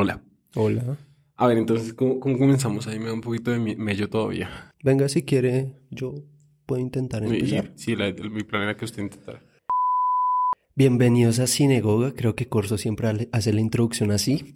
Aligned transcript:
Hola. 0.00 0.22
Hola. 0.54 0.96
A 1.36 1.46
ver, 1.46 1.58
entonces, 1.58 1.92
¿cómo, 1.92 2.20
cómo 2.20 2.38
comenzamos? 2.38 2.86
Ahí 2.86 2.98
me 2.98 3.08
da 3.08 3.12
un 3.12 3.20
poquito 3.20 3.50
de 3.50 3.58
mello 3.58 4.08
todavía. 4.08 4.72
Venga, 4.82 5.10
si 5.10 5.24
quiere, 5.24 5.74
yo 5.90 6.14
puedo 6.64 6.80
intentar 6.80 7.22
empezar. 7.22 7.70
sí, 7.74 7.94
la- 7.96 8.06
el- 8.06 8.30
mi 8.30 8.42
plan 8.42 8.62
era 8.62 8.78
que 8.78 8.86
usted 8.86 9.02
intentara. 9.02 9.42
Bienvenidos 10.74 11.38
a 11.38 11.46
Cinegoga. 11.46 12.14
Creo 12.14 12.34
que 12.34 12.48
Corso 12.48 12.78
siempre 12.78 13.28
hace 13.30 13.52
la 13.52 13.60
introducción 13.60 14.10
así. 14.10 14.54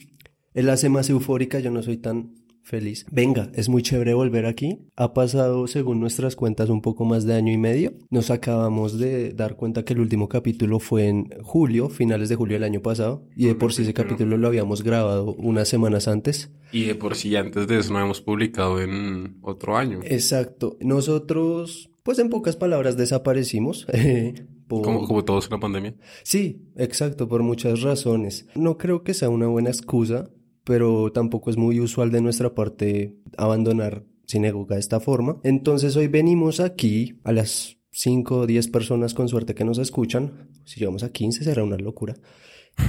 Él 0.54 0.70
hace 0.70 0.88
más 0.88 1.10
eufórica, 1.10 1.58
yo 1.58 1.70
no 1.70 1.82
soy 1.82 1.98
tan 1.98 2.34
feliz. 2.64 3.06
Venga, 3.12 3.50
es 3.54 3.68
muy 3.68 3.82
chévere 3.82 4.14
volver 4.14 4.46
aquí. 4.46 4.78
Ha 4.96 5.14
pasado, 5.14 5.66
según 5.68 6.00
nuestras 6.00 6.34
cuentas, 6.34 6.68
un 6.70 6.80
poco 6.82 7.04
más 7.04 7.24
de 7.24 7.34
año 7.34 7.52
y 7.52 7.58
medio. 7.58 7.92
Nos 8.10 8.30
acabamos 8.30 8.98
de 8.98 9.32
dar 9.34 9.54
cuenta 9.56 9.84
que 9.84 9.92
el 9.92 10.00
último 10.00 10.28
capítulo 10.28 10.80
fue 10.80 11.06
en 11.08 11.28
julio, 11.42 11.88
finales 11.88 12.28
de 12.28 12.36
julio 12.36 12.54
del 12.56 12.64
año 12.64 12.80
pasado. 12.80 13.24
Y 13.36 13.46
de 13.46 13.54
por 13.54 13.72
sí 13.72 13.82
ese 13.82 13.94
capítulo 13.94 14.36
lo 14.36 14.48
habíamos 14.48 14.82
grabado 14.82 15.34
unas 15.34 15.68
semanas 15.68 16.08
antes. 16.08 16.50
Y 16.72 16.84
de 16.86 16.94
por 16.96 17.14
sí, 17.14 17.36
antes 17.36 17.68
de 17.68 17.78
eso 17.78 17.92
no 17.92 18.00
hemos 18.00 18.20
publicado 18.20 18.80
en 18.80 19.36
otro 19.42 19.76
año. 19.76 20.00
Exacto. 20.02 20.76
Nosotros, 20.80 21.90
pues 22.02 22.18
en 22.18 22.30
pocas 22.30 22.56
palabras, 22.56 22.96
desaparecimos. 22.96 23.86
eh, 23.92 24.46
por- 24.66 24.82
Como, 24.82 25.06
como 25.06 25.24
todos 25.24 25.44
en 25.46 25.50
la 25.52 25.60
pandemia. 25.60 25.94
Sí, 26.22 26.62
exacto, 26.76 27.28
por 27.28 27.42
muchas 27.42 27.82
razones. 27.82 28.46
No 28.54 28.78
creo 28.78 29.02
que 29.04 29.14
sea 29.14 29.28
una 29.28 29.46
buena 29.46 29.70
excusa, 29.70 30.30
pero 30.64 31.12
tampoco 31.12 31.50
es 31.50 31.56
muy 31.56 31.80
usual 31.80 32.10
de 32.10 32.20
nuestra 32.20 32.54
parte 32.54 33.16
abandonar 33.36 34.04
Cinegoga 34.26 34.76
de 34.76 34.80
esta 34.80 35.00
forma. 35.00 35.38
Entonces 35.44 35.96
hoy 35.96 36.08
venimos 36.08 36.60
aquí 36.60 37.20
a 37.24 37.32
las 37.32 37.76
5 37.90 38.38
o 38.38 38.46
10 38.46 38.68
personas 38.68 39.14
con 39.14 39.28
suerte 39.28 39.54
que 39.54 39.64
nos 39.64 39.78
escuchan. 39.78 40.48
Si 40.64 40.80
llegamos 40.80 41.04
a 41.04 41.12
15 41.12 41.44
será 41.44 41.62
una 41.62 41.76
locura. 41.76 42.14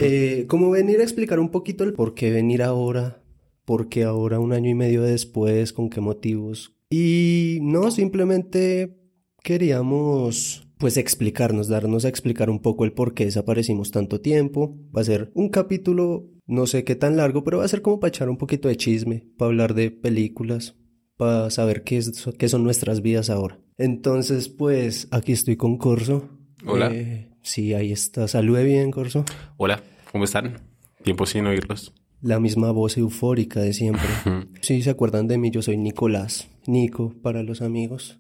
Eh, 0.02 0.46
como 0.48 0.72
venir 0.72 1.00
a 1.00 1.04
explicar 1.04 1.40
un 1.40 1.50
poquito 1.50 1.84
el 1.84 1.94
por 1.94 2.16
qué 2.16 2.32
venir 2.32 2.64
ahora, 2.64 3.22
por 3.66 3.88
qué 3.88 4.04
ahora 4.04 4.40
un 4.40 4.52
año 4.52 4.72
y 4.72 4.74
medio 4.74 5.04
después, 5.04 5.74
con 5.74 5.92
qué 5.92 6.02
motivos. 6.02 6.76
Y 6.90 7.60
no, 7.62 7.92
simplemente 7.92 8.98
queríamos 9.44 10.68
pues 10.78 10.98
explicarnos, 10.98 11.68
darnos 11.68 12.06
a 12.06 12.10
explicar 12.10 12.50
un 12.50 12.60
poco 12.60 12.84
el 12.84 12.94
por 12.94 13.14
qué 13.14 13.26
desaparecimos 13.26 13.92
tanto 13.92 14.22
tiempo. 14.22 14.76
Va 14.96 15.02
a 15.02 15.06
ser 15.06 15.32
un 15.34 15.50
capítulo, 15.50 16.30
no 16.48 16.68
sé 16.68 16.84
qué 16.84 16.96
tan 16.96 17.18
largo, 17.18 17.44
pero 17.44 17.60
va 17.60 17.66
a 17.66 17.70
ser 17.70 17.82
como 17.82 18.00
para 18.00 18.10
echar 18.10 18.30
un 18.30 18.38
poquito 18.38 18.68
de 18.68 18.78
chisme, 18.78 19.28
para 19.38 19.48
hablar 19.48 19.74
de 19.74 19.92
películas, 19.92 20.76
para 21.18 21.50
saber 21.50 21.84
qué, 21.84 21.98
es, 21.98 22.28
qué 22.38 22.50
son 22.50 22.64
nuestras 22.64 23.02
vidas 23.02 23.30
ahora. 23.30 23.60
Entonces, 23.78 24.50
pues 24.50 25.08
aquí 25.12 25.32
estoy 25.32 25.58
con 25.58 25.78
Corso. 25.78 26.30
Hola. 26.66 26.90
Eh, 26.94 27.32
sí, 27.42 27.74
ahí 27.74 27.92
está. 27.92 28.28
Salude 28.28 28.64
bien, 28.64 28.92
Corso. 28.92 29.26
Hola, 29.58 29.82
¿cómo 30.12 30.24
están? 30.24 30.62
Tiempo 31.04 31.26
sin 31.26 31.46
oírlos. 31.46 31.94
La 32.22 32.40
misma 32.40 32.72
voz 32.72 32.98
eufórica 32.98 33.60
de 33.60 33.74
siempre. 33.74 34.08
Si 34.62 34.82
se 34.82 34.90
acuerdan 34.90 35.28
de 35.28 35.38
mí, 35.38 35.52
yo 35.52 35.62
soy 35.62 35.78
Nicolás. 35.78 36.50
Nico 36.66 37.14
para 37.22 37.44
los 37.44 37.62
amigos. 37.62 38.20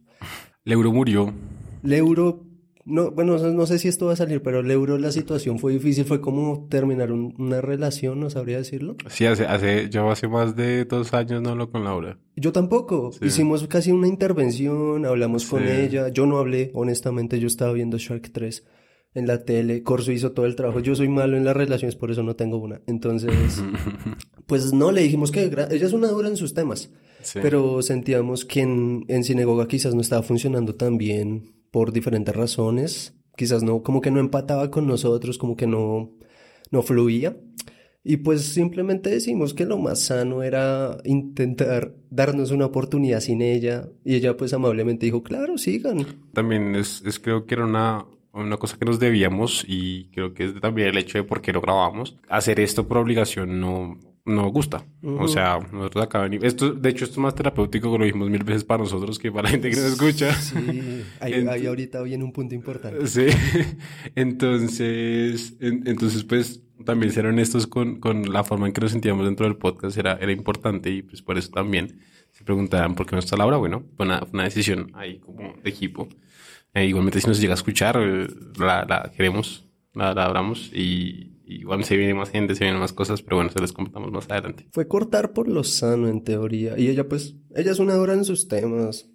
Leuro 0.64 0.92
murió. 0.92 1.34
Leuro, 1.82 2.45
no, 2.86 3.10
bueno, 3.12 3.38
no 3.38 3.66
sé 3.66 3.80
si 3.80 3.88
esto 3.88 4.06
va 4.06 4.14
a 4.14 4.16
salir, 4.16 4.42
pero 4.44 4.62
Leuro 4.62 4.98
la 5.00 5.12
situación 5.12 5.58
fue 5.60 5.74
difícil, 5.74 6.06
fue 6.06 6.22
como 6.22 6.68
terminar 6.70 7.12
un- 7.12 7.34
una 7.40 7.60
relación, 7.60 8.20
no 8.20 8.30
sabría 8.30 8.58
decirlo. 8.58 8.96
Sí, 9.10 9.26
hace, 9.26 9.46
hace, 9.46 9.90
yo 9.90 10.10
hace 10.12 10.28
más 10.28 10.56
de 10.56 10.86
dos 10.86 11.14
años 11.14 11.42
no 11.42 11.50
hablo 11.50 11.72
con 11.72 11.84
Laura. 11.84 12.20
Yo 12.36 12.52
tampoco. 12.52 13.12
Sí. 13.12 13.26
Hicimos 13.26 13.66
casi 13.68 13.92
una 13.92 14.08
intervención, 14.08 15.06
hablamos 15.06 15.46
con 15.46 15.64
Sí. 15.64 15.70
ella. 15.72 16.10
Yo 16.10 16.26
no 16.28 16.38
hablé, 16.38 16.70
honestamente, 16.76 17.40
yo 17.40 17.48
estaba 17.48 17.74
viendo 17.74 17.98
Shark 17.98 18.30
3 18.32 18.64
en 19.16 19.26
la 19.28 19.44
tele. 19.46 19.82
Corso 19.82 20.12
hizo 20.12 20.34
todo 20.34 20.46
el 20.46 20.56
trabajo. 20.56 20.80
Yo 20.80 20.94
soy 20.94 21.10
malo 21.10 21.38
en 21.38 21.46
las 21.46 21.56
relaciones, 21.58 21.96
por 21.96 22.12
eso 22.12 22.22
no 22.22 22.36
tengo 22.36 22.58
una. 22.58 22.82
Entonces, 22.86 23.32
pues 24.48 24.74
no, 24.74 24.92
le 24.92 25.02
dijimos 25.02 25.32
que 25.32 25.44
ella 25.46 25.68
es 25.72 25.94
una 25.94 26.10
dura 26.10 26.28
en 26.28 26.38
sus 26.38 26.54
temas. 26.54 26.92
Sí. 27.22 27.40
Pero 27.42 27.82
sentíamos 27.82 28.46
que 28.46 28.62
en, 28.62 29.06
en 29.08 29.24
Sinagoga 29.24 29.68
quizás 29.68 29.96
no 29.96 30.02
estaba 30.02 30.22
funcionando 30.22 30.76
tan 30.76 30.98
bien 31.00 31.56
por 31.76 31.92
diferentes 31.92 32.34
razones. 32.34 33.18
Quizás 33.36 33.62
no, 33.62 33.84
como 33.84 34.00
que 34.00 34.10
no 34.10 34.22
empataba 34.22 34.72
con 34.72 34.88
nosotros, 34.88 35.38
como 35.38 35.58
que 35.58 35.68
no, 35.68 36.10
no 36.72 36.82
fluía. 36.84 37.36
Y 38.02 38.16
pues 38.16 38.46
simplemente 38.46 39.10
decimos 39.10 39.54
que 39.54 39.66
lo 39.66 39.78
más 39.78 40.00
sano 40.00 40.42
era 40.42 41.00
intentar 41.04 41.94
darnos 42.10 42.52
una 42.52 42.68
oportunidad 42.68 43.20
sin 43.20 43.42
ella. 43.42 43.90
Y 44.06 44.16
ella 44.16 44.38
pues 44.38 44.54
amablemente 44.54 45.06
dijo, 45.06 45.22
claro, 45.22 45.58
sigan. 45.58 46.06
También 46.32 46.76
es, 46.76 47.04
es 47.06 47.20
creo 47.20 47.46
que 47.46 47.56
era 47.56 47.66
una, 47.66 48.06
una 48.32 48.56
cosa 48.56 48.78
que 48.78 48.86
nos 48.86 49.02
debíamos 49.02 49.66
y 49.68 50.06
creo 50.14 50.34
que 50.34 50.46
es 50.46 50.62
también 50.62 50.88
el 50.88 50.98
hecho 50.98 51.18
de 51.18 51.26
por 51.26 51.42
qué 51.42 51.52
lo 51.52 51.60
grabamos. 51.60 52.16
Hacer 52.30 52.62
esto 52.62 52.88
por 52.88 53.00
obligación 53.00 53.60
no, 53.60 54.00
no 54.26 54.48
gusta. 54.50 54.84
O 55.04 55.28
sea, 55.28 55.60
nosotros 55.72 56.04
acá 56.04 56.22
venimos. 56.22 56.46
Esto, 56.46 56.72
de 56.74 56.90
hecho, 56.90 57.06
esto 57.06 57.14
es 57.16 57.20
más 57.20 57.36
terapéutico 57.36 57.92
que 57.92 57.98
lo 58.00 58.06
dijimos 58.06 58.30
mil 58.30 58.44
veces 58.44 58.64
para 58.64 58.84
nosotros 58.84 59.20
que 59.20 59.32
para 59.32 59.44
la 59.44 59.50
gente 59.50 59.70
que 59.70 59.76
nos 59.76 59.86
escucha. 59.86 60.34
Sí, 60.34 61.04
ahí, 61.20 61.34
Ent- 61.34 61.50
ahí 61.50 61.66
ahorita 61.68 62.02
viene 62.02 62.24
un 62.24 62.34
punto 62.34 62.56
importante. 62.56 63.06
Sí, 63.08 63.28
entonces, 64.16 65.56
en- 65.60 65.84
entonces 65.88 66.24
pues 66.24 66.62
también 66.86 67.12
ser 67.12 67.26
honestos 67.26 67.68
con, 67.68 68.00
con 68.00 68.32
la 68.34 68.44
forma 68.44 68.68
en 68.68 68.74
que 68.74 68.82
nos 68.82 68.92
sentíamos 68.92 69.26
dentro 69.26 69.46
del 69.46 69.58
podcast 69.58 69.98
era, 69.98 70.14
era 70.20 70.32
importante 70.32 70.90
y 70.90 71.02
pues 71.04 71.22
por 71.22 71.38
eso 71.38 71.50
también 71.52 72.00
se 72.32 72.44
preguntarán 72.44 72.96
por 72.96 73.06
qué 73.06 73.16
no 73.16 73.20
está 73.20 73.38
Laura. 73.38 73.58
Bueno, 73.58 73.84
fue 73.96 74.06
una, 74.06 74.22
una 74.34 74.44
decisión 74.44 74.92
ahí 74.94 75.20
como 75.20 75.54
de 75.64 75.70
equipo. 75.70 76.08
Eh, 76.74 76.86
igualmente 76.86 77.22
si 77.22 77.28
nos 77.28 77.40
llega 77.40 77.54
a 77.54 77.56
escuchar, 77.56 77.98
eh, 78.02 78.28
la, 78.60 78.86
la 78.86 79.12
queremos, 79.16 79.66
la, 79.94 80.14
la 80.14 80.54
y, 80.74 80.82
y 80.82 81.35
igual 81.46 81.84
se 81.84 81.96
viene 81.98 82.14
más 82.14 82.30
gente, 82.30 82.56
se 82.56 82.64
vienen 82.64 82.80
más 82.80 82.94
cosas, 82.94 83.22
pero 83.22 83.38
bueno, 83.38 83.52
se 83.52 83.60
les 83.60 83.72
contamos 83.74 84.12
más 84.12 84.30
adelante. 84.30 84.68
Fue 84.72 84.88
cortar 84.88 85.34
por 85.34 85.48
lo 85.48 85.64
sano 85.64 86.08
en 86.08 86.24
teoría. 86.24 86.78
Y 86.78 86.88
ella 86.90 87.08
pues, 87.08 87.36
ella 87.56 87.72
es 87.72 87.80
una 87.80 87.96
dura 87.96 88.14
en 88.14 88.26
sus 88.26 88.48
temas. 88.48 89.10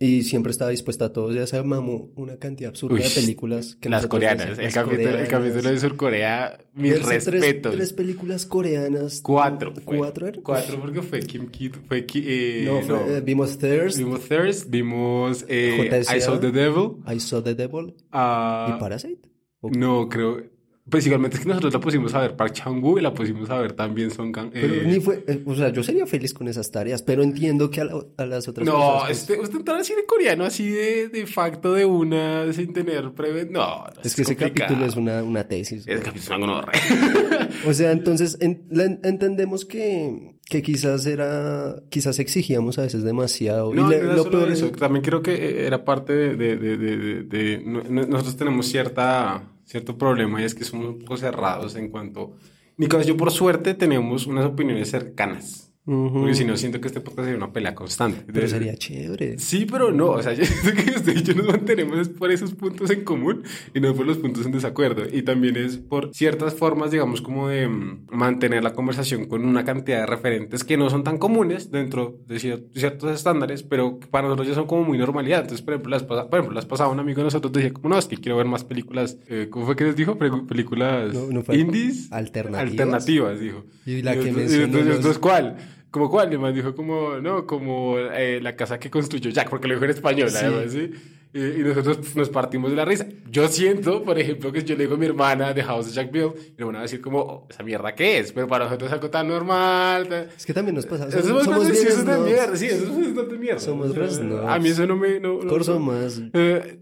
Y 0.00 0.22
siempre 0.22 0.52
estaba 0.52 0.70
dispuesta 0.70 1.06
a 1.06 1.12
todo. 1.12 1.32
Ya 1.32 1.44
se 1.48 1.60
mamó 1.60 2.12
una 2.14 2.36
cantidad 2.36 2.68
absurda 2.68 2.94
Uy, 2.94 3.02
de 3.02 3.10
películas 3.10 3.74
que 3.80 3.88
Las 3.88 4.06
coreanas, 4.06 4.46
decimos, 4.46 4.58
el 4.60 4.64
las 4.66 4.74
capítulo, 4.74 5.00
el 5.00 5.08
coreanas. 5.08 5.28
capítulo 5.28 5.70
de 5.70 5.80
Surcorea, 5.80 6.58
mis 6.74 7.00
tres- 7.00 7.26
respetos. 7.26 7.74
Tres, 7.74 7.92
películas 7.94 8.46
coreanas. 8.46 9.20
Cuatro. 9.20 9.74
fue. 9.74 9.96
¿Cuatro 9.98 10.28
eran? 10.28 10.42
Cuatro 10.42 10.80
porque 10.80 11.02
fue 11.02 11.18
Kim 11.18 11.48
Kid, 11.48 11.74
fue 11.88 12.06
eh, 12.14 12.62
No, 12.64 12.80
fue, 12.82 13.16
eh, 13.16 13.20
vimos 13.22 13.58
Thirst, 13.58 13.98
Vimos 13.98 14.20
Thirst, 14.28 14.70
vimos 14.70 15.44
eh. 15.48 16.04
I 16.16 16.20
Saw 16.20 16.38
the 16.38 16.52
Devil. 16.52 16.98
I 17.12 17.18
Saw 17.18 17.42
the 17.42 17.56
Devil 17.56 17.96
ah, 18.12 18.74
y 18.76 18.80
Parasite. 18.80 19.28
¿O- 19.60 19.70
no, 19.70 20.08
creo. 20.08 20.44
Pues 20.90 21.04
igualmente 21.06 21.36
es 21.36 21.42
que 21.42 21.48
nosotros 21.48 21.72
la 21.74 21.80
pusimos 21.80 22.14
a 22.14 22.20
ver 22.20 22.34
Park 22.36 22.52
Chan-wook 22.54 22.98
y 22.98 23.02
la 23.02 23.12
pusimos 23.12 23.50
a 23.50 23.58
ver 23.58 23.72
también 23.72 24.10
Song 24.10 24.32
Kang. 24.32 24.50
Pero 24.52 24.72
eh, 24.74 24.82
ni 24.86 25.00
fue, 25.00 25.22
eh, 25.26 25.42
o 25.44 25.54
sea, 25.54 25.68
yo 25.70 25.82
sería 25.82 26.06
feliz 26.06 26.32
con 26.32 26.48
esas 26.48 26.70
tareas, 26.70 27.02
pero 27.02 27.22
entiendo 27.22 27.70
que 27.70 27.80
a, 27.82 27.84
la- 27.84 28.04
a 28.16 28.24
las 28.26 28.48
otras 28.48 28.66
No, 28.66 28.72
personas, 28.72 29.02
pues, 29.04 29.18
este, 29.18 29.40
usted 29.40 29.58
entra 29.58 29.76
al 29.76 29.84
cine 29.84 30.04
coreano 30.06 30.44
así 30.44 30.68
de, 30.70 31.08
de 31.08 31.26
facto 31.26 31.74
de 31.74 31.84
una, 31.84 32.50
sin 32.52 32.72
tener 32.72 33.12
preve... 33.12 33.44
No, 33.44 33.60
no, 33.84 33.86
es 34.02 34.14
que 34.14 34.22
ese 34.22 34.36
capítulo 34.36 34.86
es 34.86 34.96
una, 34.96 35.22
una 35.22 35.44
tesis. 35.46 35.86
Ese 35.86 36.02
capítulo 36.02 36.36
es 36.38 36.42
una. 36.42 37.48
O 37.66 37.72
sea, 37.74 37.92
entonces 37.92 38.38
en- 38.40 38.64
la- 38.70 38.84
entendemos 38.84 39.64
que, 39.64 40.36
que 40.48 40.62
quizás 40.62 41.04
era, 41.06 41.76
quizás 41.90 42.18
exigíamos 42.18 42.78
a 42.78 42.82
veces 42.82 43.02
demasiado. 43.02 43.74
No, 43.74 43.86
y 43.88 43.90
le- 43.90 43.98
no 43.98 44.04
era 44.06 44.16
lo 44.16 44.22
solo 44.24 44.38
peor 44.38 44.52
eso. 44.52 44.66
es, 44.66 44.72
También 44.72 45.04
creo 45.04 45.22
que 45.22 45.34
eh, 45.34 45.66
era 45.66 45.84
parte 45.84 46.12
de... 46.14 46.36
de, 46.36 46.56
de, 46.56 46.76
de, 46.78 46.96
de- 46.96 47.22
de- 47.24 47.62
no- 47.64 47.82
no- 47.88 48.06
nosotros 48.06 48.36
tenemos 48.36 48.66
cierta, 48.66 49.42
cierto 49.68 49.98
problema 49.98 50.40
y 50.40 50.44
es 50.44 50.54
que 50.54 50.64
somos 50.64 50.88
un 50.88 50.98
poco 51.00 51.16
cerrados 51.16 51.76
en 51.76 51.90
cuanto... 51.90 52.36
Nicolás, 52.78 53.06
yo 53.06 53.16
por 53.16 53.30
suerte 53.30 53.74
tenemos 53.74 54.26
unas 54.26 54.46
opiniones 54.46 54.90
cercanas. 54.90 55.67
Ujú. 55.88 56.20
Porque 56.20 56.34
si 56.34 56.44
no, 56.44 56.56
siento 56.56 56.80
que 56.80 56.88
este 56.88 57.00
podcast 57.00 57.24
sería 57.28 57.36
una 57.38 57.52
pelea 57.52 57.74
constante. 57.74 58.22
pero 58.26 58.40
De- 58.42 58.48
sería 58.48 58.76
chévere. 58.76 59.38
Sí, 59.38 59.66
pero 59.70 59.90
no. 59.90 60.08
O 60.10 60.22
sea, 60.22 60.32
yo 60.34 60.44
siento 60.44 60.82
que 60.84 60.90
usted 60.90 61.16
y 61.16 61.22
yo 61.22 61.34
nos 61.34 61.46
mantenemos 61.46 61.98
es 61.98 62.08
por 62.10 62.30
esos 62.30 62.52
puntos 62.54 62.90
en 62.90 63.04
común 63.04 63.42
y 63.74 63.80
no 63.80 63.94
por 63.94 64.06
los 64.06 64.18
puntos 64.18 64.44
en 64.44 64.52
desacuerdo. 64.52 65.04
Y 65.10 65.22
también 65.22 65.56
es 65.56 65.78
por 65.78 66.14
ciertas 66.14 66.54
formas, 66.54 66.90
digamos, 66.90 67.22
como 67.22 67.48
de 67.48 67.66
mm, 67.68 68.06
mantener 68.10 68.62
la 68.62 68.74
conversación 68.74 69.24
con 69.26 69.44
una 69.46 69.64
cantidad 69.64 70.00
de 70.00 70.06
referentes 70.06 70.62
que 70.64 70.76
no 70.76 70.90
son 70.90 71.04
tan 71.04 71.16
comunes 71.18 71.70
dentro 71.70 72.18
de 72.26 72.36
cier- 72.36 72.64
ciertos 72.74 73.10
estándares, 73.14 73.62
pero 73.62 73.98
que 73.98 74.06
para 74.08 74.24
nosotros 74.28 74.48
ya 74.48 74.54
son 74.54 74.66
como 74.66 74.84
muy 74.84 74.98
normalidad. 74.98 75.40
Entonces, 75.40 75.62
por 75.62 75.72
ejemplo, 75.74 75.90
las, 75.90 76.02
pasa- 76.02 76.28
por 76.28 76.38
ejemplo, 76.40 76.54
las 76.54 76.66
pasaba 76.66 76.92
un 76.92 77.00
amigo 77.00 77.18
de 77.18 77.24
nosotros 77.24 77.52
decía 77.52 77.72
como, 77.72 77.88
no, 77.88 77.98
es 77.98 78.04
que 78.06 78.18
quiero 78.18 78.36
ver 78.36 78.46
más 78.46 78.64
películas. 78.64 79.16
eh, 79.28 79.46
¿Cómo 79.50 79.64
fue 79.64 79.74
que 79.74 79.84
les 79.84 79.96
dijo? 79.96 80.18
Pre- 80.18 80.30
películas 80.46 81.14
No, 81.14 81.28
no 81.30 81.54
indies. 81.54 82.12
Alternativas. 82.12 82.70
Alternativas, 82.70 83.40
dijo. 83.40 83.64
Y 83.86 84.02
la 84.02 84.12
que 84.12 84.28
entonces- 84.28 84.34
mencionó 84.50 84.64
entonces, 84.64 84.86
los- 84.88 84.96
entonces, 84.96 85.18
¿cuál? 85.18 85.56
¿Como 85.90 86.10
cuál? 86.10 86.32
Y 86.32 86.38
man 86.38 86.54
dijo 86.54 86.74
como, 86.74 87.18
no, 87.18 87.46
como 87.46 87.96
eh, 87.98 88.40
la 88.42 88.54
casa 88.56 88.78
que 88.78 88.90
construyó 88.90 89.30
Jack, 89.30 89.48
porque 89.48 89.68
lo 89.68 89.74
dijo 89.74 89.84
en 89.84 89.90
español, 89.92 90.30
Sí. 90.30 90.36
además, 90.40 90.72
¿sí? 90.72 90.90
Y, 91.34 91.40
y 91.40 91.58
nosotros 91.58 92.16
nos 92.16 92.30
partimos 92.30 92.70
de 92.70 92.76
la 92.76 92.86
risa. 92.86 93.06
Yo 93.30 93.48
siento, 93.48 94.02
por 94.02 94.18
ejemplo, 94.18 94.50
que 94.50 94.64
yo 94.64 94.74
le 94.76 94.84
digo 94.84 94.94
a 94.94 94.98
mi 94.98 95.04
hermana 95.06 95.52
de 95.52 95.62
House 95.62 95.88
of 95.88 95.92
Jack 95.94 96.10
Bill, 96.10 96.30
y 96.56 96.60
me 96.60 96.64
van 96.64 96.76
a 96.76 96.82
decir 96.82 97.00
como, 97.02 97.18
oh, 97.20 97.46
¿esa 97.50 97.62
mierda 97.62 97.94
qué 97.94 98.18
es? 98.18 98.32
Pero 98.32 98.46
para 98.48 98.64
nosotros 98.64 98.88
es 98.88 98.94
algo 98.94 99.10
tan 99.10 99.28
normal. 99.28 100.08
tan- 100.08 100.28
Es 100.36 100.46
que 100.46 100.54
también 100.54 100.74
nos 100.74 100.86
pasa. 100.86 101.06
Eso 101.08 101.18
es 101.18 101.26
somos 101.44 101.66
sí, 101.66 101.72
eso 101.86 102.00
es 102.00 102.06
de 102.06 102.18
mierda, 102.18 102.56
sí, 102.56 102.66
eso 102.66 102.84
es 102.84 103.06
bastante 103.14 103.36
mierda. 103.38 103.60
Somos 103.60 103.90
O 103.90 104.08
sea. 104.10 104.54
A 104.54 104.58
mí 104.58 104.68
eso 104.70 104.86
no 104.86 104.96
me... 104.96 105.20
No, 105.20 105.42
no- 105.42 105.48
Corso 105.50 105.74
no. 105.74 105.80
más. 105.80 106.20
Eh, 106.32 106.80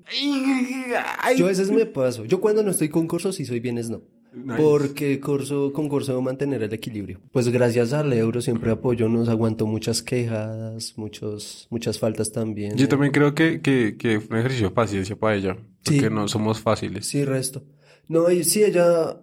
ay, 1.22 1.36
Yo 1.38 1.46
a 1.46 1.48
veces 1.48 1.70
me 1.70 1.86
paso. 1.86 2.24
Yo 2.24 2.40
cuando 2.40 2.62
no 2.62 2.70
estoy 2.70 2.88
con 2.88 3.06
Corso 3.08 3.32
sí 3.32 3.44
soy 3.44 3.58
bien 3.60 3.82
snob. 3.82 4.02
Nice. 4.36 4.62
Porque 4.62 5.18
Corso, 5.18 5.72
con 5.72 5.88
Corso 5.88 6.20
mantener 6.20 6.62
el 6.62 6.72
equilibrio. 6.72 7.20
Pues 7.32 7.48
gracias 7.48 7.94
al 7.94 8.12
euro 8.12 8.42
siempre 8.42 8.70
apoyo, 8.70 9.08
nos 9.08 9.28
aguantó 9.30 9.66
muchas 9.66 10.02
quejadas, 10.02 10.92
muchos, 10.96 11.66
muchas 11.70 11.98
faltas 11.98 12.32
también. 12.32 12.76
Yo 12.76 12.84
eh. 12.84 12.88
también 12.88 13.12
creo 13.12 13.34
que, 13.34 13.62
que, 13.62 13.96
que 13.96 14.20
fue 14.20 14.34
un 14.34 14.40
ejercicio 14.40 14.68
de 14.68 14.74
paciencia 14.74 15.16
para 15.16 15.36
ella. 15.36 15.56
Sí. 15.84 15.94
Porque 15.94 16.10
no 16.10 16.28
somos 16.28 16.60
fáciles. 16.60 17.06
Sí, 17.06 17.24
resto. 17.24 17.64
No, 18.08 18.30
y 18.30 18.44
sí, 18.44 18.62
ella 18.62 19.18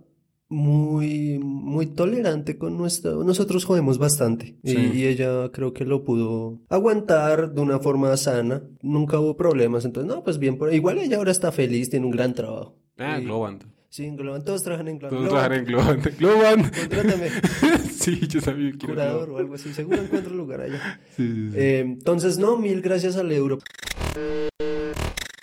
muy, 0.50 1.40
muy 1.40 1.88
tolerante 1.88 2.58
con 2.58 2.78
nuestro, 2.78 3.24
nosotros 3.24 3.66
jodemos 3.66 3.98
bastante. 3.98 4.58
Y, 4.64 4.72
Sí. 4.72 4.92
y 4.94 5.06
ella 5.08 5.52
creo 5.52 5.74
que 5.74 5.86
lo 5.86 6.04
pudo 6.04 6.60
aguantar 6.70 7.54
de 7.54 7.62
una 7.62 7.80
forma 7.80 8.16
sana. 8.18 8.64
Nunca 8.82 9.20
hubo 9.20 9.36
problemas. 9.38 9.86
Entonces, 9.86 10.14
no, 10.14 10.24
pues 10.24 10.38
bien, 10.40 10.58
por 10.58 10.74
igual 10.74 10.98
ella 11.00 11.18
ahora 11.18 11.32
está 11.32 11.52
feliz, 11.52 11.90
tiene 11.90 12.06
un 12.06 12.12
gran 12.12 12.34
trabajo. 12.34 12.78
Ah, 12.98 13.20
Y- 13.20 13.26
Globant. 13.26 13.64
Sí, 13.94 14.06
en 14.06 14.16
Globant, 14.16 14.44
todos 14.44 14.64
trabajan 14.64 14.88
en 14.88 14.98
Globant. 14.98 15.20
Todos 15.20 15.30
trabajan 15.30 15.60
en 15.60 15.66
Globant. 15.66 16.06
Globant. 16.18 16.76
contrátame, 16.76 17.30
sí, 17.94 18.28
yo 18.28 18.42
sabía 18.42 18.72
que 18.72 18.88
curador 18.88 19.30
o 19.30 19.38
algo 19.38 19.54
así, 19.54 19.72
seguro 19.72 20.02
encuentro 20.02 20.34
lugar 20.34 20.62
allá. 20.62 21.00
Sí, 21.16 21.28
sí, 21.28 21.52
sí. 21.52 21.56
Eh, 21.56 21.80
entonces, 21.82 22.40
no, 22.40 22.58
mil 22.58 22.82
gracias 22.82 23.18
al 23.18 23.32
euro. 23.32 23.60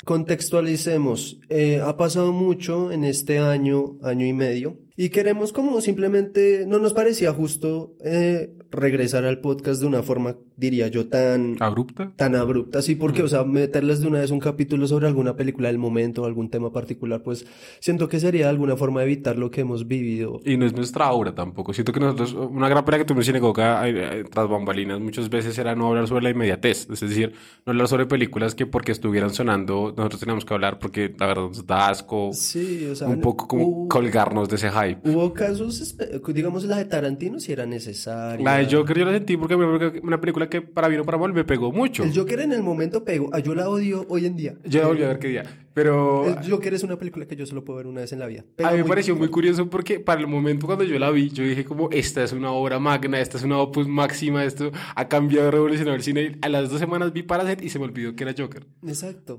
Contextualicemos, 0.05 1.39
eh, 1.49 1.81
ha 1.81 1.97
pasado 1.97 2.33
mucho 2.33 2.91
en 2.91 3.05
este 3.05 3.39
año, 3.39 3.99
año 4.03 4.27
y 4.27 4.33
medio, 4.33 4.81
y 4.97 5.11
queremos 5.11 5.53
como 5.53 5.81
simplemente, 5.81 6.65
no 6.67 6.81
nos 6.81 6.93
parecía 6.93 7.33
justo 7.33 7.95
eh, 8.05 8.53
regresar 8.73 9.27
al 9.27 9.41
podcast 9.41 9.81
de 9.81 9.87
una 9.87 10.03
forma, 10.03 10.39
diría 10.61 10.89
yo, 10.89 11.09
tan, 11.09 11.57
¿Abrupta? 11.59 12.13
tan 12.17 12.37
abrupta, 12.37 12.83
sí, 12.83 12.95
porque, 12.95 13.23
o 13.23 13.29
sea, 13.29 13.45
meterles 13.45 14.01
de 14.01 14.07
una 14.09 14.21
vez 14.21 14.31
un 14.31 14.41
capítulo 14.41 14.87
sobre 14.87 15.07
alguna 15.07 15.35
película 15.35 15.69
del 15.69 15.79
momento, 15.79 16.25
algún 16.27 16.51
tema 16.51 16.71
particular, 16.73 17.23
pues 17.23 17.47
siento 17.81 18.09
que 18.09 18.21
sería 18.21 18.45
de 18.45 18.51
alguna 18.51 18.77
forma 18.77 19.03
evitar 19.03 19.39
lo 19.39 19.51
que 19.51 19.63
hemos 19.63 19.89
vivido. 19.89 20.41
Y 20.45 20.57
no 20.59 20.67
es 20.67 20.75
nuestra 20.75 21.11
obra 21.13 21.35
tampoco. 21.35 21.73
Siento 21.73 21.93
que 21.93 22.01
nosotros, 22.01 22.35
una 22.35 22.69
gran 22.69 22.85
pelea 22.85 22.99
que 23.01 23.05
tuvimos 23.07 23.25
Sinagoga 23.27 23.83
tras 24.31 24.49
bambalinas 24.49 25.01
muchas 25.01 25.31
veces 25.31 25.57
era 25.59 25.75
no 25.75 25.89
hablar 25.89 26.07
sobre 26.07 26.25
la 26.25 26.31
inmediatez. 26.31 26.89
Es 26.91 27.01
decir, 27.01 27.33
no 27.65 27.71
hablar 27.73 27.89
sobre 27.89 28.05
películas 28.07 28.55
que 28.55 28.67
porque 28.67 28.93
estuvieran 28.93 29.31
sonando 29.31 29.95
nosotros 29.97 30.21
teníamos 30.21 30.45
que 30.45 30.53
hablar 30.55 30.79
porque 30.79 31.15
la 31.19 31.27
verdad 31.27 31.45
nos 31.45 31.67
da 31.67 31.89
asco. 31.89 32.31
Sí, 32.35 32.87
o 32.91 32.95
sea, 32.95 33.09
un 33.09 33.21
poco 33.23 33.49
como 33.49 33.65
hubo- 33.67 33.89
colgarnos 33.89 34.49
de 34.49 34.57
ese 34.57 34.71
hype. 34.71 35.09
Hubo 35.09 35.33
casos, 35.33 35.97
digamos, 36.35 36.65
la 36.65 36.77
de 36.77 36.85
Tarantino 36.85 37.41
si 37.41 37.53
era 37.53 37.65
necesaria. 37.65 38.45
La 38.45 38.59
de 38.59 38.75
Joker 38.77 38.99
yo 38.99 39.05
la 39.07 39.13
sentí 39.13 39.37
porque 39.39 39.55
una 40.03 40.21
película 40.21 40.49
que 40.51 40.61
para 40.61 40.89
bien 40.89 41.01
o 41.01 41.05
para 41.05 41.17
mal 41.17 41.33
me 41.33 41.45
pegó 41.45 41.73
mucho. 41.73 42.05
El 42.05 42.15
Joker 42.15 42.41
en 42.41 42.53
el 42.53 42.63
momento 42.63 43.05
pegó. 43.05 43.31
Ah, 43.33 43.39
yo 43.39 43.55
la 43.55 43.69
odio 43.69 44.05
hoy 44.09 44.27
en 44.27 44.37
día. 44.37 44.55
Yo 44.65 44.83
la 44.83 44.89
volví 44.89 45.03
a 45.05 45.09
ver 45.09 45.19
qué 45.19 45.29
día. 45.29 45.45
Pero 45.73 46.27
El 46.27 46.51
Joker 46.51 46.75
es 46.75 46.83
una 46.83 46.99
película 46.99 47.27
que 47.27 47.37
yo 47.37 47.47
solo 47.47 47.65
puedo 47.65 47.77
ver 47.77 47.87
una 47.87 48.01
vez 48.01 48.13
en 48.13 48.19
la 48.19 48.27
vida. 48.27 48.45
A 48.63 48.73
mí 48.73 48.79
me 48.79 48.85
pareció 48.85 49.15
muy 49.15 49.29
curioso 49.29 49.71
porque 49.71 50.01
para 50.01 50.21
el 50.21 50.27
momento 50.27 50.67
cuando 50.67 50.85
yo 50.85 50.99
la 50.99 51.11
vi, 51.11 51.31
yo 51.31 51.45
dije 51.45 51.65
como, 51.65 51.89
esta 51.91 52.25
es 52.25 52.33
una 52.33 52.51
obra 52.51 52.79
magna, 52.79 53.21
esta 53.21 53.39
es 53.39 53.45
una 53.45 53.59
opus 53.59 53.87
máxima, 53.87 54.45
esto 54.45 54.73
ha 54.95 55.09
cambiado, 55.09 55.51
revolucionado 55.51 55.97
el 55.97 56.03
cine. 56.03 56.39
A 56.43 56.49
las 56.49 56.71
dos 56.71 56.81
semanas 56.81 57.13
vi 57.13 57.23
Parasite 57.23 57.65
y 57.65 57.69
se 57.69 57.79
me 57.79 57.85
olvidó 57.85 58.17
que 58.17 58.25
era 58.25 58.35
Joker. 58.37 58.67
Exacto. 58.87 59.39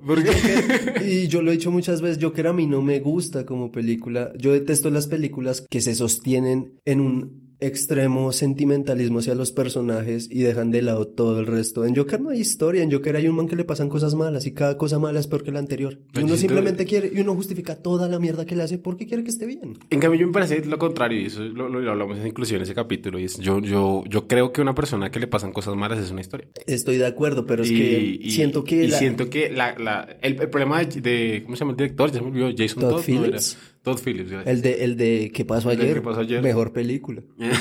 Y 1.05 1.27
yo 1.27 1.41
lo 1.41 1.51
he 1.51 1.57
dicho 1.57 1.69
muchas 1.69 2.01
veces, 2.01 2.23
Joker 2.23 2.47
a 2.47 2.53
mí 2.53 2.65
no 2.65 2.81
me 2.81 2.99
gusta 3.01 3.45
como 3.45 3.71
película. 3.71 4.31
Yo 4.37 4.53
detesto 4.53 4.89
las 4.89 5.07
películas 5.07 5.65
que 5.69 5.81
se 5.81 5.95
sostienen 5.95 6.79
en 6.85 7.01
un 7.01 7.40
extremo 7.61 8.31
sentimentalismo 8.31 9.19
hacia 9.19 9.35
los 9.35 9.51
personajes 9.51 10.27
y 10.31 10.39
dejan 10.41 10.71
de 10.71 10.81
lado 10.81 11.07
todo 11.07 11.39
el 11.39 11.45
resto. 11.45 11.85
En 11.85 11.95
Joker 11.95 12.19
no 12.19 12.31
hay 12.31 12.39
historia, 12.41 12.81
en 12.83 12.91
Joker 12.91 13.15
hay 13.15 13.27
un 13.27 13.35
man 13.35 13.47
que 13.47 13.55
le 13.55 13.63
pasan 13.63 13.87
cosas 13.87 14.15
malas 14.15 14.45
y 14.47 14.51
cada 14.53 14.77
cosa 14.77 14.99
mala 14.99 15.19
es 15.19 15.27
peor 15.27 15.43
que 15.43 15.51
la 15.51 15.59
anterior. 15.59 15.99
Y 16.15 16.23
uno 16.23 16.35
simplemente 16.37 16.85
quiere, 16.85 17.11
y 17.13 17.19
uno 17.19 17.35
justifica 17.35 17.75
toda 17.75 18.09
la 18.09 18.19
mierda 18.19 18.45
que 18.45 18.55
le 18.55 18.63
hace 18.63 18.77
porque 18.79 19.05
quiere 19.07 19.23
que 19.23 19.29
esté 19.29 19.45
bien. 19.45 19.77
En 19.91 19.99
cambio, 19.99 20.19
yo 20.19 20.27
me 20.27 20.33
parece 20.33 20.65
lo 20.65 20.77
contrario, 20.79 21.21
y 21.21 21.25
eso 21.25 21.41
lo, 21.43 21.69
lo- 21.69 21.79
lo 21.79 21.91
hablamos 21.91 22.17
inclusive 22.25 22.57
en 22.57 22.63
ese 22.63 22.73
capítulo, 22.73 23.19
y 23.19 23.25
es 23.25 23.37
yo, 23.37 23.59
yo, 23.59 24.03
yo 24.09 24.27
creo 24.27 24.51
que 24.51 24.61
una 24.61 24.73
persona 24.75 25.11
que 25.11 25.19
le 25.19 25.27
pasan 25.27 25.53
cosas 25.53 25.75
malas 25.75 25.99
es 25.99 26.09
una 26.11 26.21
historia. 26.21 26.47
Estoy 26.65 26.97
de 26.97 27.05
acuerdo, 27.05 27.45
pero 27.45 27.63
es 27.63 27.69
y, 27.71 27.77
que 27.77 28.17
y- 28.21 28.31
siento 28.31 28.63
que 28.63 28.83
y 28.83 28.87
la- 28.87 28.97
siento 28.97 29.29
que 29.29 29.51
la, 29.51 29.77
la- 29.77 30.17
el, 30.21 30.41
el 30.41 30.49
problema 30.49 30.83
de, 30.83 30.99
de- 31.01 31.43
¿cómo 31.43 31.55
se 31.55 31.59
llama 31.59 31.71
el 31.71 31.77
director? 31.77 32.09
Ya 32.11 32.15
se 32.17 32.21
me 32.21 32.27
olvidó, 32.29 32.49
Jason 32.57 32.81
Todd 32.81 32.91
Todd. 32.91 33.03
Todd 33.83 33.97
Phillips, 33.97 34.29
gracias. 34.29 34.55
el 34.55 34.61
de 34.61 34.83
el 34.83 34.95
de 34.95 35.31
¿Qué 35.33 35.43
pasó 35.43 35.69
ayer? 35.69 35.95
¿Qué 35.95 36.01
pasó 36.01 36.19
ayer? 36.19 36.41
Mejor 36.41 36.71
película. 36.71 37.21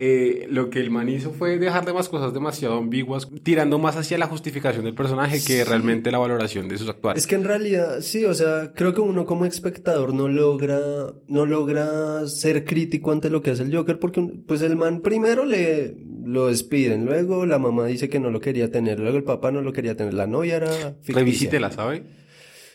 Eh, 0.00 0.48
lo 0.50 0.70
que 0.70 0.80
el 0.80 0.90
man 0.90 1.08
hizo 1.08 1.30
fue 1.30 1.56
dejar 1.56 1.86
de 1.86 1.92
más 1.92 2.08
cosas 2.08 2.34
demasiado 2.34 2.76
ambiguas, 2.76 3.28
tirando 3.44 3.78
más 3.78 3.96
hacia 3.96 4.18
la 4.18 4.26
justificación 4.26 4.84
del 4.84 4.94
personaje 4.94 5.42
que 5.42 5.64
realmente 5.64 6.10
la 6.10 6.18
valoración 6.18 6.68
de 6.68 6.76
sus 6.76 6.88
actuales. 6.88 7.22
Es 7.22 7.28
que 7.28 7.36
en 7.36 7.44
realidad, 7.44 8.00
sí, 8.00 8.24
o 8.24 8.34
sea, 8.34 8.72
creo 8.74 8.92
que 8.92 9.00
uno 9.00 9.24
como 9.24 9.46
espectador 9.46 10.12
no 10.12 10.26
logra, 10.26 10.80
no 11.28 11.46
logra 11.46 12.26
ser 12.26 12.64
crítico 12.64 13.12
ante 13.12 13.30
lo 13.30 13.40
que 13.40 13.52
hace 13.52 13.62
el 13.62 13.74
Joker 13.74 14.00
porque, 14.00 14.20
pues 14.46 14.62
el 14.62 14.74
man 14.74 15.00
primero 15.00 15.44
le 15.44 15.94
lo 16.24 16.48
despiden, 16.48 17.04
luego 17.04 17.46
la 17.46 17.58
mamá 17.58 17.86
dice 17.86 18.08
que 18.08 18.18
no 18.18 18.30
lo 18.30 18.40
quería 18.40 18.70
tener, 18.70 18.98
luego 18.98 19.16
el 19.16 19.24
papá 19.24 19.52
no 19.52 19.62
lo 19.62 19.72
quería 19.72 19.96
tener, 19.96 20.14
la 20.14 20.26
novia 20.26 20.56
era 20.56 20.72
ficticia. 20.72 21.14
Revisítela, 21.14 21.70
¿sabe? 21.70 22.02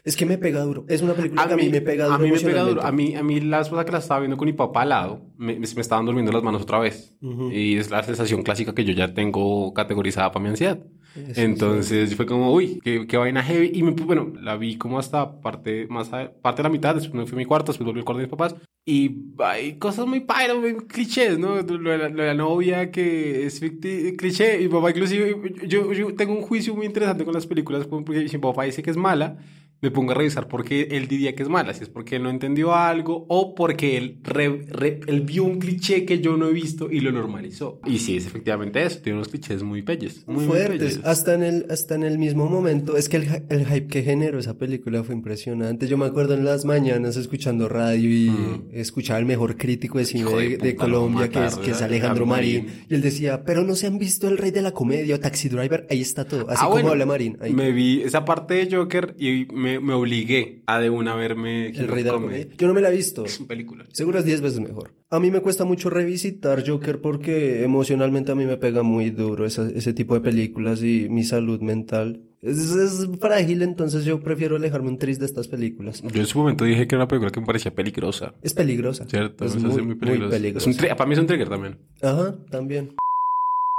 Es 0.04 0.16
que 0.16 0.26
me 0.26 0.38
pega 0.38 0.62
duro, 0.62 0.86
es 0.88 1.02
una 1.02 1.14
película 1.14 1.42
que 1.48 1.54
a 1.54 1.58
mí 1.58 1.70
me 1.70 1.82
pega 1.82 2.06
duro 2.06 2.16
a 2.16 2.18
mí 2.20 2.32
me 2.32 2.40
pega 2.40 2.62
duro. 2.64 2.82
A 2.84 2.92
mí, 2.92 3.16
a 3.16 3.24
mí 3.24 3.40
la 3.42 3.62
esposa 3.62 3.86
que 3.86 3.92
la 3.92 3.98
estaba 4.00 4.20
viendo 4.22 4.38
con 4.38 4.46
mi 4.46 4.54
papá 4.54 4.84
al 4.84 4.90
lado, 4.90 5.22
me, 5.38 5.56
me 5.60 5.64
estaban 5.66 6.06
durmiendo 6.06 6.32
las 6.32 6.44
manos 6.44 6.62
otra 6.62 6.80
vez. 6.80 7.14
Y 7.52 7.76
es 7.78 7.90
la 7.90 8.02
sensación 8.04 8.44
clásica 8.44 8.74
que 8.74 8.86
yo 8.86 8.94
ya 8.94 9.14
tengo 9.14 9.74
categorizada 9.74 10.32
para 10.32 10.44
mi 10.44 10.50
ansiedad. 10.50 10.80
Eso, 11.16 11.42
Entonces 11.42 12.16
fue 12.16 12.26
como, 12.26 12.54
uy, 12.54 12.80
qué, 12.84 13.06
qué 13.08 13.18
vaina 13.18 13.44
heavy. 13.44 13.72
Y 13.74 13.84
me, 13.84 13.92
bueno, 13.92 14.32
la 14.42 14.56
vi 14.58 14.78
como 14.78 15.00
hasta 15.00 15.42
parte, 15.42 15.88
más 15.90 16.14
a- 16.14 16.32
parte 16.32 16.62
de 16.62 16.64
la 16.64 16.70
mitad, 16.72 16.94
después 16.96 17.14
me 17.16 17.26
fui 17.26 17.36
a 17.36 17.40
mi 17.40 17.46
cuarto, 17.46 17.72
después 17.72 17.86
volví 17.86 18.00
al 18.00 18.06
cuarto 18.06 18.20
de 18.20 18.26
mis 18.26 18.32
papás. 18.32 18.56
Y 18.86 19.18
hay 19.40 19.78
cosas 19.78 20.06
muy 20.08 20.22
pairas, 20.22 20.58
muy 20.58 20.76
clichés, 20.88 21.38
¿no? 21.38 21.56
Lo 21.62 21.92
de 21.92 21.98
la, 21.98 22.10
lo 22.10 22.22
de 22.24 22.28
la 22.30 22.34
novia 22.34 22.90
que 22.92 23.46
es 23.46 23.62
ficti- 23.62 24.16
cliché. 24.16 24.62
Y 24.62 24.68
papá 24.70 24.92
inclusive, 24.92 25.36
yo, 25.68 25.92
yo 25.94 26.14
tengo 26.16 26.34
un 26.34 26.42
juicio 26.42 26.76
muy 26.76 26.86
interesante 26.86 27.26
con 27.26 27.34
las 27.34 27.46
películas, 27.48 27.86
porque 27.88 28.22
mi 28.32 28.38
papá 28.40 28.64
dice 28.64 28.82
que 28.82 28.90
es 28.92 28.98
mala, 28.98 29.38
me 29.82 29.92
pongo 29.92 30.12
a 30.12 30.16
revisar 30.16 30.48
por 30.48 30.64
qué 30.66 30.88
él 30.92 31.08
diría 31.08 31.36
que 31.36 31.44
es 31.44 31.50
mala, 31.50 31.74
si 31.74 31.84
es 31.84 31.90
porque 31.90 32.18
él 32.18 32.24
no 32.24 32.30
entendió 32.30 32.76
algo 32.76 33.26
o 33.30 33.56
porque 33.56 33.98
él, 33.98 34.18
re- 34.24 34.66
re- 34.70 35.00
él 35.08 35.22
vio 35.22 35.44
un 35.44 35.60
cliché 35.60 36.06
que 36.06 36.20
yo 36.20 36.36
no 36.38 36.48
he 36.50 36.54
visto 36.54 36.90
y 36.92 37.00
lo 37.00 37.12
normalizó. 37.12 37.80
Y 37.86 38.00
sí, 38.00 38.18
es 38.18 38.26
efectivamente 38.26 38.84
eso, 38.84 39.00
tiene 39.02 39.18
unos 39.18 39.30
clichés 39.30 39.64
muy 39.64 39.82
pelles, 39.82 40.24
muy, 40.28 40.38
muy 40.38 40.46
fuertes, 40.48 41.00
hasta 41.04 41.34
en 41.34 41.44
el, 41.44 41.66
hasta 41.70 41.96
en 41.96 42.04
el 42.04 42.18
mismo 42.18 42.48
momento. 42.48 42.98
Es 42.98 43.10
que 43.10 43.18
el, 43.18 43.28
el 43.50 43.66
hype 43.66 43.88
que 43.88 44.04
generó 44.04 44.40
esa 44.40 44.58
película 44.58 45.04
fue 45.04 45.16
impresionante. 45.16 45.88
Yo 45.88 45.98
me 45.98 46.06
acuerdo 46.06 46.34
en 46.34 46.44
las 46.46 46.66
mañanas 46.66 47.16
escuchando 47.18 47.70
radio 47.70 48.10
y 48.10 48.32
escuchaba 48.74 49.20
el 49.20 49.26
mejor 49.26 49.58
crítico 49.58 49.98
de 49.98 50.06
cine 50.06 50.20
Mm. 50.30 50.62
De 50.62 50.76
Colombia, 50.76 51.30
que 51.30 51.46
es, 51.46 51.56
que 51.56 51.72
es 51.72 51.82
Alejandro 51.82 52.24
Alejandro 52.24 52.26
Marín. 52.26 52.66
Marín. 52.66 52.86
Y 52.90 52.94
él 52.96 53.02
decía, 53.02 53.44
pero 53.46 53.64
no 53.64 53.76
se 53.76 53.88
han 53.88 53.98
visto 53.98 54.28
El 54.28 54.38
Rey 54.38 54.52
de 54.52 54.62
la 54.62 54.72
Comedia 54.72 55.16
o 55.16 55.20
Taxi 55.20 55.48
Driver. 55.50 55.88
Ahí 55.90 56.02
está 56.02 56.26
todo. 56.26 56.42
Así 56.50 56.58
Ah, 56.60 56.64
como 56.66 56.72
bueno, 56.72 56.90
habla 56.90 57.06
Marín. 57.06 57.38
ahí. 57.42 57.54
Me 57.54 57.72
vi 57.72 58.02
esa 58.02 58.26
parte 58.26 58.54
de 58.66 58.76
Joker 58.76 59.16
y 59.18 59.48
me, 59.54 59.69
me 59.80 59.94
obligué 59.94 60.64
a 60.66 60.80
de 60.80 60.90
una 60.90 61.14
verme 61.14 61.68
El 61.68 61.88
Rey 61.88 62.04
de 62.04 62.10
la. 62.12 62.16
Comedia. 62.18 62.48
Yo 62.58 62.68
no 62.68 62.74
me 62.74 62.82
la 62.82 62.90
he 62.90 62.96
visto. 62.96 63.26
Es 63.26 63.38
una 63.40 63.48
película. 63.50 63.86
Seguro 63.94 64.18
es 64.18 64.26
10 64.26 64.42
veces 64.42 64.60
mejor. 64.60 64.94
A 65.12 65.20
mí 65.20 65.30
me 65.30 65.42
cuesta 65.42 65.66
mucho 65.66 65.90
revisitar 65.92 66.64
Joker 66.68 67.02
porque 67.02 67.64
emocionalmente 67.64 68.32
a 68.32 68.36
mí 68.36 68.46
me 68.46 68.58
pega 68.58 68.82
muy 68.82 69.12
duro 69.12 69.46
esa- 69.46 69.70
ese 69.70 69.94
tipo 69.94 70.14
de 70.16 70.22
películas 70.22 70.82
y 70.82 71.08
mi 71.10 71.24
salud 71.24 71.62
mental 71.62 72.24
es, 72.42 72.58
es 72.72 73.08
frágil, 73.20 73.62
entonces 73.64 74.06
yo 74.06 74.22
prefiero 74.22 74.56
alejarme 74.56 74.88
un 74.88 74.98
tris 74.98 75.20
de 75.20 75.26
estas 75.26 75.48
películas. 75.50 76.02
Yo 76.02 76.22
en 76.22 76.26
su 76.28 76.40
momento 76.40 76.64
dije 76.64 76.88
que 76.88 76.96
era 76.96 77.04
una 77.04 77.08
película 77.08 77.32
que 77.32 77.40
me 77.42 77.46
parecía 77.46 77.74
peligrosa. 77.76 78.34
Es 78.42 78.54
peligrosa. 78.54 79.06
¿Cierto? 79.10 79.44
Es 79.46 79.52
Eso 79.52 79.60
muy, 79.62 79.72
hace 79.72 79.82
muy 79.82 79.96
peligrosa. 79.96 80.32
peligrosa. 80.32 80.70
Es 80.70 80.78
un 80.80 80.88
para 80.88 81.06
mí 81.06 81.14
es 81.14 81.20
un 81.20 81.28
trigger 81.28 81.50
también. 81.50 81.78
Ajá, 82.02 82.36
también. 82.50 82.96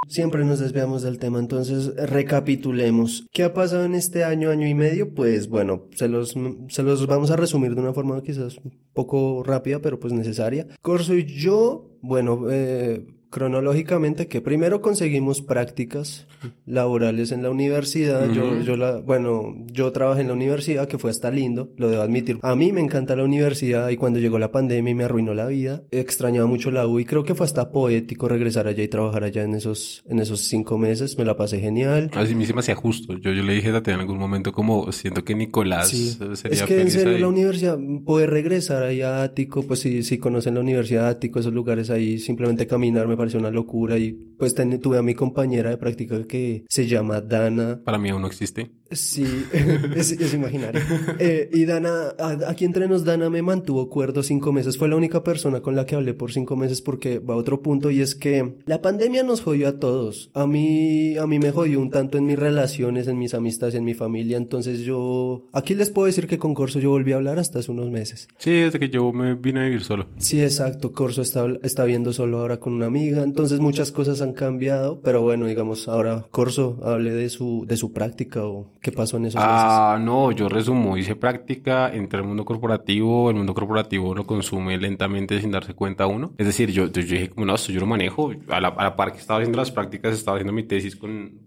Siempre 0.08 0.44
nos 0.44 0.58
desviamos 0.58 1.02
del 1.02 1.18
tema, 1.18 1.38
entonces 1.38 1.94
recapitulemos. 1.94 3.26
¿Qué 3.32 3.44
ha 3.44 3.54
pasado 3.54 3.84
en 3.84 3.94
este 3.94 4.24
año, 4.24 4.50
año 4.50 4.66
y 4.66 4.74
medio? 4.74 5.14
Pues 5.14 5.48
bueno, 5.48 5.84
se 5.94 6.08
los, 6.08 6.34
se 6.68 6.82
los 6.82 7.06
vamos 7.06 7.30
a 7.30 7.36
resumir 7.36 7.74
de 7.74 7.80
una 7.80 7.92
forma 7.92 8.22
quizás 8.22 8.58
un 8.58 8.76
poco 8.92 9.44
rápida, 9.44 9.80
pero 9.80 10.00
pues 10.00 10.12
necesaria. 10.12 10.66
Corso 10.82 11.14
y 11.14 11.24
yo, 11.26 11.89
bueno, 12.02 12.46
eh, 12.50 13.04
cronológicamente, 13.30 14.26
que 14.26 14.40
primero 14.40 14.80
conseguimos 14.80 15.40
prácticas 15.40 16.26
laborales 16.66 17.32
en 17.32 17.42
la 17.42 17.50
universidad. 17.50 18.28
Yo, 18.32 18.60
yo 18.60 18.76
la, 18.76 18.98
bueno, 18.98 19.54
yo 19.66 19.90
trabajé 19.92 20.22
en 20.22 20.28
la 20.28 20.34
universidad, 20.34 20.88
que 20.88 20.98
fue 20.98 21.10
hasta 21.10 21.30
lindo, 21.30 21.70
lo 21.76 21.88
debo 21.90 22.02
admitir. 22.02 22.38
A 22.42 22.54
mí 22.56 22.72
me 22.72 22.80
encanta 22.80 23.16
la 23.16 23.24
universidad 23.24 23.88
y 23.90 23.96
cuando 23.96 24.18
llegó 24.18 24.38
la 24.38 24.50
pandemia 24.52 24.90
y 24.90 24.94
me 24.94 25.04
arruinó 25.04 25.34
la 25.34 25.46
vida, 25.46 25.82
extrañaba 25.90 26.46
mucho 26.46 26.70
la 26.70 26.86
U 26.86 26.98
y 27.00 27.04
creo 27.04 27.22
que 27.24 27.34
fue 27.34 27.46
hasta 27.46 27.70
poético 27.70 28.28
regresar 28.28 28.66
allá 28.66 28.82
y 28.82 28.88
trabajar 28.88 29.24
allá 29.24 29.42
en 29.44 29.54
esos, 29.54 30.02
en 30.08 30.18
esos 30.18 30.40
cinco 30.40 30.76
meses. 30.78 31.16
Me 31.18 31.24
la 31.24 31.36
pasé 31.36 31.60
genial. 31.60 32.10
Así 32.14 32.34
me 32.34 32.44
se 32.46 32.52
me 32.54 32.60
hacía 32.60 32.74
justo. 32.74 33.16
Yo, 33.18 33.32
yo 33.32 33.42
le 33.42 33.54
dije 33.54 33.70
a 33.70 33.80
en 33.84 34.00
algún 34.00 34.18
momento 34.18 34.52
como 34.52 34.90
siento 34.92 35.24
que 35.24 35.34
Nicolás 35.34 35.88
Sí. 35.88 36.18
sería 36.34 36.58
Es 36.58 36.62
que 36.64 36.80
en 36.80 36.90
serio 36.90 37.14
ahí. 37.14 37.20
la 37.20 37.28
universidad, 37.28 37.78
poder 38.04 38.30
regresar 38.30 38.82
ahí 38.82 39.02
a 39.02 39.22
Ático, 39.22 39.62
pues 39.62 39.80
si, 39.80 40.02
si 40.02 40.18
conocen 40.18 40.54
la 40.54 40.60
universidad 40.60 41.04
de 41.04 41.08
Ático, 41.10 41.38
esos 41.40 41.52
lugares 41.52 41.89
ahí, 41.90 42.18
simplemente 42.18 42.66
caminar 42.66 43.06
me 43.06 43.16
pareció 43.16 43.38
una 43.38 43.50
locura 43.50 43.98
y 43.98 44.12
pues 44.38 44.54
tuve 44.80 44.98
a 44.98 45.02
mi 45.02 45.14
compañera 45.14 45.70
de 45.70 45.76
práctica 45.76 46.22
que 46.26 46.64
se 46.68 46.86
llama 46.86 47.20
Dana. 47.20 47.80
Para 47.84 47.98
mí 47.98 48.08
aún 48.08 48.22
no 48.22 48.28
existe. 48.28 48.70
Sí, 48.90 49.44
es, 49.94 50.34
imaginario. 50.34 50.80
Eh, 51.18 51.50
y 51.52 51.64
Dana, 51.64 52.14
aquí 52.46 52.64
entre 52.64 52.88
nos, 52.88 53.04
Dana 53.04 53.28
me 53.28 53.42
mantuvo 53.42 53.90
cuerdo 53.90 54.22
cinco 54.22 54.52
meses. 54.52 54.78
Fue 54.78 54.88
la 54.88 54.96
única 54.96 55.22
persona 55.22 55.60
con 55.60 55.76
la 55.76 55.84
que 55.84 55.94
hablé 55.94 56.14
por 56.14 56.32
cinco 56.32 56.56
meses 56.56 56.80
porque 56.80 57.18
va 57.18 57.34
a 57.34 57.36
otro 57.36 57.62
punto 57.62 57.90
y 57.90 58.00
es 58.00 58.14
que 58.14 58.56
la 58.64 58.80
pandemia 58.80 59.22
nos 59.22 59.42
jodió 59.42 59.68
a 59.68 59.78
todos. 59.78 60.30
A 60.34 60.46
mí, 60.46 61.18
a 61.18 61.26
mí 61.26 61.38
me 61.38 61.50
jodió 61.50 61.80
un 61.80 61.90
tanto 61.90 62.16
en 62.16 62.26
mis 62.26 62.38
relaciones, 62.38 63.06
en 63.06 63.18
mis 63.18 63.34
amistades, 63.34 63.74
en 63.74 63.84
mi 63.84 63.94
familia. 63.94 64.38
Entonces 64.38 64.80
yo, 64.80 65.46
aquí 65.52 65.74
les 65.74 65.90
puedo 65.90 66.06
decir 66.06 66.26
que 66.26 66.38
con 66.38 66.54
Corso 66.54 66.80
yo 66.80 66.90
volví 66.90 67.12
a 67.12 67.16
hablar 67.16 67.38
hasta 67.38 67.58
hace 67.58 67.70
unos 67.70 67.90
meses. 67.90 68.28
Sí, 68.38 68.52
desde 68.52 68.78
que 68.78 68.88
yo 68.88 69.12
me 69.12 69.34
vine 69.34 69.60
a 69.60 69.64
vivir 69.64 69.82
solo. 69.82 70.06
Sí, 70.18 70.40
exacto. 70.40 70.92
Corso 70.92 71.22
está, 71.22 71.46
está 71.62 71.79
viendo 71.84 72.12
solo 72.12 72.38
ahora 72.38 72.58
con 72.58 72.72
una 72.72 72.86
amiga. 72.86 73.22
Entonces 73.22 73.60
muchas 73.60 73.92
cosas 73.92 74.20
han 74.22 74.32
cambiado. 74.32 75.00
Pero 75.00 75.22
bueno, 75.22 75.46
digamos, 75.46 75.88
ahora 75.88 76.26
Corso 76.30 76.78
hable 76.84 77.12
de 77.12 77.28
su, 77.28 77.64
de 77.66 77.76
su 77.76 77.92
práctica 77.92 78.44
o 78.44 78.70
¿Qué 78.80 78.92
pasó 78.92 79.18
en 79.18 79.26
esos 79.26 79.42
ah, 79.44 79.98
no, 80.00 80.32
yo 80.32 80.48
resumo, 80.48 80.96
hice 80.96 81.14
práctica, 81.14 81.90
entré 81.92 82.20
al 82.20 82.26
mundo 82.26 82.46
corporativo, 82.46 83.28
el 83.28 83.36
mundo 83.36 83.52
corporativo 83.52 84.14
lo 84.14 84.26
consume 84.26 84.78
lentamente 84.78 85.38
sin 85.38 85.50
darse 85.50 85.74
cuenta 85.74 86.06
uno. 86.06 86.32
Es 86.38 86.46
decir, 86.46 86.70
yo, 86.70 86.86
yo 86.86 87.02
dije, 87.02 87.28
como 87.28 87.44
no, 87.44 87.54
esto 87.54 87.72
yo 87.72 87.80
lo 87.80 87.86
manejo, 87.86 88.32
a 88.48 88.60
la, 88.60 88.68
a 88.68 88.84
la 88.84 88.96
par 88.96 89.12
que 89.12 89.18
estaba 89.18 89.40
haciendo 89.40 89.58
las 89.58 89.70
prácticas, 89.70 90.14
estaba 90.14 90.38
haciendo 90.38 90.54
mi 90.54 90.62
tesis 90.62 90.96
con, 90.96 91.40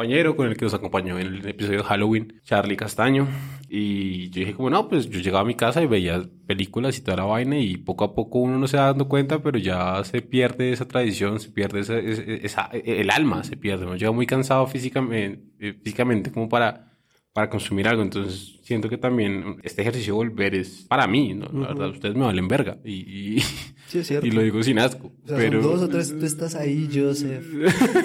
compañero 0.00 0.34
con 0.34 0.48
el 0.48 0.56
que 0.56 0.64
nos 0.64 0.72
acompañó 0.72 1.18
en 1.18 1.26
el 1.26 1.46
episodio 1.46 1.80
de 1.80 1.84
Halloween, 1.84 2.40
Charlie 2.42 2.74
Castaño. 2.74 3.28
Y 3.68 4.30
yo 4.30 4.40
dije 4.40 4.54
como, 4.54 4.70
no, 4.70 4.88
pues 4.88 5.10
yo 5.10 5.20
llegaba 5.20 5.42
a 5.42 5.44
mi 5.44 5.54
casa 5.54 5.82
y 5.82 5.86
veía 5.86 6.22
películas 6.46 6.96
y 6.96 7.02
toda 7.02 7.18
la 7.18 7.24
vaina 7.24 7.58
y 7.58 7.76
poco 7.76 8.04
a 8.04 8.14
poco 8.14 8.38
uno 8.38 8.56
no 8.56 8.66
se 8.66 8.78
va 8.78 8.86
dando 8.86 9.08
cuenta, 9.08 9.42
pero 9.42 9.58
ya 9.58 10.02
se 10.04 10.22
pierde 10.22 10.72
esa 10.72 10.88
tradición, 10.88 11.38
se 11.38 11.50
pierde 11.50 11.80
esa, 11.80 11.98
esa, 11.98 12.70
el 12.72 13.10
alma, 13.10 13.44
se 13.44 13.58
pierde. 13.58 13.84
Me 13.84 13.98
llega 13.98 14.10
muy 14.10 14.24
cansado 14.24 14.66
físicamente, 14.66 15.44
eh, 15.58 15.74
físicamente 15.74 16.32
como 16.32 16.48
para 16.48 16.90
para 17.32 17.48
consumir 17.48 17.86
algo. 17.88 18.02
Entonces, 18.02 18.58
siento 18.62 18.88
que 18.88 18.98
también 18.98 19.58
este 19.62 19.82
ejercicio 19.82 20.14
de 20.14 20.16
volver 20.16 20.54
es 20.54 20.82
para 20.88 21.06
mí, 21.06 21.34
¿no? 21.34 21.46
La 21.52 21.68
verdad, 21.68 21.90
ustedes 21.90 22.14
me 22.14 22.24
valen 22.24 22.48
verga. 22.48 22.78
Y, 22.84 23.36
y, 23.36 23.42
sí, 23.90 23.98
es 23.98 24.06
cierto. 24.06 24.26
y 24.26 24.30
lo 24.30 24.42
digo 24.42 24.62
sin 24.62 24.78
asco. 24.78 25.12
O 25.24 25.28
sea, 25.28 25.36
pero... 25.36 25.60
dos 25.60 25.82
o 25.82 25.88
tres, 25.88 26.16
tú 26.18 26.24
estás 26.24 26.54
ahí, 26.54 26.88
Joseph. 26.92 27.44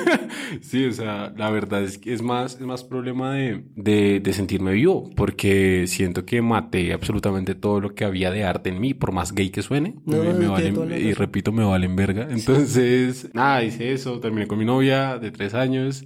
sí, 0.62 0.86
o 0.86 0.92
sea, 0.92 1.34
la 1.38 1.50
verdad 1.50 1.84
es 1.84 1.98
que 1.98 2.14
es 2.14 2.22
más, 2.22 2.56
es 2.56 2.62
más 2.62 2.84
problema 2.84 3.34
de, 3.34 3.64
de, 3.76 4.20
de, 4.20 4.34
sentirme 4.34 4.74
vivo, 4.74 5.10
porque 5.16 5.86
siento 5.88 6.26
que 6.26 6.42
maté 6.42 6.94
absolutamente 6.94 7.56
todo 7.56 7.80
lo 7.80 7.94
que 7.94 8.06
había 8.06 8.32
de 8.32 8.44
arte 8.44 8.70
en 8.70 8.80
mí, 8.80 8.94
por 8.94 9.12
más 9.12 9.34
gay 9.34 9.50
que 9.50 9.62
suene. 9.62 9.96
No, 10.06 10.24
me, 10.24 10.48
valen, 10.48 10.92
y 10.98 11.14
repito, 11.14 11.52
me 11.52 11.64
valen 11.64 11.96
verga. 11.96 12.28
Entonces, 12.30 13.30
nada, 13.34 13.64
hice 13.64 13.94
eso, 13.94 14.20
terminé 14.20 14.48
con 14.48 14.58
mi 14.58 14.66
novia 14.66 15.18
de 15.20 15.32
tres 15.32 15.54
años. 15.54 16.06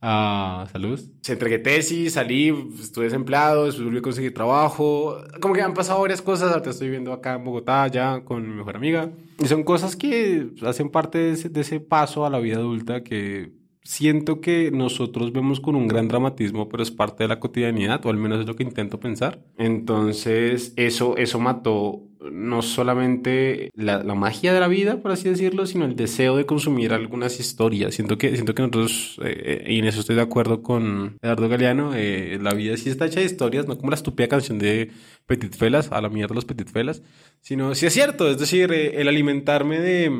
Ah, 0.00 0.66
salud. 0.70 1.00
Se 1.22 1.32
entregué 1.32 1.58
tesis, 1.58 2.12
salí, 2.12 2.48
estuve 2.80 3.06
desempleado, 3.06 3.64
después 3.64 3.84
volví 3.84 3.98
a 3.98 4.02
conseguir 4.02 4.32
trabajo. 4.32 5.16
Como 5.40 5.54
que 5.54 5.62
han 5.62 5.74
pasado 5.74 6.00
varias 6.00 6.22
cosas. 6.22 6.52
Ahorita 6.52 6.70
estoy 6.70 6.86
viviendo 6.86 7.12
acá 7.12 7.34
en 7.34 7.44
Bogotá 7.44 7.88
ya 7.88 8.20
con 8.24 8.48
mi 8.48 8.54
mejor 8.54 8.76
amiga. 8.76 9.10
Y 9.40 9.46
son 9.46 9.64
cosas 9.64 9.96
que 9.96 10.50
hacen 10.62 10.90
parte 10.90 11.18
de 11.18 11.30
ese, 11.32 11.48
de 11.48 11.60
ese 11.60 11.80
paso 11.80 12.24
a 12.24 12.30
la 12.30 12.38
vida 12.38 12.58
adulta 12.58 13.02
que 13.02 13.57
siento 13.88 14.42
que 14.42 14.70
nosotros 14.70 15.32
vemos 15.32 15.60
con 15.60 15.74
un 15.74 15.88
gran 15.88 16.08
dramatismo, 16.08 16.68
pero 16.68 16.82
es 16.82 16.90
parte 16.90 17.24
de 17.24 17.28
la 17.28 17.40
cotidianidad, 17.40 18.04
o 18.04 18.10
al 18.10 18.18
menos 18.18 18.38
es 18.40 18.46
lo 18.46 18.54
que 18.54 18.62
intento 18.62 19.00
pensar. 19.00 19.42
Entonces, 19.56 20.74
eso, 20.76 21.16
eso 21.16 21.40
mató 21.40 22.02
no 22.30 22.60
solamente 22.60 23.70
la, 23.74 24.02
la, 24.02 24.14
magia 24.14 24.52
de 24.52 24.60
la 24.60 24.68
vida, 24.68 25.00
por 25.00 25.12
así 25.12 25.30
decirlo, 25.30 25.64
sino 25.64 25.86
el 25.86 25.96
deseo 25.96 26.36
de 26.36 26.44
consumir 26.44 26.92
algunas 26.92 27.40
historias. 27.40 27.94
Siento 27.94 28.18
que, 28.18 28.34
siento 28.34 28.54
que 28.54 28.60
nosotros, 28.60 29.18
eh, 29.24 29.64
y 29.66 29.78
en 29.78 29.86
eso 29.86 30.00
estoy 30.00 30.16
de 30.16 30.22
acuerdo 30.22 30.62
con 30.62 31.16
Eduardo 31.22 31.48
Galeano, 31.48 31.92
eh, 31.94 32.38
la 32.42 32.52
vida 32.52 32.76
sí 32.76 32.90
está 32.90 33.06
hecha 33.06 33.20
de 33.20 33.26
historias, 33.26 33.68
no 33.68 33.78
como 33.78 33.88
la 33.88 33.96
estúpida 33.96 34.28
canción 34.28 34.58
de 34.58 34.90
Petit 35.26 35.56
Felas, 35.56 35.90
a 35.92 36.02
la 36.02 36.10
mierda 36.10 36.34
los 36.34 36.44
Petit 36.44 36.68
Felas, 36.68 37.02
sino 37.40 37.74
sí 37.74 37.86
es 37.86 37.94
cierto, 37.94 38.28
es 38.28 38.36
decir, 38.36 38.70
eh, 38.70 39.00
el 39.00 39.08
alimentarme 39.08 39.80
de 39.80 40.12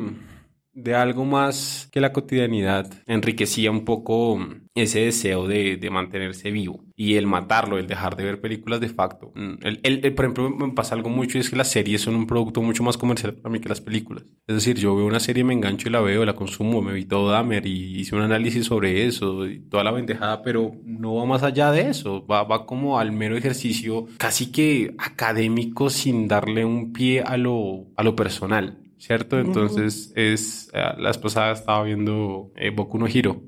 de 0.73 0.95
algo 0.95 1.25
más 1.25 1.89
que 1.91 2.01
la 2.01 2.13
cotidianidad 2.13 2.91
enriquecía 3.05 3.71
un 3.71 3.85
poco 3.85 4.39
ese 4.75 5.01
deseo 5.01 5.47
de, 5.47 5.77
de, 5.77 5.89
mantenerse 5.89 6.51
vivo 6.51 6.85
y 6.95 7.15
el 7.15 7.27
matarlo, 7.27 7.77
el 7.77 7.87
dejar 7.87 8.15
de 8.15 8.23
ver 8.23 8.39
películas 8.39 8.79
de 8.79 8.89
facto. 8.89 9.31
Mm, 9.35 9.53
el, 9.63 9.79
el, 9.83 10.13
por 10.13 10.25
ejemplo, 10.25 10.49
me 10.49 10.73
pasa 10.73 10.95
algo 10.95 11.09
mucho 11.09 11.37
y 11.37 11.41
es 11.41 11.49
que 11.49 11.55
las 11.55 11.69
series 11.69 12.01
son 12.01 12.15
un 12.15 12.27
producto 12.27 12.61
mucho 12.61 12.83
más 12.83 12.97
comercial 12.97 13.33
para 13.33 13.51
mí 13.51 13.59
que 13.59 13.69
las 13.69 13.81
películas. 13.81 14.23
Es 14.47 14.55
decir, 14.55 14.77
yo 14.77 14.95
veo 14.95 15.05
una 15.05 15.19
serie, 15.19 15.43
me 15.43 15.53
engancho 15.53 15.89
y 15.89 15.91
la 15.91 16.01
veo, 16.01 16.23
la 16.25 16.35
consumo, 16.35 16.81
me 16.81 16.93
vi 16.93 17.05
todo 17.05 17.29
Dahmer 17.29 17.65
y 17.65 17.99
hice 17.99 18.15
un 18.15 18.21
análisis 18.21 18.65
sobre 18.65 19.05
eso 19.05 19.47
y 19.47 19.59
toda 19.59 19.83
la 19.83 19.91
vendejada, 19.91 20.41
pero 20.41 20.71
no 20.85 21.15
va 21.15 21.25
más 21.25 21.43
allá 21.43 21.71
de 21.71 21.89
eso, 21.89 22.25
va, 22.25 22.43
va 22.43 22.65
como 22.65 22.99
al 22.99 23.11
mero 23.11 23.35
ejercicio 23.35 24.07
casi 24.17 24.51
que 24.51 24.95
académico 24.97 25.89
sin 25.89 26.27
darle 26.27 26.63
un 26.63 26.93
pie 26.93 27.21
a 27.21 27.37
lo, 27.37 27.87
a 27.95 28.03
lo 28.03 28.15
personal. 28.15 28.88
¿Cierto? 28.99 29.39
Entonces 29.39 30.13
es, 30.15 30.69
eh, 30.73 30.83
la 30.97 31.09
esposa 31.09 31.51
estaba 31.51 31.83
viendo 31.83 32.51
eh, 32.55 32.69
Boku 32.69 32.99
no 32.99 33.07
Hiro. 33.07 33.41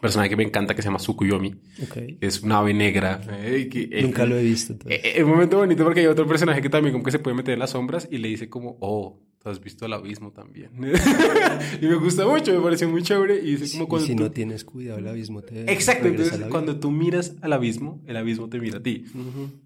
Personaje 0.00 0.30
que 0.30 0.36
me 0.36 0.44
encanta 0.44 0.74
que 0.74 0.82
se 0.82 0.88
llama 0.88 0.98
Tsukuyomi. 0.98 1.54
Okay. 1.88 2.18
Es 2.20 2.42
una 2.42 2.58
ave 2.58 2.74
negra. 2.74 3.20
Eh, 3.40 4.00
Nunca 4.02 4.26
lo 4.26 4.36
he 4.36 4.42
visto. 4.42 4.76
Es 4.86 5.22
un 5.22 5.30
momento 5.30 5.58
bonito 5.58 5.82
porque 5.84 6.00
hay 6.00 6.06
otro 6.06 6.26
personaje 6.26 6.60
que 6.60 6.68
también 6.68 6.92
como 6.92 7.04
que 7.04 7.10
se 7.10 7.18
puede 7.18 7.36
meter 7.36 7.54
en 7.54 7.60
las 7.60 7.70
sombras 7.70 8.08
y 8.10 8.18
le 8.18 8.28
dice 8.28 8.48
como, 8.48 8.76
oh, 8.80 9.20
has 9.50 9.62
visto 9.62 9.86
el 9.86 9.92
abismo 9.92 10.32
también. 10.32 10.70
y 11.80 11.86
me 11.86 11.94
gusta 11.96 12.26
mucho, 12.26 12.52
me 12.52 12.60
pareció 12.60 12.88
muy 12.88 13.02
chévere. 13.02 13.40
Y 13.42 13.56
dice 13.56 13.76
como 13.76 13.88
cuando 13.88 14.06
si 14.06 14.14
no 14.14 14.30
tienes 14.30 14.64
cuidado, 14.64 14.98
el 14.98 15.08
abismo 15.08 15.42
te... 15.42 15.70
Exacto, 15.72 16.08
entonces 16.08 16.40
cuando 16.50 16.78
tú 16.78 16.90
miras 16.90 17.34
al 17.40 17.52
abismo, 17.52 18.00
el 18.06 18.16
abismo 18.16 18.48
te 18.48 18.58
mira 18.58 18.78
a 18.78 18.82
ti. 18.82 19.04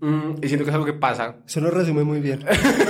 Mm, 0.00 0.42
y 0.42 0.48
siento 0.48 0.64
que 0.64 0.70
es 0.70 0.74
algo 0.74 0.86
que 0.86 0.92
pasa. 0.92 1.36
Eso 1.46 1.60
lo 1.60 1.70
resume 1.70 2.04
muy 2.04 2.20
bien. 2.20 2.40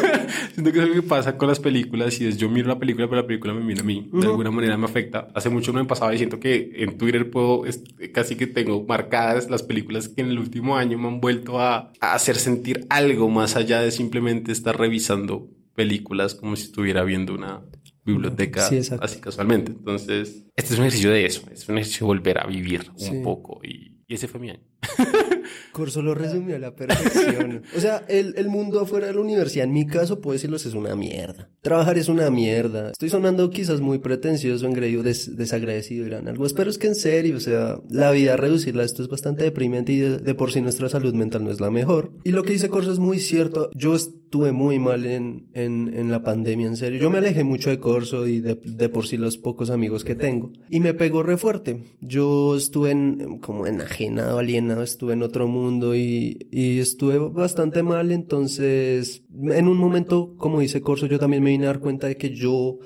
siento 0.54 0.72
que 0.72 0.78
es 0.78 0.84
algo 0.84 0.94
que 0.94 1.02
pasa 1.02 1.36
con 1.36 1.48
las 1.48 1.60
películas 1.60 2.20
y 2.20 2.26
es 2.26 2.36
yo 2.36 2.48
miro 2.48 2.68
la 2.68 2.78
película, 2.78 3.08
pero 3.08 3.22
la 3.22 3.26
película 3.26 3.54
me 3.54 3.60
mira 3.60 3.82
a 3.82 3.84
mí. 3.84 4.08
De 4.12 4.26
alguna 4.26 4.50
manera 4.50 4.76
me 4.76 4.84
afecta. 4.84 5.28
Hace 5.34 5.48
mucho 5.48 5.72
no 5.72 5.80
me 5.80 5.86
pasaba 5.86 6.14
y 6.14 6.18
siento 6.18 6.40
que 6.40 6.72
en 6.76 6.98
Twitter 6.98 7.30
puedo, 7.30 7.64
casi 8.12 8.36
que 8.36 8.46
tengo 8.46 8.84
marcadas 8.84 9.50
las 9.50 9.62
películas 9.62 10.08
que 10.08 10.22
en 10.22 10.28
el 10.28 10.38
último 10.38 10.76
año 10.76 10.98
me 10.98 11.08
han 11.08 11.20
vuelto 11.20 11.60
a, 11.60 11.92
a 12.00 12.14
hacer 12.14 12.36
sentir 12.36 12.86
algo 12.88 13.28
más 13.28 13.56
allá 13.56 13.80
de 13.80 13.90
simplemente 13.90 14.52
estar 14.52 14.78
revisando 14.78 15.48
películas 15.74 16.34
como 16.34 16.56
si 16.56 16.64
estuviera 16.64 17.04
viendo 17.04 17.34
una 17.34 17.62
biblioteca 18.04 18.68
así 19.00 19.20
casualmente. 19.20 19.72
Entonces, 19.72 20.44
este 20.56 20.74
es 20.74 20.78
un 20.78 20.86
ejercicio 20.86 21.10
de 21.10 21.26
eso, 21.26 21.42
es 21.52 21.68
un 21.68 21.76
ejercicio 21.78 22.06
de 22.06 22.08
volver 22.08 22.38
a 22.38 22.46
vivir 22.46 22.90
un 23.10 23.22
poco 23.22 23.60
y, 23.62 24.02
y 24.06 24.14
ese 24.14 24.28
fue 24.28 24.40
mi 24.40 24.50
año. 24.50 24.62
Corso 25.72 26.02
lo 26.02 26.14
resumió 26.14 26.56
a 26.56 26.58
la 26.58 26.74
perfección. 26.74 27.62
O 27.76 27.80
sea, 27.80 28.04
el, 28.08 28.34
el, 28.36 28.48
mundo 28.48 28.80
afuera 28.80 29.06
de 29.06 29.14
la 29.14 29.20
universidad, 29.20 29.64
en 29.64 29.72
mi 29.72 29.86
caso, 29.86 30.20
puedo 30.20 30.34
decirlos, 30.34 30.66
es 30.66 30.74
una 30.74 30.94
mierda. 30.94 31.50
Trabajar 31.62 31.98
es 31.98 32.08
una 32.08 32.30
mierda. 32.30 32.90
Estoy 32.90 33.08
sonando 33.08 33.48
quizás 33.50 33.80
muy 33.80 33.98
pretencioso, 33.98 34.66
engreído, 34.66 35.02
des, 35.02 35.36
desagradecido, 35.36 36.06
gran 36.06 36.28
algo. 36.28 36.44
Pero 36.54 36.70
es 36.70 36.78
que 36.78 36.88
en 36.88 36.94
serio, 36.94 37.36
o 37.36 37.40
sea, 37.40 37.80
la 37.88 38.10
vida, 38.10 38.36
reducirla, 38.36 38.84
esto 38.84 39.02
es 39.02 39.08
bastante 39.08 39.44
deprimente 39.44 39.92
y 39.92 39.98
de, 40.00 40.34
por 40.34 40.52
sí 40.52 40.60
nuestra 40.60 40.88
salud 40.88 41.14
mental 41.14 41.44
no 41.44 41.50
es 41.50 41.60
la 41.60 41.70
mejor. 41.70 42.12
Y 42.24 42.32
lo 42.32 42.42
que 42.42 42.52
dice 42.52 42.68
Corso 42.68 42.92
es 42.92 42.98
muy 42.98 43.18
cierto. 43.18 43.70
Yo 43.74 43.96
estuve 44.32 44.52
muy 44.52 44.78
mal 44.78 45.04
en, 45.04 45.50
en, 45.52 45.92
en 45.92 46.10
la 46.10 46.22
pandemia, 46.22 46.66
en 46.66 46.78
serio. 46.78 46.98
Yo 46.98 47.10
me 47.10 47.18
alejé 47.18 47.44
mucho 47.44 47.68
de 47.68 47.78
Corso 47.78 48.26
y 48.26 48.40
de, 48.40 48.54
de 48.54 48.88
por 48.88 49.06
sí 49.06 49.18
los 49.18 49.36
pocos 49.36 49.68
amigos 49.68 50.04
que 50.04 50.14
tengo. 50.14 50.52
Y 50.70 50.80
me 50.80 50.94
pegó 50.94 51.22
re 51.22 51.36
fuerte. 51.36 51.82
Yo 52.00 52.56
estuve 52.56 52.92
en, 52.92 53.40
como 53.40 53.66
enajenado, 53.66 54.38
alienado, 54.38 54.82
estuve 54.82 55.12
en 55.12 55.22
otro 55.22 55.48
mundo 55.48 55.94
y, 55.94 56.48
y 56.50 56.78
estuve 56.78 57.18
bastante 57.18 57.82
mal. 57.82 58.10
Entonces, 58.10 59.22
en 59.30 59.68
un 59.68 59.76
momento, 59.76 60.34
como 60.38 60.60
dice 60.60 60.80
Corso, 60.80 61.04
yo 61.04 61.18
también 61.18 61.42
me 61.42 61.50
vine 61.50 61.64
a 61.64 61.66
dar 61.66 61.80
cuenta 61.80 62.06
de 62.06 62.16
que 62.16 62.34
yo 62.34 62.78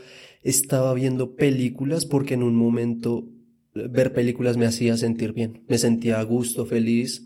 estaba 0.42 0.94
viendo 0.94 1.36
películas 1.36 2.06
porque 2.06 2.34
en 2.34 2.42
un 2.42 2.56
momento 2.56 3.28
ver 3.72 4.12
películas 4.12 4.56
me 4.56 4.66
hacía 4.66 4.96
sentir 4.96 5.32
bien. 5.32 5.62
Me 5.68 5.78
sentía 5.78 6.18
a 6.18 6.24
gusto, 6.24 6.66
feliz. 6.66 7.25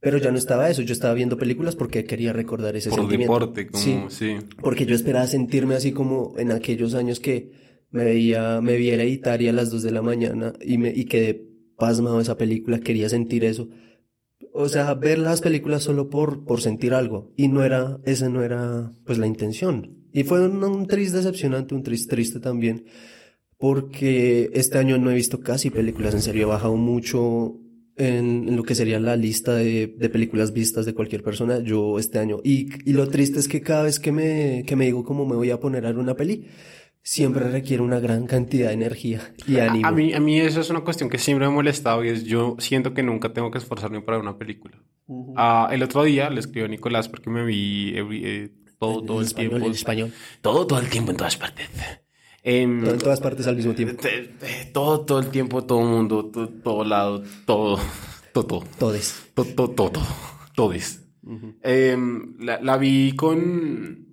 Pero 0.00 0.18
ya 0.18 0.30
no 0.30 0.38
estaba 0.38 0.70
eso, 0.70 0.82
yo 0.82 0.92
estaba 0.92 1.14
viendo 1.14 1.36
películas 1.36 1.74
porque 1.74 2.04
quería 2.04 2.32
recordar 2.32 2.76
ese 2.76 2.90
Por 2.90 3.00
sentimiento. 3.00 3.32
deporte, 3.32 3.66
como, 3.66 4.10
sí, 4.10 4.36
Porque 4.62 4.86
yo 4.86 4.94
esperaba 4.94 5.26
sentirme 5.26 5.74
así 5.74 5.92
como 5.92 6.34
en 6.38 6.52
aquellos 6.52 6.94
años 6.94 7.18
que 7.18 7.50
me 7.90 8.04
veía, 8.04 8.60
me 8.60 8.76
viera 8.76 9.04
Italia 9.04 9.50
a 9.50 9.54
las 9.54 9.70
dos 9.70 9.82
de 9.82 9.90
la 9.90 10.02
mañana 10.02 10.52
y 10.64 10.78
me, 10.78 10.90
y 10.90 11.06
quedé 11.06 11.44
pasmado 11.76 12.20
esa 12.20 12.36
película, 12.36 12.78
quería 12.80 13.08
sentir 13.08 13.44
eso 13.44 13.68
o 14.52 14.68
sea, 14.68 14.94
ver 14.94 15.18
las 15.18 15.40
películas 15.40 15.82
solo 15.84 16.08
por, 16.08 16.44
por 16.44 16.60
sentir 16.60 16.94
algo. 16.94 17.32
Y 17.36 17.48
no 17.48 17.62
era, 17.64 18.00
esa 18.04 18.28
no 18.28 18.42
era, 18.42 18.90
pues, 19.04 19.18
la 19.18 19.26
intención. 19.26 20.04
Y 20.12 20.24
fue 20.24 20.44
un, 20.46 20.62
un 20.64 20.86
triste 20.86 21.18
decepcionante, 21.18 21.74
un 21.74 21.82
triste 21.82 22.10
triste 22.16 22.40
también, 22.40 22.86
porque 23.56 24.50
este 24.54 24.78
año 24.78 24.98
no 24.98 25.10
he 25.10 25.14
visto 25.14 25.40
casi 25.40 25.70
películas, 25.70 26.14
en 26.14 26.22
serio, 26.22 26.42
he 26.42 26.46
bajado 26.46 26.76
mucho 26.76 27.58
en, 27.98 28.56
lo 28.56 28.62
que 28.62 28.74
sería 28.74 29.00
la 29.00 29.16
lista 29.16 29.54
de, 29.54 29.86
de, 29.86 30.08
películas 30.08 30.52
vistas 30.52 30.86
de 30.86 30.94
cualquier 30.94 31.22
persona, 31.22 31.58
yo 31.60 31.98
este 31.98 32.18
año. 32.18 32.38
Y, 32.44 32.68
y 32.88 32.92
lo 32.92 33.08
triste 33.08 33.38
es 33.38 33.48
que 33.48 33.60
cada 33.60 33.82
vez 33.82 34.00
que 34.00 34.12
me, 34.12 34.64
que 34.66 34.76
me 34.76 34.86
digo 34.86 35.04
cómo 35.04 35.26
me 35.26 35.36
voy 35.36 35.50
a 35.50 35.60
poner 35.60 35.84
a 35.84 35.88
ver 35.88 35.98
una 35.98 36.14
peli, 36.14 36.46
siempre 37.02 37.48
requiere 37.48 37.82
una 37.82 38.00
gran 38.00 38.26
cantidad 38.26 38.68
de 38.68 38.74
energía 38.74 39.34
y 39.46 39.58
ánimo. 39.58 39.86
A, 39.86 39.90
a, 39.90 39.92
mí, 39.92 40.12
a 40.12 40.20
mí 40.20 40.38
eso 40.38 40.60
es 40.60 40.70
una 40.70 40.80
cuestión 40.80 41.08
que 41.08 41.18
siempre 41.18 41.46
me 41.46 41.52
ha 41.52 41.54
molestado 41.54 42.04
y 42.04 42.08
es 42.08 42.24
yo 42.24 42.56
siento 42.58 42.94
que 42.94 43.02
nunca 43.02 43.32
tengo 43.32 43.50
que 43.50 43.58
esforzarme 43.58 44.00
para 44.02 44.18
una 44.18 44.36
película. 44.36 44.76
Uh 45.06 45.34
-huh. 45.34 45.68
uh, 45.68 45.72
el 45.72 45.82
otro 45.82 46.04
día 46.04 46.28
le 46.30 46.40
escribió 46.40 46.66
a 46.66 46.68
Nicolás 46.68 47.08
porque 47.08 47.30
me 47.30 47.44
vi 47.44 47.94
eh, 47.96 48.50
todo, 48.78 49.02
todo 49.02 49.18
el, 49.18 49.22
el 49.22 49.26
español, 49.26 49.50
tiempo. 49.50 49.66
En 49.66 49.72
español. 49.72 50.12
Todo, 50.40 50.66
todo 50.66 50.78
el 50.80 50.88
tiempo 50.88 51.10
en 51.10 51.16
todas 51.16 51.36
partes. 51.36 51.68
Todo 52.48 52.92
en 52.92 52.98
todas 52.98 53.20
partes 53.20 53.46
al 53.46 53.56
mismo 53.56 53.74
tiempo. 53.74 54.02
Todo, 54.72 55.00
todo 55.02 55.18
el 55.18 55.28
tiempo, 55.28 55.64
todo 55.64 55.80
el 55.80 55.86
mundo, 55.88 56.24
todo, 56.24 56.48
todo 56.48 56.84
lado, 56.84 57.22
todo, 57.44 57.78
todo. 58.32 58.64
Todes. 58.78 59.30
Todo, 59.34 59.46
todo, 59.54 59.70
todo, 59.90 60.02
todes. 60.54 61.04
Uh 61.22 61.32
-huh. 61.32 61.54
eh, 61.62 61.96
la, 62.38 62.58
la, 62.62 62.78
vi 62.78 63.14
con. 63.14 64.07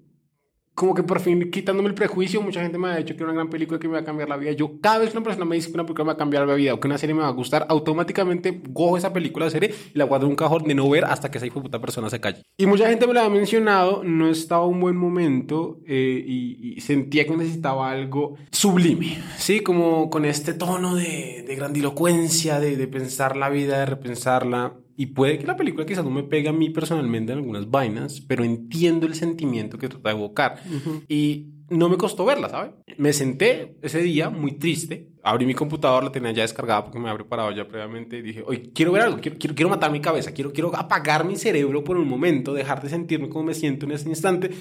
Como 0.75 0.93
que 0.93 1.03
por 1.03 1.21
fin 1.21 1.49
quitándome 1.49 1.87
el 1.87 1.95
prejuicio, 1.95 2.41
mucha 2.41 2.61
gente 2.61 2.77
me 2.77 2.89
ha 2.89 2.97
dicho 2.97 3.15
que 3.15 3.23
era 3.23 3.31
una 3.31 3.35
gran 3.35 3.49
película 3.49 3.79
que 3.79 3.87
me 3.87 3.93
va 3.93 4.01
a 4.01 4.03
cambiar 4.03 4.27
la 4.27 4.35
vida. 4.35 4.51
Yo, 4.51 4.79
cada 4.81 4.97
vez 4.97 5.11
que 5.11 5.17
una 5.17 5.23
persona 5.23 5.45
me 5.45 5.55
dice 5.55 5.69
que 5.69 5.75
una 5.75 5.85
película 5.85 6.03
me 6.03 6.07
va 6.09 6.13
a 6.13 6.17
cambiar 6.17 6.45
la 6.45 6.53
vida 6.53 6.73
o 6.73 6.79
que 6.81 6.87
una 6.87 6.97
serie 6.97 7.15
me 7.15 7.21
va 7.21 7.29
a 7.29 7.31
gustar, 7.31 7.65
automáticamente 7.69 8.61
cojo 8.73 8.97
esa 8.97 9.13
película 9.13 9.45
de 9.45 9.51
serie 9.51 9.73
y 9.93 9.97
la 9.97 10.03
guardo 10.03 10.27
un 10.27 10.35
cajón 10.35 10.65
de 10.65 10.75
no 10.75 10.89
ver 10.89 11.05
hasta 11.05 11.31
que 11.31 11.37
esa 11.37 11.47
puta 11.47 11.79
persona 11.79 12.09
se 12.09 12.19
calle. 12.19 12.41
Y 12.57 12.65
mucha 12.65 12.89
gente 12.89 13.07
me 13.07 13.13
la 13.13 13.23
ha 13.23 13.29
mencionado, 13.29 14.03
no 14.03 14.27
estaba 14.27 14.65
un 14.65 14.81
buen 14.81 14.97
momento 14.97 15.79
eh, 15.87 16.21
y, 16.25 16.75
y, 16.75 16.81
sentía 16.81 17.25
que 17.25 17.37
necesitaba 17.37 17.89
algo 17.89 18.35
sublime, 18.51 19.17
¿sí? 19.37 19.61
Como 19.61 20.09
con 20.09 20.25
este 20.25 20.53
tono 20.53 20.95
de, 20.95 21.45
de 21.47 21.55
grandilocuencia, 21.55 22.59
de, 22.59 22.75
de 22.75 22.87
pensar 22.87 23.37
la 23.37 23.49
vida, 23.49 23.79
de 23.79 23.85
repensarla. 23.85 24.73
Y 24.97 25.07
puede 25.07 25.37
que 25.37 25.45
la 25.45 25.57
película 25.57 25.85
quizás 25.85 26.05
no 26.05 26.11
me 26.11 26.23
pegue 26.23 26.49
a 26.49 26.53
mí 26.53 26.69
personalmente 26.69 27.33
en 27.33 27.39
algunas 27.39 27.69
vainas, 27.69 28.21
pero 28.21 28.43
entiendo 28.43 29.05
el 29.05 29.15
sentimiento 29.15 29.77
que 29.77 29.89
trata 29.89 30.09
de 30.09 30.15
evocar. 30.15 30.61
Uh 30.65 30.89
-huh. 30.89 31.01
Y 31.07 31.55
no 31.69 31.89
me 31.89 31.97
costó 31.97 32.25
verla, 32.25 32.49
¿sabes? 32.49 32.71
Me 32.97 33.11
senté 33.11 33.77
ese 33.81 34.01
día 34.01 34.29
muy 34.29 34.53
triste, 34.53 35.09
abrí 35.23 35.45
mi 35.45 35.53
computador, 35.55 36.03
la 36.03 36.11
tenía 36.11 36.31
ya 36.31 36.43
descargada 36.43 36.83
porque 36.83 36.99
me 36.99 37.09
había 37.09 37.17
preparado 37.17 37.51
ya 37.51 37.67
previamente 37.67 38.17
y 38.17 38.21
dije, 38.21 38.43
oye, 38.45 38.71
quiero 38.73 38.91
ver 38.91 39.01
algo, 39.03 39.19
quiero, 39.19 39.37
quiero, 39.37 39.55
quiero 39.55 39.69
matar 39.69 39.91
mi 39.91 39.99
cabeza, 39.99 40.31
quiero, 40.31 40.53
quiero 40.53 40.75
apagar 40.75 41.25
mi 41.25 41.35
cerebro 41.35 41.83
por 41.83 41.97
un 41.97 42.07
momento, 42.07 42.53
dejar 42.53 42.81
de 42.81 42.89
sentirme 42.89 43.29
como 43.29 43.45
me 43.45 43.53
siento 43.53 43.85
en 43.85 43.93
ese 43.93 44.07
instante 44.07 44.51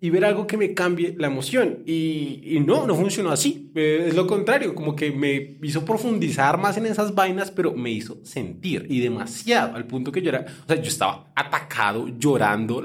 y 0.00 0.10
ver 0.10 0.24
algo 0.24 0.46
que 0.46 0.56
me 0.56 0.74
cambie 0.74 1.14
la 1.18 1.28
emoción. 1.28 1.78
Y, 1.86 2.40
y, 2.44 2.60
no, 2.60 2.86
no 2.86 2.94
funcionó 2.94 3.30
así. 3.30 3.70
Es 3.74 4.14
lo 4.14 4.26
contrario, 4.26 4.74
como 4.74 4.94
que 4.94 5.10
me 5.10 5.56
hizo 5.62 5.84
profundizar 5.84 6.58
más 6.58 6.76
en 6.76 6.86
esas 6.86 7.14
vainas, 7.14 7.50
pero 7.50 7.72
me 7.72 7.90
hizo 7.90 8.18
sentir 8.22 8.86
y 8.88 9.00
demasiado, 9.00 9.74
al 9.74 9.86
punto 9.86 10.12
que 10.12 10.22
yo 10.22 10.28
era, 10.28 10.46
o 10.64 10.66
sea, 10.66 10.76
yo 10.76 10.88
estaba 10.88 11.32
atacado, 11.34 12.08
llorando 12.18 12.82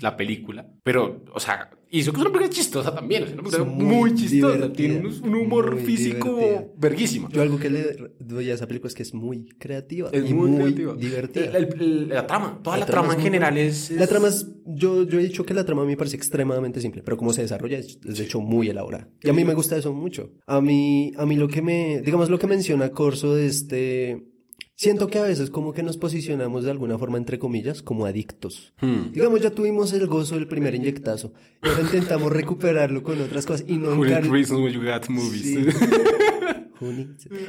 la 0.00 0.16
película, 0.16 0.66
pero, 0.82 1.24
o 1.32 1.40
sea, 1.40 1.70
hizo 1.90 2.12
que 2.12 2.18
es 2.18 2.20
una 2.22 2.32
película 2.32 2.50
chistosa 2.50 2.94
también, 2.94 3.24
es 3.24 3.32
una 3.32 3.42
película 3.42 3.64
muy, 3.64 3.84
muy 3.84 4.14
chistosa, 4.14 4.72
tiene 4.72 4.98
un, 4.98 5.06
un 5.06 5.34
humor 5.34 5.78
físico 5.78 6.36
divertida. 6.36 6.72
verguísimo. 6.76 7.28
Yo 7.30 7.42
algo 7.42 7.58
que 7.58 7.70
le 7.70 7.96
doy 8.18 8.50
a 8.50 8.54
esa 8.54 8.66
película 8.66 8.88
es 8.88 8.94
que 8.94 9.02
es 9.02 9.14
muy 9.14 9.46
creativa 9.58 10.10
es 10.12 10.28
y 10.28 10.34
muy, 10.34 10.72
divertida. 10.72 11.50
La, 11.52 11.60
la, 11.60 11.68
la, 12.14 12.26
trama, 12.26 12.60
toda 12.62 12.76
la, 12.76 12.80
la 12.80 12.86
trama, 12.86 13.08
trama, 13.08 13.14
en 13.14 13.20
general 13.20 13.58
es, 13.58 13.90
es, 13.90 13.98
La 13.98 14.06
trama 14.06 14.28
es, 14.28 14.48
yo, 14.66 15.04
yo 15.04 15.20
he 15.20 15.22
dicho 15.22 15.46
que 15.46 15.54
la 15.54 15.64
trama 15.64 15.82
a 15.82 15.84
mí 15.84 15.92
me 15.92 15.96
parece 15.96 16.16
extremadamente 16.16 16.80
simple, 16.80 17.02
pero 17.02 17.16
cómo 17.16 17.32
se 17.32 17.42
desarrolla 17.42 17.78
es, 17.78 17.98
es 18.04 18.18
de 18.18 18.24
hecho 18.24 18.40
muy 18.40 18.68
elaborada. 18.68 19.08
Y 19.22 19.28
a 19.28 19.32
mí 19.32 19.44
me 19.44 19.54
gusta 19.54 19.76
eso 19.76 19.92
mucho. 19.92 20.32
A 20.46 20.60
mí, 20.60 21.12
a 21.16 21.26
mí 21.26 21.36
lo 21.36 21.48
que 21.48 21.62
me, 21.62 22.00
digamos 22.00 22.28
lo 22.28 22.38
que 22.38 22.46
menciona 22.46 22.90
Corso 22.90 23.34
de 23.34 23.46
este 23.46 24.33
Siento 24.76 25.06
que 25.06 25.18
a 25.18 25.22
veces 25.22 25.50
como 25.50 25.72
que 25.72 25.84
nos 25.84 25.96
posicionamos 25.96 26.64
de 26.64 26.70
alguna 26.72 26.98
forma, 26.98 27.16
entre 27.16 27.38
comillas, 27.38 27.80
como 27.80 28.06
adictos. 28.06 28.72
Hmm. 28.80 29.12
Digamos, 29.12 29.40
ya 29.40 29.50
tuvimos 29.50 29.92
el 29.92 30.06
gozo 30.08 30.34
del 30.34 30.48
primer 30.48 30.74
inyectazo. 30.74 31.32
Y 31.62 31.68
ahora 31.68 31.82
intentamos 31.82 32.32
recuperarlo 32.32 33.02
con 33.02 33.20
otras 33.20 33.46
cosas 33.46 33.64
y 33.68 33.76
no... 33.76 33.94
Reasons 34.02 34.60
when 34.60 34.72
you 34.72 34.82
got 34.82 35.08
movies. 35.08 35.42
Sí. 35.42 35.64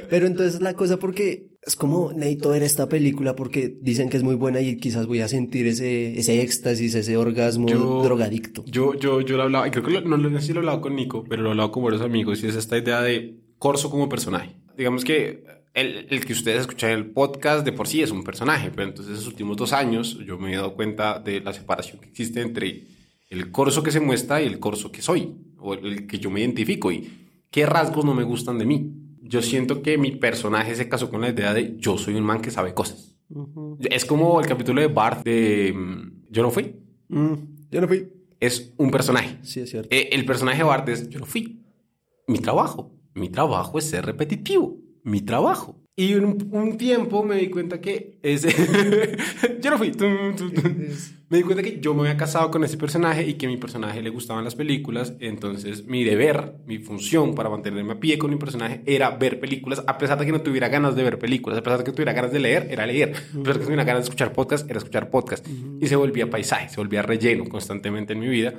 Pero 0.10 0.28
entonces 0.28 0.62
la 0.62 0.76
cosa 0.76 0.98
porque 0.98 1.48
es 1.66 1.76
como 1.76 2.14
necesito 2.14 2.50
ver 2.50 2.64
esta 2.64 2.88
película 2.88 3.36
porque 3.36 3.76
dicen 3.82 4.10
que 4.10 4.18
es 4.18 4.24
muy 4.24 4.36
buena 4.36 4.62
y 4.62 4.78
quizás 4.78 5.08
voy 5.08 5.22
a 5.22 5.28
sentir 5.28 5.68
ese, 5.68 6.18
ese 6.18 6.42
éxtasis, 6.42 6.96
ese 6.96 7.18
orgasmo 7.18 7.68
yo, 7.68 8.04
drogadicto. 8.04 8.64
Yo, 8.66 8.94
yo, 8.94 9.22
yo 9.22 9.38
lo 9.38 9.44
hablaba, 9.44 9.70
creo 9.72 9.84
que 9.84 9.92
lo, 9.92 10.02
no, 10.02 10.18
no 10.18 10.40
sé 10.40 10.48
si 10.48 10.54
lo 10.54 10.60
he 10.60 10.62
hablado 10.62 10.82
con 10.82 10.96
Nico, 10.96 11.24
pero 11.28 11.42
lo 11.42 11.50
he 11.50 11.52
hablado 11.52 11.72
con 11.72 11.84
varios 11.84 12.02
amigos 12.02 12.44
y 12.44 12.48
es 12.48 12.56
esta 12.56 12.78
idea 12.78 13.02
de 13.02 13.40
Corso 13.58 13.90
como 13.90 14.08
personaje. 14.10 14.56
Digamos 14.78 15.04
que 15.04 15.44
el, 15.76 16.08
el, 16.10 16.26
que 16.26 16.34
ustedes 16.34 16.62
escuchan 16.62 16.92
en 16.92 17.00
el 17.00 17.12
podcast 17.12 17.66
de 17.66 17.74
por 17.74 17.88
sí 17.88 18.02
es 18.02 18.10
un 18.10 18.24
personaje, 18.24 18.72
pero 18.72 18.88
entonces 18.88 19.12
en 19.12 19.18
los 19.18 19.28
últimos 19.28 19.58
dos 19.58 19.74
años 19.74 20.18
yo 20.26 20.38
me 20.40 20.54
he 20.54 20.56
dado 20.56 20.74
cuenta 20.74 21.20
de 21.20 21.42
la 21.42 21.52
separación 21.52 22.00
que 22.00 22.08
existe 22.08 22.42
entre 22.42 22.86
el 23.30 23.52
corso 23.52 23.84
que 23.84 23.92
se 23.92 24.00
muestra 24.00 24.42
y 24.42 24.46
el 24.46 24.60
corso 24.60 24.90
que 24.92 25.02
soy, 25.02 25.36
o 25.60 25.74
el 25.74 26.08
que 26.08 26.18
yo 26.18 26.32
me 26.32 26.40
identifico, 26.40 26.94
y 26.94 27.46
qué 27.52 27.66
rasgos 27.66 28.06
no 28.06 28.14
me 28.14 28.24
gustan 28.24 28.58
de 28.58 28.66
mí. 28.66 28.94
Yo 29.22 29.42
siento 29.42 29.82
que 29.82 29.98
mi 29.98 30.12
personaje 30.12 30.76
se 30.76 30.88
casó 30.88 31.10
con 31.10 31.20
la 31.22 31.30
idea 31.30 31.54
de 31.54 31.76
yo 31.78 31.98
soy 31.98 32.16
un 32.16 32.24
man 32.24 32.42
que 32.42 32.52
sabe 32.52 32.74
cosas. 32.74 33.18
Uh 33.30 33.46
-huh. 33.46 33.88
Es 33.92 34.06
como 34.06 34.40
el 34.40 34.48
capítulo 34.48 34.80
de 34.80 34.88
Bart 34.88 35.26
de 35.26 35.74
mm, 35.76 36.26
Yo 36.30 36.42
no 36.44 36.52
fui. 36.52 36.76
Mm, 37.10 37.34
yo 37.70 37.82
no 37.82 37.88
fui. 37.88 38.08
Es 38.40 38.72
un 38.78 38.92
personaje. 38.92 39.40
Sí, 39.42 39.62
es 39.62 39.72
cierto. 39.72 39.90
Eh, 39.92 40.10
el 40.12 40.26
personaje 40.26 40.60
de 40.60 40.64
Bart 40.64 40.88
es 40.88 41.10
Yo 41.10 41.20
no 41.20 41.26
fui. 41.26 41.66
Mi 42.28 42.38
trabajo. 42.38 42.94
Mi 43.16 43.30
trabajo 43.30 43.80
es 43.80 43.90
ser 43.90 44.06
repetitivo 44.06 44.85
mi 45.06 45.22
trabajo. 45.22 45.80
Y 45.96 46.16
un, 46.16 46.50
un 46.52 46.78
tiempo 46.78 47.24
me 47.24 47.38
di 47.38 47.50
cuenta 47.50 47.80
que 47.80 48.20
ese... 48.22 48.50
yo 49.62 49.72
no 49.72 49.78
fui. 49.78 49.94
me 51.30 51.38
di 51.38 51.44
cuenta 51.44 51.64
que 51.64 51.80
yo 51.80 51.94
me 51.94 52.02
había 52.02 52.18
casado 52.18 52.52
con 52.52 52.66
ese 52.66 52.76
personaje 52.76 53.26
y 53.26 53.36
que 53.36 53.46
a 53.46 53.50
mi 53.50 53.56
personaje 53.56 54.02
le 54.02 54.10
gustaban 54.10 54.44
las 54.44 54.56
películas. 54.56 55.14
Entonces 55.22 55.86
mi 55.86 56.04
deber, 56.04 56.56
mi 56.66 56.80
función 56.80 57.34
para 57.34 57.50
mantenerme 57.50 57.94
a 57.94 58.00
pie 58.02 58.18
con 58.18 58.30
mi 58.30 58.36
personaje 58.36 58.82
era 58.86 59.12
ver 59.12 59.40
películas, 59.40 59.84
a 59.88 59.98
pesar 59.98 60.20
de 60.20 60.26
que 60.26 60.34
no 60.34 60.42
tuviera 60.42 60.68
ganas 60.68 60.98
de 60.98 61.04
ver 61.04 61.18
películas, 61.18 61.60
a 61.60 61.64
pesar 61.64 61.78
de 61.78 61.86
que 61.86 61.92
tuviera 61.94 62.12
ganas 62.12 62.34
de 62.34 62.40
leer, 62.40 62.68
era 62.70 62.86
leer. 62.86 63.14
A 63.16 63.38
pesar 63.38 63.54
de 63.54 63.60
que 63.60 63.66
tuviera 63.66 63.86
ganas 63.86 64.02
de 64.02 64.10
escuchar 64.10 64.34
podcast, 64.34 64.70
era 64.70 64.80
escuchar 64.80 65.10
podcast. 65.10 65.48
Y 65.80 65.88
se 65.88 65.96
volvía 65.96 66.30
paisaje, 66.30 66.68
se 66.68 66.78
volvía 66.78 67.04
relleno 67.04 67.46
constantemente 67.46 68.12
en 68.12 68.20
mi 68.20 68.28
vida. 68.28 68.54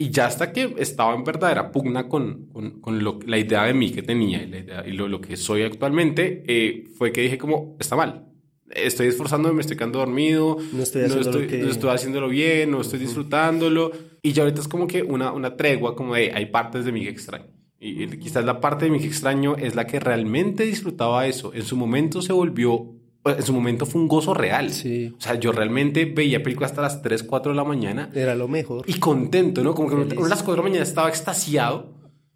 Y 0.00 0.10
ya 0.10 0.26
hasta 0.26 0.52
que 0.52 0.76
estaba 0.78 1.12
en 1.16 1.24
verdadera 1.24 1.72
pugna 1.72 2.08
con, 2.08 2.46
con, 2.52 2.80
con 2.80 3.02
lo, 3.02 3.18
la 3.26 3.36
idea 3.36 3.64
de 3.64 3.74
mí 3.74 3.90
que 3.90 4.02
tenía 4.02 4.40
y, 4.40 4.46
la 4.46 4.58
idea, 4.58 4.86
y 4.86 4.92
lo, 4.92 5.08
lo, 5.08 5.20
que 5.20 5.36
soy 5.36 5.62
actualmente, 5.62 6.44
eh, 6.46 6.84
fue 6.96 7.10
que 7.10 7.22
dije 7.22 7.36
como, 7.36 7.76
está 7.80 7.96
mal. 7.96 8.26
Estoy 8.70 9.08
esforzándome, 9.08 9.54
me 9.54 9.60
estoy 9.62 9.76
quedando 9.76 9.98
dormido, 9.98 10.58
no 10.72 10.82
estoy, 10.84 11.08
no 11.08 11.20
estoy, 11.20 11.46
que... 11.48 11.58
no 11.58 11.70
estoy 11.70 11.90
haciéndolo 11.90 12.28
bien, 12.28 12.70
no 12.70 12.80
estoy 12.80 13.00
disfrutándolo. 13.00 13.90
Y 14.22 14.32
ya 14.32 14.44
ahorita 14.44 14.60
es 14.60 14.68
como 14.68 14.86
que 14.86 15.02
una, 15.02 15.32
una 15.32 15.56
tregua, 15.56 15.96
como 15.96 16.14
de, 16.14 16.30
hay 16.32 16.46
partes 16.46 16.84
de 16.84 16.92
mí 16.92 17.02
que 17.02 17.08
extraño. 17.08 17.46
Y 17.80 18.06
quizás 18.18 18.44
la 18.44 18.60
parte 18.60 18.84
de 18.84 18.92
mí 18.92 19.00
que 19.00 19.06
extraño 19.06 19.56
es 19.56 19.74
la 19.74 19.86
que 19.86 19.98
realmente 19.98 20.64
disfrutaba 20.64 21.26
eso. 21.26 21.52
En 21.54 21.62
su 21.62 21.76
momento 21.76 22.22
se 22.22 22.32
volvió 22.32 22.97
en 23.24 23.42
su 23.42 23.52
momento 23.52 23.86
fue 23.86 24.00
un 24.00 24.08
gozo 24.08 24.34
real. 24.34 24.72
Sí. 24.72 25.14
O 25.16 25.20
sea, 25.20 25.34
yo 25.34 25.52
realmente 25.52 26.04
veía 26.04 26.42
películas 26.42 26.70
hasta 26.70 26.82
las 26.82 27.02
3, 27.02 27.22
4 27.24 27.52
de 27.52 27.56
la 27.56 27.64
mañana. 27.64 28.10
Era 28.14 28.34
lo 28.34 28.48
mejor. 28.48 28.84
Y 28.88 28.94
contento, 28.94 29.62
¿no? 29.62 29.74
Como 29.74 29.88
que 29.88 29.96
Feliz. 29.96 30.24
a 30.24 30.28
las 30.28 30.42
4 30.42 30.52
de 30.52 30.56
la 30.56 30.62
mañana 30.62 30.82
estaba 30.82 31.08
extasiado. 31.08 31.94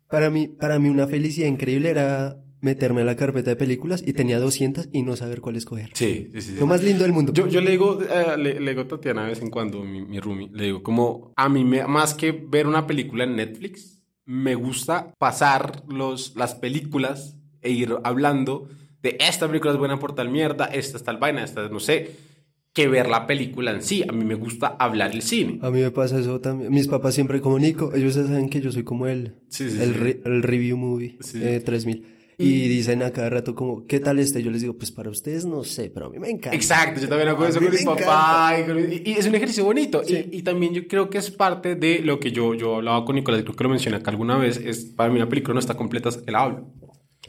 Para 0.08 0.30
mí, 0.30 0.48
para 0.48 0.78
mí 0.78 0.88
una 0.88 1.06
felicidad 1.06 1.48
increíble 1.48 1.90
era 1.90 2.36
meterme 2.60 3.00
a 3.02 3.04
la 3.04 3.16
carpeta 3.16 3.50
de 3.50 3.56
películas 3.56 4.02
y 4.06 4.12
tenía 4.12 4.38
200 4.38 4.88
y 4.92 5.02
no 5.02 5.16
saber 5.16 5.40
cuál 5.40 5.56
escoger. 5.56 5.90
Sí, 5.94 6.30
sí, 6.32 6.40
sí. 6.40 6.54
Lo 6.58 6.66
más 6.66 6.82
lindo 6.82 7.02
del 7.02 7.12
mundo. 7.12 7.32
Yo, 7.32 7.48
yo 7.48 7.60
le 7.60 7.72
digo, 7.72 7.98
uh, 7.98 8.38
le, 8.38 8.60
le, 8.60 8.70
digo 8.70 8.82
a 8.82 8.88
Tatiana 8.88 9.22
de 9.22 9.30
vez 9.30 9.42
en 9.42 9.50
cuando, 9.50 9.82
mi, 9.82 10.02
mi 10.02 10.20
roomie, 10.20 10.48
le 10.52 10.64
digo 10.66 10.82
como, 10.82 11.32
a 11.36 11.48
mí 11.48 11.64
me, 11.64 11.84
más 11.86 12.14
que 12.14 12.30
ver 12.30 12.68
una 12.68 12.86
película 12.86 13.24
en 13.24 13.36
Netflix, 13.36 14.00
me 14.24 14.54
gusta 14.54 15.12
pasar 15.18 15.82
los, 15.88 16.36
las 16.36 16.54
películas 16.54 17.36
e 17.60 17.70
ir 17.70 17.96
hablando 18.04 18.68
de 19.02 19.16
esta 19.20 19.46
película 19.46 19.72
es 19.72 19.78
buena 19.78 19.98
por 19.98 20.14
tal 20.14 20.30
mierda, 20.30 20.66
esta 20.66 20.96
es 20.96 21.02
tal 21.02 21.18
vaina, 21.18 21.42
esta 21.42 21.68
no 21.68 21.80
sé, 21.80 22.16
que 22.72 22.88
ver 22.88 23.08
la 23.08 23.26
película 23.26 23.72
en 23.72 23.82
sí. 23.82 24.04
A 24.08 24.12
mí 24.12 24.24
me 24.24 24.34
gusta 24.34 24.76
hablar 24.78 25.12
el 25.12 25.22
cine. 25.22 25.58
A 25.62 25.70
mí 25.70 25.80
me 25.80 25.90
pasa 25.90 26.18
eso 26.18 26.40
también. 26.40 26.72
Mis 26.72 26.88
papás 26.88 27.14
siempre 27.14 27.40
como 27.40 27.58
Nico, 27.58 27.92
ellos 27.94 28.14
saben 28.14 28.48
que 28.48 28.60
yo 28.60 28.72
soy 28.72 28.84
como 28.84 29.06
el, 29.06 29.34
sí, 29.48 29.70
sí, 29.70 29.78
el, 29.80 29.92
sí. 29.92 29.98
Re, 29.98 30.20
el, 30.24 30.42
review 30.42 30.76
movie 30.76 31.18
eh, 31.34 31.60
3000. 31.64 32.06
Y 32.38 32.66
dicen 32.66 33.02
a 33.04 33.12
cada 33.12 33.30
rato 33.30 33.54
como, 33.54 33.86
¿qué 33.86 34.00
tal 34.00 34.18
este? 34.18 34.42
Yo 34.42 34.50
les 34.50 34.62
digo, 34.62 34.76
pues 34.76 34.90
para 34.90 35.10
ustedes 35.10 35.44
no 35.44 35.62
sé, 35.62 35.90
pero 35.90 36.06
a 36.06 36.10
mí 36.10 36.18
me 36.18 36.28
encanta. 36.28 36.56
Exacto, 36.56 37.00
yo 37.00 37.08
también 37.08 37.28
hago 37.28 37.46
eso 37.46 37.60
con 37.60 37.70
mi 37.70 37.84
papá. 37.84 38.56
Y, 38.58 38.64
con, 38.64 38.78
y, 38.80 39.02
y, 39.04 39.12
es 39.12 39.26
un 39.26 39.34
ejercicio 39.36 39.64
bonito. 39.64 40.02
Y, 40.04 40.38
y, 40.38 40.42
también 40.42 40.74
yo 40.74 40.88
creo 40.88 41.08
que 41.08 41.18
es 41.18 41.30
parte 41.30 41.76
de 41.76 42.00
lo 42.00 42.18
que 42.18 42.32
yo, 42.32 42.54
yo 42.54 42.76
hablaba 42.76 43.04
con 43.04 43.14
Nicolás, 43.14 43.42
creo 43.42 43.54
que 43.54 43.62
lo 43.62 43.70
mencioné 43.70 43.98
acá 43.98 44.10
alguna 44.10 44.38
vez, 44.38 44.56
es 44.56 44.86
para 44.86 45.10
mí 45.10 45.16
una 45.16 45.28
película 45.28 45.54
no 45.54 45.60
está 45.60 45.76
completa 45.76 46.08
hasta 46.08 46.24
que 46.24 46.32
la 46.32 46.40
hablo. 46.40 46.72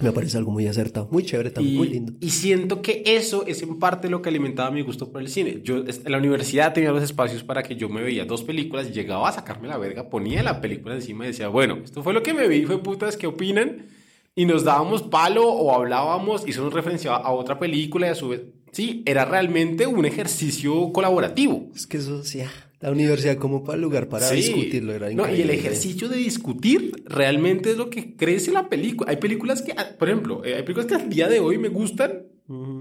Me 0.04 0.12
parece 0.12 0.38
algo 0.38 0.52
muy 0.52 0.68
acertado, 0.68 1.08
muy 1.12 1.24
chévere 1.24 1.50
también, 1.50 1.76
y, 1.76 1.78
muy 1.78 1.88
lindo. 1.88 2.14
Y 2.20 2.32
siento 2.32 2.82
que 2.82 3.04
eso 3.06 3.46
es 3.48 3.62
en 3.62 3.80
parte 3.80 4.10
lo 4.10 4.22
que 4.22 4.30
alimentaba 4.30 4.70
mi 4.70 4.82
gusto 4.82 5.12
por 5.12 5.22
el 5.22 5.30
cine. 5.30 5.62
Yo 5.64 5.78
en 5.78 6.12
la 6.12 6.18
universidad 6.18 6.74
tenía 6.74 6.92
los 6.92 7.02
espacios 7.02 7.44
para 7.44 7.64
que 7.64 7.76
yo 7.76 7.88
me 7.88 8.02
veía 8.02 8.26
dos 8.26 8.44
películas, 8.44 8.94
llegaba 8.94 9.30
a 9.30 9.32
sacarme 9.32 9.70
la 9.70 9.78
verga, 9.78 10.10
ponía 10.10 10.44
la 10.44 10.60
película 10.60 10.96
encima 10.96 11.24
y 11.24 11.28
decía, 11.28 11.48
bueno, 11.48 11.80
esto 11.84 12.04
fue 12.04 12.14
lo 12.14 12.22
que 12.22 12.34
me 12.34 12.48
vi, 12.48 12.66
fue 12.66 12.84
putas, 12.84 13.16
¿qué 13.16 13.28
opinan? 13.28 13.88
Y 14.36 14.46
nos 14.46 14.64
dábamos 14.64 15.04
palo 15.04 15.48
o 15.48 15.74
hablábamos 15.74 16.46
y 16.46 16.50
eso 16.50 16.64
nos 16.64 16.74
referenciaba 16.74 17.18
a 17.18 17.32
otra 17.32 17.58
película 17.58 18.08
y 18.08 18.10
a 18.10 18.16
su 18.16 18.30
vez, 18.30 18.42
sí, 18.72 19.04
era 19.06 19.26
realmente 19.26 19.88
un 19.88 20.06
ejercicio 20.06 20.92
colaborativo. 20.92 21.70
Es 21.74 21.88
que 21.88 21.98
eso 21.98 22.24
sí, 22.24 22.42
La 22.84 22.92
universidad 22.92 23.38
como 23.38 23.64
para 23.64 23.78
lugar 23.78 24.10
para 24.10 24.30
discutirlo 24.30 24.92
era 24.92 25.10
No, 25.12 25.34
y 25.34 25.40
el 25.40 25.50
ejercicio 25.52 26.10
de 26.10 26.18
discutir 26.18 26.92
realmente 27.06 27.72
es 27.72 27.78
lo 27.78 27.90
que 27.90 28.18
crece 28.18 28.52
la 28.52 28.68
película. 28.68 29.10
Hay 29.10 29.16
películas 29.16 29.62
que, 29.62 29.72
ah, 29.72 29.88
por 29.98 30.10
ejemplo, 30.10 30.44
eh, 30.44 30.56
hay 30.56 30.64
películas 30.64 30.88
que 30.88 30.96
al 30.96 31.10
día 31.10 31.30
de 31.30 31.40
hoy 31.40 31.58
me 31.58 31.70
gustan, 31.70 32.24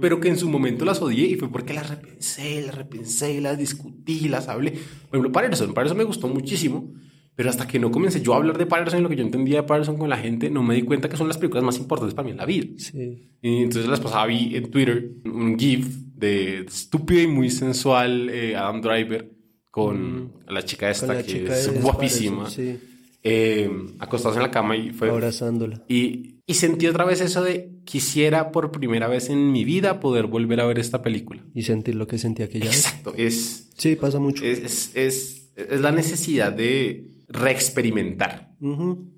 pero 0.00 0.18
que 0.18 0.26
en 0.26 0.38
su 0.38 0.48
momento 0.48 0.84
las 0.84 1.00
odié 1.00 1.26
y 1.26 1.36
fue 1.36 1.52
porque 1.52 1.72
las 1.72 1.88
repensé, 1.88 2.62
las 2.62 2.74
repensé, 2.74 3.40
las 3.40 3.56
discutí, 3.56 4.28
las 4.28 4.48
hablé. 4.48 4.72
Por 4.72 5.20
ejemplo, 5.20 5.30
Patterson, 5.30 5.72
Patterson 5.72 5.98
me 5.98 6.02
gustó 6.02 6.26
muchísimo, 6.26 6.92
pero 7.36 7.50
hasta 7.50 7.68
que 7.68 7.78
no 7.78 7.92
comencé 7.92 8.22
yo 8.22 8.34
a 8.34 8.38
hablar 8.38 8.58
de 8.58 8.66
Patterson 8.66 8.98
y 8.98 9.02
lo 9.04 9.08
que 9.08 9.14
yo 9.14 9.22
entendía 9.22 9.58
de 9.58 9.68
Patterson 9.68 9.98
con 9.98 10.10
la 10.10 10.16
gente, 10.16 10.50
no 10.50 10.64
me 10.64 10.74
di 10.74 10.82
cuenta 10.82 11.08
que 11.08 11.16
son 11.16 11.28
las 11.28 11.38
películas 11.38 11.62
más 11.62 11.78
importantes 11.78 12.12
para 12.12 12.24
mí 12.24 12.32
en 12.32 12.38
la 12.38 12.46
vida. 12.46 12.66
Sí. 12.76 13.30
Y 13.40 13.62
entonces 13.62 13.88
las 13.88 14.00
pasaba 14.00 14.26
vi 14.26 14.56
en 14.56 14.68
Twitter 14.68 15.12
un 15.26 15.56
GIF 15.56 15.86
de 16.16 16.62
estúpido 16.62 17.22
y 17.22 17.28
muy 17.28 17.50
sensual 17.50 18.30
eh, 18.30 18.56
Adam 18.56 18.80
Driver 18.80 19.31
con 19.72 20.34
la 20.46 20.64
chica 20.64 20.88
esta 20.88 21.24
que 21.24 21.46
es 21.46 21.82
guapísima. 21.82 22.48
Sí. 22.48 22.78
Eh, 23.24 23.70
acostados 23.98 24.36
en 24.36 24.42
la 24.42 24.50
cama 24.50 24.76
y 24.76 24.90
fue... 24.90 25.08
Abrazándola. 25.08 25.82
Y, 25.88 26.36
y 26.46 26.54
sentí 26.54 26.86
otra 26.86 27.04
vez 27.04 27.20
eso 27.20 27.42
de 27.42 27.70
quisiera 27.84 28.52
por 28.52 28.70
primera 28.70 29.08
vez 29.08 29.30
en 29.30 29.50
mi 29.50 29.64
vida 29.64 29.98
poder 29.98 30.26
volver 30.26 30.60
a 30.60 30.66
ver 30.66 30.78
esta 30.78 31.02
película. 31.02 31.42
Y 31.54 31.62
sentir 31.62 31.94
lo 31.94 32.06
que 32.06 32.18
sentía 32.18 32.44
aquella 32.44 32.66
Exacto, 32.66 33.14
es... 33.16 33.70
Sí, 33.76 33.96
pasa 33.96 34.18
mucho. 34.18 34.44
Es, 34.44 34.92
es, 34.94 35.50
es 35.56 35.80
la 35.80 35.90
necesidad 35.90 36.52
de 36.52 37.08
reexperimentar. 37.28 38.52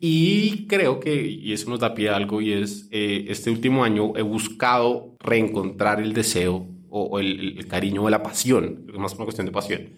Y 0.00 0.66
creo 0.68 1.00
que, 1.00 1.26
y 1.26 1.52
eso 1.52 1.68
nos 1.68 1.80
da 1.80 1.94
pie 1.94 2.08
a 2.08 2.16
algo, 2.16 2.40
y 2.40 2.52
es, 2.52 2.88
eh, 2.90 3.26
este 3.28 3.50
último 3.50 3.84
año 3.84 4.16
he 4.16 4.22
buscado 4.22 5.16
reencontrar 5.20 6.00
el 6.00 6.14
deseo 6.14 6.66
o, 6.88 7.18
el, 7.18 7.66
cariño 7.66 8.04
o 8.04 8.10
la 8.10 8.22
pasión, 8.22 8.86
es 8.88 8.98
más 8.98 9.14
una 9.14 9.24
cuestión 9.24 9.46
de 9.46 9.52
pasión, 9.52 9.90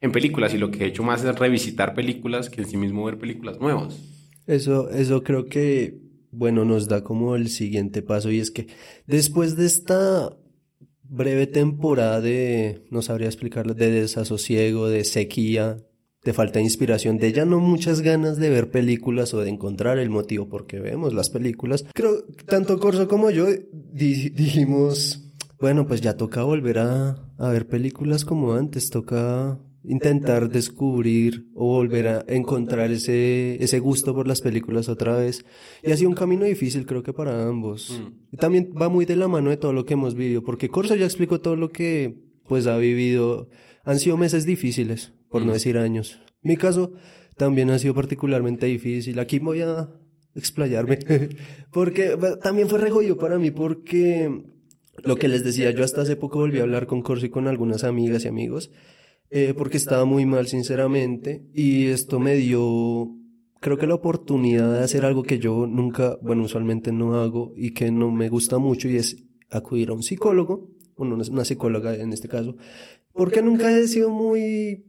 en 0.00 0.12
películas. 0.12 0.54
Y 0.54 0.58
lo 0.58 0.70
que 0.70 0.84
he 0.84 0.88
hecho 0.88 1.02
más 1.02 1.24
es 1.24 1.38
revisitar 1.38 1.94
películas 1.94 2.50
que 2.50 2.62
en 2.62 2.68
sí 2.68 2.76
mismo 2.76 3.04
ver 3.04 3.18
películas 3.18 3.58
nuevas. 3.60 3.98
Eso, 4.46 4.90
eso 4.90 5.22
creo 5.22 5.46
que, 5.46 5.98
bueno, 6.30 6.64
nos 6.64 6.88
da 6.88 7.02
como 7.02 7.36
el 7.36 7.48
siguiente 7.48 8.02
paso, 8.02 8.30
y 8.30 8.38
es 8.38 8.50
que 8.50 8.68
después 9.06 9.56
de 9.56 9.66
esta 9.66 10.36
breve 11.08 11.46
temporada 11.46 12.20
de, 12.20 12.84
no 12.90 13.02
sabría 13.02 13.28
explicarlo, 13.28 13.74
de 13.74 13.90
desasosiego, 13.90 14.88
de 14.88 15.04
sequía, 15.04 15.78
de 16.24 16.32
falta 16.32 16.58
de 16.58 16.64
inspiración, 16.64 17.18
de 17.18 17.32
ya 17.32 17.44
no 17.44 17.60
muchas 17.60 18.00
ganas 18.00 18.38
de 18.38 18.50
ver 18.50 18.70
películas 18.70 19.32
o 19.32 19.40
de 19.40 19.50
encontrar 19.50 19.98
el 19.98 20.10
motivo 20.10 20.48
por 20.48 20.66
qué 20.66 20.80
vemos 20.80 21.14
las 21.14 21.30
películas. 21.30 21.84
Creo 21.94 22.26
que 22.26 22.44
tanto 22.44 22.78
Corso 22.78 23.06
como 23.06 23.30
yo 23.30 23.46
dijimos, 23.92 25.22
bueno, 25.60 25.86
pues 25.86 26.00
ya 26.00 26.16
toca 26.16 26.42
volver 26.42 26.78
a, 26.78 27.32
a 27.38 27.48
ver 27.50 27.68
películas 27.68 28.24
como 28.24 28.54
antes, 28.54 28.90
toca 28.90 29.60
intentar 29.86 30.48
descubrir 30.48 31.46
o 31.54 31.66
volver 31.66 32.08
a 32.08 32.24
encontrar 32.28 32.90
ese, 32.90 33.62
ese 33.62 33.78
gusto 33.78 34.14
por 34.14 34.26
las 34.26 34.40
películas 34.40 34.88
otra 34.88 35.16
vez. 35.16 35.44
Y 35.82 35.92
ha 35.92 35.96
sido 35.96 36.10
un 36.10 36.16
camino 36.16 36.44
difícil, 36.44 36.86
creo 36.86 37.02
que 37.02 37.12
para 37.12 37.46
ambos. 37.46 38.00
Mm. 38.00 38.36
También 38.36 38.74
va 38.80 38.88
muy 38.88 39.04
de 39.04 39.16
la 39.16 39.28
mano 39.28 39.50
de 39.50 39.56
todo 39.56 39.72
lo 39.72 39.84
que 39.84 39.94
hemos 39.94 40.14
vivido, 40.14 40.42
porque 40.42 40.68
Corso 40.68 40.96
ya 40.96 41.04
explicó 41.04 41.40
todo 41.40 41.56
lo 41.56 41.70
que 41.70 42.18
pues 42.48 42.66
ha 42.66 42.76
vivido. 42.76 43.48
Han 43.84 43.98
sido 43.98 44.16
meses 44.16 44.44
difíciles 44.44 45.12
por 45.30 45.44
no 45.44 45.52
decir 45.52 45.78
años. 45.78 46.20
Mi 46.42 46.56
caso 46.56 46.92
también 47.36 47.70
ha 47.70 47.78
sido 47.78 47.94
particularmente 47.94 48.66
difícil. 48.66 49.18
Aquí 49.18 49.38
voy 49.38 49.60
a 49.60 49.88
explayarme, 50.34 50.98
porque 51.72 52.16
también 52.42 52.68
fue 52.68 52.78
regollo 52.78 53.16
para 53.16 53.38
mí, 53.38 53.50
porque 53.50 54.42
lo 55.02 55.16
que 55.16 55.28
les 55.28 55.44
decía, 55.44 55.70
yo 55.70 55.84
hasta 55.84 56.02
hace 56.02 56.16
poco 56.16 56.38
volví 56.38 56.58
a 56.58 56.62
hablar 56.62 56.86
con 56.86 57.02
Corsi 57.02 57.28
con 57.28 57.48
algunas 57.48 57.84
amigas 57.84 58.24
y 58.24 58.28
amigos, 58.28 58.70
eh, 59.30 59.54
porque 59.56 59.76
estaba 59.76 60.04
muy 60.04 60.26
mal, 60.26 60.46
sinceramente, 60.46 61.46
y 61.52 61.86
esto 61.86 62.18
me 62.18 62.34
dio, 62.34 63.10
creo 63.60 63.78
que 63.78 63.86
la 63.86 63.94
oportunidad 63.94 64.72
de 64.72 64.84
hacer 64.84 65.04
algo 65.04 65.22
que 65.22 65.38
yo 65.38 65.66
nunca, 65.66 66.18
bueno, 66.22 66.44
usualmente 66.44 66.92
no 66.92 67.14
hago 67.14 67.52
y 67.56 67.72
que 67.72 67.90
no 67.90 68.10
me 68.10 68.28
gusta 68.28 68.58
mucho, 68.58 68.88
y 68.88 68.96
es 68.96 69.24
acudir 69.50 69.90
a 69.90 69.94
un 69.94 70.02
psicólogo, 70.02 70.70
bueno, 70.96 71.16
una 71.16 71.44
psicóloga 71.44 71.94
en 71.94 72.12
este 72.12 72.28
caso, 72.28 72.56
porque 73.12 73.42
nunca 73.42 73.76
he 73.76 73.86
sido 73.88 74.10
muy 74.10 74.84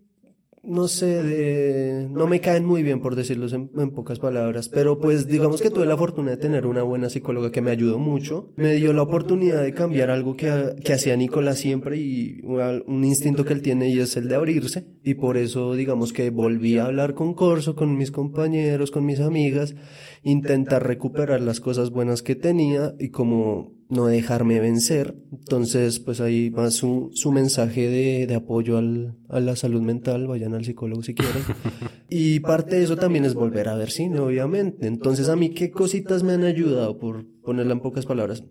no 0.67 0.89
sé, 0.89 1.23
de, 1.23 2.09
no 2.11 2.27
me 2.27 2.41
caen 2.41 2.65
muy 2.65 2.83
bien 2.83 2.99
por 2.99 3.15
decirlo 3.15 3.47
en, 3.47 3.91
pocas 3.91 4.19
palabras, 4.19 4.67
pero 4.67 4.99
pues 4.99 5.25
digamos 5.25 5.61
que 5.61 5.69
tuve 5.69 5.85
la 5.85 5.95
fortuna 5.95 6.31
de 6.31 6.37
tener 6.37 6.67
una 6.67 6.83
buena 6.83 7.09
psicóloga 7.09 7.51
que 7.51 7.61
me 7.61 7.71
ayudó 7.71 7.99
mucho, 7.99 8.51
me 8.57 8.73
dio 8.73 8.91
la 8.91 9.01
oportunidad 9.01 9.63
de 9.63 9.73
cambiar 9.73 10.09
algo 10.09 10.35
que, 10.35 10.75
que 10.83 10.93
hacía 10.93 11.15
Nicolás 11.15 11.59
siempre 11.59 11.97
y 11.97 12.41
un 12.43 13.05
instinto 13.05 13.45
que 13.45 13.53
él 13.53 13.61
tiene 13.61 13.89
y 13.89 13.99
es 13.99 14.17
el 14.17 14.27
de 14.27 14.35
abrirse 14.35 14.85
y 15.03 15.13
por 15.13 15.37
eso 15.37 15.73
digamos 15.73 16.11
que 16.11 16.29
volví 16.31 16.77
a 16.77 16.85
hablar 16.85 17.13
con 17.13 17.33
Corso, 17.33 17.75
con 17.75 17.97
mis 17.97 18.11
compañeros, 18.11 18.91
con 18.91 19.05
mis 19.05 19.21
amigas, 19.21 19.73
intentar 20.23 20.85
recuperar 20.85 21.39
las 21.39 21.61
cosas 21.61 21.91
buenas 21.91 22.21
que 22.21 22.35
tenía 22.35 22.93
y 22.99 23.09
como 23.09 23.76
no 23.89 24.07
dejarme 24.07 24.59
vencer. 24.59 25.15
Entonces, 25.31 25.99
pues 25.99 26.21
ahí 26.21 26.49
va 26.49 26.71
su, 26.71 27.11
su 27.13 27.31
mensaje 27.31 27.89
de, 27.89 28.27
de 28.27 28.35
apoyo 28.35 28.77
al, 28.77 29.15
a 29.29 29.39
la 29.39 29.55
salud 29.55 29.81
mental, 29.81 30.27
vayan 30.27 30.53
al 30.53 30.65
psicólogo 30.65 31.03
si 31.03 31.13
quieren. 31.13 31.43
y 32.09 32.39
parte 32.39 32.77
de 32.77 32.83
eso 32.83 32.97
también 32.97 33.25
es 33.25 33.33
volver 33.33 33.69
a 33.69 33.75
ver 33.75 33.91
cine, 33.91 34.19
obviamente. 34.19 34.87
Entonces, 34.87 35.29
a 35.29 35.35
mí, 35.35 35.49
¿qué 35.49 35.71
cositas 35.71 36.23
me 36.23 36.33
han 36.33 36.43
ayudado, 36.43 36.97
por 36.97 37.25
ponerla 37.41 37.73
en 37.73 37.79
pocas 37.79 38.05
palabras? 38.05 38.43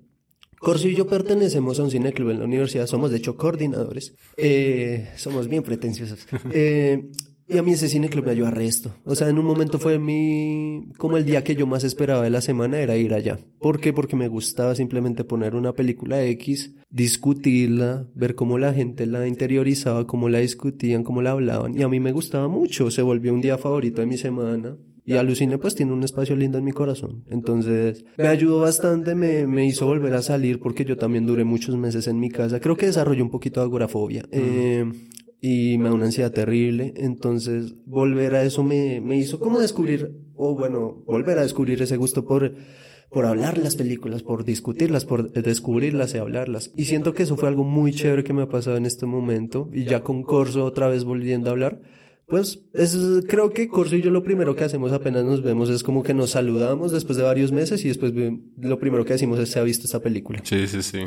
Corso 0.59 0.89
y 0.89 0.95
yo 0.95 1.07
pertenecemos 1.07 1.79
a 1.79 1.83
un 1.83 1.91
cineclub 1.91 2.31
en 2.31 2.39
la 2.39 2.47
universidad, 2.47 2.87
somos 2.87 3.11
de 3.11 3.19
hecho 3.19 3.37
coordinadores, 3.37 4.15
eh, 4.39 5.11
somos 5.17 5.49
bien 5.49 5.63
pretenciosos. 5.63 6.27
Eh, 6.53 7.11
y 7.49 7.59
a 7.59 7.63
mí 7.63 7.73
ese 7.73 7.89
cine 7.89 8.09
club 8.09 8.25
me 8.25 8.33
ayudó 8.33 8.49
a 8.49 8.51
resto. 8.51 8.95
O 9.05 9.15
sea, 9.15 9.29
en 9.29 9.39
un 9.39 9.45
momento 9.45 9.79
fue 9.79 9.99
mi... 9.99 10.89
como 10.99 11.17
el 11.17 11.25
día 11.25 11.45
que 11.45 11.55
yo 11.55 11.67
más 11.67 11.85
esperaba 11.85 12.23
de 12.23 12.31
la 12.31 12.41
semana 12.41 12.81
era 12.81 12.97
ir 12.97 13.15
allá. 13.15 13.39
¿Por 13.61 13.81
qué? 13.81 13.93
Porque 13.93 14.17
me 14.17 14.29
gustaba 14.29 14.75
simplemente 14.75 15.25
poner 15.25 15.55
una 15.55 15.73
película 15.73 16.23
X, 16.25 16.75
discutirla, 16.91 18.09
ver 18.15 18.35
cómo 18.35 18.59
la 18.59 18.73
gente 18.73 19.07
la 19.07 19.27
interiorizaba, 19.29 20.07
cómo 20.07 20.29
la 20.29 20.39
discutían, 20.39 21.05
cómo 21.05 21.23
la 21.23 21.33
hablaban. 21.33 21.79
Y 21.79 21.83
a 21.83 21.89
mí 21.89 22.01
me 22.01 22.13
gustaba 22.13 22.49
mucho. 22.49 22.91
Se 22.91 23.03
volvió 23.03 23.33
un 23.33 23.41
día 23.41 23.59
favorito 23.59 24.01
de 24.01 24.07
mi 24.07 24.17
semana. 24.17 24.77
Y 25.09 25.13
Alucine 25.15 25.57
pues 25.59 25.77
tiene 25.77 25.93
un 25.93 26.03
espacio 26.03 26.35
lindo 26.35 26.59
en 26.59 26.65
mi 26.65 26.73
corazón. 26.73 27.23
Entonces 27.31 28.05
me 28.19 28.27
ayudó 28.27 28.59
bastante, 28.59 29.15
me, 29.15 29.47
me 29.47 29.65
hizo 29.65 29.87
volver 29.87 30.13
a 30.15 30.23
salir 30.23 30.59
porque 30.59 30.85
yo 30.85 30.97
también 30.97 31.27
duré 31.27 31.45
muchos 31.45 31.77
meses 31.77 32.09
en 32.09 32.19
mi 32.19 32.29
casa. 32.29 32.59
Creo 32.59 32.77
que 32.77 32.87
desarrollé 32.87 33.23
un 33.23 33.31
poquito 33.31 33.61
de 33.61 33.67
agorafobia. 33.67 34.25
eh, 34.33 34.85
y 35.41 35.79
me 35.79 35.89
da 35.89 35.95
una 35.95 36.07
ansiedad 36.07 36.33
terrible. 36.33 36.95
Entonces, 36.97 37.75
volver 37.85 38.35
a 38.35 38.43
eso 38.43 38.63
me, 38.63 39.01
me 39.01 39.17
hizo 39.17 39.39
como 39.39 39.61
descubrir, 39.61 40.13
o 40.35 40.55
bueno, 40.55 41.03
volver 41.07 41.39
a 41.39 41.43
descubrir 41.43 41.81
ese 41.83 41.97
gusto 41.97 42.25
por, 42.25 42.55
por 43.11 43.27
hablar 43.27 43.59
las 43.59 43.77
películas, 43.77 44.23
por 44.23 44.45
discutirlas, 44.45 45.05
por 45.05 45.33
descubrirlas 45.33 46.15
y 46.15 46.19
hablarlas. 46.19 46.73
Y 46.77 46.87
siento 46.87 47.15
que 47.15 47.25
eso 47.25 47.37
fue 47.37 47.49
algo 47.49 47.65
muy 47.65 47.93
chévere 47.93 48.25
que 48.25 48.33
me 48.33 48.43
ha 48.43 48.49
pasado 48.49 48.77
en 48.77 48.87
este 48.87 49.07
momento. 49.07 49.69
Y 49.73 49.85
ya 49.85 50.03
con 50.03 50.23
Corso 50.23 50.65
otra 50.65 50.89
vez 50.89 51.05
volviendo 51.05 51.49
a 51.49 51.53
hablar. 51.53 51.81
Pues 52.27 52.65
es, 52.75 52.99
creo 53.29 53.51
que 53.51 53.69
Corso 53.69 53.95
y 53.95 54.03
yo 54.03 54.11
lo 54.11 54.25
primero 54.25 54.57
que 54.57 54.65
hacemos 54.65 54.91
apenas 54.91 55.25
nos 55.25 55.45
vemos 55.45 55.71
es 55.71 55.85
como 55.85 56.03
que 56.03 56.13
nos 56.13 56.31
saludamos 56.31 56.91
después 56.91 57.17
de 57.17 57.23
varios 57.23 57.53
meses 57.53 57.85
y 57.85 57.89
después 57.89 58.13
lo 58.59 58.79
primero 58.81 59.05
que 59.05 59.13
decimos 59.13 59.39
es 59.39 59.51
se 59.51 59.61
ha 59.61 59.63
visto 59.63 59.85
esta 59.85 60.01
película. 60.01 60.41
Sí, 60.43 60.67
sí, 60.67 60.83
sí. 60.83 60.99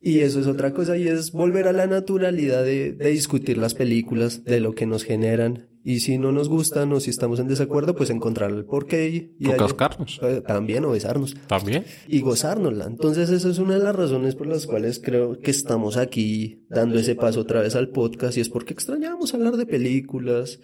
Y 0.00 0.20
eso 0.20 0.40
es 0.40 0.46
otra 0.46 0.72
cosa 0.72 0.96
y 0.96 1.08
es 1.08 1.32
volver 1.32 1.66
a 1.66 1.72
la 1.72 1.86
naturalidad 1.86 2.64
de, 2.64 2.92
de, 2.92 3.10
discutir 3.10 3.58
las 3.58 3.74
películas, 3.74 4.44
de 4.44 4.60
lo 4.60 4.72
que 4.74 4.86
nos 4.86 5.02
generan. 5.02 5.68
Y 5.82 6.00
si 6.00 6.18
no 6.18 6.32
nos 6.32 6.48
gustan 6.48 6.92
o 6.92 7.00
si 7.00 7.10
estamos 7.10 7.40
en 7.40 7.48
desacuerdo, 7.48 7.96
pues 7.96 8.10
encontrar 8.10 8.50
el 8.50 8.64
porqué 8.64 9.08
y... 9.08 9.36
y 9.38 9.48
cascarnos. 9.52 10.20
Eh, 10.22 10.42
también, 10.46 10.84
o 10.84 10.90
besarnos. 10.90 11.34
También. 11.46 11.84
Y 12.06 12.20
gozárnosla. 12.20 12.84
Entonces 12.84 13.30
esa 13.30 13.48
es 13.48 13.58
una 13.58 13.74
de 13.78 13.84
las 13.84 13.96
razones 13.96 14.34
por 14.34 14.46
las 14.46 14.66
cuales 14.66 15.00
creo 15.02 15.38
que 15.38 15.50
estamos 15.50 15.96
aquí 15.96 16.66
dando 16.68 16.98
ese 16.98 17.14
paso 17.14 17.40
otra 17.40 17.62
vez 17.62 17.74
al 17.74 17.88
podcast 17.88 18.36
y 18.36 18.40
es 18.40 18.48
porque 18.48 18.74
extrañamos 18.74 19.34
hablar 19.34 19.56
de 19.56 19.66
películas. 19.66 20.60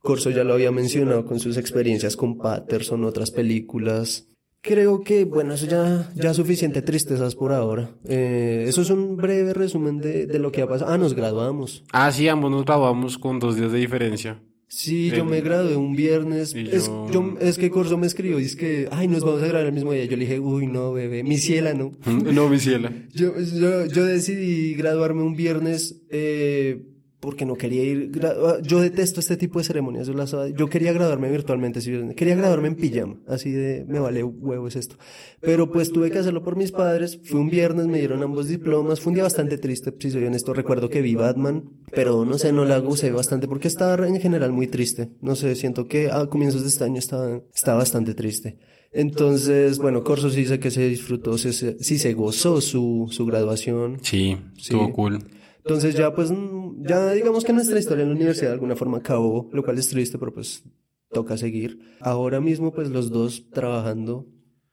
Corso 0.00 0.30
ya 0.30 0.44
lo 0.44 0.54
había 0.54 0.70
mencionado 0.70 1.24
con 1.24 1.40
sus 1.40 1.56
experiencias 1.56 2.14
con 2.14 2.38
Patterson, 2.38 3.04
otras 3.04 3.30
películas. 3.30 4.28
Creo 4.60 5.02
que, 5.02 5.24
bueno, 5.24 5.54
eso 5.54 5.66
ya, 5.66 6.10
ya 6.14 6.34
suficiente 6.34 6.82
tristezas 6.82 7.34
por 7.34 7.52
ahora. 7.52 7.90
Eh, 8.04 8.64
eso 8.66 8.82
es 8.82 8.90
un 8.90 9.16
breve 9.16 9.54
resumen 9.54 9.98
de, 9.98 10.26
de, 10.26 10.38
lo 10.38 10.50
que 10.50 10.62
ha 10.62 10.68
pasado. 10.68 10.90
Ah, 10.90 10.98
nos 10.98 11.14
graduamos. 11.14 11.84
Ah, 11.92 12.10
sí, 12.10 12.28
ambos 12.28 12.50
nos 12.50 12.64
graduamos 12.64 13.18
con 13.18 13.38
dos 13.38 13.56
días 13.56 13.70
de 13.70 13.78
diferencia. 13.78 14.42
Sí, 14.70 15.10
yo 15.10 15.24
me 15.24 15.40
gradué 15.40 15.76
un 15.76 15.96
viernes. 15.96 16.54
Es, 16.54 16.90
yo... 17.10 17.36
es 17.40 17.56
que 17.56 17.70
Corso 17.70 17.96
me 17.96 18.06
escribió, 18.06 18.36
dice 18.36 18.58
que, 18.58 18.88
ay, 18.90 19.08
nos 19.08 19.24
vamos 19.24 19.42
a 19.42 19.46
graduar 19.46 19.66
el 19.66 19.72
mismo 19.72 19.92
día. 19.92 20.04
Yo 20.04 20.16
le 20.18 20.26
dije, 20.26 20.38
uy, 20.38 20.66
no, 20.66 20.92
bebé, 20.92 21.24
mi 21.24 21.38
ciela 21.38 21.72
no. 21.72 21.92
no, 22.04 22.48
mi 22.50 22.58
ciela. 22.58 22.92
yo, 23.14 23.32
yo, 23.40 23.86
yo 23.86 24.04
decidí 24.04 24.74
graduarme 24.74 25.22
un 25.22 25.34
viernes, 25.34 26.02
eh, 26.10 26.82
porque 27.20 27.44
no 27.44 27.54
quería 27.56 27.82
ir. 27.82 28.12
gra- 28.12 28.60
Yo 28.62 28.80
detesto 28.80 29.18
este 29.20 29.36
tipo 29.36 29.58
de 29.58 29.64
ceremonias. 29.64 30.06
Yo, 30.06 30.12
las- 30.14 30.34
yo 30.56 30.68
quería 30.68 30.92
graduarme 30.92 31.30
virtualmente, 31.30 31.80
sí, 31.80 31.92
quería 32.16 32.36
graduarme 32.36 32.68
en 32.68 32.76
pijama, 32.76 33.16
así 33.26 33.50
de 33.50 33.84
me 33.88 33.98
vale 33.98 34.22
huevos 34.22 34.76
esto. 34.76 34.96
Pero 35.40 35.70
pues 35.72 35.90
tuve 35.90 36.10
que 36.10 36.18
hacerlo 36.18 36.42
por 36.44 36.56
mis 36.56 36.70
padres. 36.72 37.18
Fue 37.24 37.40
un 37.40 37.50
viernes, 37.50 37.86
me 37.86 37.98
dieron 37.98 38.22
ambos 38.22 38.48
diplomas. 38.48 39.00
Fue 39.00 39.10
un 39.10 39.14
día 39.14 39.24
bastante 39.24 39.58
triste, 39.58 39.92
si 39.98 40.10
soy 40.10 40.24
honesto. 40.24 40.52
Recuerdo 40.54 40.88
que 40.88 41.02
vi 41.02 41.14
Batman, 41.16 41.64
pero 41.92 42.24
no 42.24 42.38
sé, 42.38 42.52
no 42.52 42.64
la 42.64 42.78
gocé 42.78 43.10
bastante 43.10 43.48
porque 43.48 43.68
estaba 43.68 44.06
en 44.06 44.20
general 44.20 44.52
muy 44.52 44.66
triste. 44.68 45.08
No 45.20 45.34
sé, 45.34 45.54
siento 45.56 45.88
que 45.88 46.10
a 46.10 46.26
comienzos 46.26 46.62
de 46.62 46.68
este 46.68 46.84
año 46.84 46.98
estaba, 46.98 47.40
estaba 47.54 47.78
bastante 47.78 48.14
triste. 48.14 48.58
Entonces, 48.92 49.78
bueno, 49.78 50.02
Corso 50.02 50.30
sí 50.30 50.44
sé 50.46 50.58
que 50.60 50.70
se 50.70 50.88
disfrutó, 50.88 51.36
sí 51.38 51.52
se 51.52 52.12
gozó 52.14 52.60
su, 52.60 53.06
su 53.10 53.26
graduación. 53.26 53.98
Sí, 54.02 54.36
estuvo 54.56 54.92
cool. 54.92 55.18
Entonces 55.68 55.94
ya 55.94 56.14
pues, 56.14 56.30
mm, 56.30 56.86
ya 56.86 57.12
digamos 57.12 57.44
que 57.44 57.52
nuestra 57.52 57.78
historia 57.78 58.02
en 58.04 58.08
la 58.08 58.16
universidad 58.16 58.48
de 58.48 58.54
alguna 58.54 58.74
forma 58.74 58.98
acabó, 58.98 59.50
lo 59.52 59.62
cual 59.62 59.78
es 59.78 59.88
triste, 59.90 60.16
pero 60.18 60.32
pues 60.32 60.64
toca 61.12 61.36
seguir. 61.36 61.78
Ahora 62.00 62.40
mismo 62.40 62.72
pues 62.72 62.88
los 62.88 63.10
dos 63.10 63.50
trabajando 63.50 64.24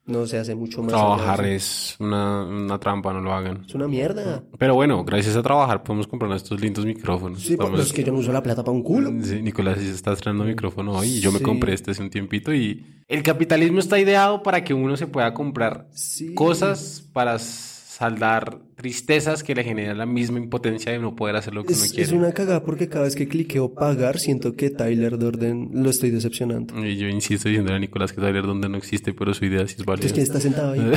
no 0.05 0.25
se 0.25 0.37
hace 0.37 0.55
mucho 0.55 0.81
más. 0.83 0.91
Trabajar 0.93 1.43
es 1.45 1.95
una, 1.99 2.45
una 2.45 2.79
trampa, 2.79 3.11
no 3.11 3.19
lo 3.19 3.33
hagan. 3.33 3.65
Es 3.67 3.75
una 3.75 3.87
mierda. 3.89 4.43
Pero 4.57 4.75
bueno, 4.75 5.03
gracias 5.03 5.35
a 5.35 5.41
trabajar 5.43 5.83
podemos 5.83 6.07
comprar 6.07 6.31
estos 6.31 6.61
lindos 6.61 6.85
micrófonos. 6.85 7.41
Sí, 7.41 7.57
Vamos- 7.57 7.73
pues 7.75 7.87
es 7.87 7.93
que 7.93 8.03
yo 8.05 8.13
no 8.13 8.19
uso 8.19 8.31
la 8.31 8.41
plata 8.43 8.63
para 8.63 8.77
un 8.77 8.83
culo. 8.83 9.11
Sí, 9.21 9.41
Nicolás 9.41 9.79
sí 9.79 9.87
se 9.87 9.93
está 9.95 10.13
estrenando 10.13 10.45
micrófono 10.45 10.93
hoy 10.93 11.07
y 11.07 11.19
yo 11.19 11.31
me 11.33 11.39
Sí. 11.39 11.43
compré 11.43 11.73
este 11.73 11.91
hace 11.91 12.01
un 12.03 12.09
tiempito 12.09 12.53
y 12.53 12.85
el 13.09 13.21
capitalismo 13.21 13.79
está 13.79 13.99
ideado 13.99 14.43
para 14.43 14.63
que 14.63 14.73
uno 14.73 14.95
se 14.95 15.07
pueda 15.07 15.33
comprar 15.33 15.87
Sí. 15.91 16.33
cosas 16.35 17.03
para 17.11 17.37
saldar 17.39 18.59
tristezas 18.85 19.41
que 19.41 19.55
le 19.55 19.63
generan 19.63 19.97
la 19.97 20.05
misma 20.05 20.37
impotencia 20.37 20.91
de 20.91 20.99
no 20.99 21.15
poder 21.15 21.35
hacer 21.35 21.55
lo 21.55 21.63
que 21.63 21.73
uno 21.73 21.83
Es, 21.83 21.91
quiere. 21.91 22.03
es 22.03 22.11
una 22.11 22.31
cagada 22.33 22.63
porque 22.63 22.87
cada 22.87 23.05
vez 23.05 23.15
que 23.15 23.27
cliqueo 23.27 23.73
pagar 23.73 24.19
siento 24.19 24.53
que 24.55 24.69
Tyler 24.69 25.17
Durden 25.17 25.71
lo 25.73 25.89
estoy 25.89 26.11
decepcionando. 26.11 26.85
Y 26.85 26.95
yo 26.97 27.07
insisto 27.07 27.49
diciéndole 27.49 27.77
a 27.77 27.79
Nicolás 27.79 28.13
que 28.13 28.21
saber 28.21 28.43
dónde 28.45 28.69
no 28.69 28.77
existe, 28.77 29.11
pero 29.15 29.33
su 29.33 29.43
idea 29.45 29.67
sí 29.67 29.77
es 29.79 29.85
válida. 29.85 30.05
Entonces, 30.07 30.13
¿quién 30.13 30.23
está 30.23 30.39
sentado 30.39 30.73
ahí? 30.73 30.91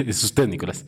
es 0.06 0.24
usted, 0.24 0.48
Nicolás. 0.48 0.86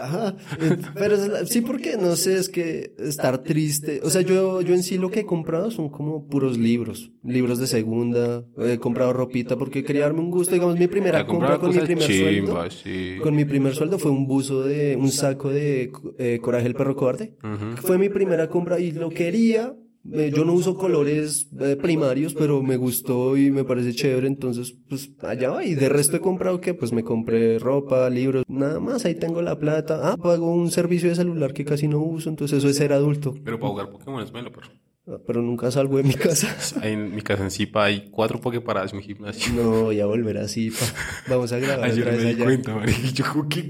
Ajá, 0.00 0.36
ent- 0.60 0.92
pero 0.94 1.16
es 1.16 1.48
sí, 1.48 1.60
porque 1.60 1.96
no 1.96 2.14
sé, 2.14 2.38
es 2.38 2.48
que 2.48 2.94
estar 3.00 3.38
triste. 3.38 4.00
O 4.04 4.10
sea, 4.10 4.20
yo, 4.20 4.60
yo 4.60 4.74
en 4.74 4.84
sí 4.84 4.96
lo 4.96 5.10
que 5.10 5.20
he 5.20 5.26
comprado 5.26 5.72
son 5.72 5.88
como 5.88 6.28
puros 6.28 6.56
libros, 6.56 7.10
libros 7.24 7.58
de 7.58 7.66
segunda. 7.66 8.44
He 8.58 8.78
comprado 8.78 9.12
ropita 9.12 9.56
porque 9.58 9.82
quería 9.82 10.02
darme 10.02 10.20
un 10.20 10.30
gusto. 10.30 10.54
Digamos, 10.54 10.78
mi 10.78 10.86
primera 10.86 11.26
compra 11.26 11.58
con 11.58 11.70
mi 11.74 11.80
primer 11.80 12.04
sueldo. 12.04 12.46
chimbas, 12.46 12.74
sí. 12.84 13.16
Con 13.20 13.34
mi 13.34 13.44
primer 13.44 13.74
sueldo 13.74 13.98
fue 13.98 14.12
un 14.12 14.28
buzo 14.28 14.62
de, 14.62 14.94
un 14.94 15.10
saco 15.10 15.47
de 15.48 15.90
eh, 16.18 16.38
Coraje 16.40 16.66
el 16.66 16.74
perro 16.74 16.96
cobarde. 16.96 17.34
Fue 17.82 17.98
mi 17.98 18.08
primera 18.08 18.48
compra 18.48 18.78
y 18.78 18.92
lo 18.92 19.10
quería. 19.10 19.74
Eh, 20.12 20.32
yo 20.34 20.44
no 20.44 20.54
uso 20.54 20.74
colores 20.74 21.50
eh, 21.60 21.76
primarios, 21.76 22.32
pero 22.32 22.62
me 22.62 22.76
gustó 22.76 23.36
y 23.36 23.50
me 23.50 23.64
parece 23.64 23.92
chévere, 23.92 24.26
entonces 24.26 24.74
pues 24.88 25.10
allá 25.20 25.50
va. 25.50 25.64
Y 25.64 25.74
de 25.74 25.88
resto 25.88 26.16
he 26.16 26.20
comprado 26.20 26.60
que 26.60 26.72
pues 26.72 26.92
me 26.92 27.04
compré 27.04 27.58
ropa, 27.58 28.08
libros, 28.08 28.44
nada 28.48 28.80
más, 28.80 29.04
ahí 29.04 29.16
tengo 29.16 29.42
la 29.42 29.58
plata. 29.58 30.00
Ah, 30.02 30.16
pago 30.16 30.50
un 30.50 30.70
servicio 30.70 31.10
de 31.10 31.14
celular 31.16 31.52
que 31.52 31.64
casi 31.64 31.88
no 31.88 32.00
uso, 32.00 32.30
entonces 32.30 32.58
eso 32.58 32.68
es 32.68 32.76
ser 32.76 32.92
adulto. 32.92 33.34
Pero 33.44 33.58
para 33.58 33.70
jugar 33.70 33.90
Pokémon 33.90 34.22
es 34.22 34.32
malo, 34.32 34.50
pero 34.50 34.66
Ah, 34.66 34.87
Pero 35.26 35.40
nunca 35.42 35.70
salgo 35.70 35.96
de 35.96 36.02
mi 36.02 36.14
casa. 36.14 36.54
en 36.82 37.14
mi 37.14 37.22
casa 37.22 37.42
en 37.44 37.50
Zipa 37.50 37.84
hay 37.84 38.08
cuatro 38.10 38.40
Poképaradas 38.40 38.92
en 38.92 38.98
mi 38.98 39.04
gimnasio. 39.04 39.52
No, 39.54 39.84
voy 39.84 40.00
a 40.00 40.06
volver 40.06 40.38
así, 40.38 40.70
pa. 40.70 40.84
Vamos 41.28 41.52
a 41.52 41.58
grabar 41.58 41.84
Ayer 41.86 42.02
otra 42.02 42.12
me 42.12 42.18
di 42.24 42.26
allá. 42.34 42.44
cuenta, 42.44 42.74
marica, 42.74 42.98
yo 43.14 43.24
como 43.32 43.48
que. 43.48 43.68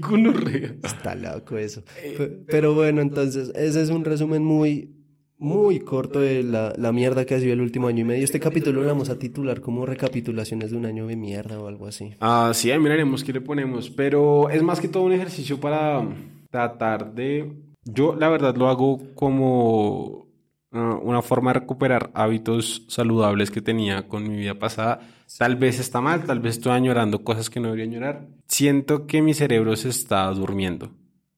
Está 0.83 1.15
loco 1.15 1.57
eso. 1.57 1.83
Pe- 2.17 2.27
Pero 2.47 2.73
bueno, 2.73 3.01
entonces, 3.01 3.51
ese 3.55 3.81
es 3.81 3.89
un 3.89 4.03
resumen 4.03 4.43
muy, 4.43 4.95
muy 5.37 5.79
corto 5.79 6.19
de 6.19 6.43
la, 6.43 6.73
la 6.77 6.91
mierda 6.91 7.25
que 7.25 7.35
ha 7.35 7.39
sido 7.39 7.53
el 7.53 7.61
último 7.61 7.87
año 7.87 8.01
y 8.01 8.03
medio. 8.05 8.23
Este 8.25 8.39
capítulo 8.41 8.81
lo 8.81 8.87
vamos 8.87 9.09
a 9.09 9.17
titular 9.17 9.61
como 9.61 9.85
recapitulaciones 9.85 10.71
de 10.71 10.77
un 10.77 10.85
año 10.85 11.07
de 11.07 11.15
mierda 11.15 11.59
o 11.59 11.67
algo 11.67 11.87
así. 11.87 12.15
Ah, 12.19 12.51
sí, 12.53 12.69
ahí 12.71 12.79
miraremos 12.79 13.23
qué 13.23 13.31
le 13.31 13.39
ponemos, 13.41 13.89
pero 13.89 14.49
es 14.49 14.61
más 14.61 14.79
que 14.81 14.89
todo 14.89 15.03
un 15.03 15.13
ejercicio 15.13 15.57
para 15.59 16.05
tratar 16.51 17.13
de... 17.13 17.53
Yo 17.85 18.13
la 18.15 18.27
verdad 18.29 18.55
lo 18.57 18.67
hago 18.67 18.99
como 19.15 20.27
una 20.71 21.21
forma 21.21 21.51
de 21.51 21.61
recuperar 21.61 22.11
hábitos 22.13 22.85
saludables 22.87 23.51
que 23.51 23.61
tenía 23.61 24.07
con 24.07 24.27
mi 24.27 24.37
vida 24.37 24.55
pasada. 24.55 24.99
Tal 25.37 25.55
vez 25.55 25.79
está 25.79 26.01
mal, 26.01 26.25
tal 26.25 26.39
vez 26.39 26.57
estoy 26.57 26.73
añorando 26.73 27.23
cosas 27.23 27.49
que 27.49 27.59
no 27.59 27.69
debería 27.69 27.85
añorar. 27.85 28.27
Siento 28.47 29.07
que 29.07 29.21
mi 29.21 29.33
cerebro 29.33 29.75
se 29.75 29.89
está 29.89 30.29
durmiendo. 30.31 30.91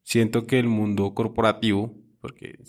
Siento 0.04 0.46
que 0.46 0.60
el 0.60 0.68
mundo 0.68 1.14
corporativo, 1.14 1.94
porque 2.20 2.60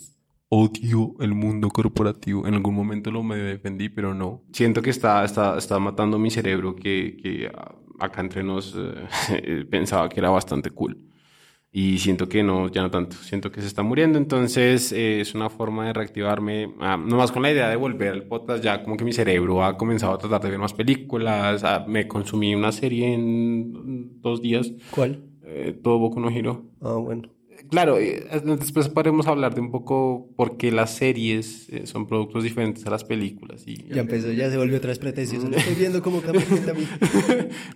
odio 0.49 1.15
el 1.19 1.33
mundo 1.33 1.69
corporativo. 1.69 2.47
En 2.47 2.53
algún 2.53 2.75
momento 2.75 3.11
lo 3.11 3.23
medio 3.23 3.45
defendí, 3.45 3.89
pero 3.89 4.13
no. 4.13 4.43
Siento 4.51 4.81
que 4.81 4.91
está, 4.91 5.25
está, 5.25 5.57
está 5.57 5.79
matando 5.79 6.19
mi 6.19 6.29
cerebro, 6.29 6.75
que, 6.75 7.17
que 7.21 7.51
acá 7.99 8.21
entre 8.21 8.43
nos 8.43 8.75
eh, 8.77 9.65
pensaba 9.69 10.07
que 10.09 10.19
era 10.19 10.29
bastante 10.29 10.69
cool. 10.69 11.09
Y 11.75 11.97
siento 11.97 12.29
que 12.29 12.43
no, 12.43 12.69
ya 12.69 12.83
no 12.83 12.91
tanto. 12.91 13.15
Siento 13.15 13.51
que 13.51 13.59
se 13.59 13.65
está 13.65 13.81
muriendo. 13.81 14.19
Entonces 14.19 14.91
eh, 14.91 15.21
es 15.21 15.33
una 15.33 15.49
forma 15.49 15.87
de 15.87 15.93
reactivarme. 15.93 16.71
Ah, 16.79 16.97
nomás 16.97 17.31
con 17.31 17.41
la 17.41 17.51
idea 17.51 17.67
de 17.67 17.75
volver 17.75 18.13
al 18.13 18.27
podcast, 18.27 18.63
ya 18.63 18.83
como 18.83 18.95
que 18.95 19.03
mi 19.03 19.11
cerebro 19.11 19.63
ha 19.63 19.75
comenzado 19.75 20.13
a 20.13 20.19
tratar 20.19 20.39
de 20.41 20.51
ver 20.51 20.59
más 20.59 20.73
películas. 20.73 21.63
Ah, 21.63 21.83
me 21.87 22.07
consumí 22.07 22.53
una 22.53 22.71
serie 22.71 23.15
en 23.15 24.21
dos 24.21 24.39
días. 24.43 24.71
¿Cuál? 24.91 25.23
Eh, 25.41 25.75
todo 25.83 25.97
Boku 25.97 26.19
no 26.19 26.29
Hero. 26.29 26.63
Ah, 26.79 26.93
bueno. 26.93 27.29
Claro, 27.69 27.97
eh, 27.97 28.23
después 28.59 28.87
podemos 28.89 29.27
hablar 29.27 29.55
de 29.55 29.61
un 29.61 29.71
poco 29.71 30.29
por 30.35 30.57
qué 30.57 30.71
las 30.71 30.95
series 30.95 31.67
eh, 31.69 31.87
son 31.87 32.07
productos 32.07 32.43
diferentes 32.43 32.85
a 32.85 32.89
las 32.91 33.03
películas. 33.03 33.63
Y, 33.67 33.85
Ya 33.93 34.01
empezó, 34.01 34.31
ya 34.31 34.49
se 34.49 34.57
volvió 34.57 34.77
otra 34.77 34.89
vez 34.89 34.99
pretencioso. 34.99 35.49
Lo 35.49 35.57
estoy 35.57 35.75
viendo 35.75 36.01
como 36.03 36.21
campeón 36.21 36.69
a 36.69 36.73
mí. 36.73 36.85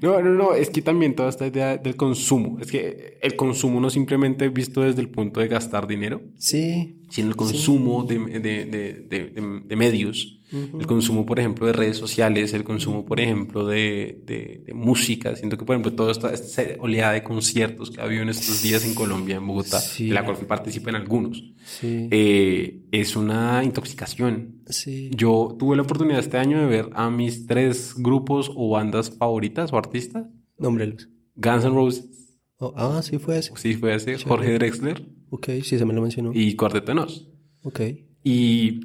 no, 0.02 0.22
no, 0.22 0.34
no, 0.34 0.54
es 0.54 0.70
que 0.70 0.82
también 0.82 1.16
toda 1.16 1.30
esta 1.30 1.48
idea 1.48 1.78
del 1.78 1.96
consumo, 1.96 2.60
es 2.60 2.72
que 2.72 3.18
el 3.22 3.36
consumo 3.36 3.80
no 3.80 3.90
simplemente 3.90 4.50
visto 4.50 4.82
desde 4.82 5.02
el 5.02 5.10
punto 5.10 5.40
de 5.40 5.48
gastar 5.48 5.88
dinero, 5.88 6.22
Sí. 6.38 6.98
sino 7.10 7.30
el 7.30 7.36
consumo 7.36 8.04
de, 8.04 8.20
de, 8.20 8.40
de, 8.66 9.06
de- 9.10 9.30
de- 9.66 9.76
el 10.52 10.88
consumo, 10.88 11.26
por 11.26 11.40
ejemplo, 11.40 11.68
de 11.68 11.74
redes 11.74 11.98
sociales, 11.98 12.54
el 12.54 12.64
consumo, 12.64 13.06
por 13.06 13.20
ejemplo, 13.20 13.66
de, 13.68 14.22
de- 14.26 14.64
de 14.66 14.74
música. 14.74 15.36
Siento 15.36 15.58
que, 15.58 15.66
por 15.66 15.76
ejemplo, 15.76 15.94
toda 15.94 16.12
esta, 16.12 16.34
esta 16.34 16.64
oleada 16.80 17.14
de 17.14 17.24
conciertos 17.24 17.92
que 17.92 18.00
ha 18.00 18.06
habido 18.06 18.22
en 18.24 18.30
estos 18.30 18.62
días 18.64 18.86
en 18.86 18.94
Colombia, 18.94 19.36
en 19.38 19.46
Bogotá, 19.48 19.80
Sí. 19.80 20.08
de 20.08 20.14
la 20.14 20.24
cual 20.24 20.38
participa 20.48 20.90
en 20.90 20.96
algunos, 20.96 21.44
Sí. 21.66 22.08
eh, 22.12 22.82
es 22.92 23.16
una 23.16 23.62
intoxicación. 23.64 24.62
Sí. 24.68 25.10
Yo 25.16 25.56
tuve 25.60 25.76
la 25.76 25.82
oportunidad 25.84 26.20
este 26.20 26.38
año 26.38 26.60
de 26.60 26.66
ver 26.66 26.90
a 26.94 27.10
mis 27.10 27.46
tres 27.46 27.94
grupos 27.98 28.52
o 28.56 28.70
bandas 28.70 29.12
favoritas 29.12 29.74
o 29.74 29.78
artistas. 29.78 30.28
Nómbrelos. 30.58 31.10
Guns 31.36 31.66
N' 31.66 31.74
Roses, 31.74 32.10
Oh, 32.60 32.74
ah, 32.76 33.02
sí 33.04 33.20
fue 33.20 33.38
ese. 33.38 33.52
sí 33.56 33.76
fue 33.76 33.94
ese, 33.94 34.18
Jorge 34.18 34.54
Drexler 34.54 35.06
Ok, 35.30 35.50
sí, 35.62 35.78
se 35.78 35.86
me 35.86 35.94
lo 35.94 36.02
mencionó. 36.02 36.32
y 36.34 36.56
Cuarteto 36.56 36.88
de 36.88 36.96
Nos. 36.96 37.30
Ok. 37.62 37.82
Y 38.24 38.80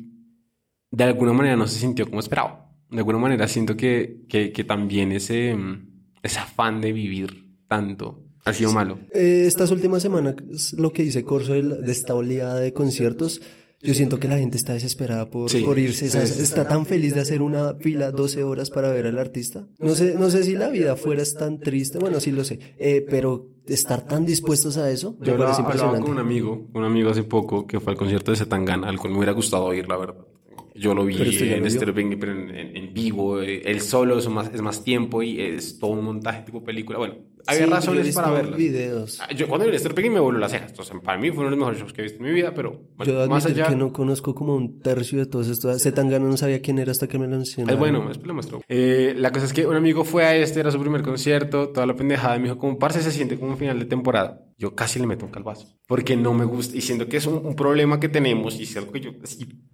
de 0.93 1.05
alguna 1.05 1.33
manera 1.33 1.57
no 1.57 1.67
se 1.67 1.81
sintió 1.81 2.07
como 2.07 2.21
esperaba. 2.21 2.71
De 2.91 2.99
alguna 2.99 3.19
manera 3.19 3.49
siento 3.49 3.77
que, 3.77 4.21
que, 4.29 4.53
que 4.53 4.63
también 4.65 5.11
ese, 5.13 5.55
mm, 5.55 5.89
ese 6.23 6.39
afán 6.39 6.81
de 6.81 6.93
vivir 6.93 7.49
tanto 7.67 8.23
ha 8.45 8.53
sido 8.53 8.73
malo. 8.73 8.99
Eh, 9.15 9.45
estas 9.47 9.71
últimas 9.71 10.03
semanas, 10.03 10.37
lo 10.77 10.93
que 10.93 11.03
dice 11.03 11.25
Corso 11.25 11.55
de, 11.55 11.63
de 11.63 11.93
esta 11.93 12.15
oleada 12.15 12.57
de 12.61 12.73
conciertos, 12.73 13.41
yo 13.81 13.95
siento 13.95 14.21
que 14.21 14.29
la 14.29 14.39
gente 14.39 14.57
está 14.57 14.75
desesperada 14.75 15.29
por, 15.31 15.51
Sí. 15.51 15.63
por 15.63 15.77
irse. 15.79 16.09
Sí, 16.09 16.19
sí, 16.27 16.43
está 16.43 16.69
tan 16.69 16.87
feliz 16.87 17.15
de 17.17 17.21
hacer 17.23 17.43
una 17.43 17.75
fila 17.75 18.13
12 18.13 18.45
horas 18.45 18.71
para 18.71 18.91
ver 18.93 19.07
al 19.07 19.19
artista. 19.19 19.67
No 19.81 19.95
sé, 19.97 20.15
no 20.17 20.31
sé 20.31 20.45
si 20.45 20.55
la 20.55 20.69
vida 20.69 20.95
fuera 20.97 21.21
es 21.23 21.35
tan 21.35 21.59
triste, 21.59 21.99
bueno, 21.99 22.21
sí 22.21 22.31
lo 22.31 22.45
sé, 22.45 22.61
eh, 22.79 23.05
pero 23.09 23.49
estar 23.67 24.07
tan 24.07 24.25
dispuestos 24.25 24.77
a 24.77 24.89
eso, 24.91 25.17
me 25.19 25.27
Yo 25.27 25.33
hablaba, 25.33 25.51
parece 25.53 25.63
hablaba 25.63 25.99
impresionante. 25.99 26.03
con 26.07 26.13
un 26.13 26.19
amigo, 26.21 26.69
un 26.75 26.85
amigo 26.85 27.11
hace 27.11 27.25
poco 27.25 27.67
que 27.67 27.81
fue 27.81 27.93
al 27.93 27.99
concierto 27.99 28.31
de 28.31 28.37
Zetangana, 28.37 28.89
al 28.89 28.99
cual 28.99 29.13
me 29.13 29.19
hubiera 29.19 29.33
gustado 29.33 29.73
ir, 29.75 29.89
la 29.89 29.97
verdad. 29.97 30.27
Yo 30.75 30.95
lo 30.95 31.05
vi 31.05 31.17
en. 31.17 31.71
Sterling, 31.71 32.19
pero 32.19 32.33
en, 32.33 32.51
en- 32.51 32.77
en 32.77 32.95
vivo. 32.95 33.41
eh, 33.41 33.63
Él 33.65 33.81
solo 33.81 34.19
es 34.19 34.29
más, 34.29 34.51
es 34.53 34.61
más 34.63 34.83
tiempo 34.85 35.23
y 35.23 35.41
es 35.41 35.79
todo 35.79 35.91
un 35.93 36.05
montaje 36.05 36.43
tipo 36.43 36.63
película. 36.65 36.99
Bueno, 36.99 37.15
había 37.47 37.65
Sí, 37.67 37.71
razones 37.71 38.15
para 38.15 38.31
verlo. 38.31 38.57
videos. 38.57 39.21
Yo 39.37 39.49
cuando 39.49 39.69
vi 39.71 39.79
Sterling 39.79 40.11
me 40.13 40.21
voló 40.21 40.39
las 40.39 40.53
cejas. 40.53 40.71
Entonces, 40.71 40.95
para 41.05 41.19
mí 41.19 41.29
fue 41.31 41.39
uno 41.41 41.45
de 41.47 41.51
los 41.51 41.59
mejores 41.59 41.81
shows 41.81 41.93
que 41.93 42.01
he 42.01 42.05
visto 42.05 42.19
en 42.21 42.25
mi 42.25 42.33
vida, 42.33 42.53
pero 42.55 42.81
bueno, 42.97 43.13
Yo 43.13 43.29
más 43.29 43.45
allá... 43.47 43.67
que 43.69 43.77
no 43.77 43.93
conozco 43.93 44.35
como 44.35 44.55
un 44.57 44.81
tercio 44.81 45.19
de 45.19 45.27
todos 45.27 45.49
estos. 45.49 45.83
Zetangana 45.83 46.27
no 46.27 46.37
sabía 46.37 46.63
quién 46.63 46.79
era 46.79 46.91
hasta 46.93 47.07
que 47.09 47.19
me 47.19 47.27
lo 47.27 47.37
mencionaron. 47.37 47.75
Es 47.75 47.79
bueno, 47.79 48.09
después 48.09 48.27
lo 48.29 48.35
muestro. 48.35 48.63
Eh, 48.69 49.15
la 49.17 49.31
cosa 49.33 49.47
es 49.47 49.53
que 49.53 49.67
un 49.67 49.77
amigo 49.77 50.05
fue 50.05 50.25
a 50.25 50.37
este, 50.37 50.61
era 50.61 50.71
su 50.71 50.81
primer 50.81 51.03
concierto, 51.03 51.69
toda 51.69 51.87
la 51.87 51.95
pendejada, 51.97 52.37
y 52.37 52.39
me 52.39 52.45
dijo, 52.45 52.59
como 52.59 52.79
parce 52.79 53.03
se 53.03 53.11
siente 53.11 53.39
como 53.39 53.53
un 53.53 53.59
final 53.59 53.79
de 53.79 53.85
temporada. 53.87 54.41
Yo 54.57 54.75
casi 54.77 55.01
le 55.01 55.07
meto 55.09 55.25
un 55.27 55.33
calvazo, 55.33 55.67
porque 55.89 56.17
no 56.17 56.33
me 56.35 56.45
gusta, 56.45 56.77
y 56.77 56.81
siento 56.81 57.09
que 57.09 57.17
es 57.17 57.27
un, 57.27 57.45
un 57.45 57.57
problema 57.57 57.99
que 57.99 58.09
tenemos, 58.09 58.59
y 58.61 58.63
es 58.63 58.77
algo 58.77 58.93
que 58.93 59.01
yo, 59.01 59.11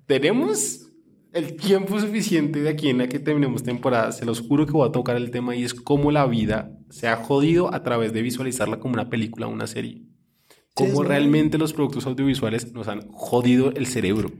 tenemos 0.08 0.90
el 1.32 1.54
tiempo 1.56 2.00
suficiente 2.00 2.60
de 2.60 2.70
aquí 2.70 2.88
en 2.88 2.98
la 2.98 3.08
que 3.08 3.20
terminemos 3.20 3.62
temporada, 3.62 4.10
se 4.10 4.24
los 4.24 4.40
juro 4.40 4.66
que 4.66 4.72
voy 4.72 4.88
a 4.88 4.92
tocar 4.92 5.16
el 5.16 5.30
tema, 5.30 5.54
y 5.54 5.62
es 5.62 5.74
cómo 5.74 6.10
la 6.10 6.26
vida 6.26 6.72
se 6.88 7.06
ha 7.06 7.16
jodido 7.16 7.72
a 7.72 7.82
través 7.82 8.12
de 8.12 8.22
visualizarla 8.22 8.80
como 8.80 8.94
una 8.94 9.10
película 9.10 9.46
o 9.46 9.50
una 9.50 9.66
serie. 9.66 10.02
Sí, 10.48 10.56
Cómo 10.74 11.02
es 11.02 11.08
realmente 11.08 11.58
los 11.58 11.74
productos 11.74 12.06
audiovisuales 12.06 12.72
nos 12.72 12.88
han 12.88 13.06
jodido 13.10 13.70
el 13.72 13.86
cerebro. 13.86 14.32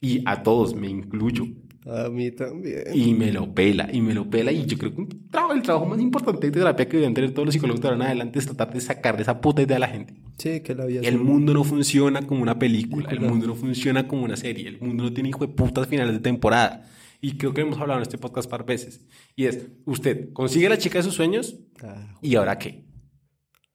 Y 0.00 0.22
a 0.26 0.42
todos, 0.42 0.74
me 0.74 0.88
incluyo. 0.88 1.46
A 1.86 2.08
mí 2.08 2.30
también. 2.30 2.84
Y 2.94 3.12
me 3.14 3.32
lo 3.32 3.52
pela, 3.52 3.88
y 3.92 4.00
me 4.00 4.14
lo 4.14 4.30
pela. 4.30 4.52
Y 4.52 4.66
yo 4.66 4.78
creo 4.78 4.94
que 4.94 5.02
el 5.02 5.62
trabajo 5.62 5.86
más 5.86 5.98
importante 5.98 6.46
de 6.46 6.52
terapia 6.52 6.88
que 6.88 6.98
deben 6.98 7.14
tener 7.14 7.32
todos 7.32 7.46
los 7.46 7.54
psicólogos 7.54 7.80
de 7.80 7.88
ahora 7.88 7.96
en 7.96 8.06
adelante 8.06 8.38
es 8.38 8.46
tratar 8.46 8.72
de 8.72 8.80
sacar 8.80 9.16
de 9.16 9.22
esa 9.22 9.40
puta 9.40 9.62
idea 9.62 9.76
a 9.76 9.80
la 9.80 9.88
gente. 9.88 10.14
Sí, 10.40 10.60
que 10.60 10.74
la 10.74 10.86
vida 10.86 11.00
El 11.04 11.16
un- 11.18 11.26
mundo 11.26 11.52
no 11.54 11.64
funciona 11.64 12.22
como 12.26 12.42
una 12.42 12.58
película, 12.58 13.08
el 13.10 13.20
mundo 13.20 13.46
no 13.48 13.54
funciona 13.54 14.08
como 14.08 14.24
una 14.24 14.36
serie, 14.36 14.68
el 14.68 14.80
mundo 14.80 15.04
no 15.04 15.12
tiene 15.12 15.28
hijo 15.28 15.46
de 15.46 15.52
putas 15.52 15.86
finales 15.86 16.14
de 16.14 16.20
temporada. 16.20 16.88
Y 17.20 17.36
creo 17.36 17.52
que 17.52 17.60
hemos 17.60 17.78
hablado 17.78 17.98
en 18.00 18.02
este 18.04 18.16
podcast 18.16 18.48
par 18.48 18.64
veces. 18.64 19.06
Y 19.36 19.44
es, 19.44 19.66
usted 19.84 20.32
consigue 20.32 20.66
a 20.66 20.70
la 20.70 20.78
chica 20.78 20.98
de 20.98 21.02
sus 21.04 21.14
sueños 21.14 21.58
Ah, 21.82 22.16
y 22.22 22.34
ahora 22.36 22.58
qué? 22.58 22.86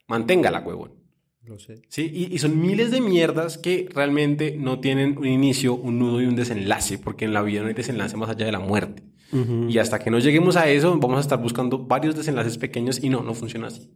Manténgala, 0.08 0.62
huevón. 0.62 0.94
lo 1.44 1.60
sé. 1.60 1.82
¿Sí? 1.90 2.10
Y, 2.12 2.34
y 2.34 2.40
son 2.40 2.60
miles 2.60 2.90
de 2.90 3.02
mierdas 3.02 3.60
que 3.60 3.88
realmente 3.94 4.56
no 4.60 4.80
tienen 4.80 5.18
un 5.20 5.28
inicio, 5.28 5.76
un 5.76 6.00
nudo 6.00 6.22
y 6.22 6.26
un 6.26 6.36
desenlace, 6.36 6.98
porque 6.98 7.26
en 7.26 7.34
la 7.34 7.44
vida 7.44 7.62
no 7.62 7.68
hay 7.68 7.76
desenlace 7.76 8.18
más 8.18 8.30
allá 8.32 8.46
de 8.48 8.52
la 8.52 8.60
muerte. 8.60 9.04
Y 9.68 9.78
hasta 9.80 10.00
que 10.00 10.10
no 10.10 10.18
lleguemos 10.20 10.56
a 10.56 10.70
eso, 10.70 10.98
vamos 10.98 11.18
a 11.18 11.22
estar 11.22 11.40
buscando 11.42 11.78
varios 11.86 12.16
desenlaces 12.16 12.58
pequeños 12.58 13.04
y 13.04 13.10
no, 13.10 13.22
no 13.22 13.34
funciona 13.34 13.68
así. 13.68 13.92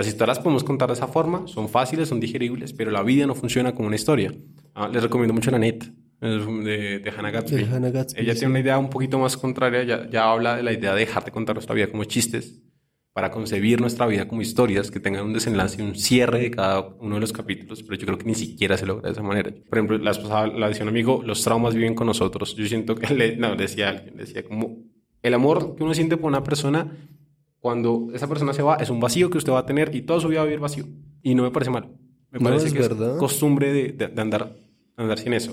Las 0.00 0.06
historias 0.06 0.38
podemos 0.38 0.64
contar 0.64 0.88
de 0.88 0.94
esa 0.94 1.08
forma, 1.08 1.46
son 1.46 1.68
fáciles, 1.68 2.08
son 2.08 2.20
digeribles, 2.20 2.72
pero 2.72 2.90
la 2.90 3.02
vida 3.02 3.26
no 3.26 3.34
funciona 3.34 3.74
como 3.74 3.86
una 3.86 3.96
historia. 3.96 4.32
Ah, 4.74 4.88
les 4.88 5.02
recomiendo 5.02 5.34
mucho 5.34 5.50
la 5.50 5.58
net 5.58 5.92
de, 6.22 7.00
de 7.00 7.12
Hannah 7.14 7.30
Gatsby. 7.30 7.56
De 7.56 7.64
Hannah 7.66 7.90
Gatsby, 7.90 8.18
Ella 8.18 8.32
sí. 8.32 8.38
tiene 8.38 8.52
una 8.52 8.60
idea 8.60 8.78
un 8.78 8.88
poquito 8.88 9.18
más 9.18 9.36
contraria, 9.36 9.82
ya, 9.82 10.08
ya 10.08 10.32
habla 10.32 10.56
de 10.56 10.62
la 10.62 10.72
idea 10.72 10.94
de 10.94 11.00
dejar 11.00 11.26
de 11.26 11.32
contar 11.32 11.54
nuestra 11.54 11.74
vida 11.74 11.88
como 11.88 12.04
chistes 12.04 12.62
para 13.12 13.30
concebir 13.30 13.78
nuestra 13.82 14.06
vida 14.06 14.26
como 14.26 14.40
historias 14.40 14.90
que 14.90 15.00
tengan 15.00 15.26
un 15.26 15.34
desenlace 15.34 15.82
y 15.82 15.84
un 15.84 15.94
cierre 15.94 16.38
de 16.38 16.50
cada 16.50 16.80
uno 16.80 17.16
de 17.16 17.20
los 17.20 17.34
capítulos, 17.34 17.82
pero 17.82 17.98
yo 17.98 18.06
creo 18.06 18.16
que 18.16 18.24
ni 18.24 18.34
siquiera 18.34 18.78
se 18.78 18.86
logra 18.86 19.08
de 19.08 19.12
esa 19.12 19.22
manera. 19.22 19.50
Por 19.68 19.76
ejemplo, 19.76 19.98
la 19.98 20.12
esposa 20.12 20.46
la 20.46 20.68
decía 20.68 20.84
un 20.84 20.88
amigo, 20.88 21.22
los 21.26 21.44
traumas 21.44 21.74
viven 21.74 21.94
con 21.94 22.06
nosotros. 22.06 22.56
Yo 22.56 22.64
siento 22.64 22.94
que 22.94 23.12
le, 23.12 23.36
no, 23.36 23.54
decía 23.54 23.90
alguien, 23.90 24.16
decía 24.16 24.42
como 24.44 24.78
el 25.22 25.34
amor 25.34 25.76
que 25.76 25.84
uno 25.84 25.92
siente 25.92 26.16
por 26.16 26.28
una 26.28 26.42
persona 26.42 26.90
cuando 27.60 28.08
esa 28.14 28.26
persona 28.28 28.52
se 28.52 28.62
va 28.62 28.76
es 28.76 28.90
un 28.90 29.00
vacío 29.00 29.30
que 29.30 29.38
usted 29.38 29.52
va 29.52 29.60
a 29.60 29.66
tener 29.66 29.94
y 29.94 30.02
toda 30.02 30.20
su 30.20 30.28
vida 30.28 30.40
va 30.40 30.44
a 30.44 30.46
vivir 30.46 30.60
vacío. 30.60 30.84
Y 31.22 31.34
no 31.34 31.42
me 31.42 31.50
parece 31.50 31.70
mal. 31.70 31.88
Me 32.30 32.38
No, 32.38 32.44
parece 32.48 32.66
es 32.68 32.72
que 32.72 32.78
verdad. 32.80 33.12
es 33.12 33.18
costumbre 33.18 33.72
de, 33.72 33.92
de- 33.92 34.08
de 34.08 34.20
andar, 34.22 34.56
de 34.96 35.02
andar 35.02 35.18
sin 35.18 35.32
eso. 35.34 35.52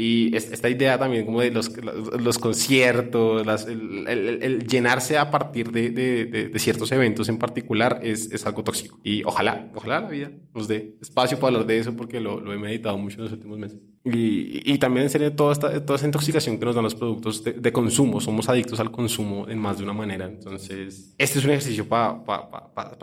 Y 0.00 0.34
es- 0.34 0.50
esta 0.50 0.68
idea 0.70 0.98
también 0.98 1.26
como 1.26 1.40
de 1.42 1.50
los, 1.50 1.70
los, 2.18 2.38
conciertos, 2.38 3.44
las- 3.44 3.66
el, 3.66 4.06
el- 4.08 4.42
el 4.42 4.66
llenarse 4.66 5.18
a 5.18 5.30
partir 5.30 5.70
de, 5.72 5.90
de- 5.90 6.24
de- 6.24 6.48
de 6.48 6.58
ciertos 6.58 6.90
eventos 6.92 7.28
en 7.28 7.36
particular 7.38 8.00
es, 8.02 8.30
es 8.32 8.46
algo 8.46 8.62
tóxico. 8.64 8.98
Y 9.04 9.22
ojalá, 9.24 9.70
ojalá 9.74 10.00
la 10.00 10.08
vida 10.08 10.30
nos 10.54 10.68
dé 10.68 10.96
espacio 11.02 11.38
para 11.38 11.48
hablar 11.54 11.66
de 11.66 11.78
eso 11.78 11.94
porque 11.96 12.18
lo, 12.20 12.40
lo 12.40 12.52
he 12.52 12.58
meditado 12.58 12.96
mucho 12.96 13.16
en 13.18 13.24
los 13.24 13.32
últimos 13.32 13.58
meses. 13.58 13.78
Y, 14.04 14.62
y 14.72 14.78
también 14.78 15.04
en 15.04 15.10
serio 15.10 15.30
toda 15.34 15.52
esta, 15.52 15.84
toda 15.84 15.96
esa 15.96 16.06
intoxicación 16.06 16.58
que 16.58 16.64
nos 16.64 16.74
dan 16.74 16.84
los 16.84 16.94
productos 16.94 17.44
de, 17.44 17.70
consumo. 17.72 18.20
Somos 18.22 18.48
adictos 18.48 18.80
al 18.80 18.90
consumo 18.90 19.46
en 19.48 19.58
más 19.58 19.76
de 19.76 19.84
una 19.84 19.92
manera. 19.92 20.24
Entonces, 20.26 21.14
este 21.18 21.38
es 21.38 21.44
un 21.44 21.50
ejercicio 21.50 21.86
para 21.86 22.22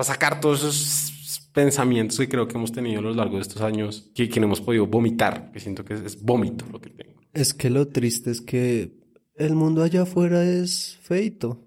sacar 0.04 0.40
todos 0.42 0.60
esos 0.62 1.14
pensamientos 1.58 2.20
que 2.20 2.30
creo 2.30 2.48
que 2.48 2.56
hemos 2.56 2.72
tenido 2.72 3.00
a 3.00 3.02
lo 3.02 3.16
largo 3.16 3.38
de 3.38 3.42
estos 3.42 3.64
años 3.64 4.12
que, 4.14 4.30
que 4.30 4.40
no 4.40 4.46
hemos 4.46 4.62
podido 4.62 4.86
vomitar, 4.86 5.52
que 5.52 5.60
siento 5.60 5.84
que 5.84 5.96
es, 5.96 6.02
es 6.02 6.22
vómito 6.22 6.66
lo 6.72 6.80
que 6.80 6.92
tengo. 6.92 7.20
Es 7.34 7.56
que 7.56 7.72
lo 7.72 7.88
triste 7.88 8.30
es 8.30 8.42
que 8.42 8.92
el 9.36 9.56
mundo 9.56 9.82
allá 9.82 10.04
afuera 10.04 10.44
es 10.44 11.00
feito. 11.02 11.64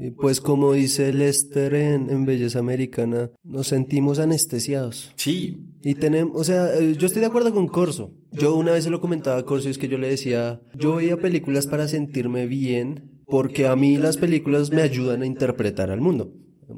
Y 0.00 0.10
pues 0.10 0.40
como 0.40 0.72
dice 0.72 1.12
Lester 1.12 1.72
en, 1.74 2.10
en 2.10 2.26
Belleza 2.26 2.58
Americana, 2.58 3.30
nos 3.44 3.68
sentimos 3.68 4.18
anestesiados. 4.18 5.12
Sí, 5.14 5.68
Y 5.84 5.94
tenemos, 5.94 6.32
o 6.34 6.42
sea, 6.42 6.76
eh, 6.76 6.96
yo 6.98 7.06
estoy 7.06 7.20
de 7.20 7.26
acuerdo 7.26 7.54
con 7.54 7.68
Corso. 7.68 8.12
Yo 8.32 8.56
una 8.56 8.72
vez 8.72 8.82
se 8.82 8.90
lo 8.90 9.00
comentaba 9.00 9.38
a 9.38 9.44
Corso 9.44 9.68
y 9.68 9.70
es 9.70 9.78
que 9.78 9.86
yo 9.86 9.98
le 9.98 10.08
decía, 10.08 10.60
yo 10.74 10.96
veía 10.96 11.16
películas 11.16 11.68
para 11.68 11.86
sentirme 11.86 12.48
bien 12.48 13.22
porque 13.24 13.68
a 13.68 13.76
mí 13.76 13.98
las 13.98 14.16
películas 14.16 14.72
me 14.72 14.82
ayudan 14.82 15.22
a 15.22 15.26
interpretar 15.26 15.92
al 15.92 16.00
mundo. 16.00 16.32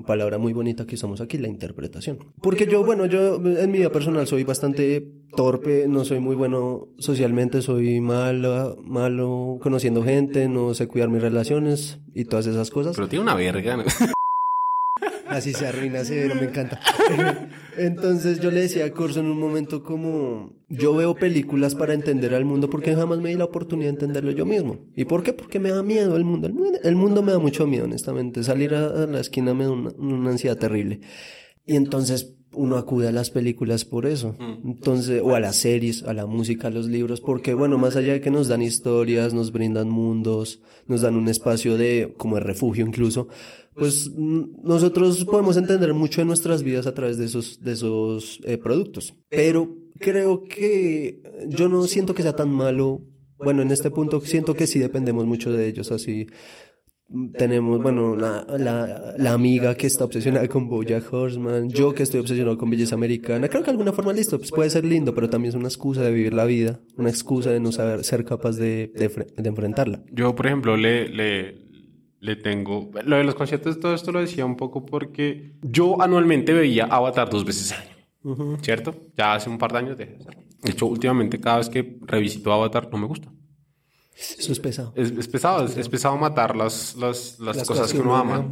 Palabra 0.07 0.39
muy 0.39 0.53
bonita 0.53 0.87
que 0.87 0.95
usamos 0.95 1.21
aquí, 1.21 1.39
la 1.39 1.49
interpretación. 1.49 2.19
Porque 2.41 2.67
yo, 2.67 2.85
bueno, 2.85 3.07
yo 3.07 3.37
en 3.37 3.71
mi 3.71 3.79
vida 3.79 3.91
personal 3.91 4.27
soy 4.27 4.45
bastante 4.45 5.07
torpe, 5.37 5.87
no 5.89 6.05
soy 6.05 6.21
muy 6.21 6.37
bueno 6.37 6.89
socialmente, 6.99 7.63
soy 7.63 8.01
malo, 8.01 8.77
malo 8.83 9.59
conociendo 9.61 10.03
gente, 10.03 10.49
no 10.49 10.75
sé 10.75 10.89
cuidar 10.89 11.09
mis 11.09 11.23
relaciones 11.23 11.99
y 12.15 12.25
todas 12.25 12.47
esas 12.47 12.71
cosas. 12.71 12.97
pero 12.97 13.09
tiene 13.09 13.23
una 13.23 13.35
verga. 13.35 13.85
Así 15.35 15.53
se 15.53 15.67
arruina 15.67 16.05
severo, 16.05 16.37
me 16.37 16.45
encanta. 16.45 16.79
Entonces 17.77 18.39
yo 18.39 18.53
le 18.53 18.61
decía 18.61 18.85
a 18.85 18.91
Corso 18.93 19.19
en 19.19 19.27
un 19.27 19.41
momento 19.41 19.83
como, 19.83 20.53
yo 20.69 20.95
veo 20.95 21.17
películas 21.17 21.75
para 21.75 21.93
entender 21.93 22.35
al 22.35 22.45
mundo 22.45 22.71
porque 22.71 22.95
jamás 22.95 23.19
me 23.19 23.31
di 23.31 23.35
la 23.35 23.45
oportunidad 23.45 23.89
de 23.89 23.95
entenderlo 23.95 24.31
yo 24.31 24.47
mismo. 24.47 24.87
¿Y 24.95 25.07
por 25.07 25.25
qué? 25.25 25.33
Porque 25.33 25.59
me 25.59 25.71
da 25.71 25.83
miedo 25.83 26.17
el 26.17 26.23
mundo. 26.23 26.49
El 26.85 26.95
mundo, 26.95 27.23
me 27.23 27.33
da 27.33 27.41
mucho 27.41 27.67
miedo, 27.67 27.87
honestamente. 27.87 28.45
Salir 28.45 28.75
a 28.75 29.07
la 29.07 29.19
esquina 29.19 29.55
me 29.55 29.65
da 29.65 29.73
una, 29.73 29.91
una 29.99 30.31
ansiedad 30.31 30.57
terrible. 30.57 31.01
Y 31.67 31.75
entonces 31.75 32.37
uno 32.57 32.77
acude 32.77 33.09
a 33.09 33.13
las 33.13 33.31
películas 33.31 33.85
por 33.85 34.07
eso. 34.07 34.37
Entonces, 34.65 35.21
o 35.23 35.35
a 35.35 35.41
las 35.41 35.57
series, 35.57 36.03
a 36.05 36.13
la 36.13 36.27
música, 36.27 36.69
a 36.69 36.71
los 36.71 36.87
libros, 36.87 37.21
porque 37.21 37.55
bueno, 37.55 37.79
más 37.79 37.97
allá 37.97 38.15
de 38.15 38.21
que 38.21 38.31
nos 38.31 38.49
dan 38.49 38.63
historias, 38.63 39.35
nos 39.35 39.53
brindan 39.53 39.89
mundos, 39.89 40.61
nos 40.87 41.03
dan 41.03 41.17
un 41.17 41.29
espacio 41.29 41.77
de, 41.77 42.15
como 42.17 42.37
de 42.37 42.43
refugio 42.43 42.87
incluso, 42.87 43.29
pues 43.75 44.11
mm, 44.15 44.63
nosotros 44.63 45.25
podemos 45.25 45.57
entender 45.57 45.93
mucho 45.95 46.21
de 46.21 46.27
nuestras 46.27 46.63
vidas 46.63 46.87
a 46.87 46.95
través 46.95 47.19
de 47.19 47.27
esos, 47.27 47.61
de 47.61 47.73
esos 47.73 48.41
eh, 48.45 48.59
productos. 48.59 49.15
Pero 49.29 49.77
creo 49.99 50.45
que 50.45 51.23
yo 51.49 51.69
no 51.69 51.83
siento 51.85 52.15
que 52.15 52.23
sea 52.23 52.37
tan 52.37 52.51
malo. 52.51 53.03
Bueno, 53.37 53.63
en 53.63 53.73
este 53.73 53.91
punto 53.91 54.21
siento 54.21 54.55
que 54.55 54.67
sí 54.67 54.79
dependemos 54.79 55.27
mucho 55.27 55.53
de 55.53 55.67
ellos, 55.67 55.91
así 55.91 56.27
tenemos, 57.37 57.83
bueno, 57.83 58.17
la, 58.17 58.47
la, 58.59 59.15
la 59.17 59.33
amiga 59.33 59.75
que 59.77 59.87
está 59.87 60.05
obsesionada 60.05 60.49
con 60.49 60.69
Bojack 60.69 61.13
Horseman, 61.13 61.69
yo 61.69 61.95
que 61.95 62.03
estoy 62.03 62.21
obsesionado 62.21 62.57
con 62.59 62.71
belleza 62.71 62.95
americana. 62.95 63.49
Creo 63.49 63.63
que 63.63 63.67
de 63.67 63.73
alguna 63.73 63.93
forma 63.93 64.13
listo, 64.13 64.39
pues 64.39 64.51
puede 64.51 64.71
ser 64.71 64.85
lindo, 64.85 65.15
pero 65.15 65.29
también 65.29 65.51
es 65.51 65.55
una 65.55 65.69
excusa 65.69 66.03
de 66.03 66.13
vivir 66.13 66.33
la 66.35 66.45
vida, 66.45 66.81
una 66.97 67.11
excusa 67.11 67.51
de 67.51 67.61
no 67.61 67.73
saber 67.73 68.05
ser 68.05 68.25
capaz 68.25 68.57
de, 68.57 68.93
de, 68.95 69.27
de 69.37 69.49
enfrentarla. 69.49 70.03
Yo, 70.11 70.35
por 70.35 70.47
ejemplo, 70.47 70.77
le, 70.77 71.09
le, 71.09 71.59
le 72.21 72.37
tengo... 72.37 72.91
Lo 73.05 73.17
de 73.17 73.25
los 73.25 73.35
conciertos, 73.35 73.79
todo 73.79 73.95
esto 73.95 74.11
lo 74.11 74.21
decía 74.21 74.47
un 74.47 74.57
poco 74.57 74.85
porque 74.85 75.53
yo 75.63 76.01
anualmente 76.01 76.53
veía 76.53 76.85
Avatar 76.87 77.29
dos 77.31 77.45
veces 77.45 77.73
al 77.73 77.83
año, 77.83 78.59
¿cierto? 78.63 78.95
Ya 79.17 79.35
hace 79.35 79.51
un 79.51 79.59
par 79.59 79.73
de 79.73 79.79
años 79.79 79.99
dejé 79.99 80.13
de 80.13 80.19
hacerlo. 80.21 80.41
De 80.63 80.71
hecho, 80.71 80.87
últimamente 80.87 81.39
cada 81.39 81.59
vez 81.59 81.69
que 81.69 81.99
revisito 82.07 82.51
Avatar 82.51 82.89
no 82.91 82.97
me 82.97 83.07
gusta. 83.07 83.31
Eso 84.17 84.53
es 84.53 84.61
pesado. 84.61 84.93
Es, 84.95 85.11
es 85.11 85.27
pesado, 85.27 85.65
es, 85.65 85.77
es 85.77 85.89
pesado 85.89 86.17
matar 86.17 86.55
las, 86.55 86.95
las, 86.95 87.39
las, 87.41 87.57
Las 87.57 87.67
cosas 87.67 87.69
cosas 87.69 87.93
que 87.93 88.01
uno 88.01 88.17
ama. 88.17 88.49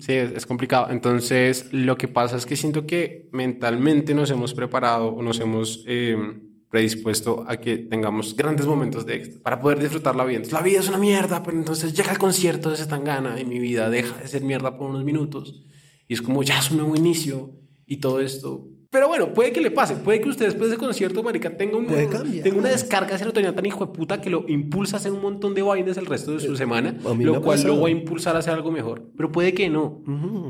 Sí, 0.00 0.12
es, 0.12 0.32
es 0.32 0.46
complicado. 0.46 0.88
Entonces, 0.90 1.72
lo 1.72 1.96
que 1.96 2.08
pasa 2.08 2.36
es 2.36 2.44
que 2.44 2.56
siento 2.56 2.86
que 2.86 3.28
mentalmente 3.32 4.14
nos 4.14 4.30
hemos 4.30 4.52
preparado 4.52 5.08
o 5.08 5.22
nos 5.22 5.40
hemos 5.40 5.82
eh, 5.86 6.16
predispuesto 6.70 7.44
a 7.48 7.56
que 7.56 7.78
tengamos 7.78 8.36
grandes 8.36 8.66
momentos 8.66 9.06
de 9.06 9.16
éxito 9.16 9.40
para 9.42 9.60
poder 9.60 9.78
disfrutar 9.78 10.14
la 10.14 10.24
vida. 10.24 10.36
Entonces, 10.36 10.52
la 10.52 10.62
vida 10.62 10.80
es 10.80 10.88
una 10.88 10.98
mierda, 10.98 11.42
pero 11.42 11.56
entonces 11.56 11.94
llega 11.94 12.12
el 12.12 12.18
concierto 12.18 12.70
de 12.70 12.76
Zetangana 12.76 13.40
y 13.40 13.46
mi 13.46 13.58
vida 13.58 13.88
deja 13.88 14.14
de 14.18 14.28
ser 14.28 14.42
mierda 14.42 14.76
por 14.76 14.90
unos 14.90 15.04
minutos. 15.04 15.62
Y 16.06 16.14
es 16.14 16.22
como, 16.22 16.42
ya 16.42 16.58
es 16.58 16.70
un 16.70 16.78
nuevo 16.78 16.96
inicio 16.96 17.52
y 17.86 17.98
todo 17.98 18.20
esto. 18.20 18.68
Pero 18.90 19.06
bueno, 19.06 19.34
puede 19.34 19.52
que 19.52 19.60
le 19.60 19.70
pase, 19.70 19.96
puede 19.96 20.18
que 20.20 20.30
usted 20.30 20.46
después 20.46 20.70
de 20.70 20.76
ese 20.76 20.82
concierto, 20.84 21.22
marica, 21.22 21.54
tenga, 21.58 21.76
un, 21.76 21.86
tenga 22.42 22.56
una 22.58 22.70
descarga 22.70 23.12
de 23.12 23.18
serotonina 23.18 23.54
tan 23.54 23.66
hijo 23.66 23.84
de 23.84 23.92
puta 23.92 24.18
que 24.20 24.30
lo 24.30 24.46
impulsa 24.48 24.96
a 24.96 24.98
hacer 25.00 25.12
un 25.12 25.20
montón 25.20 25.52
de 25.54 25.60
vainas 25.60 25.98
el 25.98 26.06
resto 26.06 26.32
de 26.32 26.40
su 26.40 26.56
semana, 26.56 26.96
a 27.04 27.10
mí 27.10 27.18
me 27.18 27.24
lo 27.26 27.42
cual 27.42 27.58
lo 27.68 27.80
va 27.82 27.88
a 27.88 27.90
impulsar 27.90 28.34
a 28.34 28.38
hacer 28.38 28.54
algo 28.54 28.70
mejor. 28.72 29.10
Pero 29.14 29.30
puede 29.30 29.52
que 29.52 29.68
no. 29.68 30.00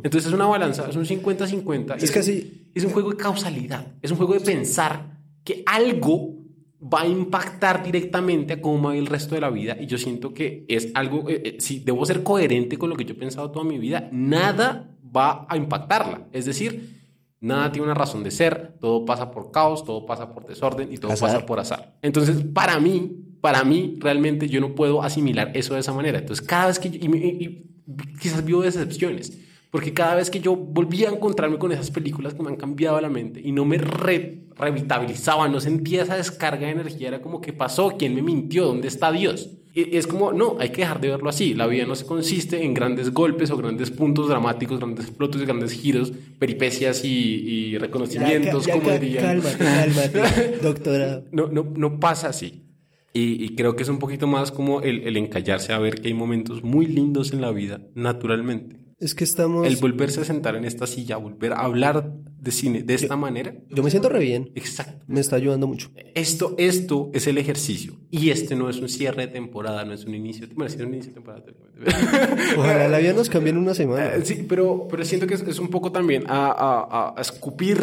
Entonces 0.05 0.27
es 0.29 0.33
una 0.33 0.47
balanza, 0.47 0.87
es 0.89 0.95
un 0.95 1.05
50-50. 1.05 1.97
Es 1.97 2.17
así- 2.21 2.71
Es 2.75 2.85
un 2.85 2.91
juego 2.93 3.11
de 3.11 3.17
causalidad, 3.17 3.95
es 4.03 4.11
un 4.13 4.17
juego 4.19 4.35
de 4.35 4.41
pensar 4.41 5.19
que 5.43 5.65
algo 5.67 6.37
va 6.81 7.01
a 7.01 7.07
impactar 7.09 7.83
directamente 7.83 8.53
a 8.53 8.61
cómo 8.61 8.87
va 8.91 8.97
el 8.97 9.07
resto 9.09 9.35
de 9.35 9.41
la 9.41 9.51
vida 9.51 9.77
y 9.81 9.87
yo 9.87 9.99
siento 9.99 10.33
que 10.33 10.65
es 10.69 10.93
algo, 10.95 11.29
eh, 11.29 11.43
eh, 11.45 11.57
si 11.59 11.81
debo 11.81 12.07
ser 12.07 12.23
coherente 12.23 12.77
con 12.77 12.89
lo 12.89 12.95
que 12.95 13.05
yo 13.05 13.15
he 13.15 13.19
pensado 13.19 13.51
toda 13.51 13.65
mi 13.65 13.79
vida, 13.79 14.09
nada 14.13 14.95
va 15.05 15.45
a 15.49 15.57
impactarla. 15.57 16.29
Es 16.33 16.45
decir, 16.45 16.98
nada 17.41 17.71
tiene 17.73 17.85
una 17.87 17.95
razón 17.95 18.23
de 18.25 18.31
ser, 18.31 18.75
todo 18.81 19.05
pasa 19.05 19.31
por 19.31 19.51
caos, 19.51 19.85
todo 19.85 20.05
pasa 20.07 20.33
por 20.33 20.47
desorden 20.47 20.93
y 20.93 20.99
todo 20.99 21.13
Azar. 21.13 21.29
pasa 21.33 21.47
por 21.47 21.61
azar. 21.61 21.97
Entonces, 22.03 22.43
para 22.53 22.79
mí, 22.81 23.13
para 23.41 23.63
mí, 23.65 23.97
realmente 24.01 24.49
yo 24.49 24.61
no 24.61 24.75
puedo 24.75 25.03
asimilar 25.03 25.53
eso 25.55 25.75
de 25.75 25.81
esa 25.81 25.93
manera. 25.93 26.19
Entonces, 26.19 26.45
cada 26.47 26.67
vez 26.67 26.79
que 26.79 26.91
yo, 26.91 26.99
y, 27.01 27.09
me- 27.09 27.19
y- 27.19 27.45
y 27.87 28.19
quizás 28.21 28.45
vivo 28.45 28.63
decepciones, 28.63 29.39
porque 29.71 29.93
cada 29.93 30.15
vez 30.15 30.31
que 30.31 30.41
yo 30.41 30.57
volví 30.57 31.05
a 31.05 31.11
encontrarme 31.11 31.59
con 31.59 31.71
esas 31.73 31.91
películas 31.91 32.35
que 32.35 32.43
me 32.43 32.49
han 32.49 32.57
cambiado 32.57 33.01
la 33.01 33.09
mente 33.11 33.41
y 33.45 33.53
no 33.53 33.65
me 33.65 33.79
re- 33.79 34.45
revitalizaban, 34.57 35.53
no 35.53 35.61
sentía 35.61 36.03
esa 36.03 36.17
descarga 36.17 36.67
de 36.67 36.73
energía, 36.73 37.09
era 37.09 37.21
como, 37.23 37.41
¿qué 37.41 37.53
pasó? 37.53 37.97
¿Quién 37.99 38.15
me 38.15 38.23
mintió? 38.23 38.65
¿Dónde 38.67 38.89
está 38.89 39.13
Dios? 39.13 39.51
Y 39.79 39.97
es 39.97 40.09
como, 40.09 40.33
no, 40.33 40.57
hay 40.59 40.71
que 40.71 40.81
dejar 40.81 41.01
de 41.01 41.07
verlo 41.07 41.31
así. 41.31 41.55
La 41.55 41.69
vida 41.69 41.87
no 41.87 41.95
se 41.95 42.05
consiste 42.05 42.65
en 42.65 42.75
grandes 42.75 43.13
golpes 43.13 43.53
o 43.53 43.57
grandes 43.57 43.93
puntos 43.93 44.29
dramáticos, 44.29 44.81
grandes 44.81 45.07
explotos, 45.07 45.41
grandes 45.43 45.71
giros, 45.71 46.13
peripecias 46.37 47.05
y, 47.05 47.09
y 47.09 47.79
reconocimientos, 47.79 48.67
Ya, 48.67 48.75
ya 48.75 48.81
como 48.81 48.99
dirían. 48.99 49.41
Cálmate, 49.41 49.59
cálmate, 49.59 50.59
doctora. 50.63 51.23
No, 51.31 51.47
no, 51.47 51.65
no 51.77 52.01
pasa 52.01 52.31
así. 52.31 52.65
Y, 53.13 53.45
y 53.45 53.55
creo 53.55 53.77
que 53.77 53.85
es 53.85 53.89
un 53.89 54.01
poquito 54.01 54.27
más 54.27 54.51
como 54.51 54.81
el, 54.81 55.07
el 55.07 55.17
encallarse 55.17 55.73
a 55.73 55.79
ver 55.79 56.01
que 56.01 56.09
hay 56.09 56.15
momentos 56.15 56.65
muy 56.65 56.87
lindos 56.87 57.33
en 57.33 57.41
la 57.41 57.53
vida, 57.53 57.81
naturalmente. 57.95 58.88
Es 59.01 59.15
que 59.15 59.23
estamos... 59.23 59.65
El 59.67 59.77
volverse 59.77 60.21
a 60.21 60.25
sentar 60.25 60.57
en 60.57 60.65
esta 60.65 60.87
silla, 60.89 61.17
volver 61.19 61.53
a 61.53 61.61
hablar 61.61 62.13
de 62.41 62.51
cine 62.51 62.83
de 62.83 62.95
esta 62.95 63.17
manera. 63.17 63.55
Yo 63.71 63.85
me 63.85 63.91
siento 63.91 64.09
re 64.09 64.19
bien. 64.19 64.51
Exacto. 64.57 65.05
Me 65.07 65.21
está 65.21 65.37
ayudando 65.37 65.69
mucho. 65.69 65.91
Esto, 66.15 66.57
esto 66.59 67.09
es 67.15 67.29
el 67.29 67.39
ejercicio. 67.39 67.93
Y 68.11 68.31
este 68.31 68.57
no 68.57 68.69
es 68.69 68.79
un 68.79 68.89
cierre 68.89 69.27
de 69.29 69.33
temporada, 69.33 69.85
no 69.85 69.93
es 69.93 70.05
un 70.05 70.17
inicio. 70.17 70.49
Bueno, 70.55 70.69
sí, 70.69 70.79
es 70.79 70.83
un 70.83 70.95
inicio 70.95 71.11
de 71.11 71.15
temporada. 71.15 71.45
Ojalá 72.59 72.89
la 72.89 72.99
vida 72.99 73.13
nos 73.13 73.29
cambie 73.29 73.51
en 73.51 73.59
una 73.59 73.73
semana. 73.75 74.15
Eh, 74.17 74.25
sí, 74.25 74.45
pero, 74.49 74.89
pero 74.91 75.05
siento 75.05 75.29
que 75.29 75.35
es, 75.35 75.43
es 75.43 75.59
un 75.61 75.69
poco 75.69 75.93
también 75.93 76.25
a, 76.27 76.49
a- 76.51 77.15
a 77.17 77.21
escupir 77.21 77.79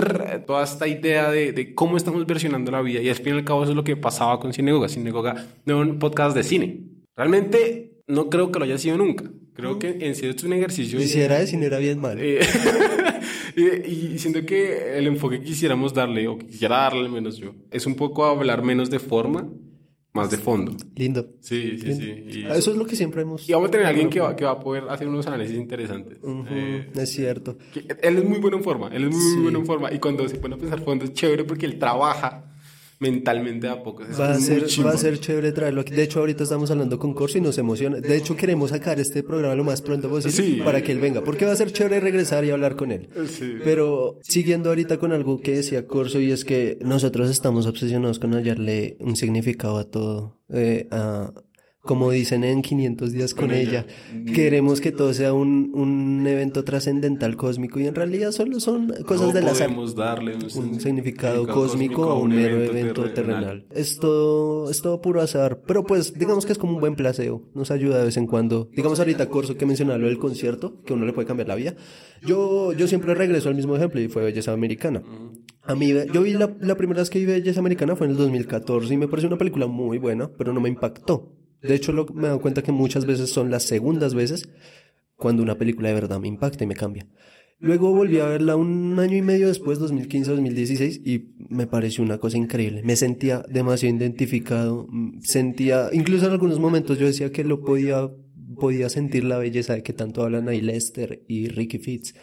toda 0.46 0.64
esta 0.66 0.86
idea 0.88 1.32
de, 1.32 1.54
de 1.54 1.74
cómo 1.74 1.96
estamos 1.96 2.26
versionando 2.26 2.72
la 2.72 2.82
vida. 2.82 3.02
Y 3.02 3.08
al 3.10 3.16
fin 3.16 3.36
y 3.36 3.38
al 3.38 3.46
cabo 3.46 3.64
eso 3.64 3.72
es 3.72 3.76
lo 3.78 3.84
que 3.86 3.96
pasaba 3.96 4.40
con 4.40 4.52
Cinegoga. 4.52 4.90
Cinegoga 4.90 5.48
no 5.66 5.80
un 5.80 5.98
podcast 5.98 6.36
de 6.36 6.44
cine. 6.44 6.82
Realmente 7.16 8.02
no 8.08 8.30
creo 8.30 8.52
que 8.52 8.60
lo 8.60 8.66
haya 8.66 8.78
sido 8.78 8.98
nunca. 8.98 9.32
Creo 9.56 9.80
que 9.80 9.98
en 10.02 10.16
sí 10.16 10.26
es 10.26 10.44
un 10.44 10.54
ejercicio. 10.54 11.00
Y 11.00 11.08
si 11.08 11.22
era 11.22 11.40
de 11.40 11.48
cine 11.48 11.66
era 11.68 11.80
bien 11.80 12.00
mal. 12.00 12.18
Eh, 12.20 12.40
y, 13.88 14.20
siento 14.20 14.46
que 14.46 14.98
el 14.98 15.08
enfoque 15.08 15.40
que 15.40 15.46
quisiéramos 15.46 15.94
darle, 15.94 16.28
o 16.28 16.38
que 16.38 16.48
quisiera 16.48 16.78
darle 16.78 17.02
al 17.06 17.10
menos 17.10 17.38
yo, 17.38 17.56
es 17.72 17.86
un 17.86 17.96
poco 17.96 18.26
hablar 18.26 18.64
menos 18.64 18.90
de 18.90 19.00
forma, 19.00 19.50
más 20.12 20.30
de 20.30 20.38
fondo. 20.38 20.76
Lindo. 20.96 21.26
Sí, 21.40 21.78
sí, 21.82 21.94
sí. 21.94 22.24
Y, 22.28 22.46
Eso 22.48 22.72
es 22.72 22.78
lo 22.78 22.86
que 22.86 22.98
siempre 22.98 23.22
hemos... 23.22 23.48
y 23.48 23.54
vamos 23.54 23.70
a 23.70 23.72
tener 23.72 23.86
a 23.86 23.90
alguien 23.90 24.10
que 24.10 24.20
va, 24.20 24.36
que 24.36 24.44
va 24.44 24.52
a 24.52 24.60
poder 24.60 24.84
hacer 24.90 25.08
unos 25.08 25.26
análisis 25.26 25.56
interesantes. 25.56 26.18
Ujú, 26.22 26.46
Eh, 26.50 26.90
es 26.94 27.10
cierto. 27.12 27.58
él 28.02 28.18
es 28.18 28.24
muy 28.26 28.40
bueno 28.40 28.58
en 28.58 28.64
forma, 28.64 28.90
él 28.90 29.06
es 29.06 29.16
muy, 29.16 29.34
muy 29.36 29.44
bueno 29.44 29.60
en 29.60 29.66
forma. 29.66 29.94
Y 29.94 30.00
cuando 30.00 30.28
se 30.28 30.36
pone 30.36 30.56
a 30.56 30.58
pensar 30.58 30.82
fondo 30.82 31.06
es 31.06 31.14
chévere 31.14 31.46
porque 31.46 31.66
él 31.66 31.80
trabaja 31.80 32.55
mentalmente 33.00 33.68
a 33.68 33.82
poco. 33.84 34.04
Va 34.20 34.32
a, 34.32 34.40
ser, 34.40 34.64
va 34.86 34.92
a 34.92 34.98
ser 34.98 35.20
chévere 35.20 35.52
traerlo 35.52 35.82
aquí. 35.82 35.94
De 35.94 36.04
hecho, 36.04 36.20
ahorita 36.20 36.44
estamos 36.44 36.72
hablando 36.72 36.98
con 37.00 37.14
Corso 37.14 37.38
y 37.38 37.42
nos 37.42 37.58
emociona. 37.58 37.98
De 38.00 38.16
hecho, 38.16 38.36
queremos 38.36 38.70
sacar 38.72 39.00
este 39.00 39.24
programa 39.24 39.56
lo 39.56 39.64
más 39.64 39.82
pronto 39.82 40.10
posible 40.10 40.36
Sí. 40.36 40.62
para 40.64 40.82
que 40.82 40.92
él 40.92 41.00
venga. 41.00 41.24
Porque 41.24 41.46
va 41.46 41.52
a 41.52 41.56
ser 41.56 41.72
chévere 41.72 42.00
regresar 42.00 42.46
y 42.46 42.52
hablar 42.52 42.76
con 42.76 42.92
él. 42.92 43.10
Sí. 43.30 43.56
Pero 43.64 44.20
siguiendo 44.24 44.70
ahorita 44.70 44.98
con 44.98 45.12
algo 45.12 45.42
que 45.42 45.52
decía 45.58 45.86
Corso 45.88 46.20
y 46.20 46.32
es 46.32 46.46
que 46.46 46.78
nosotros 46.82 47.30
estamos 47.30 47.66
obsesionados 47.66 48.20
con 48.20 48.34
hallarle 48.34 48.98
un 49.00 49.16
significado 49.16 49.78
a 49.78 49.84
todo. 49.90 50.40
Eh, 50.50 50.88
a- 50.92 51.32
como 51.86 52.12
dicen 52.12 52.44
en 52.44 52.62
500 52.62 53.12
días 53.12 53.34
con, 53.34 53.48
Con 53.48 53.56
ella. 53.56 53.86
ella. 54.14 54.34
Queremos 54.34 54.82
que 54.82 54.92
todo 54.92 55.14
sea 55.14 55.34
un, 55.34 55.72
un 55.74 56.26
evento 56.28 56.64
trascendental 56.64 57.36
cósmico 57.38 57.80
y 57.80 57.88
en 57.88 57.96
realidad 57.96 58.32
solo 58.32 58.60
son 58.60 58.88
cosas 59.06 59.28
No 59.28 59.34
del 59.34 59.48
azar 59.48 59.68
podemos 59.68 59.96
darle 59.96 60.36
un, 60.36 60.44
un 60.44 60.80
significado 60.80 61.48
cósmico 61.48 62.04
a 62.06 62.18
un 62.18 62.30
mero 62.30 62.62
evento 62.62 63.10
terrenal. 63.12 63.66
Es 63.72 63.98
todo, 64.00 64.70
es 64.70 64.82
todo 64.82 65.02
puro 65.02 65.22
azar, 65.22 65.62
pero 65.66 65.84
pues 65.84 66.18
digamos 66.18 66.46
que 66.46 66.52
es 66.52 66.58
como 66.58 66.74
un 66.74 66.80
buen 66.80 66.96
placebo, 66.96 67.44
nos 67.54 67.72
ayuda 67.72 68.00
de 68.00 68.06
vez 68.06 68.18
en 68.18 68.28
cuando. 68.28 68.70
Digamos 68.76 69.00
ahorita 69.00 69.30
Corso 69.30 69.56
que 69.56 69.66
mencionaba 69.66 69.98
lo 69.98 70.08
del 70.08 70.18
concierto, 70.18 70.82
que 70.84 70.94
uno 70.94 71.06
le 71.06 71.14
puede 71.14 71.28
cambiar 71.28 71.48
la 71.48 71.56
vida. 71.56 71.76
Yo, 72.26 72.74
yo 72.74 72.88
siempre 72.88 73.14
regreso 73.14 73.50
al 73.50 73.56
mismo 73.56 73.76
ejemplo 73.76 74.02
y 74.02 74.08
fue 74.08 74.24
Belleza 74.24 74.52
Americana. 74.52 75.04
A 75.64 75.76
mí, 75.76 75.94
yo 76.14 76.22
vi 76.22 76.34
la, 76.34 76.56
la 76.60 76.76
primera 76.76 77.02
vez 77.02 77.10
que 77.10 77.20
vi 77.20 77.26
Belleza 77.26 77.60
Americana 77.60 77.96
fue 77.96 78.06
en 78.08 78.12
el 78.12 78.18
2014 78.18 78.94
y 78.94 78.98
me 78.98 79.08
pareció 79.08 79.28
una 79.28 79.38
película 79.38 79.68
muy 79.68 79.98
buena, 79.98 80.30
pero 80.38 80.54
no 80.54 80.62
me 80.62 80.70
impactó. 80.70 81.35
De 81.68 81.76
hecho, 81.76 81.94
me 82.14 82.24
he 82.24 82.28
dado 82.28 82.42
cuenta 82.42 82.62
que 82.62 82.72
muchas 82.72 83.06
veces 83.06 83.30
son 83.30 83.52
las 83.52 83.64
segundas 83.64 84.14
veces 84.14 84.50
cuando 85.16 85.44
una 85.44 85.58
película 85.58 85.90
de 85.90 85.96
verdad 85.96 86.20
me 86.20 86.28
impacta 86.28 86.64
y 86.64 86.68
me 86.68 86.76
cambia. 86.76 87.08
Luego 87.60 87.94
volví 87.96 88.20
a 88.20 88.26
verla 88.26 88.58
un 88.58 89.00
año 89.00 89.16
y 89.16 89.22
medio 89.22 89.48
después, 89.48 89.80
2015-2016, 89.80 91.02
y 91.06 91.36
me 91.50 91.68
pareció 91.68 92.04
una 92.04 92.18
cosa 92.18 92.38
increíble. 92.38 92.84
Me 92.84 92.98
sentía 92.98 93.46
demasiado 93.50 93.96
identificado, 93.96 94.88
mm, 94.90 95.22
sentía, 95.22 95.90
incluso 95.94 96.26
en 96.26 96.34
algunos 96.34 96.60
momentos 96.60 97.00
yo 97.00 97.06
decía 97.06 97.32
que 97.32 97.46
lo 97.46 97.62
podía, 97.62 98.10
podía 98.60 98.90
sentir 98.90 99.24
la 99.24 99.38
belleza 99.38 99.74
de 99.74 99.84
que 99.84 99.94
tanto 99.94 100.24
hablan 100.24 100.50
ahí 100.50 100.60
Lester 100.60 101.24
y 101.28 101.48
Ricky 101.48 101.80
Fitz. 101.80 102.14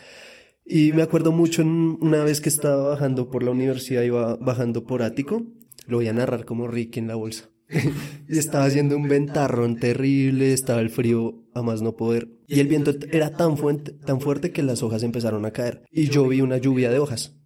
Y 0.66 0.93
me 0.93 1.03
acuerdo 1.03 1.32
mucho 1.32 1.62
en 1.62 1.99
una 2.01 2.22
vez 2.24 2.40
que 2.40 2.51
estaba 2.51 2.90
bajando 2.90 3.30
por 3.30 3.43
la 3.43 3.51
universidad, 3.51 4.03
iba 4.03 4.36
bajando 4.36 4.84
por 4.84 5.03
Ático, 5.03 5.47
lo 5.86 5.97
voy 5.97 6.09
a 6.09 6.12
narrar 6.12 6.45
como 6.45 6.68
Ricky 6.68 7.01
en 7.01 7.09
la 7.09 7.16
bolsa. 7.16 7.51
y 8.28 8.38
estaba 8.38 8.64
haciendo 8.64 8.96
un 8.96 9.08
ventarrón 9.08 9.76
terrible, 9.76 10.52
estaba 10.52 10.80
el 10.80 10.90
frío 10.90 11.44
a 11.54 11.62
más 11.62 11.82
no 11.82 11.96
poder. 11.96 12.28
Y 12.46 12.60
el 12.60 12.68
viento 12.68 12.92
era 13.10 13.36
tan 13.36 13.56
fuerte, 13.56 13.92
tan 13.92 14.20
fuerte 14.20 14.52
que 14.52 14.62
las 14.62 14.82
hojas 14.82 15.02
empezaron 15.02 15.44
a 15.44 15.52
caer. 15.52 15.82
Y 15.90 16.08
yo 16.08 16.26
vi 16.28 16.40
una 16.40 16.58
lluvia 16.58 16.90
de 16.90 16.98
hojas. 16.98 17.36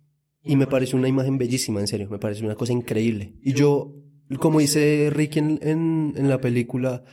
Y 0.42 0.56
me 0.56 0.66
pareció 0.66 0.98
una 0.98 1.08
imagen 1.08 1.38
bellísima, 1.38 1.80
en 1.80 1.88
serio, 1.88 2.08
me 2.08 2.18
pareció 2.18 2.46
una 2.46 2.54
cosa 2.54 2.72
increíble. 2.72 3.34
Y 3.42 3.52
yo, 3.52 3.96
como 4.38 4.60
dice 4.60 5.10
Ricky 5.12 5.40
en, 5.40 5.58
en, 5.62 6.14
en 6.16 6.28
la 6.28 6.40
película, 6.40 7.04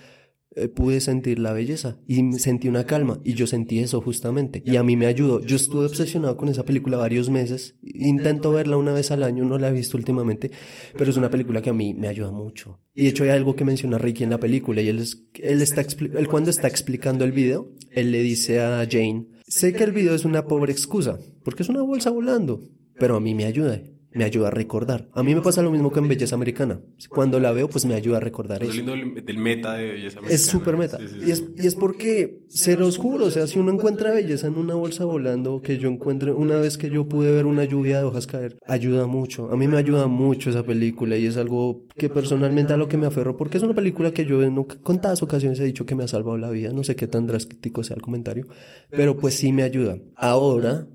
eh, 0.56 0.68
pude 0.68 1.01
sentir 1.01 1.39
la 1.39 1.51
belleza 1.51 1.97
y 2.08 2.34
sentí 2.34 2.68
una 2.68 2.86
calma 2.86 3.20
y 3.24 3.34
yo 3.34 3.47
sentí 3.47 3.80
eso 3.80 4.01
justamente 4.01 4.62
y 4.66 4.76
a 4.76 4.84
mí 4.84 4.95
me 4.95 5.08
ayudó. 5.08 5.41
Yo 5.41 5.56
estuve 5.56 5.86
obsesionado 5.86 6.38
con 6.38 6.49
esa 6.49 6.64
película 6.64 6.97
varios 6.97 7.30
meses. 7.30 7.76
Intento 7.82 8.51
verla 8.51 8.78
una 8.78 8.93
vez 8.93 9.12
al 9.12 9.24
año, 9.24 9.45
no 9.45 9.58
la 9.58 9.70
he 9.70 9.74
visto 9.74 9.97
últimamente, 9.97 10.51
pero 10.97 11.10
es 11.10 11.18
una 11.18 11.30
película 11.30 11.62
que 11.62 11.72
a 11.72 11.74
mí 11.74 11.93
me 11.93 12.08
ayuda 12.08 12.32
mucho. 12.32 12.80
Y 12.93 13.04
de 13.04 13.10
hecho 13.10 13.24
hay 13.24 13.32
algo 13.32 13.56
que 13.56 13.66
menciona 13.66 13.97
Ricky 13.97 14.24
en 14.24 14.30
la 14.30 14.39
película 14.39 14.82
y 14.82 14.89
él, 14.89 14.99
es, 14.99 15.26
él 15.36 15.62
está 15.62 15.82
él 15.82 16.28
cuando 16.28 16.51
está 16.51 16.68
explicando 16.68 17.26
el 17.26 17.32
video, 17.32 17.72
él 17.91 18.12
le 18.12 18.22
dice 18.22 18.62
a 18.62 18.88
Jane, 18.89 19.28
sé 19.47 19.74
que 19.74 19.84
el 19.84 19.91
video 19.91 20.14
es 20.14 20.26
una 20.26 20.45
pobre 20.45 20.72
excusa, 20.72 21.20
porque 21.43 21.64
es 21.64 21.70
una 21.70 21.82
bolsa 21.82 22.12
volando, 22.12 22.62
pero 22.99 23.16
a 23.16 23.20
mí 23.20 23.34
me 23.34 23.45
ayuda. 23.45 23.82
Me 24.14 24.24
ayuda 24.24 24.49
a 24.49 24.51
recordar. 24.51 25.09
A 25.14 25.24
mí 25.24 25.34
me 25.34 25.41
pasa 25.41 25.61
lo 25.61 25.72
mismo 25.72 25.91
que 25.91 25.99
en 25.99 26.07
Belleza 26.07 26.36
Americana. 26.36 26.80
Cuando 27.09 27.39
la 27.39 27.51
veo, 27.51 27.68
pues 27.68 27.86
me 27.86 27.93
ayuda 27.95 28.18
a 28.18 28.20
recordar 28.20 28.61
Es 28.64 28.70
eso. 28.70 28.78
lindo 28.78 28.91
del, 28.91 29.38
meta 29.38 29.74
de 29.74 29.86
belleza 29.91 30.07
Es 30.07 30.18
americana. 30.18 30.38
súper 30.38 30.78
meta. 30.78 30.97
Sí, 30.99 31.07
sí, 31.09 31.20
Y, 31.28 31.32
es, 31.32 31.43
y 31.57 31.68
es 31.68 31.76
porque, 31.76 32.39
se 32.49 32.78
los 32.78 32.97
juro, 32.97 33.26
o 33.26 33.32
sea, 33.32 33.47
si 33.47 33.59
uno 33.59 33.72
encuentra 33.72 34.11
belleza 34.11 34.47
en 34.47 34.55
una 34.57 34.76
bolsa 34.76 35.05
volando, 35.05 35.61
que 35.61 35.78
yo 35.78 35.89
encuentre, 35.89 36.32
una 36.32 36.57
vez 36.57 36.78
que 36.78 36.89
yo 36.89 37.07
pude 37.07 37.32
ver 37.32 37.45
una 37.45 37.64
lluvia 37.66 37.97
de 37.99 38.03
hojas 38.03 38.28
caer, 38.28 38.57
ayuda 38.68 39.07
mucho. 39.07 39.51
A 39.51 39.57
mí 39.57 39.68
me 39.68 39.78
ayuda 39.78 40.07
mucho 40.07 40.49
esa 40.49 40.64
película 40.64 41.18
y 41.18 41.26
es 41.26 41.38
algo 41.38 41.86
que 41.97 42.09
personalmente 42.09 42.74
a 42.74 42.78
lo 42.78 42.88
que 42.88 42.97
me 42.97 43.07
aferro, 43.07 43.36
porque 43.38 43.57
es 43.57 43.64
una 43.64 43.74
película 43.74 44.11
que 44.11 44.26
yo 44.26 44.43
en 44.43 44.64
contadas 44.64 45.24
ocasiones 45.24 45.59
he 45.59 45.64
dicho 45.66 45.86
que 45.86 45.95
me 45.95 46.03
ha 46.03 46.07
salvado 46.07 46.38
la 46.38 46.49
vida. 46.49 46.72
No 46.74 46.84
sé 46.84 46.95
qué 46.95 47.07
tan 47.07 47.26
drástico 47.28 47.84
sea 47.84 47.95
el 47.95 48.01
comentario, 48.01 48.45
pero 48.89 49.18
pues 49.18 49.34
sí 49.34 49.51
me 49.51 49.64
ayuda. 49.64 49.97
Ahora, 50.16 50.88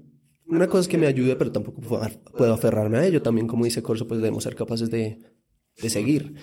una 0.48 0.66
cosa 0.66 0.82
es 0.82 0.88
que 0.88 0.98
me 0.98 1.06
ayude, 1.06 1.36
pero 1.36 1.52
tampoco 1.52 1.80
puedo 1.80 2.52
aferrarme 2.54 2.98
a 2.98 3.06
ello. 3.06 3.22
También, 3.22 3.46
como 3.46 3.64
dice 3.64 3.82
Corso, 3.82 4.06
pues 4.08 4.20
debemos 4.20 4.44
ser 4.44 4.54
capaces 4.54 4.90
de, 4.90 5.18
de 5.82 5.90
seguir. 5.90 6.34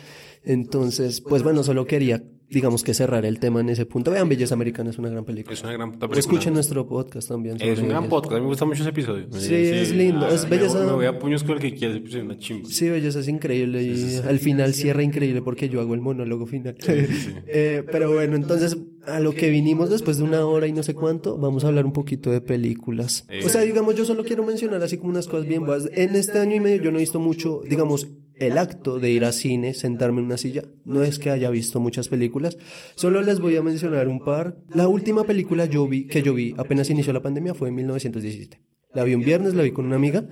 Entonces, 0.43 1.21
pues 1.21 1.41
bueno, 1.43 1.63
solo 1.63 1.85
quería, 1.87 2.23
digamos 2.49 2.83
que 2.83 2.93
cerrar 2.93 3.25
el 3.25 3.39
tema 3.39 3.61
en 3.61 3.69
ese 3.69 3.87
punto. 3.87 4.11
Vean, 4.11 4.29
Belleza 4.29 4.53
Americana 4.53 4.91
es 4.91 4.99
una 4.99 5.09
gran 5.09 5.25
película. 5.25 5.53
Es 5.55 5.63
una 5.63 5.73
gran 5.73 5.91
película. 5.93 6.19
escuchen 6.19 6.53
nuestro 6.53 6.87
podcast 6.87 7.27
también. 7.29 7.57
Es 7.59 7.79
un 7.79 7.89
gran 7.89 8.07
podcast, 8.07 8.33
a 8.33 8.35
mí 8.35 8.41
me 8.41 8.47
gusta 8.49 8.65
mucho 8.65 8.81
ese 8.81 8.91
episodio. 8.91 9.25
Sí, 9.31 9.55
es 9.55 9.91
lindo, 9.95 10.27
es 10.27 10.43
me- 10.43 10.51
belleza- 10.57 10.85
Me 10.85 10.91
voy 10.91 11.05
a 11.07 11.17
puños 11.17 11.43
con 11.43 11.53
el 11.55 11.61
que 11.61 11.73
quieras, 11.73 11.99
es 12.05 12.13
una 12.15 12.37
chimba. 12.37 12.69
Sí, 12.69 12.87
Belleza 12.89 13.19
es 13.21 13.27
increíble 13.27 13.81
y 13.81 14.17
al 14.27 14.37
final 14.37 14.73
cierra 14.75 15.01
increíble 15.01 15.41
porque 15.41 15.67
yo 15.67 15.81
hago 15.81 15.95
el 15.95 16.01
monólogo 16.01 16.45
final. 16.45 16.75
Eh, 17.47 17.83
pero 17.91 18.13
bueno, 18.13 18.35
entonces 18.35 18.77
a 19.07 19.19
lo 19.19 19.33
que 19.33 19.49
vinimos 19.49 19.89
después 19.89 20.17
de 20.17 20.23
una 20.23 20.45
hora 20.45 20.67
y 20.67 20.73
no 20.73 20.83
sé 20.83 20.93
cuánto, 20.93 21.37
vamos 21.37 21.63
a 21.63 21.67
hablar 21.67 21.85
un 21.85 21.93
poquito 21.93 22.31
de 22.31 22.41
películas. 22.41 23.25
Eh. 23.29 23.41
O 23.45 23.49
sea, 23.49 23.61
digamos, 23.61 23.95
yo 23.95 24.05
solo 24.05 24.23
quiero 24.23 24.43
mencionar 24.43 24.81
así 24.83 24.97
como 24.97 25.11
unas 25.11 25.27
cosas 25.27 25.47
bien 25.47 25.65
básicas. 25.65 25.97
En 25.97 26.15
este 26.15 26.39
año 26.39 26.55
y 26.55 26.59
medio 26.59 26.83
yo 26.83 26.91
no 26.91 26.97
he 26.97 27.01
visto 27.01 27.19
mucho, 27.19 27.61
digamos, 27.67 28.07
el 28.35 28.57
acto 28.57 28.99
de 28.99 29.11
ir 29.11 29.25
a 29.25 29.31
cine, 29.31 29.73
sentarme 29.73 30.19
en 30.19 30.25
una 30.25 30.37
silla. 30.37 30.63
No 30.83 31.03
es 31.03 31.19
que 31.19 31.29
haya 31.29 31.49
visto 31.49 31.79
muchas 31.79 32.09
películas, 32.09 32.57
solo 32.95 33.21
les 33.21 33.39
voy 33.39 33.55
a 33.55 33.61
mencionar 33.61 34.07
un 34.07 34.19
par. 34.19 34.57
La 34.73 34.87
última 34.87 35.23
película 35.23 35.65
yo 35.65 35.87
vi, 35.87 36.07
que 36.07 36.21
yo 36.21 36.33
vi 36.33 36.53
apenas 36.57 36.89
inició 36.89 37.13
la 37.13 37.21
pandemia 37.21 37.53
fue 37.53 37.69
en 37.69 37.75
1917. 37.75 38.61
La 38.93 39.03
vi 39.03 39.13
un 39.13 39.23
viernes, 39.23 39.53
la 39.53 39.63
vi 39.63 39.71
con 39.71 39.85
una 39.85 39.97
amiga. 39.97 40.25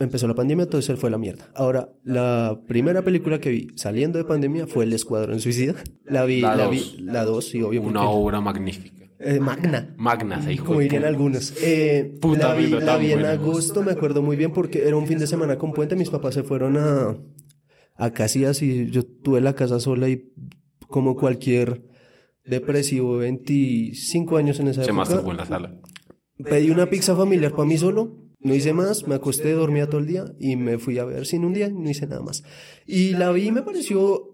Empezó 0.00 0.26
la 0.26 0.34
pandemia, 0.34 0.66
todo 0.66 0.80
se 0.82 0.96
fue 0.96 1.10
la 1.10 1.18
mierda. 1.18 1.50
Ahora, 1.54 1.90
la 2.04 2.60
primera 2.66 3.02
película 3.02 3.38
que 3.38 3.50
vi 3.50 3.68
saliendo 3.76 4.18
de 4.18 4.24
pandemia 4.24 4.66
fue 4.66 4.84
El 4.84 4.92
Escuadrón 4.94 5.40
Suicida. 5.40 5.74
La 6.04 6.24
vi, 6.24 6.40
La 6.40 6.56
la, 6.56 6.64
dos. 6.64 6.72
vi, 6.72 7.02
la 7.02 7.24
dos, 7.24 7.44
sí, 7.48 7.60
obvio. 7.62 7.82
Una 7.82 8.08
obra 8.08 8.40
magnífica. 8.40 9.04
eh, 9.18 9.38
magna. 9.40 9.94
Magna, 9.98 10.40
se 10.42 10.54
hijo 10.54 10.64
Como 10.64 10.80
dirían 10.80 11.04
algunos. 11.04 11.52
Eh, 11.62 12.16
Puta 12.20 12.48
la 12.48 12.54
vi, 12.54 12.66
vida 12.66 12.80
la 12.80 12.96
vi 12.96 13.12
en 13.12 13.20
buena. 13.20 13.30
agosto, 13.32 13.82
me 13.82 13.92
acuerdo 13.92 14.22
muy 14.22 14.36
bien 14.36 14.52
porque 14.52 14.86
era 14.88 14.96
un 14.96 15.06
fin 15.06 15.18
de 15.18 15.26
semana 15.26 15.58
con 15.58 15.72
puente. 15.72 15.94
Mis 15.96 16.08
papás 16.10 16.32
se 16.32 16.42
fueron 16.44 16.78
a, 16.78 17.16
a 17.96 18.10
Casillas 18.14 18.62
y 18.62 18.90
yo 18.90 19.04
tuve 19.04 19.42
la 19.42 19.54
casa 19.54 19.78
sola 19.80 20.08
y 20.08 20.32
como 20.88 21.14
cualquier 21.14 21.82
depresivo, 22.46 23.18
25 23.18 24.36
años 24.38 24.58
en 24.60 24.68
esa 24.68 24.82
Se 24.82 24.90
época. 24.90 24.96
masturbó 24.96 25.30
en 25.32 25.36
la 25.36 25.44
sala. 25.46 25.74
Pedí 26.42 26.70
una 26.70 26.86
pizza 26.88 27.14
familiar 27.14 27.52
para 27.52 27.64
mí 27.68 27.76
solo, 27.76 28.16
no 28.40 28.54
hice 28.54 28.72
más, 28.72 29.06
me 29.06 29.14
acosté, 29.14 29.52
dormía 29.52 29.86
todo 29.88 30.00
el 30.00 30.06
día 30.06 30.24
y 30.38 30.56
me 30.56 30.78
fui 30.78 30.98
a 30.98 31.04
ver 31.04 31.26
sin 31.26 31.44
un 31.44 31.52
día 31.52 31.68
no 31.68 31.88
hice 31.88 32.06
nada 32.06 32.22
más. 32.22 32.42
Y 32.86 33.10
la 33.10 33.30
vi 33.32 33.48
y 33.48 33.52
me 33.52 33.62
pareció 33.62 34.26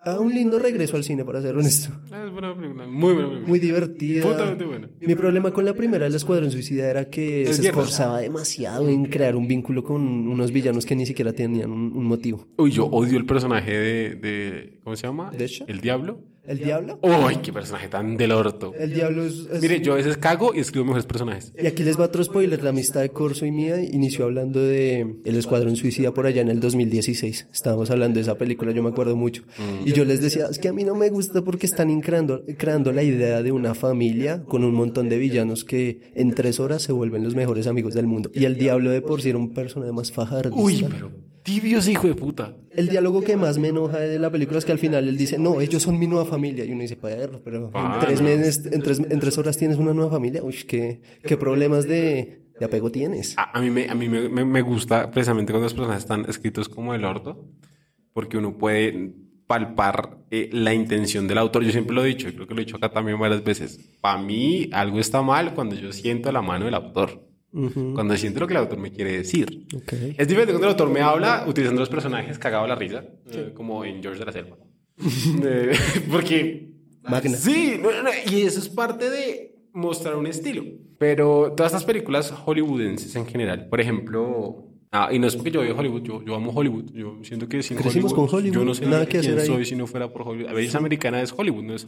a 0.00 0.20
un 0.20 0.32
lindo 0.32 0.60
regreso 0.60 0.96
al 0.96 1.02
cine, 1.02 1.24
para 1.24 1.42
ser 1.42 1.56
honesto. 1.56 1.92
Ah, 2.12 2.22
Es 2.24 2.32
buena 2.32 2.54
película, 2.54 2.86
muy 2.86 3.14
buena 3.14 3.28
película. 3.30 3.48
Muy 3.48 3.58
divertida. 3.58 4.22
Putamente 4.22 4.64
buena. 4.64 4.88
Mi 5.00 5.14
problema 5.16 5.50
con 5.50 5.64
la 5.64 5.74
primera, 5.74 6.06
El 6.06 6.14
Escuadrón 6.14 6.52
Suicida, 6.52 6.88
era 6.88 7.10
que 7.10 7.42
Es 7.42 7.56
se 7.56 7.66
esforzaba 7.68 8.20
demasiado 8.20 8.88
en 8.88 9.06
crear 9.06 9.34
un 9.34 9.48
vínculo 9.48 9.82
con 9.82 10.02
unos 10.28 10.52
villanos 10.52 10.86
que 10.86 10.94
ni 10.94 11.04
siquiera 11.04 11.32
tenían 11.32 11.72
un, 11.72 11.92
un 11.96 12.04
motivo. 12.04 12.46
Uy, 12.58 12.70
yo 12.70 12.86
odio 12.86 13.18
el 13.18 13.26
personaje 13.26 13.72
de, 13.76 14.14
de 14.14 14.78
¿cómo 14.84 14.94
se 14.94 15.06
llama? 15.06 15.32
El 15.66 15.80
Diablo. 15.80 16.20
¿El 16.48 16.58
Diablo? 16.58 16.98
Uy, 17.02 17.36
qué 17.42 17.52
personaje 17.52 17.88
tan 17.88 18.16
del 18.16 18.32
orto. 18.32 18.72
El 18.78 18.94
Diablo 18.94 19.24
es... 19.24 19.46
es- 19.52 19.60
Mire, 19.62 19.80
yo 19.80 19.92
a 19.92 19.96
veces 19.96 20.16
cago 20.16 20.54
y 20.54 20.60
escribo 20.60 20.84
mejores 20.86 21.06
personajes. 21.06 21.52
Y 21.62 21.66
aquí 21.66 21.82
les 21.84 21.98
va 22.00 22.04
otro 22.06 22.24
spoiler. 22.24 22.62
La 22.62 22.70
amistad 22.70 23.02
de 23.02 23.10
Corso 23.10 23.44
y 23.46 23.50
mía 23.50 23.82
inició 23.82 24.24
hablando 24.24 24.60
de 24.60 25.16
El 25.24 25.36
Escuadrón 25.36 25.76
Suicida 25.76 26.12
por 26.14 26.26
allá 26.26 26.40
en 26.42 26.48
el 26.48 26.58
2016. 26.60 27.48
Estábamos 27.52 27.90
hablando 27.90 28.16
de 28.16 28.22
esa 28.22 28.36
película, 28.36 28.72
yo 28.72 28.82
me 28.82 28.88
acuerdo 28.88 29.14
mucho. 29.14 29.42
Y 29.84 29.92
yo 29.92 30.04
les 30.04 30.20
decía, 30.22 30.46
es 30.50 30.58
que 30.58 30.68
a 30.68 30.72
mí 30.72 30.84
no 30.84 30.94
me 30.94 31.10
gusta 31.10 31.42
porque 31.42 31.66
están 31.66 32.00
creando, 32.00 32.42
creando 32.56 32.92
la 32.92 33.02
idea 33.02 33.42
de 33.42 33.52
una 33.52 33.74
familia 33.74 34.42
con 34.44 34.64
un 34.64 34.74
montón 34.74 35.08
de 35.08 35.18
villanos 35.18 35.64
que 35.64 36.00
en 36.14 36.32
tres 36.34 36.60
horas 36.60 36.82
se 36.82 36.92
vuelven 36.92 37.24
los 37.24 37.34
mejores 37.34 37.66
amigos 37.66 37.94
del 37.94 38.06
mundo. 38.06 38.30
Y 38.34 38.44
el 38.44 38.56
Diablo 38.56 38.90
de 38.90 39.02
por 39.02 39.20
sí 39.20 39.28
era 39.28 39.38
un 39.38 39.52
personaje 39.52 39.92
más 39.92 40.10
fajardista. 40.12 40.58
Uy, 40.60 40.84
pero 40.90 41.10
tibios, 41.48 41.88
hijo 41.88 42.06
de 42.06 42.14
puta. 42.14 42.54
El 42.70 42.88
diálogo 42.88 43.22
que 43.22 43.36
más 43.36 43.58
me 43.58 43.68
enoja 43.68 43.98
de 43.98 44.18
la 44.18 44.30
película 44.30 44.58
es 44.58 44.64
que 44.64 44.72
al 44.72 44.78
final 44.78 45.08
él 45.08 45.16
dice, 45.16 45.38
no, 45.38 45.60
ellos 45.60 45.82
son 45.82 45.98
mi 45.98 46.06
nueva 46.06 46.24
familia. 46.26 46.64
Y 46.64 46.72
uno 46.72 46.82
dice, 46.82 46.96
perro, 46.96 47.40
pero 47.44 47.70
Ah, 47.74 47.98
en, 48.00 48.06
tres 48.06 48.20
no. 48.20 48.26
meses, 48.28 48.66
en, 48.70 48.82
tres, 48.82 48.98
en 49.00 49.18
tres 49.20 49.38
horas 49.38 49.56
tienes 49.56 49.78
una 49.78 49.94
nueva 49.94 50.10
familia. 50.10 50.42
Uy, 50.42 50.54
¿qué, 50.66 51.00
qué 51.22 51.36
problemas 51.36 51.88
de, 51.88 52.42
de 52.58 52.64
apego 52.64 52.90
tienes? 52.90 53.36
A, 53.38 53.56
a 53.58 53.60
mí, 53.62 53.70
me, 53.70 53.88
a 53.88 53.94
mí 53.94 54.08
me, 54.08 54.28
me- 54.28 54.44
me 54.44 54.60
gusta 54.62 55.10
precisamente 55.10 55.52
cuando 55.52 55.64
los 55.64 55.74
personajes 55.74 56.02
están 56.04 56.26
escritos 56.28 56.68
como 56.68 56.94
el 56.94 57.04
orto, 57.04 57.44
porque 58.12 58.36
uno 58.36 58.58
puede 58.58 59.14
palpar 59.46 60.18
eh, 60.30 60.50
la 60.52 60.74
intención 60.74 61.26
del 61.26 61.38
autor. 61.38 61.64
Yo 61.64 61.72
siempre 61.72 61.94
lo 61.96 62.04
he 62.04 62.08
dicho, 62.08 62.28
creo 62.34 62.46
que 62.46 62.54
lo 62.54 62.60
he 62.60 62.64
dicho 62.66 62.76
acá 62.76 62.90
también 62.90 63.18
varias 63.18 63.42
veces. 63.42 63.78
Para 64.02 64.20
mí, 64.20 64.68
algo 64.72 65.00
está 65.00 65.22
mal 65.22 65.54
cuando 65.54 65.74
yo 65.74 65.90
siento 65.92 66.30
la 66.30 66.42
mano 66.42 66.66
del 66.66 66.74
autor. 66.74 67.26
Cuando 67.50 68.16
siento 68.16 68.40
lo 68.40 68.46
que 68.46 68.52
el 68.52 68.58
autor 68.58 68.78
me 68.78 68.90
quiere 68.92 69.12
decir. 69.18 69.66
ok. 69.74 69.92
Es 70.18 70.28
diferente 70.28 70.52
cuando 70.52 70.66
el 70.66 70.72
autor 70.72 70.90
me 70.90 71.00
habla 71.00 71.44
utilizando 71.46 71.80
los 71.80 71.88
personajes 71.88 72.38
cagado 72.38 72.64
a 72.64 72.68
la 72.68 72.74
risa, 72.74 73.04
eh, 73.30 73.52
como 73.54 73.84
en 73.84 74.02
George 74.02 74.18
de 74.18 74.24
la 74.26 74.32
Selva. 74.32 74.56
Eh, 75.44 75.72
porque. 76.10 76.68
Magna. 77.02 77.36
Sí, 77.36 77.76
no, 77.80 77.90
no, 78.02 78.10
y 78.30 78.42
eso 78.42 78.58
es 78.58 78.68
parte 78.68 79.08
de 79.08 79.56
mostrar 79.72 80.16
un 80.16 80.26
estilo. 80.26 80.62
Pero 80.98 81.54
todas 81.56 81.72
estas 81.72 81.84
películas 81.84 82.30
hollywoodenses 82.30 83.14
en 83.16 83.26
general, 83.26 83.68
por 83.68 83.80
ejemplo. 83.80 84.64
Ah, 84.90 85.10
y 85.12 85.18
no 85.18 85.26
es 85.26 85.36
porque 85.36 85.50
yo 85.50 85.60
veo 85.60 85.76
Hollywood, 85.76 86.02
yo, 86.02 86.24
yo 86.24 86.34
amo 86.34 86.50
Hollywood. 86.50 86.90
Yo 86.92 87.18
siento 87.22 87.48
que 87.48 87.62
sin 87.62 87.76
Crecimos 87.76 88.12
con 88.12 88.26
Hollywood, 88.30 88.54
yo 88.54 88.64
no 88.64 88.74
sé 88.74 88.86
nada 88.86 89.04
que 89.04 89.20
quién 89.20 89.20
hacer 89.20 89.38
ahí. 89.40 89.46
soy 89.46 89.64
si 89.64 89.76
no 89.76 89.86
fuera 89.86 90.12
por 90.12 90.22
Hollywood. 90.22 90.50
A 90.50 90.54
veces 90.54 90.74
americana 90.74 91.22
es 91.22 91.32
Hollywood, 91.36 91.62
no 91.62 91.74
es. 91.74 91.86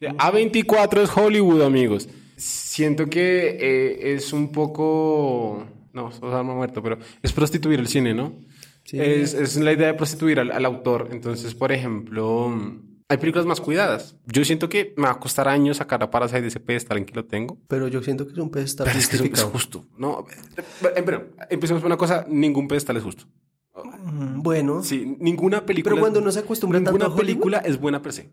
A24 0.00 1.02
es 1.02 1.16
Hollywood, 1.16 1.62
amigos. 1.62 2.08
Siento 2.36 3.06
que 3.06 3.56
eh, 3.60 4.14
es 4.14 4.32
un 4.32 4.52
poco. 4.52 5.66
No, 5.92 6.10
eso 6.10 6.28
es 6.28 6.34
alma 6.34 6.54
muerta, 6.54 6.82
pero 6.82 6.98
es 7.22 7.32
prostituir 7.32 7.80
el 7.80 7.88
cine, 7.88 8.12
¿no? 8.14 8.34
Sí. 8.84 9.00
Es, 9.00 9.34
es 9.34 9.56
la 9.56 9.72
idea 9.72 9.88
de 9.88 9.94
prostituir 9.94 10.38
al, 10.40 10.52
al 10.52 10.64
autor. 10.64 11.08
Entonces, 11.10 11.54
por 11.54 11.72
ejemplo, 11.72 12.52
hay 13.08 13.16
películas 13.16 13.46
más 13.46 13.60
cuidadas. 13.60 14.16
Yo 14.26 14.44
siento 14.44 14.68
que 14.68 14.92
me 14.96 15.04
va 15.04 15.12
a 15.12 15.18
costar 15.18 15.48
años 15.48 15.78
sacar 15.78 16.02
a 16.02 16.10
Parasite 16.10 16.42
de 16.42 16.48
ese 16.48 16.60
pedestal 16.60 16.98
en 16.98 17.06
que 17.06 17.14
lo 17.14 17.24
tengo. 17.24 17.58
Pero 17.68 17.88
yo 17.88 18.02
siento 18.02 18.26
que 18.26 18.32
es 18.32 18.38
un 18.38 18.50
pedestal 18.50 18.86
Pero 18.86 18.98
es 18.98 19.08
que 19.08 19.16
es 19.16 19.42
justo. 19.42 19.86
No, 19.96 20.26
eh, 20.94 21.02
pero 21.04 21.30
empecemos 21.48 21.80
por 21.82 21.86
una 21.86 21.96
cosa: 21.96 22.26
ningún 22.28 22.68
pedestal 22.68 22.96
es 22.98 23.02
justo. 23.02 23.24
Bueno, 24.08 24.82
Sí, 24.82 25.16
ninguna 25.18 25.64
película. 25.66 25.94
Pero 25.94 26.00
cuando 26.00 26.20
uno 26.20 26.30
se 26.30 26.40
acostumbra 26.40 26.78
tanto 26.78 26.92
ninguna 26.92 27.06
a 27.06 27.08
Hollywood- 27.08 27.16
película 27.18 27.58
es 27.58 27.80
buena 27.80 28.02
per 28.02 28.12
se. 28.12 28.30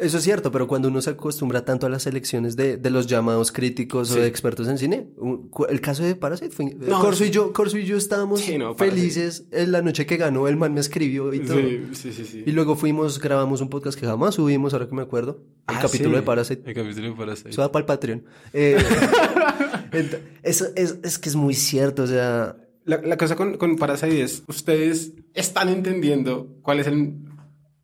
Eso 0.00 0.18
es 0.18 0.24
cierto, 0.24 0.50
pero 0.52 0.66
cuando 0.68 0.88
uno 0.88 1.00
se 1.02 1.10
acostumbra 1.10 1.64
tanto 1.64 1.86
a 1.86 1.88
las 1.88 2.06
elecciones 2.06 2.56
de, 2.56 2.76
de 2.76 2.90
los 2.90 3.06
llamados 3.06 3.52
críticos 3.52 4.08
Sí. 4.08 4.18
o 4.18 4.22
de 4.22 4.26
expertos 4.28 4.68
en 4.68 4.78
cine, 4.78 5.08
un- 5.16 5.50
el 5.68 5.80
caso 5.80 6.02
de 6.02 6.14
Parasite 6.14 6.50
fue... 6.50 6.74
No, 6.74 7.00
Corso, 7.00 7.24
y 7.24 7.30
yo, 7.30 7.52
Corso 7.52 7.78
y 7.78 7.84
yo 7.84 7.96
estábamos 7.96 8.40
Sí, 8.40 8.58
no, 8.58 8.76
Parasite. 8.76 9.00
felices 9.00 9.44
en 9.50 9.72
la 9.72 9.82
noche 9.82 10.06
que 10.06 10.16
ganó, 10.16 10.48
el 10.48 10.56
man 10.56 10.72
me 10.74 10.80
escribió 10.80 11.32
y 11.34 11.40
todo. 11.40 11.58
Sí, 11.58 11.82
sí, 11.92 12.12
sí. 12.12 12.24
sí. 12.24 12.42
Y 12.46 12.52
luego 12.52 12.76
fuimos, 12.76 13.18
grabamos 13.20 13.60
un 13.60 13.68
podcast 13.68 13.98
que 13.98 14.06
jamás 14.06 14.36
subimos, 14.36 14.72
ahora 14.72 14.88
que 14.88 14.94
me 14.94 15.02
acuerdo, 15.02 15.42
el 15.68 15.76
Ah, 15.76 15.80
capítulo 15.82 16.16
de 16.16 16.22
Parasite. 16.22 16.62
El 16.68 16.74
capítulo 16.74 17.08
de 17.10 17.14
Parasite. 17.14 17.50
Eso 17.50 17.60
va 17.62 17.72
para 17.72 17.80
el 17.82 17.86
Patreon. 17.86 18.24
Eh, 18.52 18.76
eso 20.42 20.66
es, 20.76 20.98
es 21.02 21.18
que 21.18 21.28
es 21.28 21.36
muy 21.36 21.54
cierto, 21.54 22.02
o 22.02 22.06
sea, 22.06 22.56
La, 22.84 23.00
la 23.02 23.16
cosa 23.16 23.36
con, 23.36 23.56
con 23.56 23.76
Parasite 23.76 24.22
es, 24.22 24.42
ustedes 24.46 25.12
están 25.34 25.68
entendiendo 25.68 26.48
cuál 26.62 26.80
es 26.80 26.86
el... 26.86 27.14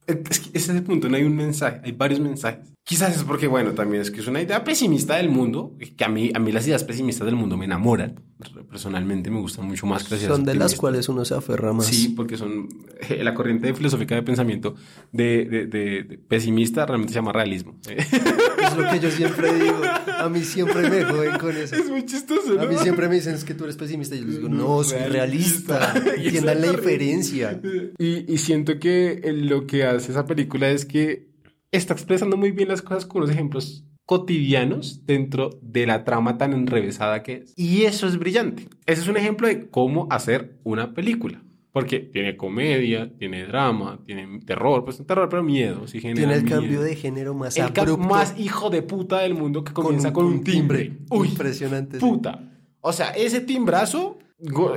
Es 0.06 0.40
que 0.40 0.58
ese 0.58 0.72
es 0.72 0.76
el 0.78 0.82
punto, 0.82 1.08
no 1.08 1.16
hay 1.16 1.24
un 1.24 1.36
mensaje, 1.36 1.80
hay 1.82 1.92
varios 1.92 2.20
mensajes. 2.20 2.73
Quizás 2.86 3.16
es 3.16 3.22
porque, 3.24 3.46
bueno, 3.46 3.72
también 3.72 4.02
es 4.02 4.10
que 4.10 4.20
es 4.20 4.26
una 4.26 4.42
idea 4.42 4.62
pesimista 4.62 5.16
del 5.16 5.30
mundo, 5.30 5.74
que 5.96 6.04
a 6.04 6.08
mí, 6.10 6.30
a 6.34 6.38
mí 6.38 6.52
las 6.52 6.66
ideas 6.66 6.84
pesimistas 6.84 7.24
del 7.24 7.34
mundo 7.34 7.56
me 7.56 7.64
enamoran. 7.64 8.20
Personalmente 8.68 9.30
me 9.30 9.40
gustan 9.40 9.66
mucho 9.66 9.86
más 9.86 10.04
que 10.04 10.10
las 10.16 10.20
ideas 10.20 10.36
son 10.36 10.44
de 10.44 10.54
las 10.54 10.74
cuales 10.74 11.08
uno 11.08 11.24
se 11.24 11.34
aferra 11.34 11.72
más. 11.72 11.86
Sí, 11.86 12.10
porque 12.10 12.36
son 12.36 12.68
eh, 13.08 13.24
la 13.24 13.32
corriente 13.32 13.72
filosófica 13.72 14.14
de 14.16 14.22
pensamiento 14.22 14.74
de, 15.12 15.46
de- 15.46 15.66
de- 15.66 16.02
de 16.02 16.18
pesimista 16.18 16.84
realmente 16.84 17.14
se 17.14 17.20
llama 17.20 17.32
realismo. 17.32 17.78
Es 17.88 18.76
lo 18.76 18.90
que 18.90 19.00
yo 19.00 19.10
siempre 19.10 19.54
digo. 19.54 19.80
A 20.18 20.28
mí 20.28 20.42
siempre 20.44 20.90
me 20.90 21.04
joden 21.04 21.38
con 21.38 21.56
eso. 21.56 21.76
es 21.76 21.88
muy 21.88 22.04
chistoso, 22.04 22.60
A 22.60 22.66
mí 22.66 22.76
siempre 22.82 23.08
me 23.08 23.14
dicen 23.14 23.34
es 23.34 23.44
que 23.44 23.54
tú 23.54 23.64
eres 23.64 23.76
pesimista. 23.78 24.14
Y 24.14 24.20
yo 24.20 24.26
les 24.26 24.36
digo, 24.36 24.48
no, 24.50 24.84
soy 24.84 24.98
realista. 24.98 25.92
realista. 25.94 26.14
Entiendan 26.22 26.60
la 26.60 26.70
diferencia. 26.72 27.60
Y, 27.98 28.30
y 28.30 28.36
siento 28.38 28.78
que 28.78 29.22
lo 29.34 29.66
que 29.66 29.84
hace 29.84 30.12
esa 30.12 30.26
película 30.26 30.68
es 30.68 30.84
que 30.84 31.32
está 31.76 31.92
expresando 31.94 32.36
muy 32.36 32.50
bien 32.50 32.68
las 32.68 32.82
cosas 32.82 33.06
con 33.06 33.22
unos 33.22 33.30
ejemplos 33.34 33.84
cotidianos 34.06 35.06
dentro 35.06 35.58
de 35.62 35.86
la 35.86 36.04
trama 36.04 36.36
tan 36.38 36.52
enrevesada 36.52 37.22
que 37.22 37.44
es. 37.44 37.54
Y 37.56 37.84
eso 37.84 38.06
es 38.06 38.18
brillante. 38.18 38.68
Ese 38.86 39.02
es 39.02 39.08
un 39.08 39.16
ejemplo 39.16 39.48
de 39.48 39.68
cómo 39.70 40.06
hacer 40.10 40.58
una 40.62 40.94
película. 40.94 41.42
Porque 41.72 41.98
tiene 41.98 42.36
comedia, 42.36 43.12
tiene 43.18 43.44
drama, 43.46 43.98
tiene 44.06 44.38
terror, 44.46 44.84
pues 44.84 45.00
un 45.00 45.06
terror, 45.06 45.28
pero 45.28 45.42
miedo. 45.42 45.88
Sí 45.88 46.00
genera 46.00 46.18
Tiene 46.18 46.34
el 46.34 46.44
miedo. 46.44 46.60
cambio 46.60 46.82
de 46.82 46.94
género 46.94 47.34
más 47.34 47.56
El 47.56 47.64
abrupto. 47.64 47.98
más 47.98 48.38
hijo 48.38 48.70
de 48.70 48.82
puta 48.82 49.20
del 49.20 49.34
mundo 49.34 49.64
que 49.64 49.72
comienza 49.72 50.12
con 50.12 50.26
un, 50.26 50.44
timbre. 50.44 50.98
Uy, 51.10 51.28
Impresionante. 51.28 51.98
sí. 51.98 52.06
puta. 52.06 52.52
O 52.80 52.92
sea, 52.92 53.08
ese 53.10 53.40
timbrazo, 53.40 54.18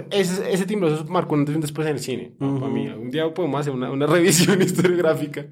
ese, 0.10 0.52
ese 0.52 0.66
timbrazo 0.66 1.06
marcó 1.06 1.36
un 1.36 1.42
antes 1.42 1.54
y 1.54 1.58
un 1.58 1.62
después 1.62 1.86
en 1.88 1.94
el 1.94 2.00
cine. 2.00 2.32
¿no? 2.40 2.60
Para 2.60 2.72
mí, 2.72 2.88
un 2.88 3.12
día 3.12 3.32
podemos 3.32 3.60
hacer 3.60 3.74
una, 3.74 3.92
una 3.92 4.08
revisión 4.08 4.60
historiográfica 4.64 5.46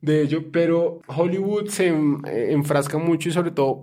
de 0.00 0.22
ello, 0.22 0.50
pero 0.50 1.00
Hollywood 1.06 1.68
se 1.68 1.88
eh, 1.88 2.52
enfrasca 2.52 2.98
mucho 2.98 3.28
y 3.28 3.32
sobre 3.32 3.50
todo 3.50 3.82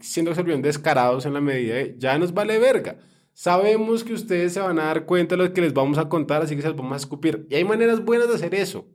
siendo 0.00 0.30
que 0.30 0.34
se 0.36 0.40
volvieron 0.42 0.62
descarados 0.62 1.26
en 1.26 1.34
la 1.34 1.40
medida 1.40 1.74
de 1.74 1.96
ya 1.98 2.18
nos 2.18 2.32
vale 2.32 2.58
verga. 2.58 2.98
Sabemos 3.32 4.02
que 4.02 4.14
ustedes 4.14 4.54
se 4.54 4.60
van 4.60 4.78
a 4.78 4.84
dar 4.84 5.04
cuenta 5.04 5.36
de 5.36 5.42
lo 5.42 5.52
que 5.52 5.60
les 5.60 5.74
vamos 5.74 5.98
a 5.98 6.08
contar, 6.08 6.42
así 6.42 6.56
que 6.56 6.62
se 6.62 6.68
los 6.68 6.76
vamos 6.76 6.94
a 6.94 6.96
escupir. 6.96 7.46
Y 7.50 7.56
hay 7.56 7.64
maneras 7.64 8.02
buenas 8.02 8.28
de 8.28 8.34
hacer 8.34 8.54
eso. 8.54 8.86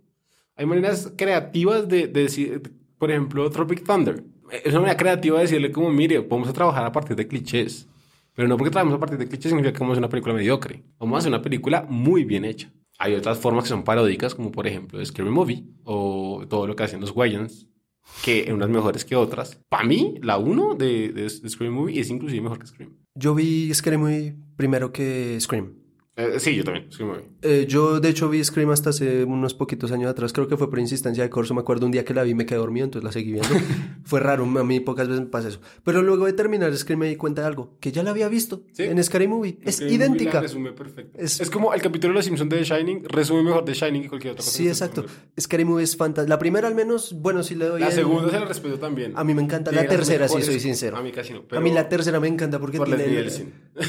Hay 0.55 0.65
maneras 0.65 1.13
creativas 1.15 1.87
de, 1.87 2.07
de 2.07 2.23
decir, 2.23 2.61
por 2.97 3.11
ejemplo, 3.11 3.49
Tropic 3.51 3.85
Thunder. 3.85 4.23
Es 4.63 4.71
una 4.71 4.81
manera 4.81 4.97
creativa 4.97 5.37
de 5.37 5.43
decirle 5.43 5.71
como, 5.71 5.91
mire, 5.91 6.19
vamos 6.19 6.49
a 6.49 6.53
trabajar 6.53 6.85
a 6.85 6.91
partir 6.91 7.15
de 7.15 7.27
clichés. 7.27 7.87
Pero 8.33 8.47
no 8.47 8.57
porque 8.57 8.71
trabajemos 8.71 8.97
a 8.97 8.99
partir 8.99 9.19
de 9.19 9.27
clichés 9.27 9.49
significa 9.51 9.73
que 9.73 9.79
vamos 9.79 9.91
a 9.91 9.93
hacer 9.93 10.03
una 10.03 10.09
película 10.09 10.33
mediocre. 10.33 10.83
Vamos 10.99 11.15
a 11.15 11.19
hacer 11.19 11.29
una 11.29 11.41
película 11.41 11.85
muy 11.87 12.23
bien 12.23 12.45
hecha. 12.45 12.71
Hay 13.03 13.15
otras 13.15 13.39
formas 13.39 13.63
que 13.63 13.69
son 13.69 13.83
paródicas, 13.83 14.35
como 14.35 14.51
por 14.51 14.67
ejemplo 14.67 15.03
Scary 15.03 15.31
Movie 15.31 15.65
o 15.85 16.45
todo 16.47 16.67
lo 16.67 16.75
que 16.75 16.83
hacen 16.83 17.01
los 17.01 17.15
Wayans, 17.15 17.67
que 18.23 18.53
unas 18.53 18.69
mejores 18.69 19.05
que 19.05 19.15
otras. 19.15 19.59
Para 19.69 19.85
mí, 19.85 20.19
la 20.21 20.37
1 20.37 20.75
de, 20.75 21.09
de, 21.09 21.23
de 21.23 21.49
Scary 21.49 21.71
Movie 21.71 21.99
es 21.99 22.11
inclusive 22.11 22.43
mejor 22.43 22.59
que 22.59 22.67
Scream. 22.67 22.95
Yo 23.15 23.33
vi 23.33 23.73
Scream 23.73 24.01
muy 24.01 24.35
primero 24.55 24.93
que 24.93 25.35
Scream. 25.41 25.73
Eh, 26.17 26.39
sí, 26.39 26.53
yo 26.55 26.65
también, 26.65 26.89
Movie. 26.99 27.23
Eh, 27.41 27.65
yo, 27.69 28.01
de 28.01 28.09
hecho, 28.09 28.27
vi 28.29 28.43
Scream 28.43 28.69
hasta 28.69 28.89
hace 28.89 29.23
unos 29.23 29.53
poquitos 29.53 29.93
años 29.93 30.11
atrás. 30.11 30.33
Creo 30.33 30.45
que 30.49 30.57
fue 30.57 30.69
por 30.69 30.77
insistencia 30.77 31.23
de 31.23 31.29
Corso. 31.29 31.53
Me 31.53 31.61
acuerdo 31.61 31.85
un 31.85 31.91
día 31.93 32.03
que 32.03 32.13
la 32.13 32.23
vi 32.23 32.35
me 32.35 32.45
quedé 32.45 32.59
dormido, 32.59 32.83
entonces 32.83 33.05
la 33.05 33.13
seguí 33.13 33.31
viendo. 33.31 33.47
fue 34.03 34.19
raro, 34.19 34.43
a 34.43 34.63
mí 34.65 34.79
pocas 34.81 35.07
veces 35.07 35.21
me 35.23 35.27
pasa 35.29 35.47
eso. 35.47 35.61
Pero 35.85 36.01
luego 36.01 36.25
de 36.25 36.33
terminar 36.33 36.75
Scream 36.75 36.99
me 36.99 37.07
di 37.07 37.15
cuenta 37.15 37.41
de 37.43 37.47
algo, 37.47 37.77
que 37.79 37.93
ya 37.93 38.03
la 38.03 38.09
había 38.11 38.27
visto 38.27 38.63
Sí. 38.73 38.83
en 38.83 39.01
Scary 39.01 39.29
Movie. 39.29 39.57
Es 39.63 39.75
Scary 39.77 39.85
Movie 39.91 39.95
idéntica. 40.05 40.41
resume 40.41 40.73
perfecto. 40.73 41.17
Es- 41.17 41.39
Es... 41.39 41.49
como 41.49 41.73
el 41.73 41.81
capítulo 41.81 42.11
de 42.11 42.15
Los 42.17 42.25
Simpsons 42.25 42.49
de 42.49 42.57
The 42.57 42.63
Shining, 42.65 43.03
resume 43.05 43.43
mejor 43.43 43.63
The 43.63 43.73
Shining 43.73 44.01
que 44.03 44.09
cualquier 44.09 44.33
otra 44.33 44.43
cosa. 44.43 44.57
Sí, 44.57 44.67
exacto. 44.67 45.05
Scary 45.39 45.63
Movie 45.63 45.85
es 45.85 45.95
fantástica. 45.95 46.29
La 46.29 46.37
primera, 46.39 46.67
al 46.67 46.75
menos, 46.75 47.13
bueno, 47.17 47.41
sí 47.41 47.55
le 47.55 47.65
doy. 47.67 47.79
La 47.79 47.87
el- 47.87 47.93
segunda 47.93 48.29
se 48.29 48.37
la 48.39 48.45
respeto 48.45 48.77
también. 48.79 49.13
A 49.15 49.23
mí 49.23 49.33
me 49.33 49.41
encanta 49.41 49.71
la 49.71 49.87
tercera, 49.87 50.25
mejores- 50.25 50.45
soy 50.45 50.59
sincero. 50.59 50.97
A 50.97 51.01
mí 51.01 51.11
casi 51.13 51.31
no. 51.31 51.39
A 51.39 51.43
pero- 51.47 51.61
mí 51.61 51.71
la 51.71 51.87
tercera 51.87 52.19
me 52.19 52.27
encanta 52.27 52.59
porque 52.59 52.77
Por 52.79 52.87
tiene... 52.87 53.05
El-. 53.05 53.31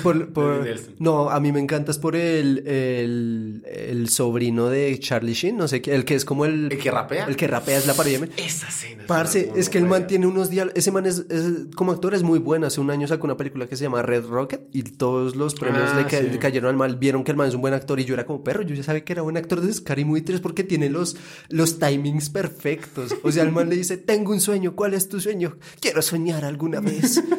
Por, 0.04 0.28
por-. 0.32 0.64
No, 1.00 1.28
a 1.28 1.40
mí 1.40 1.50
me 1.50 1.58
encanta 1.58 1.90
es 1.90 1.98
por 1.98 2.11
el, 2.14 2.66
el, 2.66 3.62
el 3.66 4.08
sobrino 4.08 4.68
de 4.68 4.98
Charlie 4.98 5.34
Sheen, 5.34 5.56
no 5.56 5.68
sé 5.68 5.80
qué, 5.82 5.94
el 5.94 6.04
que 6.04 6.14
es 6.14 6.24
como 6.24 6.44
el... 6.44 6.70
¿El 6.72 6.78
que 6.78 6.90
rapea? 6.90 7.26
El 7.26 7.36
que 7.36 7.46
rapea 7.46 7.78
es 7.78 7.86
la 7.86 7.94
parodia. 7.94 8.20
Esa 8.36 8.68
escena. 8.68 9.04
Parce, 9.06 9.50
es 9.56 9.68
que 9.68 9.78
el 9.78 9.84
man 9.86 10.06
tiene 10.06 10.26
unos 10.26 10.50
diálogos. 10.50 10.76
Ese 10.78 10.90
man 10.90 11.06
es, 11.06 11.24
es- 11.30 11.74
como 11.74 11.92
actor 11.92 12.14
es 12.14 12.22
muy 12.22 12.38
bueno. 12.38 12.66
Hace 12.66 12.80
un 12.80 12.90
año 12.90 13.06
sacó 13.08 13.24
una 13.26 13.36
película 13.36 13.66
que 13.66 13.76
se 13.76 13.84
llama 13.84 14.02
Red 14.02 14.26
Rocket 14.26 14.62
y 14.72 14.82
todos 14.82 15.36
los 15.36 15.54
premios 15.54 15.82
Ah, 15.92 15.96
le, 15.98 16.06
ca- 16.06 16.20
sí. 16.20 16.28
le 16.30 16.38
cayeron 16.38 16.70
al 16.70 16.76
mal. 16.76 16.96
Vieron 16.96 17.24
que 17.24 17.30
el 17.32 17.36
man 17.36 17.48
es 17.48 17.54
un 17.54 17.60
buen 17.60 17.74
actor 17.74 17.98
y 18.00 18.04
yo 18.04 18.14
era 18.14 18.26
como 18.26 18.42
perro. 18.44 18.62
Yo 18.62 18.74
ya 18.74 18.82
sabía 18.82 19.04
que 19.04 19.12
era 19.12 19.22
buen 19.22 19.36
actor 19.36 19.60
de 19.60 19.72
Scary 19.72 20.04
Movie 20.04 20.22
3 20.22 20.40
porque 20.40 20.64
tiene 20.64 20.88
los, 20.90 21.16
los 21.48 21.78
timings 21.78 22.30
perfectos. 22.30 23.14
O 23.22 23.32
sea, 23.32 23.42
el 23.42 23.52
man 23.52 23.68
le 23.68 23.76
dice: 23.76 23.96
Tengo 23.96 24.32
un 24.32 24.40
sueño. 24.40 24.74
¿Cuál 24.76 24.94
es 24.94 25.08
tu 25.08 25.20
sueño? 25.20 25.56
Quiero 25.80 26.02
soñar 26.02 26.44
alguna 26.44 26.80
vez. 26.80 27.22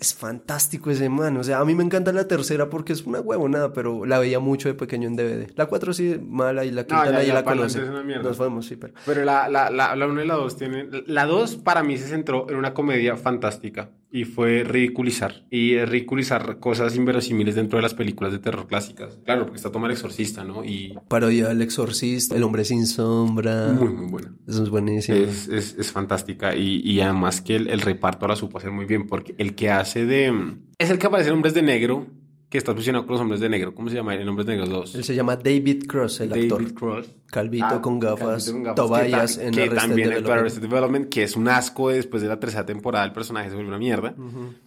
Es 0.00 0.14
fantástico 0.14 0.90
ese 0.90 1.10
man. 1.10 1.36
O 1.36 1.44
sea, 1.44 1.60
a 1.60 1.64
mí 1.64 1.74
me 1.74 1.84
encanta 1.84 2.10
la 2.12 2.26
tercera 2.26 2.70
porque 2.70 2.94
es 2.94 3.04
una 3.04 3.20
huevonada, 3.20 3.74
pero 3.74 4.06
la 4.06 4.18
veía 4.18 4.40
mucho 4.40 4.68
de 4.68 4.74
pequeño 4.74 5.06
en 5.06 5.14
DVD. 5.16 5.52
La 5.56 5.66
cuatro 5.66 5.92
sí, 5.92 6.18
mala 6.22 6.64
y 6.64 6.70
la 6.70 6.84
quinta 6.84 7.04
ya, 7.04 7.12
nadie 7.12 7.26
ya, 7.28 7.34
la 7.34 7.44
conoce. 7.44 7.78
adelante 7.78 7.84
es 7.84 7.90
una 7.90 8.02
mierda. 8.02 8.22
Nos 8.22 8.38
vamos, 8.38 8.66
sí, 8.66 8.76
pero. 8.76 8.94
Pero 9.04 9.24
la, 9.24 9.48
la, 9.48 9.70
la, 9.70 9.94
la 9.94 10.06
1 10.06 10.22
y 10.22 10.26
la 10.26 10.34
2 10.34 10.56
tienen... 10.56 10.90
La 11.06 11.26
2 11.26 11.56
para 11.56 11.82
mí 11.82 11.98
se 11.98 12.06
centró 12.08 12.48
en 12.48 12.56
una 12.56 12.72
comedia 12.72 13.16
fantástica 13.16 13.90
y 14.12 14.24
fue 14.24 14.64
ridiculizar. 14.64 15.44
Y 15.50 15.78
ridiculizar 15.78 16.58
cosas 16.58 16.96
inverosímiles 16.96 17.54
dentro 17.54 17.78
de 17.78 17.82
las 17.82 17.94
películas 17.94 18.32
de 18.32 18.38
terror 18.38 18.66
clásicas. 18.66 19.18
Claro, 19.24 19.44
porque 19.44 19.56
está 19.56 19.70
Toma 19.70 19.86
el 19.86 19.92
Exorcista, 19.92 20.44
¿no? 20.44 20.64
Y 20.64 20.96
Parodia 21.08 21.48
del 21.48 21.62
exorcista, 21.62 22.36
El 22.36 22.42
hombre 22.42 22.64
sin 22.64 22.86
sombra. 22.86 23.68
muy, 23.72 23.88
muy 23.88 24.06
buena. 24.10 24.34
Eso 24.48 24.62
es 24.62 24.70
buenísimo. 24.70 25.18
Es, 25.18 25.48
es, 25.48 25.76
es 25.78 25.92
fantástica 25.92 26.54
y, 26.56 26.80
y 26.84 27.00
además 27.00 27.40
que 27.40 27.56
el, 27.56 27.68
el 27.68 27.80
reparto 27.80 28.26
la 28.26 28.36
supo 28.36 28.58
hacer 28.58 28.70
muy 28.72 28.84
bien 28.84 29.06
porque 29.06 29.34
el 29.38 29.54
que 29.54 29.70
hace 29.70 30.04
de... 30.06 30.56
Es 30.78 30.90
el 30.90 30.98
que 30.98 31.06
aparece 31.06 31.28
en 31.28 31.34
Hombres 31.36 31.54
de 31.54 31.62
Negro, 31.62 32.06
que 32.50 32.58
está 32.58 32.74
fusionado 32.74 33.06
con 33.06 33.12
los 33.14 33.22
Hombres 33.22 33.40
de 33.40 33.48
Negro. 33.48 33.74
¿Cómo 33.74 33.88
se 33.88 33.94
llama? 33.94 34.14
En 34.16 34.28
Hombres 34.28 34.46
de 34.46 34.56
Negro 34.56 34.68
2. 34.70 34.96
Él 34.96 35.04
se 35.04 35.14
llama 35.14 35.36
David 35.36 35.86
Cross, 35.86 36.20
el 36.20 36.28
David 36.30 36.52
actor. 36.52 36.74
Cross. 36.74 37.06
Calvito 37.26 37.64
Ah, 37.66 37.80
con 37.80 38.00
gafas, 38.00 38.44
Calvito 38.46 38.52
con 38.52 38.62
gafas, 38.64 38.74
Tobias 38.76 39.38
que, 39.38 39.46
en 39.46 39.54
que 39.54 39.60
Arrested 39.62 39.76
también 39.78 40.08
en 40.08 40.14
Development. 40.14 40.40
Arrested 40.40 40.62
Development, 40.62 41.08
que 41.08 41.22
es 41.22 41.36
un 41.36 41.48
asco 41.48 41.90
después 41.90 42.22
de 42.22 42.28
la 42.28 42.40
tercera 42.40 42.66
temporada, 42.66 43.04
el 43.04 43.12
personaje 43.12 43.48
se 43.48 43.54
vuelve 43.54 43.68
una 43.68 43.78
mierda, 43.78 44.14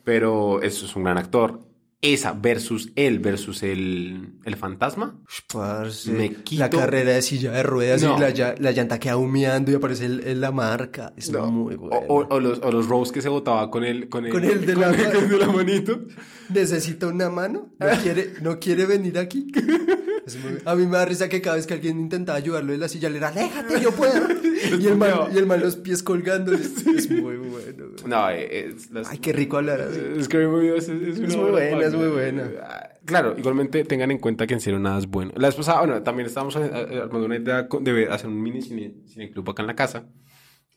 pero 0.04 0.62
eso 0.62 0.86
es 0.86 0.96
un 0.96 1.04
gran 1.04 1.18
actor. 1.18 1.60
Esa 2.06 2.34
versus 2.34 2.91
él 2.97 3.20
versus 3.20 3.64
el, 3.64 4.34
el 4.43 4.56
fantasma. 4.58 5.18
Parce, 5.51 6.12
Me 6.12 6.30
La 6.30 6.70
quito- 6.70 6.78
carrera 6.78 7.14
de 7.14 7.22
silla 7.22 7.51
de 7.54 7.64
ruedas 7.64 8.04
No. 8.04 8.18
y 8.18 8.20
la, 8.20 8.56
la 8.60 8.72
llanta 8.74 8.99
queda 8.99 9.16
humeando 9.16 9.72
y 9.72 9.76
aparece 9.76 10.06
el- 10.08 10.20
el- 10.20 10.41
la 10.41 10.51
marca. 10.51 11.14
Es 11.16 11.32
No. 11.32 11.49
muy 11.49 11.76
O, 11.76 11.78
bueno. 11.80 11.95
o- 12.10 12.28
o 12.30 12.39
los, 12.41 12.60
o 12.60 12.72
los 12.74 12.88
Rose 12.89 13.14
que 13.14 13.22
se 13.22 13.30
botaba 13.30 13.72
con 13.72 13.86
el, 13.86 14.10
con 14.10 14.26
el, 14.26 14.32
Con 14.34 14.43
el 14.43 14.66
de 14.66 14.76
la- 14.76 14.89
con 14.89 15.24
el 15.24 15.30
de 15.30 15.38
la 15.38 15.47
manito. 15.47 16.01
¿Necesita 16.49 17.08
una 17.08 17.30
mano? 17.30 17.70
¿No 17.80 17.88
quiere, 18.04 18.34
¿no 18.41 18.60
quiere 18.60 18.86
venir 18.86 19.18
aquí? 19.18 19.47
Es 20.26 20.36
muy- 20.44 20.58
A 20.66 20.76
mí 20.76 20.86
me 20.86 20.98
da 20.98 21.06
risa 21.06 21.28
que 21.30 21.42
cada 21.42 21.56
vez 21.58 21.68
que 21.68 21.74
alguien 21.74 22.00
intentaba 22.00 22.38
ayudarlo 22.38 22.72
de 22.72 22.78
la 22.78 22.88
silla 22.88 23.10
le 23.10 23.18
era, 23.18 23.28
aléjate, 23.30 23.82
yo 23.82 23.92
puedo. 23.92 24.14
y, 24.80 24.88
el 24.88 24.96
man, 24.98 25.12
y 25.34 25.38
el 25.38 25.46
man 25.46 25.60
los 25.60 25.76
pies 25.78 26.02
colgando. 26.04 26.54
Es, 26.54 26.86
es 26.88 27.10
muy 27.12 27.38
bueno. 27.38 27.86
güey. 27.90 28.08
No, 28.08 28.30
eh, 28.30 28.68
es, 28.70 28.90
las- 28.92 29.10
Ay, 29.10 29.18
qué 29.20 29.34
rico 29.34 29.58
hablar 29.58 29.82
así. 29.82 30.00
Es 30.18 30.28
que 30.28 30.46
muy, 30.48 30.68
es, 30.70 30.88
es 30.90 31.20
Es 31.20 31.20
muy 31.20 31.36
obra 31.36 31.52
buena, 31.52 31.72
magna. 31.72 31.88
es 31.88 31.94
muy 31.94 32.08
buena. 32.08 32.52
Ah, 32.62 32.90
Claro, 33.06 33.36
igualmente 33.38 33.84
tengan 33.84 34.12
en 34.12 34.18
cuenta 34.18 34.48
que 34.48 34.54
en 34.54 34.62
serio 34.62 34.80
nada 34.80 34.98
es 34.98 35.08
bueno. 35.08 35.34
La 35.36 35.50
vez 35.50 35.56
pasada, 35.56 35.80
bueno, 35.80 36.02
también 36.04 36.26
estábamos 36.26 36.56
eh, 36.56 36.62
eh, 36.74 37.00
armando 37.04 37.26
una 37.26 37.36
idea 37.36 37.64
de 37.82 38.08
hacer 38.08 38.30
un 38.30 38.42
mini 38.42 38.62
cine, 38.62 38.94
cine 39.08 39.30
club 39.30 39.50
acá 39.50 39.62
en 39.62 39.68
la 39.68 39.76
casa. 39.76 40.06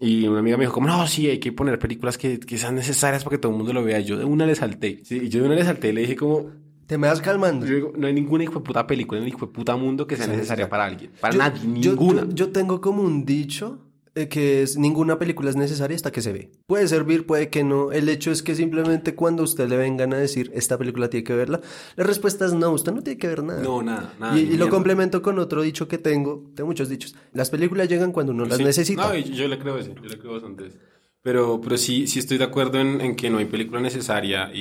Y 0.01 0.27
una 0.27 0.41
amiga 0.41 0.57
me 0.57 0.65
dijo, 0.65 0.75
como, 0.75 0.89
no, 0.89 1.07
sí, 1.07 1.31
hay 1.31 1.39
que 1.39 1.53
poner 1.53 1.79
películas 1.79 2.19
que, 2.19 2.41
que 2.41 2.59
sean 2.59 2.75
necesarias 2.75 3.23
para 3.23 3.37
que 3.37 3.41
todo 3.41 3.53
el 3.53 3.59
mundo 3.59 3.73
lo 3.73 3.85
vea. 3.85 4.01
Yo 4.01 4.19
de 4.19 4.25
una 4.25 4.45
le 4.45 4.57
salté. 4.57 5.01
Sí, 5.05 5.21
y 5.23 5.29
yo 5.29 5.41
de 5.41 5.47
una 5.47 5.55
le 5.55 5.65
salté 5.65 5.91
y 5.91 5.93
le 5.93 6.01
dije 6.01 6.17
como, 6.17 6.51
Te 6.87 6.99
me 6.99 7.09
vas 7.09 7.20
calmando. 7.20 7.66
yo 7.66 7.74
digo, 7.74 7.93
no 7.97 8.07
hay 8.07 8.12
ninguna 8.12 8.45
hijo 8.45 8.55
de 8.55 8.61
puta 8.61 8.87
película, 8.87 9.20
ni 9.20 9.28
hijo 9.28 9.47
de 9.47 9.53
puta 9.53 9.76
mundo 9.76 10.07
que 10.07 10.16
sea 10.16 10.26
necesaria 10.26 10.68
para 10.68 10.84
alguien. 10.84 11.11
Para 11.20 11.32
Yo- 11.34 11.39
nadie, 11.39 11.66
ninguna. 11.66 12.22
Yo, 12.22 12.30
yo 12.34 12.53
tengo 12.53 12.80
como 12.80 13.03
un 13.03 13.24
dicho 13.24 13.80
eh, 14.14 14.28
que 14.28 14.62
es 14.62 14.78
ninguna 14.78 15.18
película 15.18 15.51
es 15.51 15.57
necesaria 15.57 15.95
hasta 15.95 16.11
que 16.11 16.22
se 16.22 16.32
ve. 16.32 16.51
Puede 16.66 16.89
servir, 16.89 17.26
puede 17.26 17.51
que 17.51 17.64
no. 17.64 17.93
El 17.93 18.09
hecho 18.09 18.30
es 18.30 18.43
que 18.43 18.55
simplemente 18.55 19.14
cuando 19.14 19.43
usted 19.43 19.68
le 19.68 19.76
vengan 19.76 20.14
a 20.14 20.16
decir 20.16 20.51
esta 20.55 20.78
película 20.78 21.11
tiene 21.11 21.24
que 21.24 21.34
verla, 21.34 21.61
la 21.97 22.05
respuesta 22.05 22.47
es 22.47 22.55
no, 22.55 22.70
usted 22.70 22.93
no 22.93 23.03
tiene 23.03 23.18
que 23.18 23.26
ver 23.28 23.43
nada. 23.43 23.61
No, 23.62 23.82
nada, 23.82 24.14
nada. 24.18 24.39
y, 24.39 24.45
y 24.45 24.57
lo 24.57 24.70
complemento 24.70 25.20
con 25.20 25.39
otro 25.39 25.61
dicho 25.61 25.87
que 25.87 25.99
tengo, 25.99 26.45
tengo 26.55 26.68
muchos 26.68 26.89
dichos. 26.89 27.14
Las 27.34 27.51
películas 27.51 27.89
llegan 27.91 28.11
cuando 28.12 28.32
uno 28.32 28.47
las 28.47 28.57
Sí. 28.57 28.64
necesita. 28.64 29.07
No, 29.09 29.14
yo 29.16 29.49
le 29.49 29.59
creo 29.59 29.76
ese, 29.76 29.93
yo 29.95 30.09
le 30.09 30.18
creo 30.18 30.32
bastante 30.32 30.68
ese. 30.68 30.78
Pero, 31.27 31.61
pero 31.61 31.77
sí, 31.77 32.07
sí 32.07 32.20
estoy 32.20 32.39
de 32.39 32.45
acuerdo 32.45 32.79
en, 32.79 33.01
en 33.01 33.16
que 33.16 33.29
no 33.31 33.39
hay 33.39 33.47
película 33.47 33.81
necesaria 33.81 34.49
y, 34.55 34.61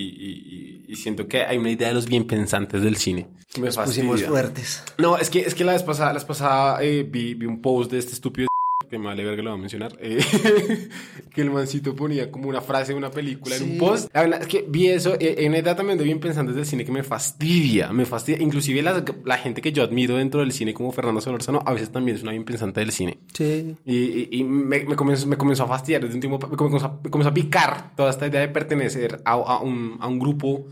y- 0.90 0.96
siento 0.96 1.28
que 1.28 1.44
hay 1.44 1.58
una 1.60 1.70
idea 1.70 1.90
de 1.90 1.94
los 1.94 2.08
bien 2.08 2.26
pensantes 2.26 2.82
del 2.82 2.96
cine. 2.96 3.28
que 3.54 3.60
Me 3.62 3.68
Nos 3.68 3.78
pusimos 3.78 4.24
fuertes. 4.24 4.82
No, 4.98 5.18
es 5.18 5.30
que, 5.30 5.42
es 5.42 5.54
que 5.54 5.64
la 5.64 5.74
vez 5.74 5.84
pasada, 5.84 6.08
la 6.08 6.14
vez 6.16 6.26
pasada 6.26 6.82
eh, 6.82 7.04
vi, 7.08 7.36
vi 7.36 7.46
un 7.46 7.62
post 7.62 7.92
de 7.92 8.00
este 8.00 8.14
estúpido 8.14 8.48
que 8.88 8.98
me 9.00 9.06
vale 9.06 9.24
ver 9.24 9.36
que 9.36 9.42
lo 9.42 9.50
va 9.52 9.56
a 9.56 9.60
mencionar, 9.60 9.98
eh, 10.00 10.20
que 11.34 11.42
el 11.42 11.52
mancito 11.52 11.96
ponía 11.96 12.32
como 12.32 12.50
una 12.50 12.62
frase 12.62 12.92
de 12.94 12.98
una 12.98 13.12
película 13.12 13.56
en 13.56 13.64
Sí. 13.64 13.72
un 13.72 13.78
post. 13.78 14.10
La 14.14 14.22
verdad 14.22 14.42
es 14.42 14.48
que 14.48 14.66
vi 14.68 14.88
eso, 14.88 15.16
eh, 15.20 15.36
en 15.40 15.50
una 15.50 15.58
edad 15.60 15.76
también 15.76 15.98
de 15.98 16.04
bien 16.04 16.20
pensantes 16.20 16.56
del 16.56 16.66
cine 16.66 16.86
que 16.86 16.92
me 16.92 17.04
fastidia, 17.04 17.92
me 17.92 18.06
fastidia. 18.06 18.42
Inclusive 18.42 18.82
la, 18.82 19.04
la 19.26 19.38
gente 19.38 19.62
que 19.62 19.72
yo 19.72 19.84
admiro 19.84 20.18
dentro 20.18 20.40
del 20.42 20.52
cine 20.52 20.74
como 20.74 20.92
Fernando 20.92 21.22
Solorzano, 21.22 21.62
a 21.66 21.74
veces 21.74 21.92
también 21.92 22.18
es 22.18 22.24
una 22.24 22.32
bien 22.32 22.46
pensante 22.46 22.80
del 22.80 22.92
cine. 22.92 23.20
Sí. 23.34 23.76
Y, 23.86 23.96
y- 23.96 24.28
y 24.32 24.44
me, 24.44 24.84
me 24.86 24.96
comenzó, 24.96 25.28
me 25.28 25.38
comenzó 25.38 25.64
a 25.64 25.68
fastidiar 25.68 26.02
desde 26.02 26.16
un 26.16 26.22
tiempo, 26.22 26.48
me 26.48 26.58
comenzó, 26.58 26.86
a- 26.86 27.00
me 27.04 27.10
comenzó 27.10 27.30
a 27.30 27.34
picar 27.34 27.96
toda 27.96 28.10
esta 28.10 28.28
idea 28.28 28.42
de 28.42 28.48
pertenecer 28.50 29.22
a, 29.26 29.32
a 29.34 29.60
un, 29.62 29.98
a 30.00 30.08
un 30.08 30.20
grupo 30.20 30.66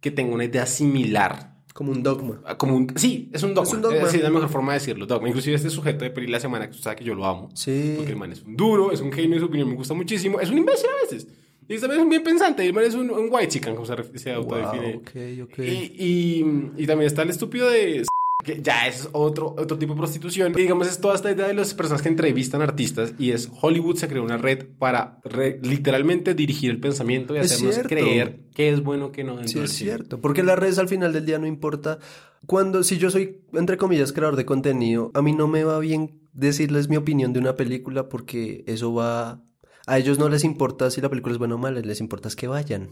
que 0.00 0.10
tenga 0.10 0.34
una 0.34 0.44
idea 0.44 0.66
similar. 0.66 1.49
Como 1.72 1.92
un 1.92 2.02
dogma. 2.02 2.40
a- 2.44 2.56
Como 2.58 2.76
un, 2.76 2.92
sí, 2.96 3.28
es 3.32 3.42
un 3.42 3.54
dogma. 3.54 3.68
Es 3.68 3.74
un 3.74 3.82
dogma. 3.82 4.08
Sí, 4.08 4.16
es 4.18 4.22
la 4.22 4.30
mejor 4.30 4.48
forma 4.48 4.72
de 4.72 4.78
decirlo, 4.80 5.06
dogma. 5.06 5.28
Inclusive 5.28 5.56
este 5.56 5.70
sujeto 5.70 6.04
de 6.04 6.10
Peri 6.10 6.26
la 6.26 6.40
semana, 6.40 6.68
que 6.68 6.76
tú 6.76 6.82
sabes 6.82 6.98
que 6.98 7.04
yo 7.04 7.14
lo 7.14 7.24
amo. 7.24 7.48
Sí. 7.54 7.94
Porque 7.96 8.12
el 8.12 8.18
man 8.18 8.32
es 8.32 8.42
un 8.42 8.56
duro, 8.56 8.90
es 8.92 9.00
un 9.00 9.12
genio, 9.12 9.38
su 9.38 9.46
opinión 9.46 9.68
me 9.68 9.76
gusta 9.76 9.94
muchísimo. 9.94 10.40
Es 10.40 10.50
un 10.50 10.58
imbécil 10.58 10.86
a 10.88 11.02
veces. 11.04 11.28
Y 11.68 11.78
también 11.78 12.00
es 12.00 12.04
un 12.04 12.10
bien 12.10 12.24
pensante. 12.24 12.66
El 12.66 12.72
man 12.74 12.84
es 12.84 12.94
un, 12.94 13.10
un 13.10 13.28
white 13.30 13.48
chicken, 13.48 13.74
como 13.76 13.86
se, 13.86 14.18
se 14.18 14.32
autodefine. 14.32 14.94
Wow, 14.94 15.00
ok, 15.02 15.50
ok. 15.52 15.58
Y, 15.60 15.94
y, 15.98 16.70
y 16.82 16.86
también 16.86 17.06
está 17.06 17.22
el 17.22 17.30
estúpido 17.30 17.70
de 17.70 18.02
que 18.44 18.60
ya 18.62 18.86
es 18.86 19.08
otro, 19.12 19.54
otro 19.58 19.78
tipo 19.78 19.94
de 19.94 19.98
prostitución. 19.98 20.52
Y 20.56 20.62
digamos, 20.62 20.86
es 20.88 21.00
toda 21.00 21.14
esta 21.14 21.30
idea 21.30 21.46
de 21.46 21.54
las 21.54 21.74
personas 21.74 22.02
que 22.02 22.08
entrevistan 22.08 22.62
artistas 22.62 23.14
y 23.18 23.30
es 23.32 23.50
Hollywood 23.60 23.96
se 23.96 24.08
creó 24.08 24.22
una 24.22 24.36
red 24.36 24.66
para 24.78 25.18
re- 25.24 25.58
literalmente 25.62 26.34
dirigir 26.34 26.70
el 26.70 26.80
pensamiento 26.80 27.34
y 27.34 27.38
Es 27.38 27.46
hacernos 27.52 27.74
cierto. 27.74 27.88
creer 27.88 28.40
qué 28.54 28.70
es 28.70 28.82
bueno, 28.82 29.12
qué 29.12 29.24
no. 29.24 29.46
Sí, 29.46 29.58
es 29.58 29.72
cierto. 29.72 30.20
Porque 30.20 30.42
las 30.42 30.58
redes 30.58 30.78
al 30.78 30.88
final 30.88 31.12
del 31.12 31.26
día 31.26 31.38
no 31.38 31.46
importa. 31.46 31.98
Cuando, 32.46 32.82
si 32.82 32.96
yo 32.98 33.10
soy, 33.10 33.42
entre 33.52 33.76
comillas, 33.76 34.12
creador 34.12 34.36
de 34.36 34.46
contenido, 34.46 35.10
a 35.14 35.20
mí 35.22 35.32
no 35.32 35.46
me 35.46 35.62
va 35.64 35.78
bien 35.78 36.20
decirles 36.32 36.88
mi 36.88 36.96
opinión 36.96 37.32
de 37.32 37.40
una 37.40 37.54
película 37.56 38.08
porque 38.08 38.64
eso 38.66 38.94
va. 38.94 39.42
A 39.86 39.98
ellos 39.98 40.18
no 40.18 40.28
les 40.28 40.44
importa 40.44 40.90
si 40.90 41.00
la 41.00 41.08
película 41.08 41.32
es 41.34 41.38
buena 41.38 41.56
o 41.56 41.58
mala, 41.58 41.80
les 41.80 42.00
importa 42.00 42.28
es 42.28 42.36
que 42.36 42.46
vayan. 42.48 42.90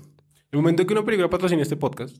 El 0.50 0.58
momento 0.60 0.86
que 0.86 0.92
una 0.94 1.04
película 1.04 1.30
patrocine 1.30 1.62
este 1.62 1.76
podcast 1.76 2.16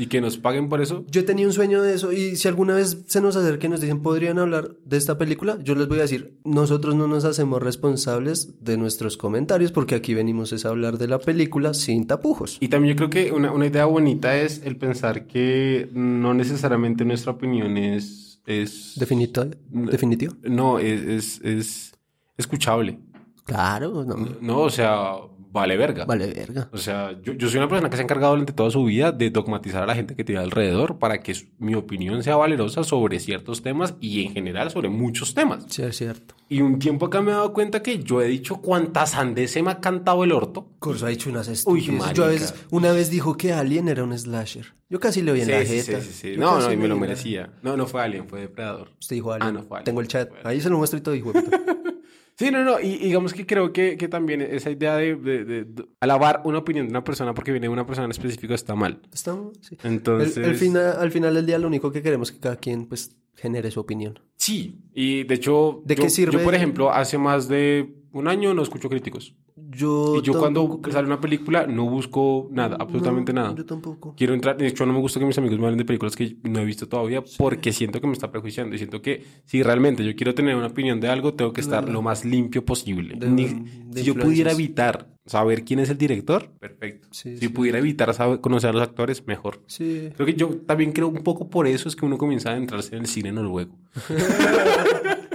y 0.00 0.06
que 0.06 0.22
nos 0.22 0.38
paguen 0.38 0.70
por 0.70 0.80
eso, 0.80 1.04
Yo 1.10 1.26
tenía 1.26 1.46
un 1.46 1.52
sueño 1.52 1.82
de 1.82 1.92
eso 1.92 2.10
y 2.10 2.36
si 2.36 2.48
alguna 2.48 2.74
vez 2.74 3.02
se 3.06 3.20
nos 3.20 3.36
acerca 3.36 3.66
y 3.66 3.70
nos 3.70 3.82
dicen 3.82 4.00
podrían 4.00 4.38
hablar 4.38 4.70
de 4.82 4.96
esta 4.96 5.18
película, 5.18 5.58
yo 5.62 5.74
les 5.74 5.88
voy 5.88 5.98
a 5.98 6.02
decir, 6.02 6.38
nosotros 6.42 6.94
no 6.94 7.06
nos 7.06 7.26
hacemos 7.26 7.62
responsables 7.62 8.64
de 8.64 8.78
nuestros 8.78 9.18
comentarios 9.18 9.72
porque 9.72 9.94
aquí 9.94 10.14
venimos 10.14 10.52
es 10.54 10.64
a 10.64 10.70
hablar 10.70 10.96
de 10.96 11.06
la 11.06 11.18
película 11.18 11.74
sin 11.74 12.06
tapujos. 12.06 12.56
Y 12.60 12.68
también 12.68 12.94
yo 12.94 12.96
creo 12.96 13.10
que 13.10 13.30
una, 13.32 13.52
una 13.52 13.66
idea 13.66 13.84
bonita 13.84 14.38
es 14.40 14.62
el 14.64 14.76
pensar 14.76 15.26
que 15.26 15.90
no 15.92 16.32
necesariamente 16.32 17.04
nuestra 17.04 17.32
opinión 17.32 17.76
es... 17.76 18.40
es 18.46 18.94
Definito, 18.96 19.50
definitivo. 19.68 20.34
No, 20.44 20.78
es, 20.78 21.02
es, 21.02 21.40
es 21.44 21.92
escuchable. 22.38 22.98
Claro, 23.44 24.02
no. 24.04 24.16
No, 24.40 24.60
o 24.60 24.70
sea, 24.70 25.12
vale 25.52 25.76
verga. 25.76 26.04
Vale, 26.04 26.26
verga. 26.28 26.68
O 26.72 26.78
sea, 26.78 27.12
yo, 27.22 27.32
yo 27.34 27.48
soy 27.48 27.58
una 27.58 27.68
persona 27.68 27.90
que 27.90 27.96
se 27.96 28.02
ha 28.02 28.04
encargado 28.04 28.32
durante 28.32 28.52
toda 28.52 28.70
su 28.70 28.84
vida 28.84 29.12
de 29.12 29.30
dogmatizar 29.30 29.82
a 29.82 29.86
la 29.86 29.94
gente 29.94 30.14
que 30.16 30.24
tiene 30.24 30.40
alrededor 30.40 30.98
para 30.98 31.20
que 31.20 31.34
su- 31.34 31.46
mi 31.58 31.74
opinión 31.74 32.22
sea 32.22 32.36
valerosa 32.36 32.84
sobre 32.84 33.18
ciertos 33.20 33.62
temas 33.62 33.94
y 34.00 34.24
en 34.24 34.32
general 34.32 34.70
sobre 34.70 34.88
muchos 34.88 35.34
temas. 35.34 35.64
Sí, 35.68 35.82
es 35.82 35.96
cierto. 35.96 36.34
Y 36.48 36.62
un 36.62 36.78
tiempo 36.78 37.06
acá 37.06 37.20
me 37.22 37.30
he 37.30 37.34
dado 37.34 37.52
cuenta 37.52 37.82
que 37.82 37.98
yo 38.02 38.20
he 38.22 38.26
dicho 38.26 38.56
cuántas 38.56 39.14
andes 39.14 39.52
se 39.52 39.62
me 39.62 39.70
ha 39.70 39.80
cantado 39.80 40.24
el 40.24 40.32
orto. 40.32 40.68
Corso 40.78 41.06
ha 41.06 41.10
dicho 41.10 41.30
unas 41.30 41.46
Uy, 41.48 41.54
estupideces. 41.54 42.12
Yo 42.14 42.24
a 42.24 42.28
veces, 42.28 42.54
una 42.70 42.90
vez 42.92 43.10
dijo 43.10 43.36
que 43.36 43.52
Alien 43.52 43.88
era 43.88 44.02
un 44.02 44.16
slasher. 44.18 44.74
Yo 44.88 44.98
casi 44.98 45.22
le 45.22 45.30
oí 45.30 45.40
en 45.40 45.46
Sí, 45.46 45.52
la 45.52 45.64
sí, 45.64 45.66
jeta. 45.82 46.00
sí, 46.00 46.08
sí, 46.12 46.32
sí. 46.32 46.36
No, 46.36 46.58
no, 46.60 46.72
y 46.72 46.76
me 46.76 46.88
lo 46.88 46.96
merecía. 46.98 47.52
No, 47.62 47.76
no 47.76 47.86
fue 47.86 48.02
Alien, 48.02 48.26
fue 48.28 48.40
Depredador. 48.40 48.88
Usted 48.98 49.14
dijo 49.16 49.32
Alien. 49.32 49.48
Ah, 49.48 49.52
no 49.52 49.62
fue 49.62 49.76
Alien. 49.78 49.84
Tengo 49.84 50.00
el 50.00 50.08
chat. 50.08 50.28
Ahí 50.42 50.60
se 50.60 50.68
lo 50.68 50.78
muestro 50.78 50.98
y 50.98 51.02
todo, 51.02 51.14
hijo. 51.14 51.32
Sí, 52.40 52.50
no, 52.50 52.64
no, 52.64 52.80
y 52.80 52.86
y 52.94 52.98
digamos 53.08 53.34
que 53.34 53.44
creo 53.44 53.72
que, 53.72 53.96
que 53.98 54.08
también 54.08 54.40
esa 54.40 54.70
idea 54.70 54.96
de, 54.96 55.14
de- 55.14 55.44
de- 55.44 55.64
de 55.64 55.84
alabar 56.00 56.40
una 56.44 56.58
opinión 56.58 56.86
de 56.86 56.90
una 56.90 57.04
persona 57.04 57.34
porque 57.34 57.52
viene 57.52 57.66
de 57.66 57.72
una 57.72 57.86
persona 57.86 58.06
en 58.06 58.10
específico 58.12 58.54
está 58.54 58.74
mal. 58.74 59.00
Estamos, 59.12 59.58
sí. 59.60 59.76
Entonces... 59.84 60.36
El- 60.38 60.44
el 60.44 60.54
fina- 60.56 60.92
al 60.92 61.10
final 61.10 61.34
del 61.34 61.44
día 61.46 61.58
lo 61.58 61.66
único 61.68 61.92
que 61.92 62.00
queremos 62.02 62.30
es 62.30 62.34
que 62.36 62.40
cada 62.40 62.56
quien 62.56 62.86
pues 62.86 63.14
genere 63.36 63.70
su 63.70 63.80
opinión. 63.80 64.18
Sí, 64.36 64.78
y 64.94 65.24
de 65.24 65.34
hecho, 65.34 65.82
¿De 65.84 65.94
yo, 65.96 66.02
qué 66.02 66.10
sirve? 66.10 66.38
yo, 66.38 66.42
por 66.44 66.54
ejemplo, 66.54 66.90
hace 66.90 67.18
más 67.18 67.46
de 67.48 67.94
un 68.12 68.26
año 68.26 68.54
no 68.54 68.62
escucho 68.62 68.88
críticos. 68.88 69.34
Yo, 69.72 70.16
Y 70.16 70.22
yo 70.22 70.38
cuando 70.38 70.80
creo- 70.80 70.92
sale 70.92 71.06
una 71.06 71.20
película 71.20 71.66
no 71.66 71.84
busco 71.88 72.48
nada, 72.50 72.76
absolutamente 72.80 73.32
No, 73.32 73.42
nada. 73.42 73.54
Yo 73.54 73.64
tampoco. 73.64 74.14
Quiero 74.16 74.34
entrar, 74.34 74.56
de 74.56 74.66
hecho 74.66 74.84
no 74.84 74.92
me 74.92 74.98
gusta 74.98 75.20
que 75.20 75.26
mis 75.26 75.38
amigos 75.38 75.58
me 75.58 75.66
hablen 75.66 75.78
de 75.78 75.84
películas 75.84 76.16
que 76.16 76.36
no 76.42 76.58
he 76.60 76.64
visto 76.64 76.88
todavía 76.88 77.22
porque 77.38 77.72
siento 77.72 78.00
que 78.00 78.06
me 78.06 78.12
está 78.14 78.30
prejuiciando 78.32 78.74
y 78.74 78.78
siento 78.78 79.00
que 79.00 79.22
si 79.44 79.62
realmente 79.62 80.04
yo 80.04 80.14
quiero 80.16 80.34
tener 80.34 80.56
una 80.56 80.66
opinión 80.66 80.98
de 81.00 81.08
algo 81.08 81.34
tengo 81.34 81.52
que 81.52 81.60
estar 81.60 81.88
lo 81.88 82.02
más 82.02 82.24
limpio 82.24 82.64
posible. 82.64 83.14
De- 83.16 83.30
Ni- 83.30 83.44
de 83.86 84.00
si 84.00 84.06
yo 84.06 84.14
pudiera 84.14 84.50
evitar 84.52 85.08
saber 85.26 85.64
quién 85.64 85.78
es 85.78 85.90
el 85.90 85.98
director, 85.98 86.50
perfecto. 86.58 87.06
Sí, 87.12 87.34
si 87.34 87.38
sí. 87.46 87.48
pudiera 87.48 87.78
evitar 87.78 88.12
saber, 88.14 88.40
conocer 88.40 88.70
a 88.70 88.72
los 88.72 88.82
actores, 88.82 89.24
mejor. 89.28 89.62
Sí. 89.68 90.08
Creo 90.16 90.26
que 90.26 90.34
yo 90.34 90.48
también 90.66 90.90
creo 90.90 91.06
un 91.08 91.22
poco 91.22 91.48
por 91.48 91.68
eso 91.68 91.88
es 91.88 91.94
que 91.94 92.04
uno 92.04 92.18
comienza 92.18 92.50
a 92.50 92.56
entrarse 92.56 92.96
en 92.96 93.02
el 93.02 93.06
cine 93.06 93.30
noruego. 93.30 93.76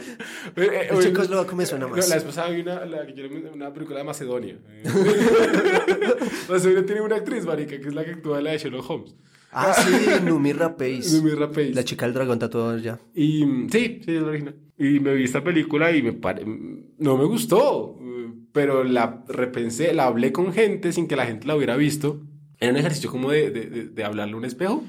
El 0.55 0.63
eh, 0.63 0.89
checoslovaco 1.01 1.55
me 1.55 1.65
suena 1.65 1.85
no, 1.87 1.95
más. 1.95 2.07
la 2.09 2.15
vez 2.15 2.23
pasada 2.23 2.49
vi 2.49 2.61
una, 2.61 2.85
la 2.85 3.07
yo 3.13 3.23
una 3.53 3.73
película 3.73 3.99
de 3.99 4.03
Macedonia. 4.05 4.57
Macedonia 6.49 6.85
tiene 6.85 7.01
una 7.01 7.15
actriz, 7.17 7.45
marica, 7.45 7.79
que 7.79 7.87
es 7.87 7.93
la 7.93 8.03
que 8.05 8.11
actúa 8.11 8.37
en 8.39 8.43
la 8.45 8.51
de 8.51 8.57
Sherlock 8.57 8.89
Holmes. 8.89 9.15
Ah, 9.51 9.73
sí, 9.73 10.07
Numi 10.25 10.53
Rapace. 10.53 11.15
Numi 11.17 11.31
Rapace. 11.31 11.73
La 11.73 11.83
chica 11.83 12.05
del 12.05 12.13
dragón 12.13 12.39
tatuado 12.39 12.77
ya. 12.77 12.99
Y 13.13 13.45
mm, 13.45 13.69
sí, 13.69 14.01
sí, 14.03 14.15
es 14.15 14.21
la 14.21 14.27
original. 14.27 14.55
Y 14.77 14.99
me 14.99 15.13
vi 15.15 15.23
esta 15.23 15.41
película 15.43 15.91
y 15.95 16.01
me 16.03 16.11
pare... 16.11 16.43
no 16.45 17.17
me 17.17 17.23
gustó, 17.25 17.97
eh, 18.01 18.29
pero 18.51 18.83
la 18.83 19.23
repensé, 19.29 19.93
la 19.93 20.05
hablé 20.07 20.33
con 20.33 20.51
gente 20.51 20.91
sin 20.91 21.07
que 21.07 21.15
la 21.15 21.25
gente 21.25 21.47
la 21.47 21.55
hubiera 21.55 21.77
visto. 21.77 22.19
Era 22.59 22.71
un 22.73 22.77
ejercicio 22.77 23.09
como 23.09 23.31
de, 23.31 23.49
de, 23.51 23.65
de- 23.67 23.85
de 23.87 24.03
hablarle 24.03 24.33
a 24.33 24.37
un 24.37 24.45
espejo. 24.45 24.83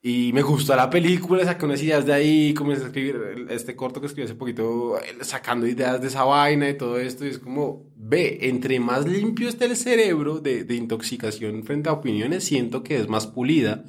Y 0.00 0.32
me 0.32 0.42
gustó 0.42 0.76
la 0.76 0.88
película, 0.88 1.44
saqué 1.44 1.64
unas 1.64 1.82
ideas 1.82 2.06
de 2.06 2.12
ahí, 2.12 2.54
comencé 2.54 2.84
a 2.84 2.86
escribir 2.86 3.46
este 3.50 3.74
corto 3.74 4.00
que 4.00 4.06
escribí 4.06 4.26
hace 4.26 4.36
poquito, 4.36 4.96
eh, 4.98 5.16
sacando 5.22 5.66
ideas 5.66 6.00
de 6.00 6.06
esa 6.06 6.22
vaina 6.22 6.68
y 6.68 6.78
todo 6.78 6.98
esto. 6.98 7.26
Y 7.26 7.30
es 7.30 7.38
como, 7.38 7.90
ve, 7.96 8.38
entre 8.42 8.78
más 8.78 9.06
limpio 9.06 9.48
esté 9.48 9.64
el 9.64 9.76
cerebro 9.76 10.38
de, 10.38 10.62
de 10.62 10.74
intoxicación 10.76 11.64
frente 11.64 11.88
a 11.88 11.94
opiniones, 11.94 12.44
siento 12.44 12.84
que 12.84 12.96
es 12.96 13.08
más 13.08 13.26
pulida. 13.26 13.84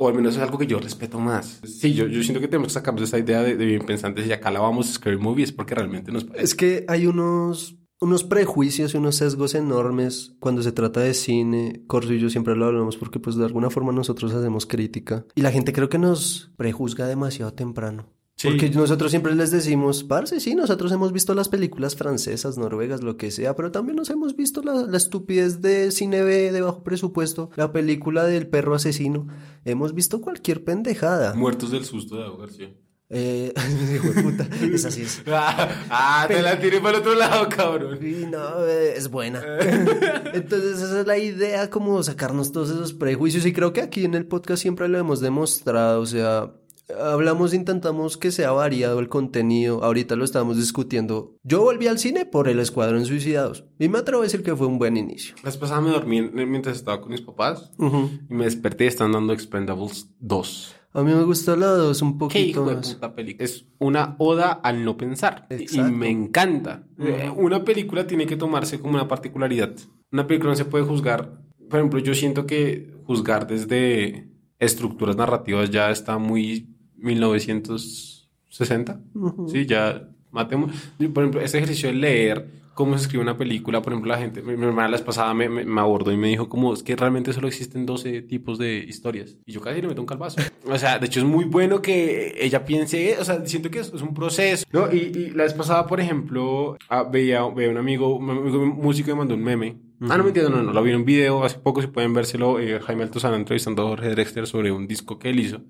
O 0.00 0.06
al 0.06 0.14
menos 0.14 0.36
es 0.36 0.42
algo 0.42 0.58
que 0.58 0.66
yo 0.66 0.78
respeto 0.78 1.18
más. 1.18 1.60
Sí, 1.64 1.92
yo, 1.92 2.06
yo 2.06 2.22
siento 2.22 2.40
que 2.40 2.46
tenemos 2.46 2.68
que 2.68 2.74
sacarnos 2.74 3.02
esa 3.02 3.18
idea 3.18 3.42
de, 3.42 3.56
de 3.56 3.64
bien 3.64 3.84
pensantes 3.84 4.26
y 4.28 4.32
acá 4.32 4.50
la 4.50 4.60
vamos 4.60 4.88
a 4.88 4.92
Scary 4.92 5.16
Movies 5.16 5.50
porque 5.50 5.74
realmente 5.74 6.12
nos 6.12 6.24
parece. 6.24 6.44
Es 6.44 6.54
que 6.54 6.84
hay 6.86 7.06
unos, 7.06 7.74
unos 8.00 8.24
prejuicios 8.24 8.94
y 8.94 8.96
unos 8.96 9.16
sesgos 9.16 9.54
enormes 9.54 10.32
cuando 10.40 10.62
se 10.62 10.72
trata 10.72 11.00
de 11.00 11.14
cine. 11.14 11.82
Corso 11.86 12.12
y 12.12 12.20
yo 12.20 12.30
siempre 12.30 12.56
lo 12.56 12.66
hablamos 12.66 12.96
porque 12.96 13.18
pues 13.18 13.36
de 13.36 13.44
alguna 13.44 13.70
forma 13.70 13.92
nosotros 13.92 14.32
hacemos 14.32 14.66
crítica. 14.66 15.26
Y 15.34 15.42
la 15.42 15.50
gente 15.50 15.72
creo 15.72 15.88
que 15.88 15.98
nos 15.98 16.50
prejuzga 16.56 17.06
demasiado 17.06 17.52
temprano. 17.52 18.06
Sí. 18.36 18.46
Porque 18.48 18.70
nosotros 18.70 19.10
siempre 19.10 19.34
les 19.34 19.50
decimos, 19.50 20.04
parce, 20.04 20.38
sí, 20.38 20.54
nosotros 20.54 20.92
hemos 20.92 21.12
visto 21.12 21.34
las 21.34 21.48
películas 21.48 21.96
francesas, 21.96 22.56
noruegas, 22.56 23.02
lo 23.02 23.16
que 23.16 23.32
sea, 23.32 23.56
pero 23.56 23.72
también 23.72 23.96
nos 23.96 24.10
hemos 24.10 24.36
visto 24.36 24.62
la, 24.62 24.74
la 24.86 24.96
estupidez 24.96 25.60
de 25.60 25.90
cine 25.90 26.22
B 26.22 26.52
de 26.52 26.60
bajo 26.60 26.84
presupuesto, 26.84 27.50
la 27.56 27.72
película 27.72 28.22
del 28.22 28.46
perro 28.46 28.76
asesino. 28.76 29.26
Hemos 29.64 29.92
visto 29.92 30.20
cualquier 30.20 30.62
pendejada. 30.62 31.34
Muertos 31.34 31.72
del 31.72 31.84
susto 31.84 32.14
de 32.14 32.22
Dago 32.22 32.38
García. 32.38 32.72
Eh, 33.10 33.54
hijo 33.94 34.08
de 34.12 34.22
puta, 34.22 34.48
esa 34.72 34.90
sí 34.90 35.02
es. 35.02 35.22
Ah, 35.28 35.68
ah, 35.90 36.24
te 36.28 36.42
la 36.42 36.58
tiré 36.60 36.80
para 36.80 36.96
el 36.98 37.00
otro 37.02 37.14
lado, 37.14 37.48
cabrón. 37.48 37.98
Y 38.06 38.26
no, 38.26 38.64
eh, 38.66 38.94
es 38.96 39.08
buena. 39.10 39.42
Entonces 40.34 40.78
esa 40.82 41.00
es 41.00 41.06
la 41.06 41.16
idea, 41.18 41.70
como 41.70 42.02
sacarnos 42.02 42.52
todos 42.52 42.70
esos 42.70 42.92
prejuicios 42.92 43.46
y 43.46 43.52
creo 43.52 43.72
que 43.72 43.80
aquí 43.80 44.04
en 44.04 44.14
el 44.14 44.26
podcast 44.26 44.60
siempre 44.62 44.88
lo 44.88 44.98
hemos 44.98 45.20
demostrado, 45.20 46.00
o 46.00 46.06
sea, 46.06 46.52
hablamos, 47.00 47.54
intentamos 47.54 48.16
que 48.16 48.30
sea 48.30 48.50
variado 48.52 48.98
el 49.00 49.08
contenido, 49.08 49.82
ahorita 49.84 50.16
lo 50.16 50.24
estábamos 50.24 50.56
discutiendo. 50.56 51.36
Yo 51.42 51.62
volví 51.62 51.86
al 51.86 51.98
cine 51.98 52.26
por 52.26 52.48
El 52.48 52.58
Escuadrón 52.60 53.04
Suicidados 53.06 53.64
y 53.78 53.88
me 53.88 53.98
atrevo 53.98 54.22
a 54.22 54.24
decir 54.24 54.42
que 54.42 54.54
fue 54.56 54.66
un 54.66 54.78
buen 54.78 54.96
inicio. 54.96 55.34
La 55.38 55.44
vez 55.50 55.56
pasada 55.56 55.80
me 55.80 55.90
dormí 55.90 56.18
en- 56.18 56.50
mientras 56.50 56.76
estaba 56.76 57.00
con 57.00 57.10
mis 57.12 57.22
papás 57.22 57.70
y 57.78 58.34
me 58.34 58.44
desperté 58.44 58.84
y 58.84 58.88
están 58.88 59.12
dando 59.12 59.32
Expendables 59.32 60.08
2. 60.20 60.74
A 60.94 61.02
mí 61.02 61.12
me 61.12 61.22
gustó 61.24 61.54
la 61.54 61.66
dos 61.66 62.00
un 62.02 62.14
Qué 62.14 62.18
poquito 62.18 62.64
de 62.66 62.76
más. 62.76 62.94
puta 62.94 63.14
película. 63.14 63.44
Es 63.44 63.66
una 63.78 64.16
oda 64.18 64.52
al 64.52 64.84
no 64.84 64.96
pensar. 64.96 65.46
Y- 65.50 65.54
Y 65.54 65.62
Exacto. 65.62 65.92
me 65.92 66.08
encanta. 66.10 66.84
Eh, 66.98 67.30
Una 67.36 67.62
película 67.64 68.06
tiene 68.06 68.26
que 68.26 68.36
tomarse 68.36 68.80
como 68.80 68.94
una 68.94 69.06
particularidad. 69.06 69.74
Una 70.10 70.26
película 70.26 70.52
no 70.52 70.56
se 70.56 70.64
puede 70.64 70.84
juzgar. 70.84 71.40
Por 71.68 71.78
ejemplo, 71.78 72.00
yo 72.00 72.14
siento 72.14 72.46
que 72.46 72.94
juzgar 73.04 73.46
desde 73.46 74.28
estructuras 74.58 75.16
narrativas 75.16 75.70
ya 75.70 75.90
está 75.90 76.18
muy 76.18 76.74
1960. 76.96 79.00
Sí, 79.48 79.66
ya 79.66 80.08
matemos. 80.30 80.72
Por 81.12 81.22
ejemplo, 81.22 81.40
ese 81.40 81.58
ejercicio 81.58 81.88
de 81.90 81.94
leer 81.94 82.48
cómo 82.78 82.96
se 82.96 83.02
escribe 83.02 83.24
una 83.24 83.36
película, 83.36 83.82
por 83.82 83.92
ejemplo, 83.92 84.12
la 84.12 84.18
gente, 84.18 84.40
mi, 84.40 84.56
mi 84.56 84.64
hermana 84.64 84.86
la 84.86 84.98
vez 84.98 85.02
pasada 85.04 85.34
me, 85.34 85.48
me, 85.48 85.64
me 85.64 85.80
abordó 85.80 86.12
y 86.12 86.16
me 86.16 86.28
dijo 86.28 86.48
como 86.48 86.72
es 86.72 86.84
que 86.84 86.94
realmente 86.94 87.32
solo 87.32 87.48
existen 87.48 87.84
12 87.84 88.22
tipos 88.22 88.56
de 88.56 88.76
historias. 88.76 89.36
Y 89.46 89.50
yo 89.50 89.60
casi 89.60 89.82
le 89.82 89.88
meto 89.88 90.00
un 90.00 90.06
calvazo. 90.06 90.40
O 90.64 90.78
sea, 90.78 91.00
de 91.00 91.06
hecho 91.06 91.18
es 91.18 91.26
muy 91.26 91.44
bueno 91.44 91.82
que 91.82 92.36
ella 92.38 92.64
piense, 92.64 93.18
o 93.18 93.24
sea, 93.24 93.44
siento 93.46 93.68
que 93.68 93.80
es, 93.80 93.92
es 93.92 94.00
un 94.00 94.14
proceso. 94.14 94.64
¿no? 94.70 94.92
Y, 94.92 94.98
y 94.98 95.30
la 95.30 95.42
vez 95.42 95.54
pasada, 95.54 95.88
por 95.88 95.98
ejemplo, 95.98 96.76
ah, 96.88 97.02
veía, 97.02 97.44
veía 97.48 97.68
un 97.68 97.78
amigo, 97.78 98.14
un 98.14 98.30
amigo 98.30 98.64
músico 98.64 99.10
me 99.10 99.16
mandó 99.16 99.34
un 99.34 99.42
meme. 99.42 99.76
Ah, 100.02 100.16
no 100.16 100.22
me 100.22 100.28
entiendo, 100.28 100.50
no, 100.50 100.62
no, 100.62 100.72
lo 100.72 100.80
vi 100.84 100.90
en 100.90 100.98
un 100.98 101.04
video 101.04 101.42
hace 101.42 101.58
poco, 101.58 101.82
si 101.82 101.88
pueden 101.88 102.14
vérselo, 102.14 102.60
eh, 102.60 102.78
Jaime 102.78 103.02
Altozano 103.02 103.34
entrevistando 103.34 103.82
a 103.82 103.88
Jorge 103.88 104.10
Drexler 104.10 104.46
sobre 104.46 104.70
un 104.70 104.86
disco 104.86 105.18
que 105.18 105.30
él 105.30 105.40
hizo. 105.40 105.62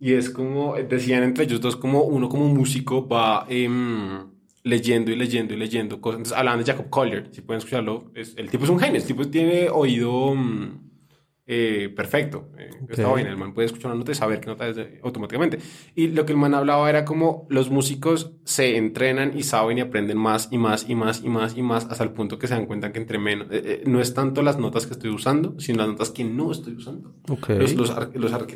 Y 0.00 0.14
es 0.14 0.30
como, 0.30 0.74
decían 0.74 1.22
entre 1.22 1.44
ellos 1.44 1.60
dos, 1.60 1.76
como 1.76 2.02
uno 2.02 2.28
como 2.28 2.48
músico 2.48 3.06
va 3.06 3.46
em, 3.48 4.26
leyendo 4.62 5.10
y 5.10 5.16
leyendo 5.16 5.54
y 5.54 5.56
leyendo 5.56 6.00
cosas. 6.00 6.18
Entonces, 6.18 6.38
hablaban 6.38 6.62
de 6.62 6.70
Jacob 6.70 6.90
Collier, 6.90 7.28
si 7.32 7.40
pueden 7.40 7.58
escucharlo. 7.58 8.10
Es, 8.14 8.34
el 8.36 8.50
tipo 8.50 8.64
es 8.64 8.70
un 8.70 8.78
genio, 8.78 9.00
el 9.00 9.06
tipo 9.06 9.26
tiene 9.28 9.70
oído 9.70 10.34
mm, 10.34 10.89
eh, 11.52 11.88
perfecto. 11.94 12.48
Eh, 12.56 12.70
Está 12.90 13.08
Ok. 13.08 13.16
bien, 13.16 13.26
el 13.28 13.36
man 13.36 13.52
puede 13.54 13.66
escuchar 13.66 13.90
una 13.90 13.98
nota 13.98 14.12
y 14.12 14.14
saber 14.14 14.40
qué 14.40 14.46
nota 14.46 14.68
es 14.68 14.76
de- 14.76 15.00
automáticamente. 15.02 15.58
Y 15.94 16.08
lo 16.08 16.24
que 16.24 16.32
el 16.32 16.38
man 16.38 16.54
hablaba 16.54 16.88
era 16.88 17.04
como 17.04 17.46
los 17.50 17.70
músicos 17.70 18.32
se 18.44 18.76
entrenan 18.76 19.36
y 19.36 19.42
saben 19.42 19.78
y 19.78 19.80
aprenden 19.80 20.16
más 20.18 20.48
y 20.50 20.58
más 20.58 20.86
y 20.88 20.94
más 20.94 21.22
y 21.24 21.28
más 21.28 21.56
y 21.56 21.62
más 21.62 21.86
hasta 21.90 22.04
el 22.04 22.10
punto 22.10 22.38
que 22.38 22.46
se 22.46 22.54
dan 22.54 22.66
cuenta 22.66 22.92
que 22.92 22.98
entre 23.00 23.18
menos, 23.18 23.48
eh, 23.50 23.62
eh, 23.64 23.82
no 23.86 24.00
es 24.00 24.14
tanto 24.14 24.42
las 24.42 24.58
notas 24.58 24.86
que 24.86 24.92
estoy 24.94 25.10
usando, 25.10 25.54
sino 25.60 25.78
las 25.78 25.88
notas 25.88 26.10
que 26.10 26.24
no 26.24 26.50
estoy 26.52 26.74
usando 26.74 27.14
Ok. 27.28 27.48
los, 27.50 27.74
los, 27.74 27.92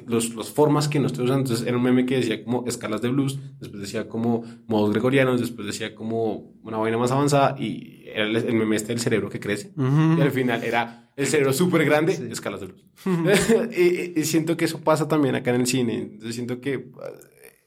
los, 0.07 0.35
los- 0.35 0.53
formas 0.53 0.89
que 0.89 0.99
no 1.01 1.07
estoy 1.07 1.25
usando. 1.25 1.41
Entonces 1.43 1.67
era 1.67 1.77
un 1.77 1.83
meme 1.83 2.07
que 2.07 2.17
decía 2.17 2.43
como 2.45 2.65
escalas 2.67 3.03
de 3.03 3.09
blues, 3.09 3.39
después 3.61 3.81
decía 3.81 4.09
como 4.09 4.45
modos 4.67 4.91
gregorianos, 4.91 5.41
después 5.41 5.67
decía 5.67 5.95
como 5.95 6.55
una 6.63 6.79
vaina 6.79 6.97
más 6.99 7.11
avanzada 7.11 7.57
y 7.59 8.05
era 8.07 8.25
el, 8.25 8.37
el 8.37 8.55
meme 8.55 8.77
este 8.77 8.89
del 8.89 9.01
cerebro 9.01 9.29
que 9.29 9.41
crece. 9.41 9.73
Y 9.77 10.21
al 10.21 10.31
final 10.31 10.63
era 10.65 11.04
el 11.17 11.27
cerebro 11.27 11.53
súper 11.53 11.85
grande, 11.85 12.29
escalas 12.31 12.61
de 12.61 12.67
blues. 12.67 12.85
y, 14.17 14.25
siento 14.25 14.57
que 14.57 14.65
eso 14.65 14.81
pasa 14.81 15.09
también 15.09 15.35
acá 15.35 15.55
en 15.55 15.61
el 15.61 15.67
cine. 15.67 15.95
Entonces 15.99 16.35
siento 16.35 16.61
que 16.61 16.75
eh, 16.75 16.91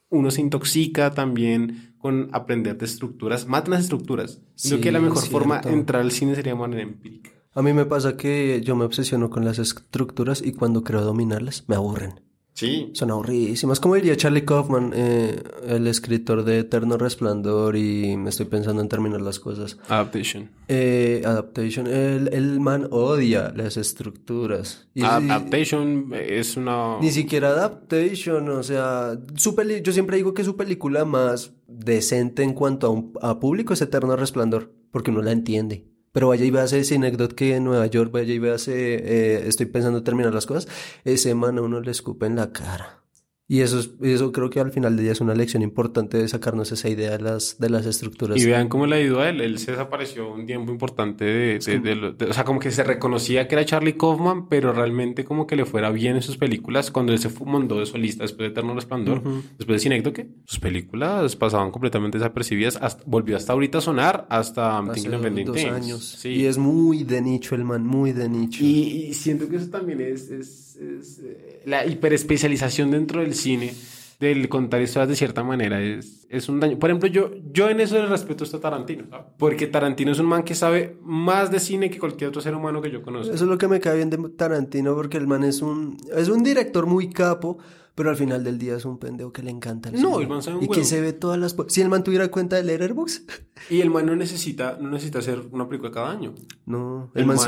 uno 0.09 0.31
se 0.31 0.41
intoxica 0.41 1.13
también 1.13 1.95
con 1.97 2.29
aprender 2.31 2.77
de 2.77 2.85
estructuras, 2.85 3.47
matan 3.47 3.71
las 3.71 3.83
estructuras. 3.83 4.41
Siento 4.55 4.77
Sí, 4.77 4.83
que 4.83 4.91
la 4.91 4.99
mejor 4.99 5.25
forma 5.27 5.59
de 5.59 5.71
entrar 5.71 6.01
al 6.01 6.11
cine 6.11 6.35
sería 6.35 6.53
de 6.53 6.59
manera 6.59 6.83
empírica. 6.83 7.31
A 7.53 7.61
mí 7.61 7.73
me 7.73 7.85
pasa 7.85 8.17
que 8.17 8.61
yo 8.63 8.75
me 8.75 8.85
obsesiono 8.85 9.29
con 9.29 9.43
las 9.43 9.57
estructuras 9.57 10.43
y 10.45 10.53
cuando 10.53 10.83
creo 10.83 11.01
dominarlas 11.01 11.65
me 11.67 11.75
aburren. 11.75 12.26
Sí. 12.57 12.89
Son 12.93 13.11
aburridísimas. 13.11 13.79
Como 13.79 13.93
diría 13.93 14.17
Charlie 14.17 14.43
Kaufman, 14.43 14.91
eh, 14.95 15.43
el 15.67 15.85
escritor 15.85 16.43
de 16.43 16.57
Eterno 16.59 16.97
Resplandor, 16.97 17.75
y 17.75 18.17
me 18.17 18.31
estoy 18.31 18.47
pensando 18.47 18.81
en 18.81 18.89
terminar 18.89 19.21
las 19.21 19.39
cosas. 19.39 19.77
Adaptation. 19.87 20.49
Eh, 20.67 21.21
adaptation. 21.23 21.85
El, 21.85 22.29
el 22.33 22.59
man 22.59 22.87
odia 22.89 23.53
las 23.55 23.77
estructuras. 23.77 24.87
Y- 24.95 25.03
Adaptation 25.03 26.11
es 26.15 26.57
una... 26.57 26.99
Ni 26.99 27.11
siquiera 27.11 27.49
Adaptation, 27.49 28.49
o 28.49 28.63
sea, 28.63 29.19
su 29.35 29.53
peli- 29.53 29.83
yo 29.83 29.91
siempre 29.93 30.17
digo 30.17 30.33
que 30.33 30.43
su 30.43 30.55
película 30.57 31.05
más 31.05 31.53
decente 31.67 32.41
en 32.41 32.53
cuanto 32.53 32.87
a, 32.87 32.89
un- 32.89 33.13
a 33.21 33.39
público 33.39 33.73
es 33.73 33.81
Eterno 33.83 34.15
Resplandor, 34.15 34.73
porque 34.89 35.11
uno 35.11 35.21
la 35.21 35.31
entiende. 35.31 35.85
Pero 36.17 36.29
vaya 36.29 36.45
y 36.45 36.49
véase 36.49 36.79
ese 36.79 36.95
anécdota 36.95 37.35
que 37.35 37.55
en 37.55 37.63
Nueva 37.63 37.85
York, 37.85 38.11
vaya 38.11 38.33
y 38.33 38.39
véase, 38.39 38.73
eh, 38.73 39.47
estoy 39.47 39.67
pensando 39.67 39.99
en 39.99 40.03
terminar 40.03 40.33
las 40.33 40.47
cosas, 40.47 40.67
ese 41.03 41.35
man 41.35 41.59
a 41.59 41.61
uno 41.61 41.79
le 41.79 41.91
escupe 41.91 42.25
en 42.25 42.37
la 42.37 42.51
cara. 42.51 43.03
Y 43.49 43.61
eso, 43.61 43.79
es- 43.79 43.91
eso 44.01 44.33
creo 44.33 44.49
que 44.49 44.59
al 44.59 44.71
final 44.73 44.95
del 44.97 45.05
día 45.05 45.13
es 45.13 45.21
una 45.21 45.33
lección 45.33 45.63
importante 45.63 46.17
de 46.17 46.27
sacarnos 46.27 46.69
esa 46.73 46.89
idea 46.89 47.11
de 47.11 47.23
las, 47.23 47.57
de 47.57 47.69
las 47.69 47.85
estructuras. 47.85 48.37
Y 48.41 48.45
vean 48.45 48.67
cómo 48.67 48.85
le 48.87 49.01
ido 49.01 49.21
a 49.21 49.29
él. 49.29 49.39
Él 49.39 49.57
se 49.57 49.71
desapareció 49.71 50.33
un 50.33 50.45
tiempo 50.45 50.69
importante 50.71 51.23
de, 51.23 51.59
de- 51.59 51.79
de 51.79 51.95
lo- 51.95 52.11
de- 52.11 52.25
o 52.25 52.33
sea, 52.33 52.43
como 52.43 52.59
que 52.59 52.71
se 52.71 52.83
reconocía 52.83 53.47
que 53.47 53.55
era 53.55 53.63
Charlie 53.63 53.93
Kaufman, 53.95 54.49
pero 54.49 54.73
realmente 54.73 55.23
como 55.23 55.47
que 55.47 55.55
le 55.55 55.65
fuera 55.65 55.91
bien 55.91 56.17
en 56.17 56.21
sus 56.23 56.35
películas 56.37 56.91
cuando 56.91 57.13
él 57.13 57.19
se 57.19 57.29
montó 57.45 57.79
de 57.79 57.85
solista 57.85 58.23
después 58.23 58.47
de 58.47 58.51
Eterno 58.51 58.75
Resplandor, 58.75 59.21
después 59.57 59.77
de 59.77 59.79
Cinécdoque, 59.79 60.27
sus 60.45 60.59
películas 60.59 61.35
pasaban 61.37 61.71
completamente 61.71 62.17
desapercibidas, 62.17 62.77
hasta- 62.81 63.03
volvió 63.05 63.37
hasta 63.37 63.53
ahorita 63.53 63.77
a 63.77 63.81
sonar, 63.81 64.27
hasta 64.29 64.79
Hace 64.79 65.09
dos 65.45 65.55
años. 65.73 66.03
Sí. 66.19 66.29
Y 66.29 66.45
es 66.47 66.57
muy 66.57 67.05
de 67.05 67.21
nicho 67.21 67.55
el 67.55 67.63
man, 67.63 67.85
muy 67.87 68.11
de 68.11 68.27
nicho. 68.27 68.61
Y, 68.63 69.07
y 69.09 69.13
siento 69.13 69.47
que 69.47 69.55
eso 69.55 69.69
también 69.69 70.01
es, 70.01 70.29
es- 70.31 70.75
es, 70.75 71.19
eh, 71.19 71.46
la 71.67 71.85
hiperespecialización 71.85 72.91
dentro 72.91 73.19
del 73.19 73.33
cine. 73.33 73.73
del 74.19 74.49
contar 74.49 74.81
historias 74.81 75.09
de 75.09 75.15
cierta 75.15 75.43
manera 75.43 75.79
es, 75.79 76.25
es 76.29 76.49
un 76.49 76.59
daño. 76.59 76.79
Por 76.79 76.89
ejemplo, 76.89 77.07
yo, 77.07 77.29
yo 77.51 77.69
en 77.69 77.81
eso 77.81 77.95
le 78.01 78.07
respeto 78.07 78.45
a 78.45 78.59
Tarantino, 78.59 79.03
¿sabes? 79.09 79.27
Porque 79.37 79.67
Tarantino 79.67 80.11
es 80.11 80.17
un 80.17 80.25
man 80.25 80.43
que 80.43 80.55
sabe 80.55 80.97
más 81.03 81.51
de 81.51 81.59
cine 81.59 81.91
que 81.91 81.99
cualquier 81.99 82.29
otro 82.29 82.41
ser 82.41 82.55
humano 82.55 82.81
que 82.81 82.89
yo 82.89 83.03
conozco. 83.03 83.31
Eso 83.31 83.43
es 83.43 83.49
lo 83.49 83.59
que 83.59 83.67
me 83.67 83.79
cae 83.79 83.97
bien 83.97 84.09
de 84.09 84.17
Tarantino, 84.29 84.95
porque 84.95 85.17
el 85.17 85.27
man 85.27 85.43
es 85.43 85.61
un, 85.61 85.97
es 86.15 86.29
un 86.29 86.41
director 86.41 86.87
muy 86.87 87.09
capo, 87.09 87.59
pero 87.97 88.11
al 88.11 88.15
final 88.15 88.43
del 88.43 88.59
día 88.59 88.75
es 88.75 88.85
un 88.85 88.99
pendejo 88.99 89.33
que 89.33 89.41
le 89.41 89.49
encanta 89.49 89.89
el 89.89 89.99
No, 89.99 90.19
el 90.19 90.27
man 90.27 90.43
sabe 90.43 90.57
un 90.57 90.65
Y 90.65 90.67
que 90.67 90.83
se 90.83 91.01
ve 91.01 91.13
todas 91.13 91.39
las... 91.39 91.55
Si 91.67 91.81
el 91.81 91.89
man 91.89 92.03
tuviera 92.03 92.27
cuenta 92.27 92.55
de 92.55 92.63
Letterboxd. 92.63 93.23
Y 93.71 93.81
el 93.81 93.89
man 93.89 94.05
no 94.05 94.15
necesita, 94.15 94.77
no 94.79 94.91
necesita 94.91 95.17
hacer 95.17 95.41
una 95.49 95.67
película 95.67 95.89
cada 95.89 96.11
año. 96.11 96.35
No. 96.67 97.09
El, 97.15 97.25
man, 97.25 97.39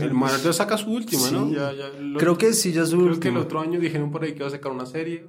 el 0.00 0.14
man 0.14 0.30
ya 0.44 0.52
saca 0.52 0.78
su 0.78 0.92
última, 0.92 1.28
¿no? 1.32 1.50
Ya, 1.50 1.72
ya, 1.72 1.90
creo 2.18 2.38
que 2.38 2.52
sí, 2.52 2.72
ya 2.72 2.86
su 2.86 3.04
creo 3.04 3.18
que 3.18 3.30
el 3.30 3.36
otro 3.36 3.58
año 3.58 3.80
dijeron 3.80 4.12
por 4.12 4.22
ahí 4.22 4.34
que 4.34 4.42
va 4.42 4.46
a 4.46 4.52
sacar 4.52 4.70
una 4.70 4.86
serie. 4.86 5.26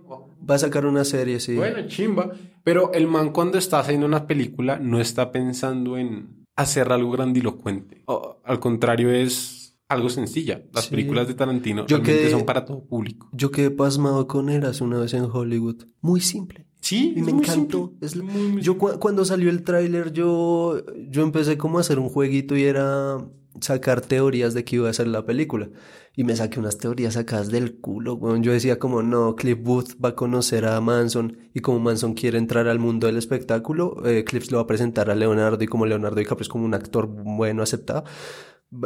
Va 0.47 0.53
a 0.53 0.59
sacar 0.59 0.85
una 0.85 1.03
serie, 1.03 1.39
sí. 1.39 1.55
Bueno, 1.55 1.87
chimba. 1.87 2.29
Pero 2.63 2.93
el 2.93 3.07
man 3.07 3.31
cuando 3.31 3.57
está 3.57 3.79
haciendo 3.79 4.05
una 4.05 4.27
película 4.27 4.77
no 4.77 5.01
está 5.01 5.31
pensando 5.31 5.97
en 5.97 6.45
hacer 6.55 6.91
algo 6.91 7.09
grandilocuente. 7.09 8.03
al 8.43 8.59
contrario, 8.59 9.11
es 9.11 9.56
algo 9.89 10.09
sencilla. 10.09 10.63
Las 10.73 10.87
películas 10.87 11.27
de 11.27 11.33
Tarantino 11.33 11.85
yo 11.85 11.97
realmente 11.97 12.31
son 12.31 12.45
para 12.45 12.65
todo 12.65 12.83
público. 12.83 13.29
Yo 13.31 13.51
quedé 13.51 13.71
pasmado 13.71 14.27
con 14.27 14.49
Eras 14.49 14.81
una 14.81 14.99
vez 14.99 15.13
en 15.13 15.23
Hollywood. 15.23 15.85
Muy 16.01 16.21
simple. 16.21 16.67
Sí, 16.81 17.13
y 17.15 17.21
me 17.21 17.31
encantó. 17.31 17.93
Es, 18.01 18.15
yo 18.61 18.77
cuando 18.77 19.25
salió 19.25 19.49
el 19.49 19.63
tráiler 19.63 20.13
yo 20.13 20.83
yo 21.09 21.23
empecé 21.23 21.57
como 21.57 21.79
a 21.79 21.81
hacer 21.81 21.99
un 21.99 22.09
jueguito 22.09 22.55
y 22.55 22.63
era 22.63 23.17
sacar 23.61 24.01
teorías 24.01 24.53
de 24.53 24.63
qué 24.63 24.77
iba 24.77 24.89
a 24.89 24.93
ser 24.93 25.07
la 25.07 25.25
película. 25.25 25.69
Y 26.15 26.23
me 26.23 26.35
saqué 26.35 26.59
unas 26.59 26.77
teorías 26.77 27.13
sacadas 27.13 27.49
del 27.49 27.79
culo. 27.79 28.19
yo 28.37 28.51
decía 28.51 28.79
como, 28.79 29.03
no, 29.03 29.35
Cliff 29.35 29.59
Booth 29.61 30.03
va 30.03 30.09
a 30.09 30.15
conocer 30.15 30.65
a 30.65 30.81
Manson 30.81 31.37
y 31.53 31.59
como 31.59 31.79
Manson 31.79 32.15
quiere 32.15 32.39
entrar 32.39 32.67
al 32.67 32.79
mundo 32.79 33.05
del 33.05 33.17
espectáculo, 33.17 34.03
eh, 34.05 34.23
Cliff 34.23 34.49
lo 34.51 34.57
va 34.57 34.63
a 34.63 34.67
presentar 34.67 35.11
a 35.11 35.15
Leonardo 35.15 35.63
y 35.63 35.67
como 35.67 35.85
Leonardo 35.85 36.17
DiCaprio 36.17 36.41
es 36.41 36.49
como 36.49 36.65
un 36.65 36.73
actor 36.73 37.07
bueno, 37.07 37.61
aceptado, 37.61 38.03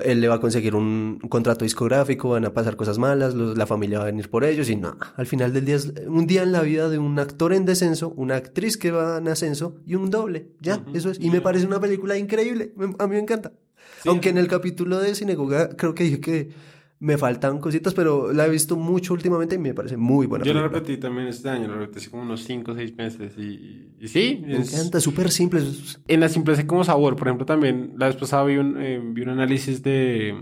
él 0.03 0.21
le 0.21 0.27
va 0.27 0.35
a 0.35 0.39
conseguir 0.39 0.75
un, 0.75 1.19
contrato 1.29 1.65
discográfico, 1.65 2.29
van 2.29 2.45
a 2.45 2.53
pasar 2.53 2.75
cosas 2.75 2.99
malas, 2.99 3.33
la 3.33 3.65
familia 3.65 3.99
va 3.99 4.03
a 4.03 4.07
venir 4.07 4.29
por 4.29 4.43
ellos 4.43 4.69
y 4.69 4.75
no, 4.75 4.97
al 5.15 5.25
final 5.25 5.53
del 5.53 5.65
día 5.65 5.75
es 5.75 5.93
un 6.07 6.27
día 6.27 6.43
en 6.43 6.51
la 6.51 6.61
vida 6.61 6.89
de 6.89 6.99
un 6.99 7.17
actor 7.19 7.53
en 7.53 7.65
descenso, 7.65 8.13
una 8.15 8.35
actriz 8.35 8.77
que 8.77 8.91
va 8.91 9.17
en 9.17 9.27
ascenso 9.27 9.77
y 9.85 9.95
un 9.95 10.09
doble, 10.09 10.49
ya, 10.59 10.83
eso 10.93 11.09
es. 11.09 11.19
Y 11.19 11.29
me 11.31 11.41
parece 11.41 11.65
una 11.65 11.79
película 11.79 12.17
increíble, 12.17 12.73
a 12.99 13.07
mí 13.07 13.15
me 13.15 13.21
encanta. 13.21 13.53
Aunque 14.05 14.29
en 14.29 14.37
el 14.37 14.47
capítulo 14.47 14.99
de 14.99 15.15
Sinagoga 15.15 15.69
creo 15.69 15.95
que 15.95 16.03
dije 16.03 16.19
que 16.19 16.49
me 17.01 17.17
faltan 17.17 17.57
cositas, 17.57 17.95
pero 17.95 18.31
la 18.31 18.45
he 18.45 18.49
visto 18.49 18.77
mucho 18.77 19.15
últimamente 19.15 19.55
y 19.55 19.57
me 19.57 19.73
parece 19.73 19.97
muy 19.97 20.27
buena. 20.27 20.45
Yo 20.45 20.53
la 20.53 20.61
repetí 20.61 20.97
también 20.97 21.27
este 21.27 21.49
año, 21.49 21.67
la 21.67 21.77
repetí 21.77 22.05
como 22.05 22.21
unos 22.21 22.43
5 22.43 22.71
o 22.71 22.75
6 22.75 22.95
meses 22.95 23.37
y, 23.39 24.07
sí. 24.07 24.43
Me 24.45 24.57
encanta, 24.57 24.99
súper 24.99 25.31
simple. 25.31 25.63
En 26.07 26.19
la 26.19 26.29
simpleza 26.29 26.65
como 26.67 26.83
sabor, 26.83 27.15
por 27.15 27.27
ejemplo, 27.27 27.47
también 27.47 27.95
la 27.97 28.05
vez 28.05 28.17
pasada 28.17 28.43
vi 28.43 28.57
un, 28.57 28.79
eh, 28.79 29.01
vi 29.03 29.23
un 29.23 29.29
análisis 29.29 29.81
de... 29.81 30.35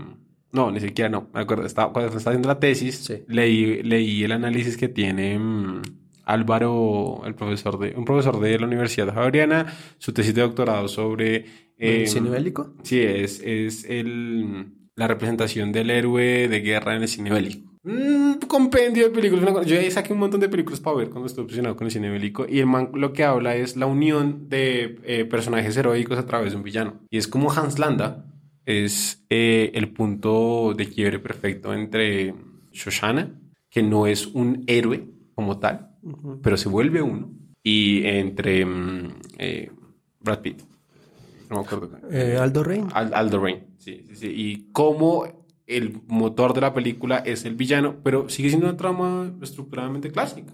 No, 0.52 0.70
ni 0.70 0.80
siquiera 0.80 1.08
no, 1.08 1.30
me 1.32 1.40
acuerdo, 1.40 1.64
estaba, 1.64 1.94
cuando 1.94 2.14
estaba 2.14 2.32
haciendo 2.34 2.48
la 2.48 2.60
tesis, 2.60 3.10
leí, 3.26 3.82
leí 3.82 4.22
el 4.22 4.32
análisis 4.32 4.76
que 4.76 4.88
tiene... 4.88 5.38
Mm, 5.38 5.80
Álvaro, 6.26 7.22
el 7.24 7.34
profesor 7.34 7.76
de, 7.78 7.94
un 7.96 8.04
profesor 8.04 8.38
de 8.38 8.56
la 8.56 8.66
Universidad 8.66 9.12
Javeriana, 9.12 9.74
su 9.98 10.12
tesis 10.12 10.34
de 10.34 10.42
doctorado 10.42 10.86
sobre... 10.88 11.46
Eh, 11.78 12.06
¿Cine 12.06 12.28
bélico? 12.28 12.74
Sí, 12.82 13.00
es, 13.00 13.40
es 13.40 13.84
el 13.86 14.79
la 15.00 15.06
representación 15.06 15.72
del 15.72 15.88
héroe 15.88 16.46
de 16.46 16.60
guerra 16.60 16.94
en 16.94 17.00
el 17.00 17.08
cine 17.08 17.30
bélico. 17.30 17.72
Un 17.84 18.38
compendio 18.46 19.04
de 19.04 19.10
películas. 19.10 19.64
Yo 19.64 19.78
ahí 19.78 19.90
saqué 19.90 20.12
un 20.12 20.18
montón 20.18 20.40
de 20.40 20.50
películas 20.50 20.78
para 20.78 20.98
ver 20.98 21.08
cuando 21.08 21.26
estoy 21.26 21.44
obsesionado 21.44 21.74
con 21.74 21.86
el 21.86 21.90
cine 21.90 22.10
bélico. 22.10 22.44
Y 22.46 22.58
el 22.58 22.66
man 22.66 22.90
lo 22.92 23.14
que 23.14 23.24
habla 23.24 23.56
es 23.56 23.78
la 23.78 23.86
unión 23.86 24.50
de 24.50 24.98
eh, 25.04 25.24
personajes 25.24 25.74
heroicos 25.74 26.18
a 26.18 26.26
través 26.26 26.50
de 26.50 26.58
un 26.58 26.62
villano. 26.62 27.00
Y 27.08 27.16
es 27.16 27.28
como 27.28 27.50
Hans 27.50 27.78
Landa 27.78 28.26
es 28.66 29.24
eh, 29.30 29.70
el 29.72 29.88
punto 29.88 30.74
de 30.76 30.86
quiebre 30.86 31.18
perfecto 31.18 31.72
entre 31.72 32.34
Shoshana, 32.70 33.40
que 33.70 33.82
no 33.82 34.06
es 34.06 34.26
un 34.26 34.64
héroe 34.66 35.06
como 35.34 35.58
tal, 35.58 35.96
pero 36.42 36.58
se 36.58 36.68
vuelve 36.68 37.00
uno, 37.00 37.30
y 37.62 38.04
entre 38.04 38.66
mm, 38.66 39.14
eh, 39.38 39.70
Brad 40.20 40.40
Pitt. 40.40 40.60
No 41.48 41.56
me 41.56 41.62
acuerdo. 41.62 41.90
Aldo 42.38 42.62
Rain. 42.62 42.88
Aldo 42.92 43.40
Rain. 43.40 43.69
Sí, 43.80 44.04
sí, 44.06 44.14
sí. 44.14 44.26
Y 44.28 44.68
cómo 44.72 45.24
el 45.66 46.00
motor 46.06 46.54
de 46.54 46.60
la 46.60 46.72
película 46.72 47.18
es 47.18 47.44
el 47.44 47.54
villano, 47.54 47.96
pero 48.04 48.28
sigue 48.28 48.50
siendo 48.50 48.68
una 48.68 48.76
trama 48.76 49.32
estructuradamente 49.42 50.10
clásica. 50.10 50.52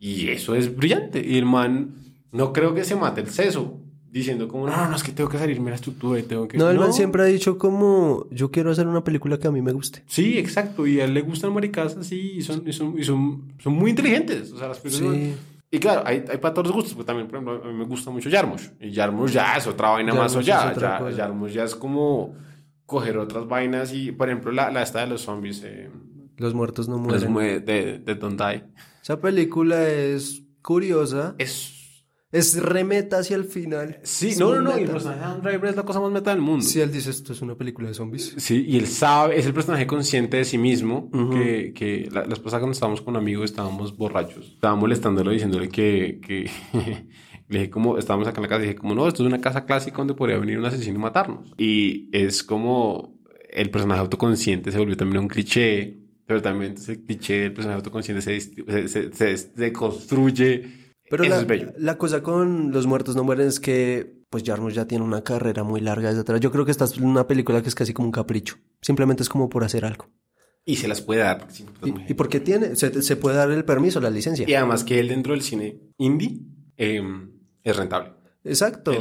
Y 0.00 0.28
eso 0.28 0.54
es 0.54 0.74
brillante. 0.74 1.24
Y 1.24 1.36
el 1.38 1.44
man 1.44 1.94
no 2.32 2.52
creo 2.52 2.74
que 2.74 2.84
se 2.84 2.96
mate 2.96 3.20
el 3.20 3.28
seso 3.28 3.80
diciendo 4.10 4.48
como, 4.48 4.66
no, 4.66 4.88
no, 4.88 4.96
es 4.96 5.02
que 5.02 5.12
tengo 5.12 5.28
que 5.28 5.38
salirme 5.38 5.70
la 5.70 5.76
estructura 5.76 6.18
y 6.18 6.22
tengo 6.22 6.48
que... 6.48 6.56
No, 6.56 6.70
el 6.70 6.78
man 6.78 6.92
siempre 6.92 7.22
ha 7.22 7.26
dicho 7.26 7.58
como, 7.58 8.26
yo 8.30 8.50
quiero 8.50 8.70
hacer 8.70 8.86
una 8.86 9.04
película 9.04 9.38
que 9.38 9.48
a 9.48 9.52
mí 9.52 9.60
me 9.60 9.72
guste. 9.72 10.02
Sí, 10.06 10.38
exacto. 10.38 10.86
Y 10.86 11.00
a 11.00 11.04
él 11.04 11.14
le 11.14 11.20
gustan 11.20 11.52
maricas 11.52 11.96
así 11.96 12.32
y 12.36 12.42
son, 12.42 12.66
y 12.66 12.72
son, 12.72 12.98
y 12.98 13.04
son, 13.04 13.52
son 13.58 13.74
muy 13.74 13.90
inteligentes. 13.90 14.52
O 14.52 14.58
sea, 14.58 14.68
las 14.68 14.78
películas... 14.78 15.14
Sí. 15.14 15.34
Y 15.70 15.78
claro, 15.78 16.02
hay, 16.06 16.24
hay 16.30 16.38
para 16.38 16.54
todos 16.54 16.68
los 16.68 16.76
gustos, 16.76 16.94
porque 16.94 17.06
también, 17.06 17.28
por 17.28 17.36
ejemplo, 17.36 17.62
a 17.62 17.72
mí 17.72 17.78
me 17.78 17.84
gusta 17.84 18.10
mucho 18.10 18.30
Yarmush. 18.30 18.68
Y 18.80 18.90
Yarmush 18.90 19.32
ya 19.32 19.56
es 19.56 19.66
otra 19.66 19.90
vaina 19.90 20.14
más 20.14 20.34
allá. 20.34 20.72
Ya, 20.74 21.10
Yarmush 21.10 21.52
ya 21.52 21.64
es 21.64 21.74
como 21.74 22.34
coger 22.86 23.18
otras 23.18 23.46
vainas 23.46 23.92
y, 23.92 24.12
por 24.12 24.28
ejemplo, 24.28 24.50
la, 24.50 24.70
la 24.70 24.82
esta 24.82 25.00
de 25.00 25.08
los 25.08 25.20
zombies. 25.22 25.62
Eh, 25.64 25.90
los 26.38 26.54
muertos 26.54 26.88
no 26.88 26.98
mueren. 26.98 27.64
de, 27.66 27.98
de 27.98 28.14
Don't 28.14 28.40
Die. 28.40 28.64
Esa 29.02 29.20
película 29.20 29.86
es 29.88 30.42
curiosa. 30.62 31.34
Es 31.36 31.77
es 32.30 32.60
remeta 32.60 33.18
hacia 33.18 33.36
el 33.36 33.44
final. 33.44 34.00
Sí, 34.02 34.34
no, 34.38 34.54
no, 34.54 34.60
no. 34.60 34.78
Y 34.78 34.82
el 34.82 34.90
personaje 34.90 35.20
de 35.20 35.26
Adam 35.26 35.40
Driver 35.40 35.70
es 35.70 35.76
la 35.76 35.84
cosa 35.84 36.00
más 36.00 36.10
meta 36.10 36.30
del 36.30 36.42
mundo. 36.42 36.64
Sí, 36.64 36.80
él 36.80 36.92
dice 36.92 37.10
esto 37.10 37.32
es 37.32 37.40
una 37.40 37.54
película 37.54 37.88
de 37.88 37.94
zombies. 37.94 38.34
Sí, 38.36 38.66
y 38.68 38.76
él 38.76 38.86
sabe, 38.86 39.38
es 39.38 39.46
el 39.46 39.54
personaje 39.54 39.86
consciente 39.86 40.36
de 40.36 40.44
sí 40.44 40.58
mismo. 40.58 41.10
Que, 41.10 41.72
que 41.74 42.08
la, 42.12 42.26
la 42.26 42.34
esposa 42.34 42.58
cuando 42.58 42.72
estábamos 42.72 43.00
con 43.00 43.14
un 43.14 43.22
amigo 43.22 43.44
estábamos 43.44 43.96
borrachos. 43.96 44.52
Estaba 44.54 44.76
molestándolo 44.76 45.30
diciéndole 45.30 45.68
que. 45.68 46.20
que 46.20 46.50
le 47.48 47.58
dije 47.60 47.70
como, 47.70 47.96
estábamos 47.96 48.28
acá 48.28 48.38
en 48.38 48.42
la 48.42 48.48
casa 48.48 48.62
y 48.62 48.66
dije 48.68 48.78
como, 48.78 48.94
no, 48.94 49.08
esto 49.08 49.22
es 49.22 49.26
una 49.26 49.40
casa 49.40 49.64
clásica 49.64 49.96
donde 49.96 50.14
podría 50.14 50.38
venir 50.38 50.58
un 50.58 50.66
asesino 50.66 50.96
y 50.96 51.00
matarnos. 51.00 51.54
Y 51.56 52.10
es 52.12 52.42
como 52.44 53.16
el 53.50 53.70
personaje 53.70 54.00
autoconsciente 54.00 54.70
se 54.70 54.78
volvió 54.78 54.96
también 54.96 55.22
un 55.22 55.28
cliché. 55.28 55.96
Pero 56.26 56.42
también 56.42 56.74
ese 56.74 57.02
cliché 57.02 57.40
del 57.40 57.54
personaje 57.54 57.76
autoconsciente 57.76 58.20
se, 58.20 58.38
se, 58.38 59.12
se, 59.14 59.36
se 59.38 59.72
construye 59.72 60.87
pero 61.10 61.24
la, 61.24 61.44
la, 61.76 61.98
cosa 61.98 62.22
con 62.22 62.70
Los 62.70 62.86
Muertos 62.86 63.16
No 63.16 63.24
Mueren 63.24 63.48
es 63.48 63.60
que, 63.60 64.22
pues 64.30 64.42
Jarmusch 64.44 64.74
ya 64.74 64.86
tiene 64.86 65.04
una 65.04 65.22
carrera 65.22 65.62
muy 65.64 65.80
larga 65.80 66.08
desde 66.08 66.20
atrás. 66.20 66.40
Yo 66.40 66.50
creo 66.52 66.64
que 66.64 66.70
esta 66.70 66.84
es 66.84 66.98
una 66.98 67.26
película 67.26 67.62
que 67.62 67.68
es 67.68 67.74
casi 67.74 67.92
como 67.92 68.08
un 68.08 68.12
capricho. 68.12 68.56
Simplemente 68.80 69.22
es 69.22 69.28
como 69.28 69.48
por 69.48 69.64
hacer 69.64 69.84
algo. 69.84 70.10
Y 70.64 70.76
se 70.76 70.86
las 70.86 71.00
puede 71.00 71.22
dar. 71.22 71.48
y, 71.82 72.14
porque 72.14 72.40
tiene, 72.40 72.76
se, 72.76 73.02
se, 73.02 73.16
puede 73.16 73.36
dar 73.36 73.50
el 73.50 73.64
permiso, 73.64 74.00
la 74.00 74.10
licencia. 74.10 74.44
Y 74.48 74.54
además 74.54 74.84
que 74.84 75.00
él 75.00 75.08
dentro 75.08 75.32
del 75.32 75.42
cine 75.42 75.80
indie 75.96 76.40
eh, 76.76 77.02
es 77.62 77.76
rentable. 77.76 78.12
Exacto. 78.48 78.92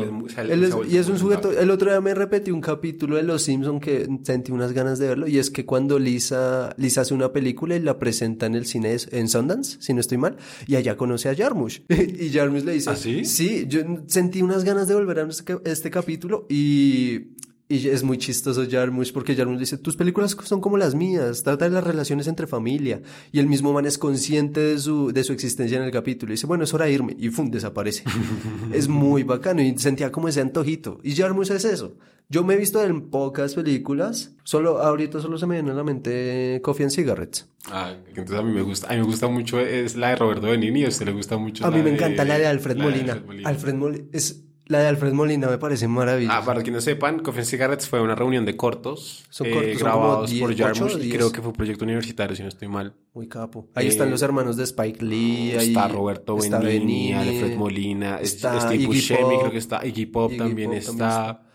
y 0.87 0.97
es 0.97 1.07
un 1.07 1.17
sujeto. 1.17 1.51
El 1.51 1.71
otro 1.71 1.89
día 1.89 2.01
me 2.01 2.13
repetí 2.13 2.51
un 2.51 2.61
capítulo 2.61 3.15
de 3.15 3.23
Los 3.23 3.43
Simpson 3.43 3.79
que 3.79 4.07
sentí 4.23 4.51
unas 4.51 4.73
ganas 4.73 4.99
de 4.99 5.07
verlo. 5.07 5.27
Y 5.27 5.39
es 5.39 5.49
que 5.49 5.65
cuando 5.65 5.99
Lisa, 5.99 6.73
Lisa 6.77 7.01
hace 7.01 7.13
una 7.13 7.31
película 7.31 7.75
y 7.75 7.79
la 7.79 7.97
presenta 7.99 8.45
en 8.45 8.55
el 8.55 8.65
cine 8.65 8.95
en 9.11 9.27
Sundance, 9.27 9.77
si 9.79 9.93
no 9.93 9.99
estoy 9.99 10.17
mal, 10.17 10.37
y 10.65 10.75
allá 10.75 10.95
conoce 10.95 11.29
a 11.29 11.35
Jarmusch. 11.35 11.81
y 11.89 12.29
Jarmusch 12.29 12.63
le 12.63 12.73
dice: 12.73 12.89
¿Ah, 12.89 12.95
sí? 12.95 13.25
Sí, 13.25 13.65
yo 13.67 13.81
sentí 14.07 14.41
unas 14.41 14.63
ganas 14.63 14.87
de 14.87 14.95
volver 14.95 15.19
a 15.19 15.23
este, 15.23 15.57
este 15.65 15.89
capítulo 15.89 16.45
y 16.49 17.37
y 17.69 17.89
es 17.89 18.03
muy 18.03 18.17
chistoso 18.17 18.65
Jarmusch 18.69 19.11
porque 19.11 19.35
Jarmusch 19.35 19.59
dice, 19.59 19.77
tus 19.77 19.97
películas 19.97 20.37
son 20.43 20.61
como 20.61 20.77
las 20.77 20.95
mías, 20.95 21.43
trata 21.43 21.65
de 21.65 21.71
las 21.71 21.83
relaciones 21.83 22.27
entre 22.27 22.47
familia. 22.47 23.01
Y 23.33 23.39
el 23.39 23.47
mismo 23.47 23.73
man 23.73 23.85
es 23.85 23.97
consciente 23.97 24.61
de 24.61 24.79
su, 24.79 25.11
de 25.11 25.23
su 25.25 25.33
existencia 25.33 25.77
en 25.77 25.83
el 25.83 25.91
capítulo. 25.91 26.31
Y 26.31 26.35
dice, 26.35 26.47
bueno, 26.47 26.63
es 26.63 26.73
hora 26.73 26.85
de 26.85 26.93
irme. 26.93 27.15
Y 27.19 27.29
¡fum! 27.29 27.51
desaparece. 27.51 28.03
es 28.73 28.87
muy 28.87 29.23
bacano 29.23 29.61
y 29.61 29.77
sentía 29.77 30.13
como 30.13 30.29
ese 30.29 30.39
antojito. 30.39 30.99
Y 31.03 31.13
Jarmusch 31.13 31.51
es 31.51 31.65
eso. 31.65 31.97
Yo 32.29 32.43
me 32.43 32.53
he 32.53 32.57
visto 32.57 32.81
en 32.81 33.09
pocas 33.09 33.55
películas. 33.55 34.35
Solo, 34.43 34.79
ahorita 34.79 35.19
solo 35.19 35.37
se 35.37 35.45
me 35.45 35.55
viene 35.55 35.71
a 35.71 35.73
la 35.73 35.83
mente 35.83 36.61
Coffee 36.63 36.83
and 36.83 36.91
Cigarettes. 36.91 37.49
Ah, 37.69 37.93
entonces 38.07 38.37
a 38.37 38.43
mí 38.43 38.53
me 38.53 38.61
gusta, 38.61 38.87
a 38.87 38.91
mí 38.91 38.99
me 38.99 39.05
gusta 39.05 39.27
mucho, 39.27 39.59
es 39.59 39.97
la 39.97 40.09
de 40.09 40.15
Roberto 40.15 40.47
Benini, 40.47 40.85
a 40.85 40.87
usted 40.89 41.05
le 41.05 41.13
gusta 41.13 41.37
mucho. 41.37 41.65
A 41.65 41.71
mí 41.71 41.81
me 41.81 41.89
encanta 41.93 42.23
la 42.23 42.37
de 42.37 42.47
Alfred 42.47 42.77
Molina. 42.77 43.13
Alfred 43.13 43.25
Molina. 43.25 43.49
Alfred 43.49 43.73
Molina 43.75 44.05
es 44.13 44.46
la 44.67 44.79
de 44.79 44.87
Alfred 44.87 45.13
Molina 45.13 45.47
me 45.47 45.57
parece 45.57 45.87
maravillosa. 45.87 46.37
Ah, 46.37 46.45
para 46.45 46.61
quienes 46.61 46.85
no 46.85 46.91
sepan, 46.91 47.19
Coffee 47.19 47.45
Cigarettes 47.45 47.87
fue 47.87 48.01
una 48.01 48.15
reunión 48.15 48.45
de 48.45 48.55
cortos, 48.55 49.25
son 49.29 49.49
cortos 49.49 49.71
eh, 49.71 49.77
grabados 49.79 50.33
por 50.33 50.55
Jarmusch 50.55 50.97
y 51.01 51.09
creo 51.09 51.31
que 51.31 51.41
fue 51.41 51.49
un 51.49 51.55
proyecto 51.55 51.85
universitario, 51.85 52.35
si 52.35 52.43
no 52.43 52.49
estoy 52.49 52.67
mal. 52.67 52.93
Muy 53.13 53.27
capo. 53.27 53.67
Ahí 53.75 53.87
están 53.87 54.11
los 54.11 54.21
hermanos 54.21 54.57
de 54.57 54.63
Spike 54.63 55.03
Lee. 55.03 55.55
Ahí 55.57 55.69
está 55.69 55.87
Roberto 55.87 56.37
Benigni, 56.37 57.13
Alfred 57.13 57.55
Molina, 57.55 58.19
está 58.19 58.59
Steve 58.61 58.85
Buscemi, 58.85 59.37
creo 59.39 59.51
que 59.51 59.57
está, 59.57 59.85
Iggy 59.85 60.05
Pop 60.07 60.31
también 60.37 60.73
está. 60.73 61.46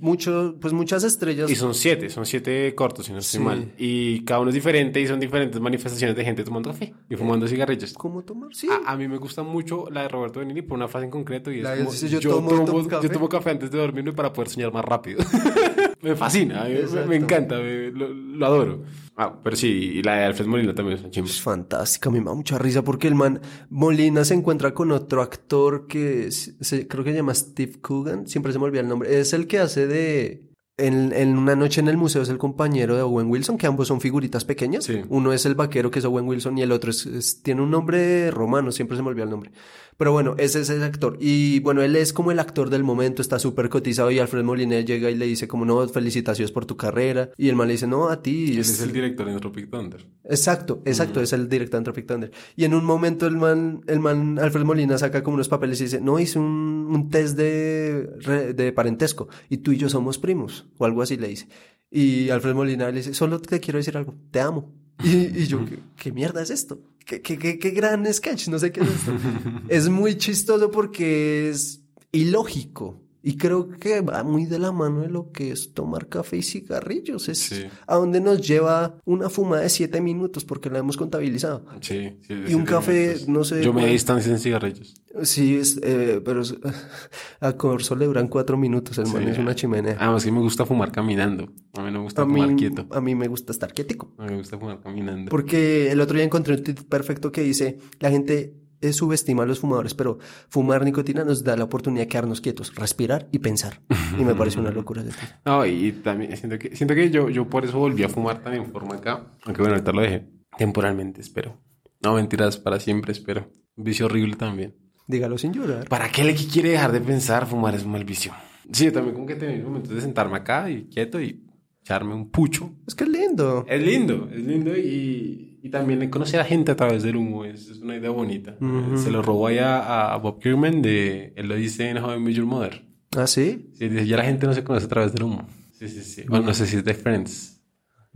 Mucho, 0.00 0.56
pues 0.60 0.72
muchas 0.72 1.04
estrellas. 1.04 1.50
Y 1.50 1.54
son 1.54 1.74
siete, 1.74 2.08
son 2.10 2.26
siete 2.26 2.74
cortos, 2.74 3.06
si 3.06 3.12
no 3.12 3.18
estoy 3.18 3.38
Sí. 3.38 3.44
mal. 3.44 3.72
Y 3.78 4.24
cada 4.24 4.40
uno 4.40 4.48
es 4.48 4.54
diferente 4.54 5.00
y 5.00 5.06
son 5.06 5.20
diferentes 5.20 5.60
manifestaciones 5.60 6.16
de 6.16 6.24
gente 6.24 6.42
tomando 6.42 6.70
café 6.70 6.92
y 7.08 7.16
fumando 7.16 7.46
cigarrillos. 7.46 7.92
¿Cómo 7.94 8.22
tomar? 8.24 8.54
Sí. 8.54 8.68
A, 8.68 8.90
a 8.92 8.96
mí 8.96 9.06
me 9.06 9.18
gusta 9.18 9.42
mucho 9.42 9.84
la 9.90 10.02
de 10.02 10.08
Roberto 10.08 10.40
Benigni 10.40 10.62
por 10.62 10.76
una 10.76 10.88
frase 10.88 11.04
en 11.04 11.10
concreto 11.10 11.52
y 11.52 11.60
es 11.60 11.68
como, 11.68 11.90
dice, 11.92 12.08
yo 12.08 12.18
tomo- 12.20 12.64
tomo 12.64 12.88
café". 12.88 13.06
yo 13.06 13.12
tomo 13.12 13.28
café 13.28 13.50
antes 13.50 13.70
de 13.70 13.78
dormirme 13.78 14.12
para 14.12 14.32
poder 14.32 14.48
soñar 14.48 14.72
más 14.72 14.84
rápido. 14.84 15.20
me 16.02 16.16
fascina, 16.16 16.64
me, 17.06 17.16
encanta, 17.16 17.58
me- 17.58 17.90
lo, 17.90 18.08
lo 18.08 18.46
adoro. 18.46 18.82
Ah, 19.22 19.38
pero 19.44 19.54
sí, 19.54 19.66
y 19.98 20.02
la 20.02 20.14
de 20.16 20.24
Alfred 20.24 20.46
Molina 20.46 20.74
también 20.74 20.96
es 20.96 21.02
una 21.02 21.10
chimba. 21.10 21.28
Es 21.28 21.42
fantástica, 21.42 22.08
a 22.08 22.12
me 22.12 22.20
da 22.20 22.32
mucha 22.32 22.56
risa 22.58 22.82
porque 22.82 23.06
el 23.06 23.14
man 23.14 23.38
Molina 23.68 24.24
se 24.24 24.32
encuentra 24.32 24.72
con 24.72 24.92
otro 24.92 25.20
actor 25.20 25.86
que 25.86 26.30
se- 26.30 26.88
creo 26.88 27.04
que 27.04 27.10
se 27.10 27.16
llama 27.18 27.34
Steve 27.34 27.80
Coogan, 27.82 28.26
siempre 28.26 28.50
se 28.52 28.58
me 28.58 28.64
olvida 28.64 28.80
el 28.80 28.88
nombre, 28.88 29.20
es 29.20 29.34
el 29.34 29.46
que 29.46 29.58
hace 29.58 29.86
de... 29.86 30.49
En, 30.80 31.12
en 31.12 31.36
una 31.38 31.54
noche 31.56 31.80
en 31.80 31.88
el 31.88 31.96
museo 31.96 32.22
es 32.22 32.28
el 32.28 32.38
compañero 32.38 32.96
de 32.96 33.02
Owen 33.02 33.28
Wilson, 33.28 33.58
que 33.58 33.66
ambos 33.66 33.88
son 33.88 34.00
figuritas 34.00 34.44
pequeñas. 34.44 34.84
Sí. 34.84 35.02
Uno 35.08 35.32
es 35.32 35.46
el 35.46 35.54
vaquero, 35.54 35.90
que 35.90 35.98
es 36.00 36.04
Owen 36.04 36.26
Wilson, 36.26 36.58
y 36.58 36.62
el 36.62 36.72
otro 36.72 36.90
es, 36.90 37.06
es- 37.06 37.42
tiene 37.42 37.62
un 37.62 37.70
nombre 37.70 38.30
romano, 38.30 38.72
siempre 38.72 38.96
se 38.96 39.02
me 39.02 39.08
olvida 39.10 39.24
el 39.24 39.30
nombre. 39.30 39.50
Pero 39.96 40.12
bueno, 40.12 40.34
ese 40.38 40.60
es 40.62 40.70
ese 40.70 40.82
actor. 40.82 41.18
Y 41.20 41.60
bueno, 41.60 41.82
él 41.82 41.94
es 41.94 42.14
como 42.14 42.30
el 42.32 42.38
actor 42.38 42.70
del 42.70 42.82
momento, 42.82 43.20
está 43.20 43.38
súper 43.38 43.68
cotizado 43.68 44.10
y 44.10 44.18
Alfred 44.18 44.42
Molina 44.44 44.80
llega 44.80 45.10
y 45.10 45.14
le 45.14 45.26
dice 45.26 45.46
como, 45.46 45.66
no, 45.66 45.86
felicitaciones 45.88 46.50
por 46.52 46.64
tu 46.64 46.78
carrera. 46.78 47.28
Y 47.36 47.50
el 47.50 47.56
man 47.56 47.66
le 47.68 47.74
dice, 47.74 47.86
no, 47.86 48.08
a 48.08 48.22
ti. 48.22 48.52
Él 48.52 48.60
es 48.60 48.80
el 48.80 48.92
director 48.92 49.26
de 49.30 49.38
Tropic 49.38 49.68
Thunder. 49.70 50.06
Exacto, 50.24 50.80
exacto, 50.86 51.20
es 51.20 51.34
el 51.34 51.50
director 51.50 51.80
de 51.80 51.84
Tropic 51.84 52.06
Thunder. 52.06 52.30
Y 52.56 52.64
en 52.64 52.72
un 52.72 52.84
momento 52.86 53.26
el 53.26 53.36
man, 53.36 53.82
el 53.88 54.00
man 54.00 54.38
Alfred 54.38 54.64
Molina 54.64 54.96
saca 54.96 55.22
como 55.22 55.34
unos 55.34 55.48
papeles 55.50 55.78
y 55.82 55.84
dice, 55.84 56.00
no, 56.00 56.18
hice 56.18 56.38
un, 56.38 56.88
un 56.90 57.10
test 57.10 57.36
de, 57.36 58.54
de 58.56 58.72
parentesco 58.72 59.28
y 59.50 59.58
tú 59.58 59.72
y 59.72 59.76
yo 59.76 59.90
somos 59.90 60.16
primos, 60.18 60.66
o 60.78 60.84
algo 60.84 61.02
así 61.02 61.16
le 61.16 61.28
dice. 61.28 61.48
Y 61.90 62.30
Alfred 62.30 62.54
Molina 62.54 62.90
le 62.90 62.98
dice, 62.98 63.14
solo 63.14 63.40
te 63.40 63.60
quiero 63.60 63.78
decir 63.78 63.96
algo, 63.96 64.14
te 64.30 64.40
amo. 64.40 64.72
Y, 65.02 65.40
y 65.40 65.46
yo, 65.46 65.64
¿qué, 65.64 65.78
qué 65.96 66.12
mierda 66.12 66.42
es 66.42 66.50
esto? 66.50 66.80
¿Qué, 67.04 67.22
qué, 67.22 67.38
qué, 67.38 67.58
qué 67.58 67.70
gran 67.70 68.12
sketch? 68.12 68.48
No 68.48 68.58
sé 68.58 68.70
qué 68.70 68.80
es 68.80 68.88
esto. 68.88 69.12
es 69.68 69.88
muy 69.88 70.16
chistoso 70.16 70.70
porque 70.70 71.50
es 71.50 71.82
ilógico. 72.12 73.00
Y 73.22 73.36
creo 73.36 73.68
que 73.68 74.00
va 74.00 74.22
muy 74.24 74.46
de 74.46 74.58
la 74.58 74.72
mano 74.72 75.02
de 75.02 75.08
lo 75.08 75.30
que 75.30 75.52
es 75.52 75.74
tomar 75.74 76.08
café 76.08 76.38
y 76.38 76.42
cigarrillos. 76.42 77.28
Es 77.28 77.38
Sí. 77.38 77.64
a 77.86 77.96
donde 77.96 78.20
nos 78.20 78.40
lleva 78.46 78.94
una 79.04 79.28
fumada 79.28 79.62
de 79.62 79.68
siete 79.68 80.00
minutos 80.00 80.44
porque 80.44 80.70
la 80.70 80.78
hemos 80.78 80.96
contabilizado. 80.96 81.64
Sí, 81.82 82.16
sí, 82.26 82.34
Y 82.48 82.54
un 82.54 82.64
café, 82.64 83.16
no 83.28 83.44
sé 83.44 83.62
Yo 83.62 83.72
me 83.74 83.86
distancia 83.86 84.32
en 84.32 84.38
cigarrillos. 84.38 84.94
Sí, 85.22 85.56
es, 85.56 85.78
eh, 85.82 86.22
pero 86.24 86.40
es- 86.42 86.54
a 87.40 87.52
Corso 87.56 87.94
le 87.96 88.06
duran 88.06 88.28
cuatro 88.28 88.56
minutos, 88.56 88.96
el 88.98 89.06
man 89.08 89.28
es 89.28 89.38
una 89.38 89.54
chimenea. 89.54 89.96
Además 89.98 90.24
que 90.24 90.32
me 90.32 90.40
gusta 90.40 90.64
fumar 90.64 90.90
caminando. 90.92 91.52
A 91.76 91.82
mí 91.82 91.90
no 91.90 91.98
me 91.98 92.04
gusta 92.04 92.22
a, 92.22 92.24
fumar 92.24 92.48
mí, 92.48 92.56
quieto. 92.56 92.86
a 92.90 93.00
mí 93.00 93.14
me 93.14 93.28
gusta 93.28 93.52
estar 93.52 93.72
quietico. 93.72 94.14
A 94.18 94.22
mí 94.24 94.30
me 94.32 94.38
gusta 94.38 94.58
fumar 94.58 94.80
caminando. 94.80 95.30
Porque 95.30 95.90
el 95.90 96.00
otro 96.00 96.14
día 96.16 96.24
encontré 96.24 96.54
un 96.54 96.62
tweet 96.62 96.76
perfecto 96.88 97.30
que 97.32 97.42
dice, 97.42 97.78
la 97.98 98.10
gente 98.10 98.54
subestima 98.92 99.42
a 99.42 99.46
los 99.46 99.60
fumadores, 99.60 99.94
pero 99.94 100.18
fumar 100.48 100.84
nicotina 100.84 101.24
nos 101.24 101.44
da 101.44 101.56
la 101.56 101.64
oportunidad 101.64 102.04
de 102.04 102.08
quedarnos 102.08 102.40
quietos, 102.40 102.74
respirar 102.74 103.28
y 103.30 103.38
pensar. 103.38 103.80
Y 104.18 104.24
me 104.24 104.34
parece 104.34 104.58
una 104.58 104.70
locura. 104.70 105.04
No, 105.44 105.66
y 105.66 105.92
también 105.92 106.36
siento 106.36 106.58
que, 106.58 106.74
siento 106.74 106.94
que 106.94 107.10
yo, 107.10 107.28
yo 107.28 107.48
por 107.48 107.64
eso 107.64 107.78
volví 107.78 108.02
a 108.02 108.08
fumar 108.08 108.42
tan 108.42 108.54
en 108.54 108.66
forma 108.72 108.96
acá. 108.96 109.26
Aunque 109.44 109.60
bueno, 109.62 109.74
ahorita 109.74 109.92
lo 109.92 110.02
dejé. 110.02 110.26
Temporalmente, 110.56 111.20
espero. 111.20 111.58
No, 112.02 112.14
mentiras, 112.14 112.56
para 112.56 112.80
siempre, 112.80 113.12
espero. 113.12 113.50
Un 113.76 113.84
vicio 113.84 114.06
horrible 114.06 114.36
también. 114.36 114.74
Dígalo 115.06 115.38
sin 115.38 115.52
llorar. 115.52 115.88
¿Para 115.88 116.10
qué 116.10 116.24
le 116.24 116.34
quiere 116.34 116.70
dejar 116.70 116.92
de 116.92 117.00
pensar? 117.00 117.46
Fumar 117.46 117.74
es 117.74 117.84
un 117.84 117.92
mal 117.92 118.04
vicio. 118.04 118.32
Sí, 118.72 118.86
yo 118.86 118.92
también 118.92 119.14
como 119.14 119.26
que 119.26 119.34
tenía 119.34 119.62
momentos 119.62 119.92
de 119.92 120.00
sentarme 120.00 120.36
acá 120.36 120.70
y 120.70 120.84
quieto 120.84 121.20
y 121.20 121.44
echarme 121.82 122.14
un 122.14 122.30
pucho. 122.30 122.72
Es 122.86 122.94
que 122.94 123.04
es 123.04 123.10
lindo. 123.10 123.64
Es 123.68 123.82
lindo, 123.82 124.28
es 124.32 124.40
lindo 124.40 124.76
y, 124.76 125.49
y 125.62 125.70
también 125.70 126.08
conocer 126.10 126.40
a 126.40 126.44
gente 126.44 126.72
a 126.72 126.76
través 126.76 127.02
del 127.02 127.16
humo 127.16 127.44
es, 127.44 127.68
es 127.68 127.78
una 127.78 127.96
idea 127.96 128.10
bonita. 128.10 128.56
Ujú. 128.60 128.96
Se 128.96 129.10
lo 129.10 129.22
robó 129.22 129.46
allá 129.46 130.12
a 130.12 130.16
Bob 130.16 130.40
Kirkman 130.40 130.82
de, 130.82 131.32
él 131.36 131.48
lo 131.48 131.54
dice 131.54 131.88
en 131.88 131.98
How 131.98 132.16
I 132.16 132.20
Met 132.20 132.34
Your 132.34 132.46
Mother. 132.46 132.82
¿Ah, 133.16 133.26
sí? 133.26 133.70
Sí, 133.74 133.88
dice, 133.88 134.06
ya 134.06 134.16
la 134.16 134.24
gente 134.24 134.46
no 134.46 134.54
se 134.54 134.62
conoce 134.64 134.86
a 134.86 134.88
través 134.88 135.12
del 135.12 135.24
humo. 135.24 135.46
Sí, 135.72 135.88
sí, 135.88 136.02
sí. 136.02 136.22
Bueno, 136.28 136.46
no 136.46 136.54
sé 136.54 136.66
si 136.66 136.76
es 136.76 136.84
de 136.84 136.94
Friends. 136.94 137.60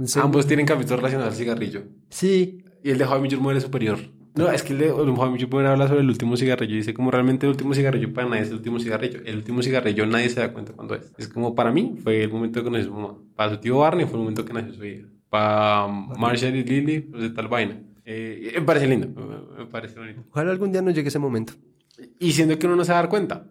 Sí. 0.05 0.19
Ambos 0.21 0.47
tienen 0.47 0.67
capítulos 0.67 0.99
relacionados 0.99 1.33
al 1.35 1.39
cigarrillo. 1.39 1.83
Sí. 2.11 2.65
Y 2.83 2.91
el 2.91 2.99
de 2.99 3.05
How 3.05 3.19
I 3.19 3.21
Met 3.23 3.31
Your 3.33 3.41
Mother 3.41 3.57
es 3.57 3.63
superior. 3.63 3.99
No, 4.37 4.51
es 4.51 4.63
que 4.63 4.73
el 4.73 4.81
de 4.81 4.91
How 4.91 5.05
I 5.05 5.31
Met 5.31 5.41
Your 5.41 5.51
Mother 5.51 5.67
habla 5.67 5.89
sobre 5.89 6.01
el 6.01 6.09
último 6.09 6.37
cigarrillo. 6.37 6.75
y 6.75 6.79
Dice 6.79 6.95
como 6.95 7.11
realmente 7.11 7.47
el 7.47 7.51
último 7.51 7.75
cigarrillo 7.75 8.13
para 8.13 8.29
nadie 8.29 8.43
es 8.43 8.49
el 8.49 8.57
último 8.57 8.79
cigarrillo. 8.79 9.21
El 9.25 9.37
último 9.37 9.63
cigarrillo 9.63 10.07
nadie 10.07 10.29
se 10.29 10.41
da 10.41 10.53
cuenta 10.53 10.73
cuándo 10.73 10.95
es. 10.95 11.13
Es 11.17 11.29
como 11.29 11.55
para 11.55 11.71
mí 11.71 11.97
fue 12.03 12.23
el 12.23 12.31
momento 12.31 12.61
que 12.61 12.65
conocí 12.65 12.83
a 12.83 12.87
su 12.87 12.93
mamá. 12.93 13.17
Para 13.37 13.51
su 13.53 13.59
tío 13.59 13.79
Barney 13.79 14.07
fue 14.07 14.15
el 14.15 14.21
momento 14.21 14.45
que 14.45 14.53
nació 14.53 14.75
su 14.75 14.85
hija. 14.85 15.07
Para 15.35 15.89
Marshall 15.89 16.55
y 16.55 16.63
Lily, 16.63 17.01
pues 17.01 17.23
de 17.23 17.31
tal 17.31 17.49
vaina. 17.49 17.81
Eh, 18.05 18.53
me 18.55 18.63
parece 18.63 18.87
lindo, 18.87 19.09
me- 19.09 19.67
parece 19.67 19.99
bonito. 19.99 20.23
Ojalá 20.31 20.53
algún 20.53 20.71
día 20.71 20.81
nos 20.81 20.95
llegue 20.95 21.09
ese 21.09 21.19
momento. 21.19 21.55
Y 22.21 22.31
siendo 22.31 22.57
que 22.57 22.67
uno 22.69 22.77
no 22.77 22.85
se 22.85 22.93
va 22.93 22.99
a 22.99 23.03
dar 23.03 23.11
cuenta. 23.11 23.51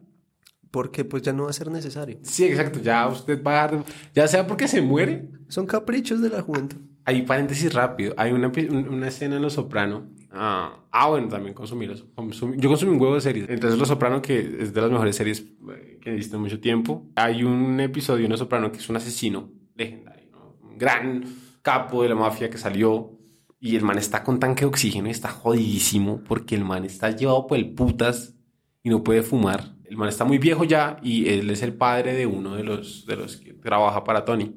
Porque 0.72 1.04
pues 1.04 1.24
ya 1.24 1.34
no 1.34 1.44
va 1.44 1.50
a 1.50 1.54
ser 1.54 1.70
necesario. 1.70 2.20
Sí, 2.22 2.46
exacto. 2.46 2.80
Ya 2.82 3.06
usted 3.10 3.44
va 3.44 3.52
a 3.52 3.68
dar, 3.68 3.84
ya 4.16 4.28
sea 4.30 4.48
porque 4.48 4.70
se 4.70 4.82
muere. 4.82 5.28
Son 5.50 5.66
caprichos 5.66 6.22
de 6.22 6.30
la 6.30 6.42
juventud. 6.42 6.78
Hay 7.04 7.24
paréntesis 7.24 7.74
rápido. 7.74 8.14
Hay 8.16 8.32
una, 8.32 8.50
una 8.90 9.08
escena 9.10 9.36
en 9.36 9.42
Los 9.42 9.54
Soprano. 9.54 10.08
Ah, 10.32 10.86
ah, 10.90 11.10
bueno, 11.10 11.28
también 11.28 11.54
consumí 11.54 11.86
los, 11.86 12.06
consumí- 12.16 12.56
Yo 12.58 12.70
consumí 12.70 12.94
un 12.94 13.02
huevo 13.02 13.16
de 13.16 13.22
series. 13.22 13.50
Entonces, 13.50 13.78
Los 13.78 13.90
Soprano, 13.90 14.22
que 14.22 14.40
es 14.40 14.74
de 14.74 14.82
las 14.82 14.90
mejores 14.90 15.16
series 15.18 15.42
eh, 15.70 16.00
que 16.02 16.12
he 16.12 16.16
visto 16.16 16.38
en 16.38 16.42
mucho 16.44 16.60
tiempo. 16.62 17.08
Hay 17.16 17.44
un 17.44 17.78
episodio 17.82 18.24
en 18.24 18.32
Los 18.32 18.40
Soprano 18.40 18.72
que 18.72 18.78
es 18.78 18.90
un 18.90 18.96
asesino 18.96 19.52
legendario, 19.76 20.30
¿no? 20.32 20.56
Un 20.70 20.78
gran 20.78 21.24
capo 21.64 22.04
de 22.04 22.10
la 22.10 22.16
mafia 22.16 22.52
que 22.52 22.60
salió. 22.60 23.18
Y 23.60 23.76
el 23.76 23.84
man 23.84 23.98
está 23.98 24.24
con 24.24 24.40
tanque 24.40 24.62
de 24.62 24.68
oxígeno 24.68 25.08
y 25.08 25.12
está 25.12 25.30
jodidísimo 25.30 26.22
porque 26.28 26.54
el 26.54 26.66
man 26.66 26.86
está 26.86 27.10
llevado 27.10 27.48
por 27.48 27.58
el 27.58 27.74
putas 27.74 28.36
y 28.84 28.90
no 28.90 29.04
puede 29.04 29.24
fumar. 29.24 29.74
El 29.86 29.98
man 29.98 30.10
está 30.10 30.26
muy 30.26 30.38
viejo 30.38 30.66
ya 30.66 30.98
y 31.02 31.30
él 31.30 31.50
es 31.50 31.64
el 31.64 31.74
padre 31.74 32.14
de 32.14 32.28
uno 32.28 32.56
de 32.56 32.64
los, 32.64 33.06
de 33.08 33.16
los 33.16 33.38
que 33.38 33.54
trabaja 33.54 34.04
para 34.04 34.26
Tony. 34.26 34.54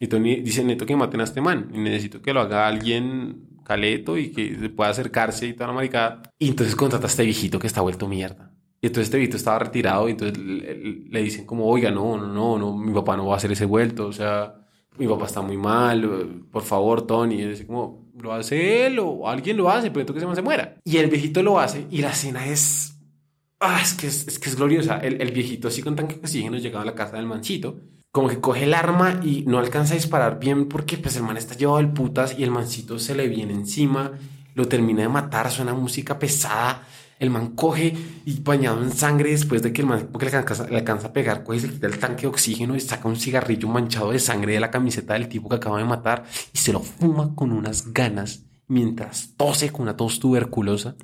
Y 0.00 0.08
Tony 0.08 0.36
dice, 0.40 0.62
necesito 0.64 0.86
que 0.86 0.96
maten 0.96 1.20
a 1.20 1.24
este 1.24 1.40
man. 1.40 1.70
Y 1.72 1.78
necesito 1.78 2.20
que 2.20 2.34
lo 2.34 2.40
haga 2.40 2.66
alguien 2.66 3.60
caleto 3.62 4.16
y 4.16 4.32
que 4.32 4.56
se 4.58 4.68
pueda 4.70 4.90
acercarse 4.90 5.46
y 5.46 5.52
toda 5.52 5.68
la 5.68 5.74
maricada. 5.74 6.22
Y 6.38 6.48
entonces 6.48 6.74
contrata 6.74 7.06
a 7.06 7.10
este 7.10 7.22
viejito 7.24 7.58
que 7.58 7.68
está 7.68 7.82
vuelto 7.82 8.08
mierda. 8.08 8.52
Y 8.80 8.86
entonces 8.86 9.08
este 9.08 9.18
viejito 9.18 9.36
estaba 9.36 9.58
retirado 9.58 10.08
y 10.08 10.12
entonces 10.12 10.38
le, 10.38 11.22
dicen 11.22 11.44
como, 11.44 11.66
oiga, 11.66 11.90
no, 11.90 12.16
no, 12.16 12.26
no, 12.26 12.58
no, 12.58 12.76
mi 12.76 12.92
papá 12.92 13.16
no 13.16 13.26
va 13.26 13.34
a 13.34 13.36
hacer 13.36 13.52
ese 13.52 13.66
vuelto. 13.66 14.06
O 14.06 14.12
sea, 14.12 14.59
mi 15.00 15.08
papá 15.08 15.24
está 15.24 15.40
muy 15.40 15.56
mal, 15.56 16.04
eh, 16.04 16.42
por 16.52 16.62
favor, 16.62 17.06
Tony. 17.06 17.42
Y 17.42 17.64
como, 17.64 18.12
lo 18.20 18.34
hace 18.34 18.84
él 18.86 18.98
o 18.98 19.26
alguien 19.26 19.56
lo 19.56 19.70
hace, 19.70 19.90
pero 19.90 20.04
tú 20.04 20.12
que 20.12 20.26
man 20.26 20.36
se 20.36 20.42
muera. 20.42 20.76
Y 20.84 20.98
el 20.98 21.08
viejito 21.08 21.42
lo 21.42 21.58
hace 21.58 21.86
y 21.90 22.02
la 22.02 22.10
escena 22.10 22.46
es... 22.46 22.98
Ah, 23.60 23.80
es 23.82 23.94
que 23.94 24.08
es, 24.08 24.28
es 24.28 24.38
que 24.38 24.50
es 24.50 24.56
gloriosa. 24.56 24.98
El, 24.98 25.22
el 25.22 25.32
viejito 25.32 25.68
así 25.68 25.82
con 25.82 25.96
tanque 25.96 26.16
de 26.16 26.20
oxígeno 26.20 26.58
llegando 26.58 26.82
a 26.82 26.92
la 26.92 26.94
casa 26.94 27.16
del 27.16 27.24
mancito. 27.24 27.80
Como 28.12 28.28
que 28.28 28.40
coge 28.40 28.64
el 28.64 28.74
arma 28.74 29.20
y 29.22 29.44
no 29.46 29.58
alcanza 29.58 29.94
a 29.94 29.96
disparar 29.96 30.38
bien 30.38 30.68
porque 30.68 30.98
pues 30.98 31.16
el 31.16 31.22
man 31.22 31.38
está 31.38 31.54
llevado 31.54 31.78
del 31.78 31.92
putas 31.92 32.38
y 32.38 32.42
el 32.42 32.50
mancito 32.50 32.98
se 32.98 33.14
le 33.14 33.26
viene 33.26 33.54
encima. 33.54 34.12
Lo 34.54 34.68
termina 34.68 35.00
de 35.02 35.08
matar, 35.08 35.50
suena 35.50 35.72
música 35.72 36.18
pesada. 36.18 36.86
El 37.20 37.30
man 37.30 37.54
coge 37.54 37.94
y 38.24 38.40
bañado 38.40 38.82
en 38.82 38.90
sangre 38.90 39.30
después 39.30 39.62
de 39.62 39.72
que 39.72 39.82
el 39.82 39.86
man 39.86 40.08
porque 40.10 40.28
le 40.28 40.36
alcanza, 40.36 40.68
le 40.68 40.78
alcanza 40.78 41.08
a 41.08 41.12
pegar, 41.12 41.44
coge 41.44 41.58
el 41.58 41.98
tanque 41.98 42.22
de 42.22 42.26
oxígeno 42.26 42.74
y 42.74 42.80
saca 42.80 43.06
un 43.06 43.16
cigarrillo 43.16 43.68
manchado 43.68 44.10
de 44.10 44.18
sangre 44.18 44.54
de 44.54 44.60
la 44.60 44.72
camiseta 44.72 45.12
del 45.14 45.28
tipo 45.28 45.48
que 45.48 45.56
acaba 45.56 45.78
de 45.78 45.84
matar 45.84 46.24
y 46.52 46.58
se 46.58 46.72
lo 46.72 46.80
fuma 46.80 47.32
con 47.36 47.52
unas 47.52 47.92
ganas 47.92 48.46
mientras 48.66 49.34
tose 49.36 49.70
con 49.70 49.82
una 49.82 49.96
tos 49.96 50.18
tuberculosa. 50.18 50.96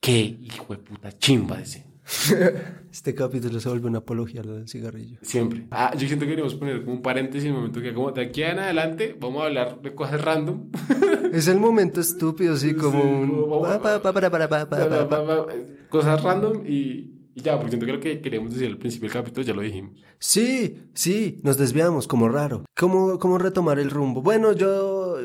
Qué 0.00 0.18
hijo 0.18 0.74
de 0.74 0.78
puta 0.78 1.16
chimba 1.16 1.60
ese. 1.60 1.85
Este 2.92 3.14
capítulo 3.14 3.60
se 3.60 3.68
vuelve 3.68 3.88
una 3.88 3.98
apología 3.98 4.42
lo 4.42 4.54
del 4.54 4.68
cigarrillo. 4.68 5.18
Siempre. 5.22 5.66
Ah, 5.70 5.92
yo 5.94 6.06
siento 6.06 6.24
que 6.24 6.30
queríamos 6.30 6.54
poner 6.54 6.80
como 6.82 6.96
un 6.96 7.02
paréntesis 7.02 7.42
en 7.44 7.48
el 7.50 7.56
momento 7.56 7.82
que 7.82 7.92
como 7.92 8.10
de 8.12 8.22
aquí 8.22 8.42
en 8.42 8.58
adelante 8.58 9.14
vamos 9.20 9.42
a 9.42 9.46
hablar 9.46 9.82
de 9.82 9.94
cosas 9.94 10.20
random. 10.22 10.70
Es 11.32 11.48
el 11.48 11.58
momento 11.58 12.00
estúpido, 12.00 12.54
así 12.54 12.74
como 12.74 13.02
Sí, 13.02 13.06
un... 13.08 13.28
como- 13.28 13.62
pa. 13.62 14.00
cosas 15.90 16.22
random 16.22 16.62
y, 16.66 17.10
y 17.34 17.42
ya, 17.42 17.56
porque 17.56 17.70
siento 17.72 17.86
que 17.86 17.92
lo 17.92 18.00
que 18.00 18.20
queríamos 18.20 18.52
decir 18.52 18.68
al 18.68 18.78
principio 18.78 19.08
del 19.08 19.12
capítulo 19.14 19.44
ya 19.46 19.52
lo 19.54 19.62
dijimos. 19.62 20.00
Sí, 20.18 20.88
sí, 20.94 21.40
nos 21.42 21.58
desviamos 21.58 22.06
como 22.08 22.28
raro. 22.30 22.64
¿Cómo, 22.76 23.18
¿Cómo 23.18 23.36
retomar 23.36 23.78
el 23.78 23.90
rumbo? 23.90 24.22
Bueno, 24.22 24.52
yo 24.52 25.16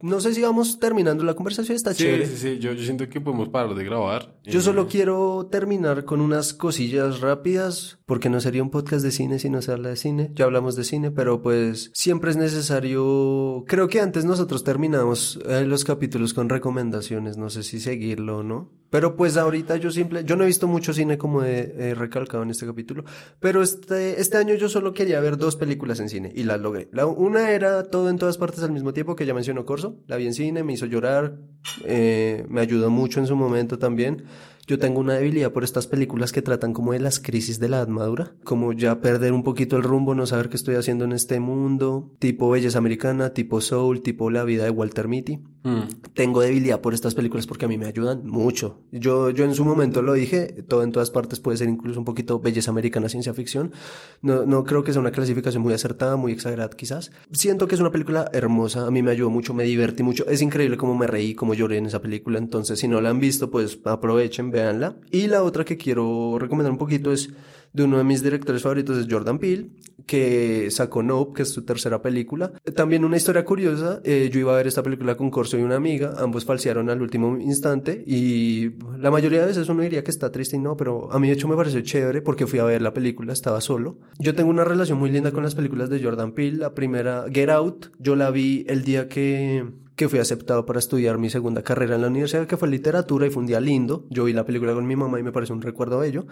no 0.00 0.20
sé 0.20 0.32
si 0.32 0.40
vamos 0.40 0.78
terminando 0.80 1.22
la 1.24 1.34
conversación, 1.34 1.76
está 1.76 1.92
Sí, 1.92 2.04
chévere. 2.04 2.26
sí, 2.26 2.36
sí, 2.36 2.58
yo, 2.58 2.72
yo 2.72 2.82
siento 2.84 3.06
que 3.10 3.20
podemos 3.20 3.50
parar 3.50 3.74
de 3.74 3.84
grabar 3.84 4.37
Yo 4.50 4.62
solo 4.62 4.88
quiero 4.88 5.46
terminar 5.50 6.06
con 6.06 6.22
unas 6.22 6.54
cosillas 6.54 7.20
rápidas, 7.20 7.98
porque 8.06 8.30
no 8.30 8.40
sería 8.40 8.62
un 8.62 8.70
podcast 8.70 9.04
de 9.04 9.10
cine 9.10 9.38
si 9.38 9.50
no 9.50 9.60
se 9.60 9.72
habla 9.72 9.90
de 9.90 9.96
cine. 9.96 10.32
Ya 10.34 10.46
hablamos 10.46 10.74
de 10.74 10.84
cine, 10.84 11.10
pero 11.10 11.42
pues 11.42 11.90
siempre 11.92 12.30
es 12.30 12.38
necesario. 12.38 13.64
Creo 13.66 13.88
que 13.88 14.00
antes 14.00 14.24
nosotros 14.24 14.64
terminamos 14.64 15.38
eh, 15.46 15.66
los 15.66 15.84
capítulos 15.84 16.32
con 16.32 16.48
recomendaciones, 16.48 17.36
no 17.36 17.50
sé 17.50 17.62
si 17.62 17.78
seguirlo 17.78 18.38
o 18.38 18.42
no. 18.42 18.72
Pero 18.90 19.16
pues 19.16 19.36
ahorita 19.36 19.76
yo 19.76 19.90
simple, 19.90 20.24
yo 20.24 20.36
no 20.36 20.44
he 20.44 20.46
visto 20.46 20.66
mucho 20.66 20.94
cine 20.94 21.18
como 21.18 21.44
he, 21.44 21.74
he 21.78 21.94
recalcado 21.94 22.42
en 22.42 22.48
este 22.48 22.64
capítulo, 22.64 23.04
pero 23.38 23.60
este, 23.62 24.18
este 24.18 24.38
año 24.38 24.54
yo 24.54 24.70
solo 24.70 24.94
quería 24.94 25.20
ver 25.20 25.36
dos 25.36 25.56
películas 25.56 26.00
en 26.00 26.08
cine 26.08 26.32
y 26.34 26.44
las 26.44 26.58
logré. 26.58 26.88
La, 26.92 27.04
una 27.04 27.50
era 27.50 27.82
Todo 27.82 28.08
en 28.08 28.16
todas 28.16 28.38
partes 28.38 28.62
al 28.62 28.72
mismo 28.72 28.94
tiempo, 28.94 29.14
que 29.14 29.26
ya 29.26 29.34
mencionó 29.34 29.66
Corso, 29.66 30.00
la 30.06 30.16
vi 30.16 30.26
en 30.26 30.32
cine, 30.32 30.64
me 30.64 30.72
hizo 30.72 30.86
llorar, 30.86 31.36
eh, 31.84 32.46
me 32.48 32.62
ayudó 32.62 32.88
mucho 32.88 33.20
en 33.20 33.26
su 33.26 33.36
momento 33.36 33.78
también. 33.78 34.24
Yo 34.68 34.78
tengo 34.78 35.00
una 35.00 35.14
debilidad 35.14 35.50
por 35.50 35.64
estas 35.64 35.86
películas 35.86 36.30
que 36.30 36.42
tratan 36.42 36.74
como 36.74 36.92
de 36.92 37.00
las 37.00 37.20
crisis 37.20 37.58
de 37.58 37.70
la 37.70 37.78
edad 37.78 37.88
madura, 37.88 38.34
como 38.44 38.74
ya 38.74 39.00
perder 39.00 39.32
un 39.32 39.42
poquito 39.42 39.76
el 39.78 39.82
rumbo, 39.82 40.14
no 40.14 40.26
saber 40.26 40.50
qué 40.50 40.56
estoy 40.56 40.74
haciendo 40.74 41.06
en 41.06 41.12
este 41.12 41.40
mundo, 41.40 42.12
tipo 42.18 42.50
Belleza 42.50 42.76
Americana, 42.76 43.32
tipo 43.32 43.62
Soul, 43.62 44.02
tipo 44.02 44.28
La 44.30 44.44
vida 44.44 44.64
de 44.64 44.70
Walter 44.70 45.08
Mitty. 45.08 45.38
mm, 45.62 45.80
Tengo 46.12 46.42
debilidad 46.42 46.82
por 46.82 46.92
estas 46.92 47.14
películas 47.14 47.46
porque 47.46 47.64
a 47.64 47.68
mí 47.68 47.78
me 47.78 47.86
ayudan 47.86 48.26
mucho. 48.26 48.82
Yo, 48.92 49.30
yo 49.30 49.44
en 49.46 49.54
su 49.54 49.64
momento 49.64 50.02
lo 50.02 50.12
dije, 50.12 50.62
todo 50.68 50.82
en 50.82 50.92
todas 50.92 51.10
partes 51.10 51.40
puede 51.40 51.56
ser 51.56 51.70
incluso 51.70 51.98
un 51.98 52.04
poquito 52.04 52.38
Belleza 52.38 52.70
Americana, 52.70 53.08
ciencia 53.08 53.32
ficción. 53.32 53.72
No, 54.20 54.44
no 54.44 54.64
creo 54.64 54.84
que 54.84 54.92
sea 54.92 55.00
una 55.00 55.12
clasificación 55.12 55.62
muy 55.62 55.72
acertada, 55.72 56.16
muy 56.16 56.32
exagerada 56.32 56.68
quizás. 56.76 57.10
Siento 57.32 57.68
que 57.68 57.74
es 57.74 57.80
una 57.80 57.90
película 57.90 58.28
hermosa, 58.34 58.86
a 58.86 58.90
mí 58.90 59.02
me 59.02 59.12
ayudó 59.12 59.30
mucho, 59.30 59.54
me 59.54 59.64
divertí 59.64 60.02
mucho. 60.02 60.26
Es 60.28 60.42
increíble 60.42 60.76
cómo 60.76 60.94
me 60.94 61.06
reí, 61.06 61.34
cómo 61.34 61.54
lloré 61.54 61.78
en 61.78 61.86
esa 61.86 62.02
película. 62.02 62.38
Entonces, 62.38 62.78
si 62.78 62.86
no 62.86 63.00
la 63.00 63.08
han 63.08 63.18
visto, 63.20 63.50
pues 63.50 63.78
aprovechen, 63.84 64.50
véanla. 64.58 64.96
Y 65.10 65.26
la 65.26 65.42
otra 65.42 65.64
que 65.64 65.76
quiero 65.76 66.38
recomendar 66.38 66.72
un 66.72 66.78
poquito 66.78 67.12
es 67.12 67.30
de 67.72 67.84
uno 67.84 67.98
de 67.98 68.04
mis 68.04 68.22
directores 68.22 68.62
favoritos, 68.62 68.96
es 68.96 69.06
Jordan 69.08 69.38
Peele, 69.38 69.70
que 70.06 70.70
sacó 70.70 71.02
Nope, 71.02 71.34
que 71.34 71.42
es 71.42 71.50
su 71.50 71.64
tercera 71.64 72.00
película. 72.00 72.52
También 72.74 73.04
una 73.04 73.16
historia 73.16 73.44
curiosa, 73.44 74.00
eh, 74.04 74.30
yo 74.32 74.40
iba 74.40 74.54
a 74.54 74.56
ver 74.56 74.66
esta 74.66 74.82
película 74.82 75.16
con 75.16 75.30
Corso 75.30 75.58
y 75.58 75.62
una 75.62 75.76
amiga, 75.76 76.14
ambos 76.18 76.44
falsearon 76.44 76.88
al 76.88 77.02
último 77.02 77.38
instante 77.38 78.02
y 78.06 78.70
la 78.98 79.10
mayoría 79.10 79.40
de 79.40 79.46
veces 79.46 79.68
uno 79.68 79.82
diría 79.82 80.02
que 80.02 80.10
está 80.10 80.32
triste 80.32 80.56
y 80.56 80.60
no, 80.60 80.76
pero 80.76 81.12
a 81.12 81.18
mí 81.18 81.28
de 81.28 81.34
hecho 81.34 81.46
me 81.46 81.56
pareció 81.56 81.80
chévere 81.82 82.22
porque 82.22 82.46
fui 82.46 82.58
a 82.58 82.64
ver 82.64 82.80
la 82.80 82.94
película, 82.94 83.32
estaba 83.32 83.60
solo. 83.60 83.98
Yo 84.18 84.34
tengo 84.34 84.50
una 84.50 84.64
relación 84.64 84.98
muy 84.98 85.10
linda 85.10 85.30
con 85.32 85.42
las 85.42 85.54
películas 85.54 85.90
de 85.90 86.02
Jordan 86.02 86.32
Peele, 86.32 86.58
la 86.58 86.74
primera, 86.74 87.26
Get 87.30 87.50
Out, 87.50 87.92
yo 87.98 88.16
la 88.16 88.30
vi 88.30 88.64
el 88.68 88.84
día 88.84 89.08
que 89.08 89.66
que 89.98 90.08
fui 90.08 90.20
aceptado 90.20 90.64
para 90.64 90.78
estudiar 90.78 91.18
mi 91.18 91.28
segunda 91.28 91.62
carrera 91.62 91.96
en 91.96 92.02
la 92.02 92.06
universidad, 92.06 92.46
que 92.46 92.56
fue 92.56 92.68
literatura, 92.68 93.26
y 93.26 93.30
fue 93.30 93.40
un 93.40 93.48
día 93.48 93.60
lindo. 93.60 94.06
Yo 94.10 94.24
vi 94.24 94.32
la 94.32 94.46
película 94.46 94.72
con 94.72 94.86
mi 94.86 94.94
mamá 94.94 95.18
y 95.18 95.24
me 95.24 95.32
pareció 95.32 95.56
un 95.56 95.60
recuerdo 95.60 95.98
bello. 95.98 96.26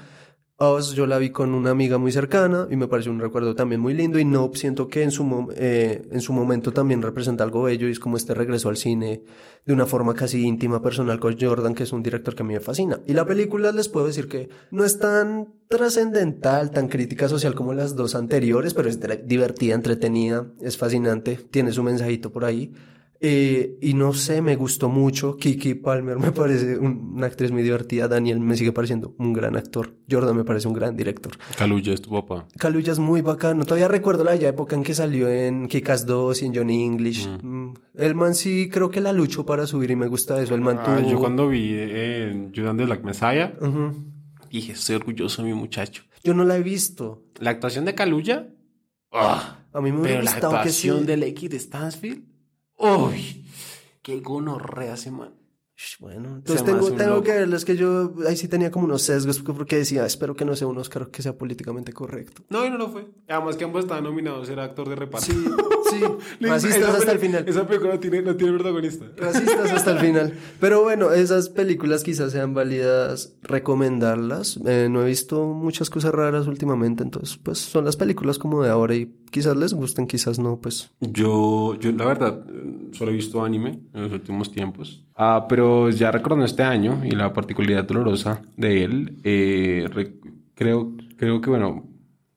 Oz 0.58 0.94
yo 0.94 1.06
la 1.06 1.18
vi 1.18 1.30
con 1.30 1.52
una 1.52 1.70
amiga 1.70 1.98
muy 1.98 2.12
cercana 2.12 2.66
y 2.70 2.76
me 2.76 2.88
pareció 2.88 3.12
un 3.12 3.18
recuerdo 3.18 3.54
también 3.54 3.80
muy 3.80 3.92
lindo. 3.92 4.20
Y 4.20 4.24
no 4.24 4.52
siento 4.54 4.86
que 4.86 5.02
en 5.02 5.10
su, 5.10 5.52
eh, 5.56 6.08
en 6.10 6.20
su 6.20 6.32
momento 6.32 6.72
también 6.72 7.02
representa 7.02 7.42
algo 7.42 7.64
bello 7.64 7.88
y 7.88 7.90
es 7.90 7.98
como 7.98 8.16
este 8.16 8.34
regreso 8.34 8.68
al 8.68 8.76
cine 8.76 9.22
de 9.66 9.72
una 9.72 9.84
forma 9.84 10.14
casi 10.14 10.46
íntima, 10.46 10.80
personal 10.80 11.18
con 11.18 11.36
Jordan, 11.38 11.74
que 11.74 11.82
es 11.82 11.92
un 11.92 12.04
director 12.04 12.36
que 12.36 12.44
a 12.44 12.46
mí 12.46 12.54
me 12.54 12.60
fascina. 12.60 13.00
Y 13.04 13.14
la 13.14 13.26
película 13.26 13.72
les 13.72 13.88
puedo 13.88 14.06
decir 14.06 14.28
que 14.28 14.48
no 14.70 14.84
es 14.84 14.98
tan 15.00 15.52
trascendental, 15.68 16.70
tan 16.70 16.86
crítica 16.86 17.28
social 17.28 17.56
como 17.56 17.74
las 17.74 17.96
dos 17.96 18.14
anteriores, 18.14 18.74
pero 18.74 18.88
es 18.88 19.00
divertida, 19.26 19.74
entretenida, 19.74 20.46
es 20.60 20.78
fascinante, 20.78 21.36
tiene 21.50 21.72
su 21.72 21.82
mensajito 21.82 22.32
por 22.32 22.44
ahí. 22.44 22.72
Eh, 23.20 23.78
y 23.80 23.94
no 23.94 24.12
sé, 24.12 24.42
me 24.42 24.56
gustó 24.56 24.88
mucho. 24.90 25.36
Kiki 25.38 25.74
Palmer 25.74 26.18
me 26.20 26.32
parece 26.32 26.78
un- 26.78 27.12
una 27.16 27.26
actriz 27.26 27.50
muy 27.50 27.62
divertida. 27.62 28.08
Daniel 28.08 28.40
me 28.40 28.56
sigue 28.56 28.72
pareciendo 28.72 29.14
un 29.18 29.32
gran 29.32 29.56
actor. 29.56 29.94
Jordan 30.10 30.36
me 30.36 30.44
parece 30.44 30.68
un 30.68 30.74
gran 30.74 30.96
director. 30.96 31.32
Kaluuya 31.56 31.94
es 31.94 32.02
tu 32.02 32.10
papá. 32.10 32.46
Kaluuya 32.58 32.92
es 32.92 32.98
muy 32.98 33.22
bacano. 33.22 33.64
Todavía 33.64 33.88
recuerdo 33.88 34.22
la 34.24 34.32
bella 34.32 34.48
época 34.48 34.76
en 34.76 34.82
que 34.82 34.94
salió 34.94 35.28
en 35.28 35.66
Kikas 35.68 36.04
2 36.06 36.42
y 36.42 36.46
en 36.46 36.54
Johnny 36.54 36.84
English. 36.84 37.26
Mm, 37.42 37.72
El 37.94 38.14
man 38.14 38.34
sí 38.34 38.68
creo 38.70 38.90
que 38.90 39.00
la 39.00 39.12
luchó 39.12 39.46
para 39.46 39.66
subir 39.66 39.90
y 39.90 39.96
me 39.96 40.08
gusta 40.08 40.40
eso. 40.42 40.54
El 40.54 40.60
man 40.60 40.78
Ah, 40.80 40.98
tuvo- 41.00 41.10
yo 41.10 41.18
cuando 41.18 41.48
vi 41.48 41.70
eh, 41.72 42.50
Judas 42.54 42.76
de 42.76 42.84
Black 42.84 43.02
Messiah, 43.02 43.54
dije, 44.50 44.72
estoy 44.72 44.96
orgulloso 44.96 45.42
de 45.42 45.48
mi 45.48 45.54
muchacho. 45.54 46.02
Yo 46.22 46.34
no 46.34 46.44
la 46.44 46.56
he 46.56 46.62
visto. 46.62 47.22
La 47.40 47.50
actuación 47.50 47.84
de 47.84 47.94
Kaluuya, 47.94 48.48
¡ah! 49.12 49.58
A 49.72 49.80
mí 49.80 49.92
me 49.92 50.02
pero 50.02 50.22
la 50.22 50.30
gustado 50.32 50.52
que 50.52 50.56
actuación 50.58 51.00
sí. 51.00 51.04
del 51.06 51.22
X 51.24 51.50
de 51.50 51.58
Stansfield, 51.58 52.22
¡uy! 52.76 53.44
¡Qué 54.02 54.20
gonorrea 54.20 54.94
ese 54.94 55.10
man! 55.10 55.34
Sh, 55.34 55.45
Bueno, 56.00 56.36
entonces 56.36 56.64
tengo, 56.64 57.22
que 57.22 57.32
verlo. 57.32 57.56
Es 57.56 57.64
que 57.64 57.76
yo 57.76 58.14
ahí 58.26 58.36
sí 58.36 58.48
tenía 58.48 58.70
como 58.70 58.86
unos 58.86 59.02
sesgos 59.02 59.40
porque 59.40 59.76
decía, 59.76 60.06
espero 60.06 60.34
que 60.34 60.44
no 60.44 60.56
sea 60.56 60.66
un 60.68 60.78
Oscar 60.78 61.08
que 61.08 61.22
sea 61.22 61.36
políticamente 61.36 61.92
correcto. 61.92 62.42
No, 62.48 62.64
y 62.64 62.70
no 62.70 62.78
lo 62.78 62.88
fue. 62.88 63.06
Además 63.28 63.56
que 63.56 63.64
ambos 63.64 63.84
estaban 63.84 64.04
nominados, 64.04 64.48
era 64.48 64.64
actor 64.64 64.88
de 64.88 64.96
reparto. 64.96 65.26
Sí, 65.26 65.32
sí. 65.90 65.96
Esa 65.96 66.54
Racistas 66.54 66.94
hasta 66.94 67.12
el 67.12 67.18
final. 67.18 67.46
Esa 67.46 67.66
película 67.66 67.94
no 67.94 68.00
tiene, 68.00 68.22
no 68.22 68.36
tiene 68.36 68.54
protagonista. 68.54 69.06
Racistas 69.16 69.72
hasta 69.72 69.92
el 69.92 69.98
final. 69.98 70.32
Pero 70.60 70.82
bueno, 70.82 71.12
esas 71.12 71.50
películas 71.50 72.02
quizás 72.02 72.32
sean 72.32 72.54
válidas 72.54 73.34
recomendarlas. 73.42 74.58
Eh, 74.66 74.88
no 74.90 75.02
he 75.02 75.06
visto 75.06 75.44
muchas 75.44 75.90
cosas 75.90 76.12
raras 76.12 76.46
últimamente, 76.46 77.02
entonces 77.02 77.36
pues 77.36 77.58
son 77.58 77.84
las 77.84 77.96
películas 77.96 78.38
como 78.38 78.62
de 78.62 78.70
ahora 78.70 78.94
y 78.94 79.14
quizás 79.30 79.56
les 79.56 79.74
gusten, 79.74 80.06
quizás 80.06 80.38
no, 80.38 80.58
pues. 80.58 80.90
Yo, 81.00 81.74
yo 81.78 81.92
la 81.92 82.06
verdad, 82.06 82.44
eh, 82.48 82.88
solo 82.92 83.10
he 83.10 83.14
visto 83.14 83.44
anime 83.44 83.80
en 83.92 84.02
los 84.02 84.12
últimos 84.12 84.50
tiempos. 84.50 85.02
Ah, 85.18 85.46
pero 85.48 85.65
ya 85.90 86.10
recordando 86.10 86.44
este 86.46 86.62
año 86.62 87.02
y 87.04 87.10
la 87.12 87.32
particularidad 87.32 87.84
dolorosa 87.84 88.42
de 88.56 88.84
él, 88.84 89.18
eh, 89.24 89.86
re- 89.92 90.14
creo, 90.54 90.96
creo 91.16 91.40
que, 91.40 91.50
bueno, 91.50 91.88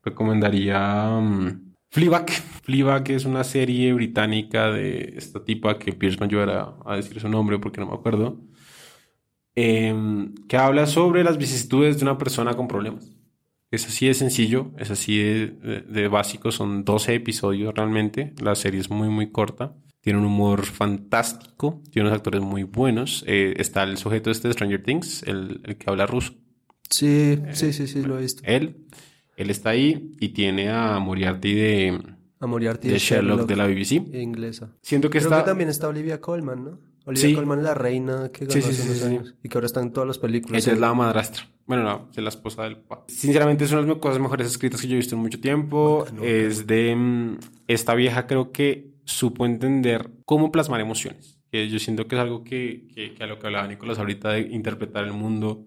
recomendaría 0.03 1.09
mm, 1.21 1.73
Fleabag. 1.91 2.29
Fleabag 2.63 3.09
es 3.11 3.25
una 3.25 3.43
serie 3.43 3.93
británica 3.93 4.71
de 4.71 5.13
esta 5.17 5.43
tipa 5.43 5.77
que 5.79 5.93
Pierce 5.93 6.19
me 6.19 6.25
ayudará 6.27 6.75
a 6.85 6.95
decir 6.95 7.19
su 7.19 7.29
nombre 7.29 7.59
porque 7.59 7.81
no 7.81 7.87
me 7.87 7.93
acuerdo. 7.95 8.39
em, 9.55 10.33
que 10.47 10.57
habla 10.57 10.85
sobre 10.87 11.23
las 11.23 11.37
vicisitudes 11.37 11.97
de 11.97 12.03
una 12.05 12.17
persona 12.17 12.55
con 12.55 12.67
problemas. 12.67 13.11
Es 13.71 13.85
así 13.87 14.07
de 14.07 14.13
sencillo, 14.13 14.71
es 14.77 14.89
así 14.91 15.17
de, 15.19 15.47
de- 15.47 15.81
de 15.81 16.07
básico, 16.07 16.51
son 16.51 16.85
12 16.85 17.13
episodios 17.15 17.73
realmente, 17.75 18.33
la 18.41 18.55
serie 18.55 18.79
es 18.79 18.89
muy 18.89 19.09
muy 19.09 19.31
corta, 19.31 19.75
tiene 20.09 20.21
un 20.21 20.25
humor 20.25 20.65
fantástico, 20.65 21.83
tiene 21.91 22.07
unos 22.09 22.17
actores 22.17 22.41
muy 22.41 22.63
buenos, 22.63 23.23
eh, 23.27 23.53
está 23.57 23.83
el 23.83 23.97
sujeto 23.97 24.31
este 24.31 24.47
de 24.47 24.55
Stranger 24.55 24.81
Things, 24.81 25.21
el, 25.27 25.61
el 25.63 25.77
que 25.77 25.87
habla 25.87 26.07
ruso, 26.07 26.33
Sí, 26.89 27.37
sí, 27.53 27.71
sí, 27.73 27.85
sí, 27.85 28.01
lo 28.01 28.17
he 28.17 28.23
visto. 28.23 28.41
él, 28.43 28.87
él 29.37 29.49
está 29.51 29.69
ahí 29.69 30.15
y 30.19 30.29
tiene 30.29 30.69
a 30.71 30.97
Moriarty 30.97 31.53
de, 31.53 32.01
A 32.39 32.47
Moriarty 32.47 32.87
de 32.87 32.97
Sherlock 32.97 33.45
de 33.47 33.55
la 33.55 33.67
BBC. 33.67 33.91
inglesa. 34.15 34.71
Siento 34.81 35.11
que 35.11 35.19
Creo 35.19 35.29
está... 35.29 35.43
que 35.43 35.49
también 35.51 35.69
está 35.69 35.87
Olivia 35.87 36.19
Colman, 36.19 36.63
¿no? 36.63 36.79
Olivia 37.05 37.29
Sí. 37.29 37.35
Colman, 37.35 37.61
la 37.63 37.75
reina 37.75 38.29
que 38.33 38.45
ganó 38.45 38.53
Sí, 38.53 38.61
sí, 38.63 38.69
hace 38.71 38.89
unos 38.89 39.03
años 39.03 39.35
y 39.43 39.47
que 39.49 39.57
ahora 39.59 39.67
está 39.67 39.81
en 39.81 39.93
todas 39.93 40.07
las 40.07 40.17
películas. 40.17 40.63
Ella 40.65 40.73
es 40.73 40.79
la 40.79 40.91
madrastra. 40.95 41.43
Bueno, 41.67 41.83
no, 41.83 42.09
es 42.11 42.17
la 42.23 42.29
esposa 42.29 42.63
del 42.63 42.77
papá. 42.77 43.05
Sinceramente, 43.07 43.65
es 43.65 43.71
una 43.71 43.81
de 43.83 43.87
las 43.89 43.97
cosas 43.97 44.19
mejores 44.19 44.47
escritas 44.47 44.81
que 44.81 44.87
yo 44.87 44.93
he 44.95 44.97
visto 44.97 45.13
en 45.15 45.21
mucho 45.21 45.39
tiempo. 45.39 46.07
es 46.23 46.65
de 46.65 46.95
mm, 46.95 47.37
esta 47.67 47.93
vieja, 47.93 48.25
creo 48.25 48.51
que 48.51 48.88
supo 49.09 49.45
entender 49.45 50.11
cómo 50.25 50.51
plasmar 50.51 50.81
emociones. 50.81 51.39
Que 51.51 51.67
yo 51.67 51.79
siento 51.79 52.07
que 52.07 52.15
es 52.15 52.21
algo 52.21 52.43
que, 52.43 52.87
que, 52.93 53.13
que 53.13 53.23
a 53.23 53.27
lo 53.27 53.39
que 53.39 53.47
hablaba 53.47 53.67
Nicolás 53.67 53.99
ahorita 53.99 54.33
de 54.33 54.41
interpretar 54.41 55.05
el 55.05 55.13
mundo 55.13 55.65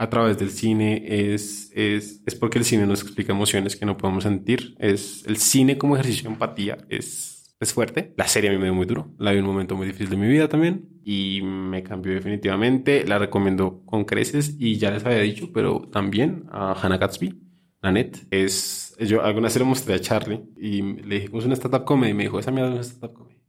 a 0.00 0.08
través 0.08 0.38
del 0.38 0.48
cine 0.48 1.04
es, 1.06 1.70
es, 1.74 2.22
es 2.24 2.34
porque 2.34 2.58
el 2.58 2.64
cine 2.64 2.86
nos 2.86 3.02
explica 3.02 3.32
emociones 3.32 3.76
que 3.76 3.84
no 3.84 3.98
podemos 3.98 4.24
sentir. 4.24 4.74
Es 4.78 5.24
el 5.26 5.36
cine 5.36 5.76
como 5.76 5.94
ejercicio 5.94 6.24
de 6.24 6.32
empatía 6.32 6.78
es, 6.88 7.54
es 7.60 7.74
fuerte. 7.74 8.14
La 8.16 8.26
serie 8.26 8.48
a 8.48 8.52
mí 8.54 8.58
me 8.58 8.64
dio 8.64 8.74
muy 8.74 8.86
duro. 8.86 9.12
La 9.18 9.32
vi 9.32 9.38
en 9.38 9.44
un 9.44 9.50
momento 9.50 9.76
muy 9.76 9.86
difícil 9.86 10.08
de 10.08 10.16
mi 10.16 10.26
vida 10.26 10.48
también 10.48 10.88
y 11.04 11.42
me 11.42 11.82
cambió 11.82 12.14
definitivamente. 12.14 13.06
La 13.06 13.18
recomiendo 13.18 13.82
con 13.84 14.06
creces 14.06 14.56
y 14.58 14.78
ya 14.78 14.90
les 14.90 15.04
había 15.04 15.18
dicho, 15.18 15.50
pero 15.52 15.82
también 15.92 16.46
a 16.50 16.72
Hannah 16.72 16.96
Gatsby. 16.96 17.49
La 17.82 17.92
net 17.92 18.26
es. 18.30 18.94
Yo 18.98 19.22
alguna 19.22 19.46
vez 19.46 19.54
se 19.54 19.58
lo 19.58 19.64
mostré 19.64 19.94
a 19.94 20.00
Charlie 20.00 20.42
y 20.56 20.82
le 20.82 21.16
dije, 21.16 21.28
¿cómo 21.28 21.40
es 21.40 21.46
una 21.46 21.54
startup 21.54 21.84
comedy? 21.84 22.10
Y 22.10 22.14
me 22.14 22.24
dijo, 22.24 22.38
esa 22.38 22.50
mierda 22.50 22.70
es 22.70 22.74
una 22.74 22.82
startup 22.82 23.14
comedy. 23.14 23.40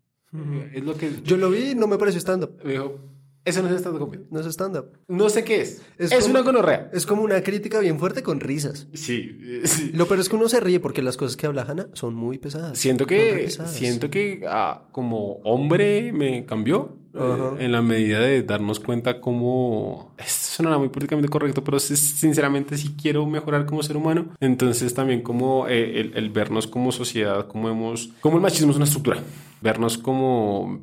Es 0.73 0.83
lo 0.83 0.95
que. 0.95 1.21
Yo 1.23 1.37
lo 1.37 1.49
vi 1.49 1.71
y 1.71 1.75
no 1.75 1.87
me 1.87 1.97
pareció 1.97 2.19
stand-up. 2.21 2.57
Me 2.63 2.71
dijo, 2.71 2.99
eso 3.43 3.61
no 3.63 3.69
es 3.75 3.81
comedy. 3.81 4.23
No 4.29 4.39
es 4.39 4.45
stand-up. 4.47 4.85
No 5.07 5.29
sé 5.29 5.43
qué 5.43 5.61
es. 5.61 5.81
Es 5.97 6.11
Es, 6.11 6.19
como- 6.19 6.31
una 6.31 6.41
gonorrea. 6.41 6.89
Es 6.93 7.05
como 7.05 7.23
una 7.23 7.41
crítica 7.41 7.79
bien 7.79 7.97
fuerte 7.99 8.21
con 8.23 8.39
risas. 8.39 8.87
Sí, 8.93 9.37
eh, 9.41 9.61
sí. 9.65 9.91
Lo 9.93 10.07
peor 10.07 10.19
es 10.19 10.29
que 10.29 10.35
uno 10.35 10.47
se 10.49 10.59
ríe 10.59 10.79
porque 10.79 11.01
las 11.01 11.17
cosas 11.17 11.37
que 11.37 11.47
habla 11.47 11.63
Hannah 11.63 11.87
son 11.93 12.13
muy 12.13 12.37
pesadas. 12.37 12.77
Siento 12.77 13.05
que, 13.07 13.33
pesadas. 13.45 13.73
siento 13.73 14.09
que 14.09 14.43
ah, 14.47 14.83
como 14.91 15.33
hombre 15.43 16.11
me 16.13 16.45
cambió 16.45 16.97
eh, 17.13 17.51
en 17.59 17.71
la 17.71 17.81
medida 17.81 18.19
de 18.19 18.43
darnos 18.43 18.79
cuenta 18.79 19.19
cómo... 19.19 20.13
Esto 20.17 20.57
sonará 20.57 20.77
muy 20.77 20.89
políticamente 20.89 21.29
correcto, 21.29 21.63
pero 21.63 21.79
sinceramente 21.79 22.77
sí 22.77 22.95
quiero 23.01 23.25
mejorar 23.25 23.65
como 23.65 23.81
ser 23.83 23.97
humano. 23.97 24.29
Entonces 24.39 24.93
también 24.93 25.21
como 25.21 25.67
eh, 25.67 25.99
el, 25.99 26.13
el 26.15 26.29
vernos 26.29 26.67
como 26.67 26.91
sociedad, 26.91 27.47
como 27.47 27.69
hemos... 27.69 28.09
Como 28.21 28.37
el 28.37 28.41
machismo 28.43 28.69
es 28.71 28.75
una 28.77 28.85
estructura. 28.85 29.17
Vernos 29.61 29.97
como 29.97 30.81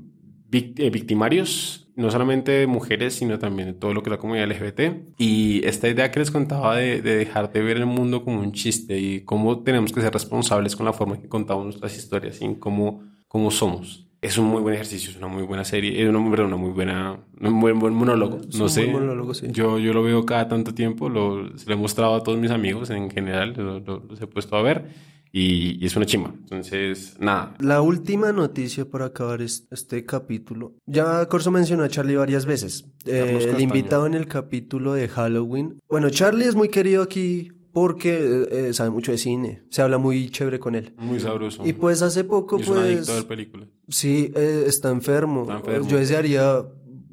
victimarios, 0.48 1.88
no 1.96 2.10
solamente 2.10 2.52
de 2.52 2.66
mujeres, 2.66 3.14
sino 3.14 3.38
también 3.38 3.68
de 3.68 3.74
todo 3.74 3.92
lo 3.92 4.02
que 4.02 4.08
es 4.10 4.12
la 4.12 4.18
comunidad 4.18 4.46
LGBT. 4.50 4.80
Y 5.18 5.64
esta 5.66 5.88
idea 5.88 6.10
que 6.10 6.20
les 6.20 6.30
contaba 6.30 6.76
de, 6.76 7.02
de 7.02 7.16
dejar 7.16 7.52
de 7.52 7.60
ver 7.62 7.76
el 7.76 7.86
mundo 7.86 8.24
como 8.24 8.40
un 8.40 8.52
chiste 8.52 8.98
y 8.98 9.20
cómo 9.22 9.60
tenemos 9.62 9.92
que 9.92 10.00
ser 10.00 10.12
responsables 10.12 10.76
con 10.76 10.86
la 10.86 10.92
forma 10.92 11.16
en 11.16 11.22
que 11.22 11.28
contamos 11.28 11.64
nuestras 11.64 11.96
historias 11.96 12.40
y 12.40 12.54
cómo, 12.56 13.02
cómo 13.26 13.50
somos. 13.50 14.04
Es 14.20 14.36
un 14.36 14.46
muy 14.46 14.60
buen 14.60 14.74
ejercicio, 14.74 15.10
es 15.10 15.16
una 15.16 15.28
muy 15.28 15.44
buena 15.44 15.64
serie, 15.64 16.02
es 16.02 16.08
una, 16.08 16.18
una 16.18 16.56
muy 16.56 16.70
buena, 16.70 17.20
un 17.40 17.60
buen, 17.60 17.78
buen 17.78 17.94
monólogo. 17.94 18.40
Es 18.48 18.56
no 18.56 18.64
un 18.64 18.70
sé, 18.70 18.86
buen 18.86 19.00
monólogo, 19.04 19.32
sí. 19.32 19.46
yo, 19.50 19.78
yo 19.78 19.92
lo 19.92 20.02
veo 20.02 20.26
cada 20.26 20.48
tanto 20.48 20.74
tiempo, 20.74 21.08
lo, 21.08 21.56
se 21.56 21.66
lo 21.68 21.74
he 21.74 21.76
mostrado 21.78 22.16
a 22.16 22.22
todos 22.24 22.36
mis 22.38 22.50
amigos 22.50 22.90
en 22.90 23.10
general, 23.10 23.54
lo- 23.56 23.78
lo- 23.78 24.02
los 24.08 24.20
he 24.20 24.26
puesto 24.26 24.56
a 24.56 24.62
ver 24.62 24.86
y, 25.32 25.82
y 25.82 25.86
es 25.86 25.94
una 25.96 26.06
chimba. 26.06 26.32
Entonces, 26.38 27.16
nada, 27.20 27.54
La 27.60 27.80
última 27.82 28.32
noticia 28.32 28.88
para 28.88 29.06
acabar 29.06 29.42
es- 29.42 29.66
este 29.70 30.04
capítulo. 30.04 30.74
Ya 30.86 31.26
Corso 31.26 31.50
mencionó 31.50 31.84
a 31.84 31.88
Charlie 31.88 32.16
varias 32.16 32.46
veces. 32.46 32.86
Eh, 33.06 33.50
el 33.54 33.60
invitado 33.60 34.06
en 34.06 34.14
el 34.14 34.26
capítulo 34.26 34.94
de 34.94 35.08
Halloween. 35.08 35.78
Bueno, 35.88 36.10
Charlie 36.10 36.46
es 36.46 36.54
muy 36.54 36.68
querido 36.68 37.02
aquí 37.02 37.52
porque 37.72 38.16
eh, 38.18 38.68
eh, 38.68 38.72
sabe 38.74 38.90
mucho 38.90 39.12
de 39.12 39.18
cine. 39.18 39.62
Se 39.70 39.82
habla 39.82 39.98
muy 39.98 40.30
chévere 40.30 40.58
con 40.58 40.74
él. 40.74 40.94
muy 40.98 41.20
sabroso. 41.20 41.64
Y 41.66 41.72
pues 41.74 42.02
hace 42.02 42.24
poco, 42.24 42.58
Y 42.58 42.62
es 42.62 42.68
un 42.68 42.78
adicto 42.78 43.02
a 43.02 43.06
pues, 43.06 43.16
ver 43.18 43.26
películas. 43.26 43.68
sí, 43.88 44.32
eh, 44.34 44.64
está 44.66 44.90
enfermo. 44.90 45.42
Está 45.42 45.56
enfermo. 45.58 45.88
Yo 45.88 45.98
desearía 45.98 46.62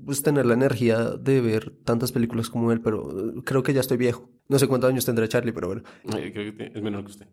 pues, 0.06 0.22
tener 0.24 0.46
la 0.46 0.54
energía 0.54 1.12
de 1.12 1.42
ver 1.42 1.74
tantas 1.84 2.12
películas 2.12 2.50
como 2.50 2.72
él, 2.72 2.80
pero 2.82 3.34
creo 3.44 3.62
que 3.64 3.74
ya 3.74 3.82
estoy 3.82 3.98
viejo. 3.98 4.30
No 4.48 4.60
sé 4.60 4.68
cuántos 4.68 4.90
años 4.92 5.06
tendrá 5.06 5.28
Charlie, 5.28 5.52
pero 5.54 5.68
bueno. 5.68 5.84
Creo 6.08 6.32
que 6.56 6.72
es 6.74 6.82
menor 6.82 7.04
que 7.04 7.12
usted. 7.12 7.28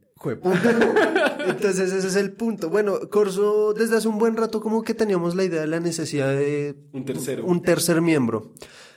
Entonces 1.47 1.93
ese 1.93 2.06
es 2.09 2.16
el 2.16 2.32
punto. 2.32 2.70
Bueno, 2.70 2.98
Corso, 3.10 3.74
desde 3.74 3.97
hace 3.97 4.09
un 4.09 4.18
buen 4.18 4.36
rato 4.36 4.60
como 4.60 4.82
que 4.82 4.94
teníamos 4.94 5.34
la 5.34 5.44
idea 5.44 5.60
de 5.60 5.66
la 5.66 5.80
necesidad 5.80 6.28
de 6.28 6.76
Un 6.93 7.05
tercero. 7.05 7.44
un 7.44 7.62
tercer 7.62 8.01
miembro. 8.01 8.52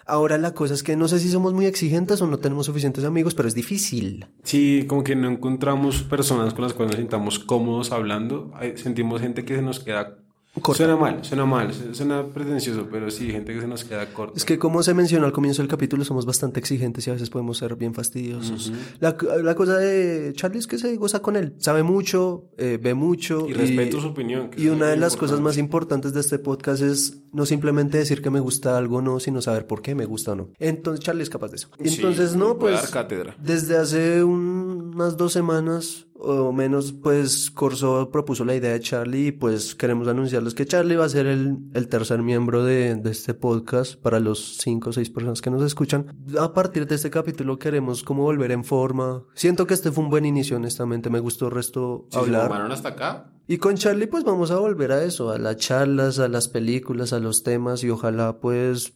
Ahora 0.08 0.38
la 0.38 0.54
cosa 0.54 0.76
es 0.76 0.84
que 0.84 0.96
no 0.96 1.08
sé 1.08 1.18
si 1.20 1.30
somos 1.30 1.54
muy 1.54 1.66
exigentes 1.66 2.22
o 2.22 2.28
no 2.28 2.38
tenemos 2.38 2.68
suficientes 2.68 3.04
amigos, 3.06 3.34
pero 3.34 3.48
es 3.48 3.56
difícil. 3.56 4.28
Sí, 4.44 4.86
como 4.88 5.04
que 5.04 5.16
no 5.16 5.28
encontramos 5.30 6.04
personas 6.04 6.54
con 6.54 6.64
las 6.64 6.74
cuales 6.74 6.94
nos 6.94 7.00
sintamos 7.02 7.40
cómodos 7.40 7.92
hablando. 7.92 8.52
Sentimos 8.76 9.20
gente 9.22 9.44
que 9.46 9.56
se 9.56 9.62
nos 9.64 9.80
queda... 9.80 10.20
Corta. 10.62 10.78
Suena 10.78 10.96
mal, 10.96 11.24
suena 11.24 11.46
mal, 11.46 11.74
su- 11.74 11.94
suena 11.94 12.26
pretencioso, 12.28 12.88
pero 12.90 13.12
sí, 13.12 13.30
gente 13.30 13.54
que 13.54 13.60
se 13.62 13.68
nos 13.68 13.84
queda 13.84 14.06
corta. 14.14 14.38
Es 14.38 14.46
que 14.46 14.58
como 14.58 14.82
se 14.84 14.94
mencionó 14.94 15.26
al 15.26 15.34
comienzo 15.34 15.62
del 15.62 15.70
capítulo, 15.70 16.06
somos 16.06 16.26
bastante 16.26 16.60
exigentes 16.60 17.06
y 17.06 17.10
a 17.10 17.14
veces 17.14 17.30
podemos 17.30 17.58
ser 17.58 17.76
bien 17.76 17.94
fastidiosos. 17.94 18.72
la, 19.00 19.16
la 19.44 19.54
cosa 19.56 19.78
de 19.78 20.32
Charlie 20.36 20.60
es 20.60 20.68
que 20.68 20.78
se 20.78 20.96
goza 20.96 21.22
con 21.22 21.36
él. 21.36 21.54
Sabe 21.58 21.84
mucho, 21.84 22.46
eh, 22.58 22.80
ve 22.82 22.94
mucho. 22.94 23.48
Y 23.50 23.54
respeto 23.54 24.00
su 24.00 24.08
opinión, 24.08 24.50
que 24.50 24.62
Y 24.62 24.70
una 24.70 24.88
de 24.88 24.98
las 24.98 25.16
cosas 25.18 25.42
más 25.42 25.58
importantes 25.58 26.14
de 26.14 26.22
este 26.22 26.40
podcast 26.40 26.82
es 26.82 27.22
no 27.34 27.46
simplemente 27.46 27.98
decir 27.98 28.22
que 28.22 28.30
me 28.30 28.40
gusta 28.40 28.78
algo, 28.78 29.02
no, 29.02 29.20
sino 29.20 29.42
saber 29.42 29.68
por 29.68 29.82
qué 29.82 29.94
me 29.94 30.06
gusta 30.06 30.32
o 30.32 30.36
no. 30.36 30.50
Entonces 30.60 31.04
Charlie 31.04 31.24
es 31.24 31.30
capaz 31.30 31.50
de 31.50 31.58
eso. 31.58 31.68
Sí, 31.84 31.96
Entonces, 31.96 32.36
no, 32.36 32.58
pues... 32.58 32.76
dar 32.76 32.90
cátedra. 32.90 33.36
Desde 33.44 33.78
hace 33.78 34.24
un- 34.24 34.94
unas 34.96 35.18
dos 35.18 35.34
semanas 35.34 36.08
o 36.26 36.52
menos, 36.52 36.92
pues 36.92 37.52
Corso 37.52 38.10
propuso 38.12 38.44
la 38.46 38.56
idea 38.56 38.72
de 38.72 38.80
Charlie 38.80 39.28
y 39.28 39.32
pues 39.32 39.76
queremos 39.76 40.08
anunciarles 40.08 40.54
que 40.54 40.66
Charlie 40.66 40.96
va 40.96 41.06
a 41.06 41.10
ser 41.10 41.28
el, 41.28 41.58
el 41.74 41.88
tercer 41.88 42.22
miembro 42.22 42.64
de, 42.64 42.96
de 42.96 43.12
este 43.12 43.34
podcast 43.34 43.96
para 43.96 44.20
los 44.20 44.58
cinco 44.58 44.90
o 44.90 44.94
seis 44.94 45.10
personas 45.10 45.42
que 45.42 45.52
nos 45.52 45.64
escuchan. 45.64 46.08
A 46.40 46.54
partir 46.54 46.88
de 46.88 46.96
este 46.96 47.10
capítulo 47.10 47.58
queremos 47.60 48.04
como 48.04 48.24
volver 48.24 48.52
en 48.52 48.64
forma. 48.64 49.24
Siento 49.36 49.68
que 49.68 49.74
este 49.74 49.92
fue 49.92 50.04
un 50.04 50.10
buen 50.10 50.26
inicio, 50.26 50.58
honestamente, 50.58 51.10
me 51.10 51.20
gustó 51.20 51.46
el 51.46 51.52
resto 51.52 52.08
se 52.10 52.18
hablar. 52.18 52.48
tomaron 52.48 52.72
hasta 52.72 52.90
acá, 52.90 53.32
Y 53.48 53.58
con 53.58 53.76
Charlie 53.76 54.08
pues 54.08 54.24
vamos 54.24 54.52
a 54.52 54.58
volver 54.58 54.92
a 54.92 55.04
eso, 55.04 55.30
a 55.30 55.38
las 55.38 55.58
charlas, 55.58 56.20
a 56.20 56.28
las 56.28 56.48
películas, 56.48 57.14
a 57.14 57.20
los 57.20 57.44
temas 57.44 57.84
y 57.84 57.90
ojalá 57.90 58.40
pues, 58.40 58.94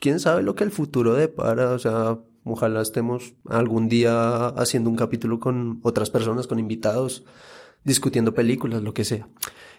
quién 0.00 0.20
sabe 0.20 0.42
lo 0.42 0.54
que 0.54 0.64
el 0.64 0.70
futuro 0.70 1.14
depara, 1.14 1.72
o 1.72 1.78
sea, 1.78 2.18
ojalá 2.54 2.82
estemos 2.82 3.34
algún 3.48 3.88
día 3.88 4.48
haciendo 4.48 4.90
un 4.90 4.96
capítulo 4.96 5.40
con 5.40 5.80
otras 5.82 6.10
personas, 6.10 6.46
con 6.46 6.58
invitados, 6.58 7.24
discutiendo 7.84 8.34
películas, 8.34 8.82
lo 8.82 8.94
que 8.94 9.04
sea. 9.04 9.28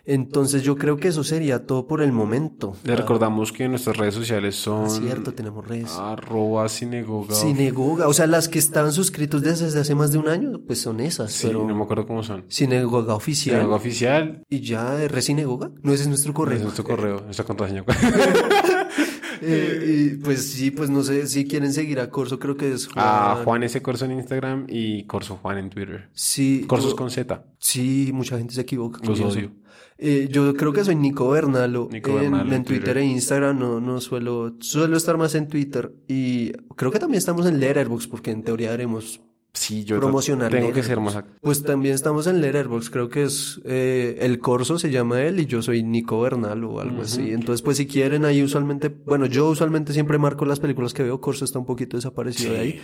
Entonces 0.06 0.64
yo 0.64 0.76
creo 0.76 0.98
que 0.98 1.10
eso 1.10 1.24
sería 1.24 1.68
todo 1.68 1.86
por 1.86 2.02
el 2.02 2.12
momento. 2.12 2.76
le 2.84 2.96
recordamos 2.96 3.52
que 3.52 3.68
nuestras 3.68 3.98
redes 3.98 4.16
sociales 4.16 4.56
son... 4.56 4.86
Ah, 4.86 4.90
cierto, 4.90 5.34
tenemos 5.34 5.68
redes. 5.68 5.92
Arroba 5.92 6.68
Cinegoga. 6.70 7.36
Sinagoga, 7.36 8.08
o 8.08 8.14
sea, 8.14 8.26
las 8.26 8.48
que 8.48 8.58
estaban 8.60 8.92
suscritos 8.92 9.42
desde 9.42 9.80
hace 9.80 9.96
más 9.96 10.12
de 10.12 10.18
un 10.18 10.28
año, 10.30 10.62
pues 10.66 10.82
son 10.82 11.00
esas, 11.00 11.32
Sí, 11.32 11.48
pero 11.48 11.68
no 11.68 11.76
me 11.76 11.84
acuerdo 11.84 12.08
cómo 12.08 12.24
son. 12.24 12.46
Sinagoga 12.48 13.14
oficial. 13.14 13.58
Cinegoga 13.58 13.76
oficial. 13.76 14.44
Y 14.50 14.62
ya, 14.62 15.08
Resinagoga, 15.08 15.72
no 15.84 15.94
ese 15.94 16.04
es 16.04 16.10
nuestro 16.10 16.34
correo. 16.34 16.58
Es 16.58 16.64
nuestro 16.64 16.86
correo, 16.86 17.22
nuestra 17.22 17.46
contraseña. 17.46 17.84
Eh, 19.42 20.12
y 20.14 20.18
pues 20.18 20.52
sí, 20.52 20.72
pues 20.72 20.90
no 20.90 21.04
sé 21.04 21.28
si 21.28 21.46
quieren 21.46 21.74
seguir 21.74 22.00
a 22.00 22.10
Corso, 22.10 22.40
creo 22.40 22.58
que 22.58 22.72
es 22.74 22.88
Juan. 22.88 23.06
A 23.08 23.36
Juan 23.44 23.64
S. 23.64 23.82
Corso 23.82 24.06
en 24.06 24.12
Instagram 24.12 24.66
y 24.70 25.04
Corso 25.06 25.38
Juan 25.38 25.58
en 25.58 25.70
Twitter. 25.70 26.10
Sí, 26.14 26.66
Corsos 26.68 26.92
yo- 26.92 26.96
con 26.96 27.10
Z. 27.10 27.44
sí, 27.60 28.12
mucha 28.14 28.38
gente 28.38 28.54
se 28.54 28.62
equivoca. 28.62 29.00
Los 29.06 29.20
odio. 29.22 29.52
Eh, 30.02 30.30
yo 30.32 30.54
creo 30.56 30.72
que 30.72 30.84
soy 30.86 30.96
Nico 30.96 31.30
Bernalo. 31.30 31.90
Nico 31.92 32.12
en, 32.12 32.16
Bernalo 32.22 32.48
en 32.50 32.54
en 32.54 32.64
Twitter. 32.64 32.84
Twitter. 32.94 32.98
e 33.00 33.06
Instagram 33.06 33.60
no, 33.60 33.82
no 33.82 34.00
suelo, 34.00 34.56
suelo 34.60 34.96
estar 34.96 35.18
más 35.18 35.36
en 35.36 35.48
Twitter. 35.50 35.92
Y 36.08 36.54
creo 36.78 36.90
que 36.92 37.00
también 37.00 37.18
estamos 37.18 37.46
en 37.46 37.60
Letterboxd 37.60 38.10
porque 38.10 38.32
en 38.32 38.44
teoría 38.44 38.72
haremos 38.74 39.22
Sí, 39.52 39.84
yo 39.84 40.00
Promocionar 40.00 40.52
tengo 40.52 40.72
que 40.72 40.84
ser 40.84 41.00
más 41.00 41.16
activo. 41.16 41.38
Pues 41.42 41.64
también 41.64 41.96
estamos 41.96 42.28
en 42.28 42.40
Letterboxd, 42.40 42.92
creo 42.92 43.10
que 43.10 43.24
es 43.24 43.60
eh, 43.66 44.18
el 44.22 44.40
Corso 44.40 44.78
se 44.78 44.92
llama 44.92 45.22
él 45.24 45.40
y 45.40 45.48
yo 45.48 45.62
soy 45.62 45.82
Nico 45.84 46.22
Bernal 46.22 46.64
o 46.64 46.80
algo 46.80 47.02
así. 47.02 47.32
Entonces, 47.32 47.62
pues 47.64 47.78
si 47.78 47.88
quieren 47.88 48.26
ahí 48.26 48.44
usualmente, 48.44 48.90
bueno, 48.90 49.26
yo 49.26 49.50
usualmente 49.50 49.92
siempre 49.92 50.18
marco 50.20 50.46
las 50.46 50.60
películas 50.60 50.94
que 50.94 51.04
veo, 51.04 51.20
Corso 51.20 51.46
está 51.46 51.58
un 51.60 51.66
poquito 51.66 51.98
desaparecido 51.98 52.54
de 52.54 52.60
ahí. 52.60 52.82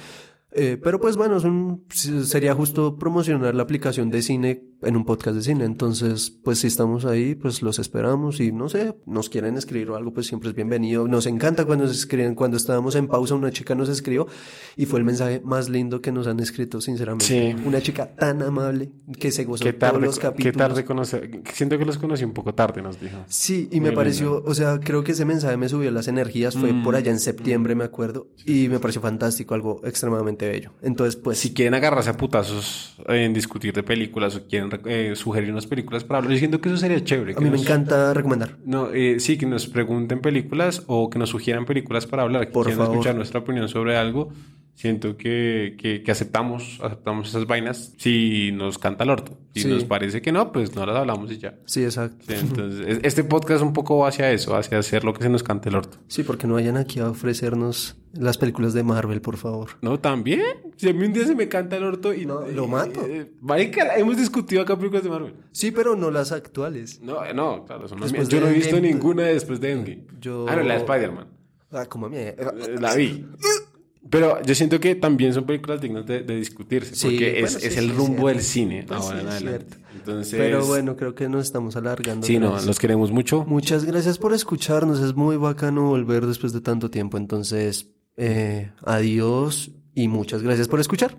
Eh, 0.58 0.78
pero 0.82 1.00
pues 1.02 1.18
bueno, 1.18 1.38
es 1.38 1.44
un- 1.44 1.86
sería 1.90 2.56
justo 2.56 2.98
promocionar 2.98 3.54
la 3.56 3.64
aplicación 3.64 4.10
de 4.10 4.22
cine 4.22 4.64
en 4.82 4.96
un 4.96 5.06
podcast 5.06 5.36
de 5.36 5.42
cine. 5.42 5.66
Entonces, 5.66 6.30
pues 6.44 6.60
si 6.60 6.68
estamos 6.68 7.06
ahí, 7.06 7.36
pues 7.36 7.62
los 7.62 7.80
esperamos 7.80 8.40
y 8.40 8.52
no 8.52 8.70
sé, 8.70 8.96
nos 9.06 9.30
quieren 9.30 9.58
escribir 9.58 9.90
o 9.90 9.96
algo, 9.96 10.14
pues 10.14 10.28
siempre 10.28 10.50
es 10.50 10.56
bienvenido. 10.56 11.08
Nos 11.08 11.26
encanta 11.26 11.66
cuando 11.66 11.86
nos 11.86 11.96
escriben. 11.98 12.36
Cuando 12.36 12.58
estábamos 12.58 12.96
en 12.96 13.08
pausa, 13.08 13.36
una 13.36 13.52
chica 13.52 13.76
nos 13.76 13.90
escribió 13.90 14.28
y 14.76 14.86
fue 14.86 15.00
el 15.00 15.06
mensaje 15.06 15.42
más 15.44 15.70
lindo 15.70 16.02
que 16.02 16.12
nos 16.12 16.28
han 16.28 16.40
escrito, 16.40 16.82
sinceramente. 16.82 17.26
Sí. 17.26 17.56
Una 17.66 17.82
chica 17.82 18.16
tan 18.16 18.42
amable 18.42 18.92
que 19.20 19.32
se 19.32 19.44
gozó 19.46 19.64
Qué 19.64 19.74
todos 19.74 19.94
tarde, 19.94 20.06
los 20.06 20.16
qué 20.16 20.22
capítulos. 20.22 20.58
tarde 20.58 20.86
conocer. 20.86 21.42
Siento 21.54 21.78
que 21.78 21.86
los 21.86 21.98
conocí 21.98 22.24
un 22.24 22.34
poco 22.34 22.54
tarde, 22.54 22.82
nos 22.82 23.00
dijo. 23.00 23.18
Sí, 23.28 23.68
y 23.72 23.80
me 23.80 23.90
Muy 23.90 23.96
pareció, 23.96 24.44
o 24.46 24.54
sea, 24.54 24.80
creo 24.80 25.04
que 25.04 25.14
ese 25.14 25.26
mensaje 25.26 25.58
me 25.58 25.70
subió 25.70 25.90
las 25.92 26.08
energías, 26.08 26.56
fue 26.56 26.74
Mm. 26.74 26.84
por 26.84 26.96
allá 26.96 27.12
en 27.12 27.20
septiembre, 27.20 27.76
me 27.76 27.84
acuerdo, 27.86 28.28
y 28.46 28.68
me 28.70 28.80
pareció 28.80 29.02
fantástico, 29.02 29.54
algo 29.54 29.82
extremadamente 29.86 30.48
bello. 30.48 30.72
Entonces, 30.82 31.16
pues, 31.16 31.38
Si 31.40 31.54
quieren 31.54 31.74
agarrarse 31.74 32.10
a 32.10 32.18
putazos 32.18 32.96
en 33.08 33.34
discutir 33.34 33.74
de 33.74 33.84
películas 33.84 34.36
o 34.36 34.46
quieren 34.48 34.70
eh, 34.86 35.14
sugerir 35.16 35.52
unas 35.52 35.68
películas 35.68 36.04
para 36.04 36.20
hablar, 36.20 36.34
yo 36.34 36.40
siento 36.40 36.62
que 36.62 36.70
eso 36.70 36.78
sería 36.78 37.04
chévere. 37.04 37.34
a 37.36 37.40
mí 37.40 37.50
me 37.50 37.58
encanta 37.58 38.14
recomendar. 38.14 38.58
No, 38.66 38.90
eh, 38.94 39.20
sí, 39.20 39.38
que 39.38 39.46
nos 39.46 39.68
pregunten 39.68 40.20
películas 40.22 40.84
o 40.88 41.10
que 41.10 41.20
nos 41.20 41.30
sugieran 41.30 41.66
películas 41.66 42.06
para 42.06 42.24
hablar. 42.24 42.48
Que 42.48 42.54
Por 42.54 42.66
quieran 42.66 42.80
favor. 42.80 42.96
escuchar 42.96 43.16
nuestra 43.16 43.40
opinión 43.40 43.68
sobre 43.70 43.98
algo. 43.98 44.30
Siento 44.76 45.16
que, 45.16 45.78
que, 45.80 46.04
que 46.04 46.12
aceptamos, 46.12 46.80
aceptamos 46.84 47.30
esas 47.30 47.48
vainas 47.48 47.94
si 47.98 48.52
nos 48.52 48.78
canta 48.78 49.06
el 49.06 49.10
orto. 49.10 49.38
Si 49.54 49.62
Sí. 49.62 49.68
nos 49.70 49.86
parece 49.86 50.22
que 50.22 50.34
no, 50.34 50.52
pues 50.52 50.76
no 50.76 50.86
las 50.86 50.98
hablamos 50.98 51.32
y 51.32 51.38
ya. 51.38 51.56
Sí, 51.66 51.84
exacto. 51.86 52.26
Sí, 52.28 52.34
entonces, 52.38 52.86
es- 52.86 53.00
este 53.04 53.24
podcast 53.24 53.64
un 53.64 53.72
poco 53.72 53.98
va 54.00 54.10
hacia 54.10 54.32
eso, 54.34 54.54
hacia 54.56 54.78
hacer 54.78 55.06
lo 55.06 55.14
que 55.14 55.24
se 55.24 55.30
nos 55.30 55.44
cante 55.44 55.70
el 55.70 55.76
orto. 55.76 55.98
Sí, 56.08 56.24
porque 56.24 56.46
no 56.46 56.56
vayan 56.56 56.76
aquí 56.76 57.00
a 57.00 57.10
ofrecernos 57.10 57.96
las 58.12 58.38
películas 58.38 58.74
de 58.74 58.84
Marvel, 58.84 59.22
por 59.22 59.38
favor. 59.38 59.70
No, 59.82 59.98
también. 60.00 60.42
Si 60.76 60.90
a 60.90 60.94
mí 60.94 61.06
un 61.06 61.14
día 61.14 61.26
se 61.26 61.36
me 61.36 61.48
canta 61.48 61.78
el 61.78 61.84
orto 61.86 62.14
y... 62.14 62.26
No, 62.26 62.42
lo 62.46 62.68
mato. 62.68 63.06
Eh, 63.08 63.32
marica, 63.40 63.96
hemos 63.96 64.18
discutido 64.18 64.62
acá 64.62 64.76
películas 64.78 65.04
de 65.06 65.10
Marvel. 65.10 65.34
Sí, 65.54 65.72
pero 65.72 65.96
no 65.96 66.12
las 66.12 66.34
actuales. 66.34 67.00
No, 67.02 67.24
eh, 67.26 67.34
no, 67.34 67.64
claro, 67.66 67.88
son 67.88 68.02
las 68.02 68.12
Después. 68.12 68.28
Yo 68.30 68.42
no 68.42 68.48
he 68.48 68.54
visto 68.54 68.76
Endgame, 68.76 68.94
ninguna 68.94 69.24
después 69.24 69.62
de 69.62 69.72
Endgame. 69.72 70.06
yo- 70.20 70.46
Ah, 70.50 70.56
no, 70.58 70.64
la 70.64 70.74
de 70.74 70.80
Spider-Man. 70.82 71.28
Ah, 71.72 71.86
como 71.88 72.06
a 72.06 72.10
mí. 72.10 72.18
Eh, 72.20 72.36
La 72.80 72.94
vi. 72.94 73.26
Pero 74.10 74.42
yo 74.44 74.54
siento 74.54 74.80
que 74.80 74.96
también 74.96 75.34
son 75.34 75.46
películas 75.46 75.82
dignas 75.82 76.06
de, 76.06 76.22
de 76.22 76.36
discutirse. 76.36 76.96
Sí, 76.96 77.08
porque 77.08 77.32
bueno, 77.32 77.48
es, 77.48 77.54
sí, 77.54 77.68
es 77.68 77.78
el 77.78 77.90
rumbo 77.90 78.28
del 78.28 78.42
cine 78.42 78.86
Pues 78.88 79.00
ahora 79.00 79.22
en 79.22 79.28
adelante. 79.28 79.78
Entonces, 79.96 80.36
Pero 80.38 80.66
bueno, 80.66 80.96
creo 80.96 81.16
que 81.16 81.28
nos 81.28 81.46
estamos 81.46 81.76
alargando. 81.76 82.26
sí, 82.26 82.38
no, 82.38 82.60
los 82.62 82.80
queremos 82.80 83.12
mucho. 83.12 83.46
Muchas 83.46 83.86
gracias 83.86 84.18
por 84.18 84.34
escucharnos. 84.34 85.00
Es 85.00 85.16
muy 85.16 85.38
bacano 85.38 85.88
volver 85.90 86.26
después 86.28 86.54
de 86.54 86.62
tanto 86.62 86.90
tiempo. 86.92 87.18
Entonces, 87.18 87.90
eh, 88.18 88.72
adiós 88.84 89.72
y 89.94 90.08
muchas 90.08 90.44
gracias 90.44 90.68
por 90.68 90.80
escuchar. 90.80 91.18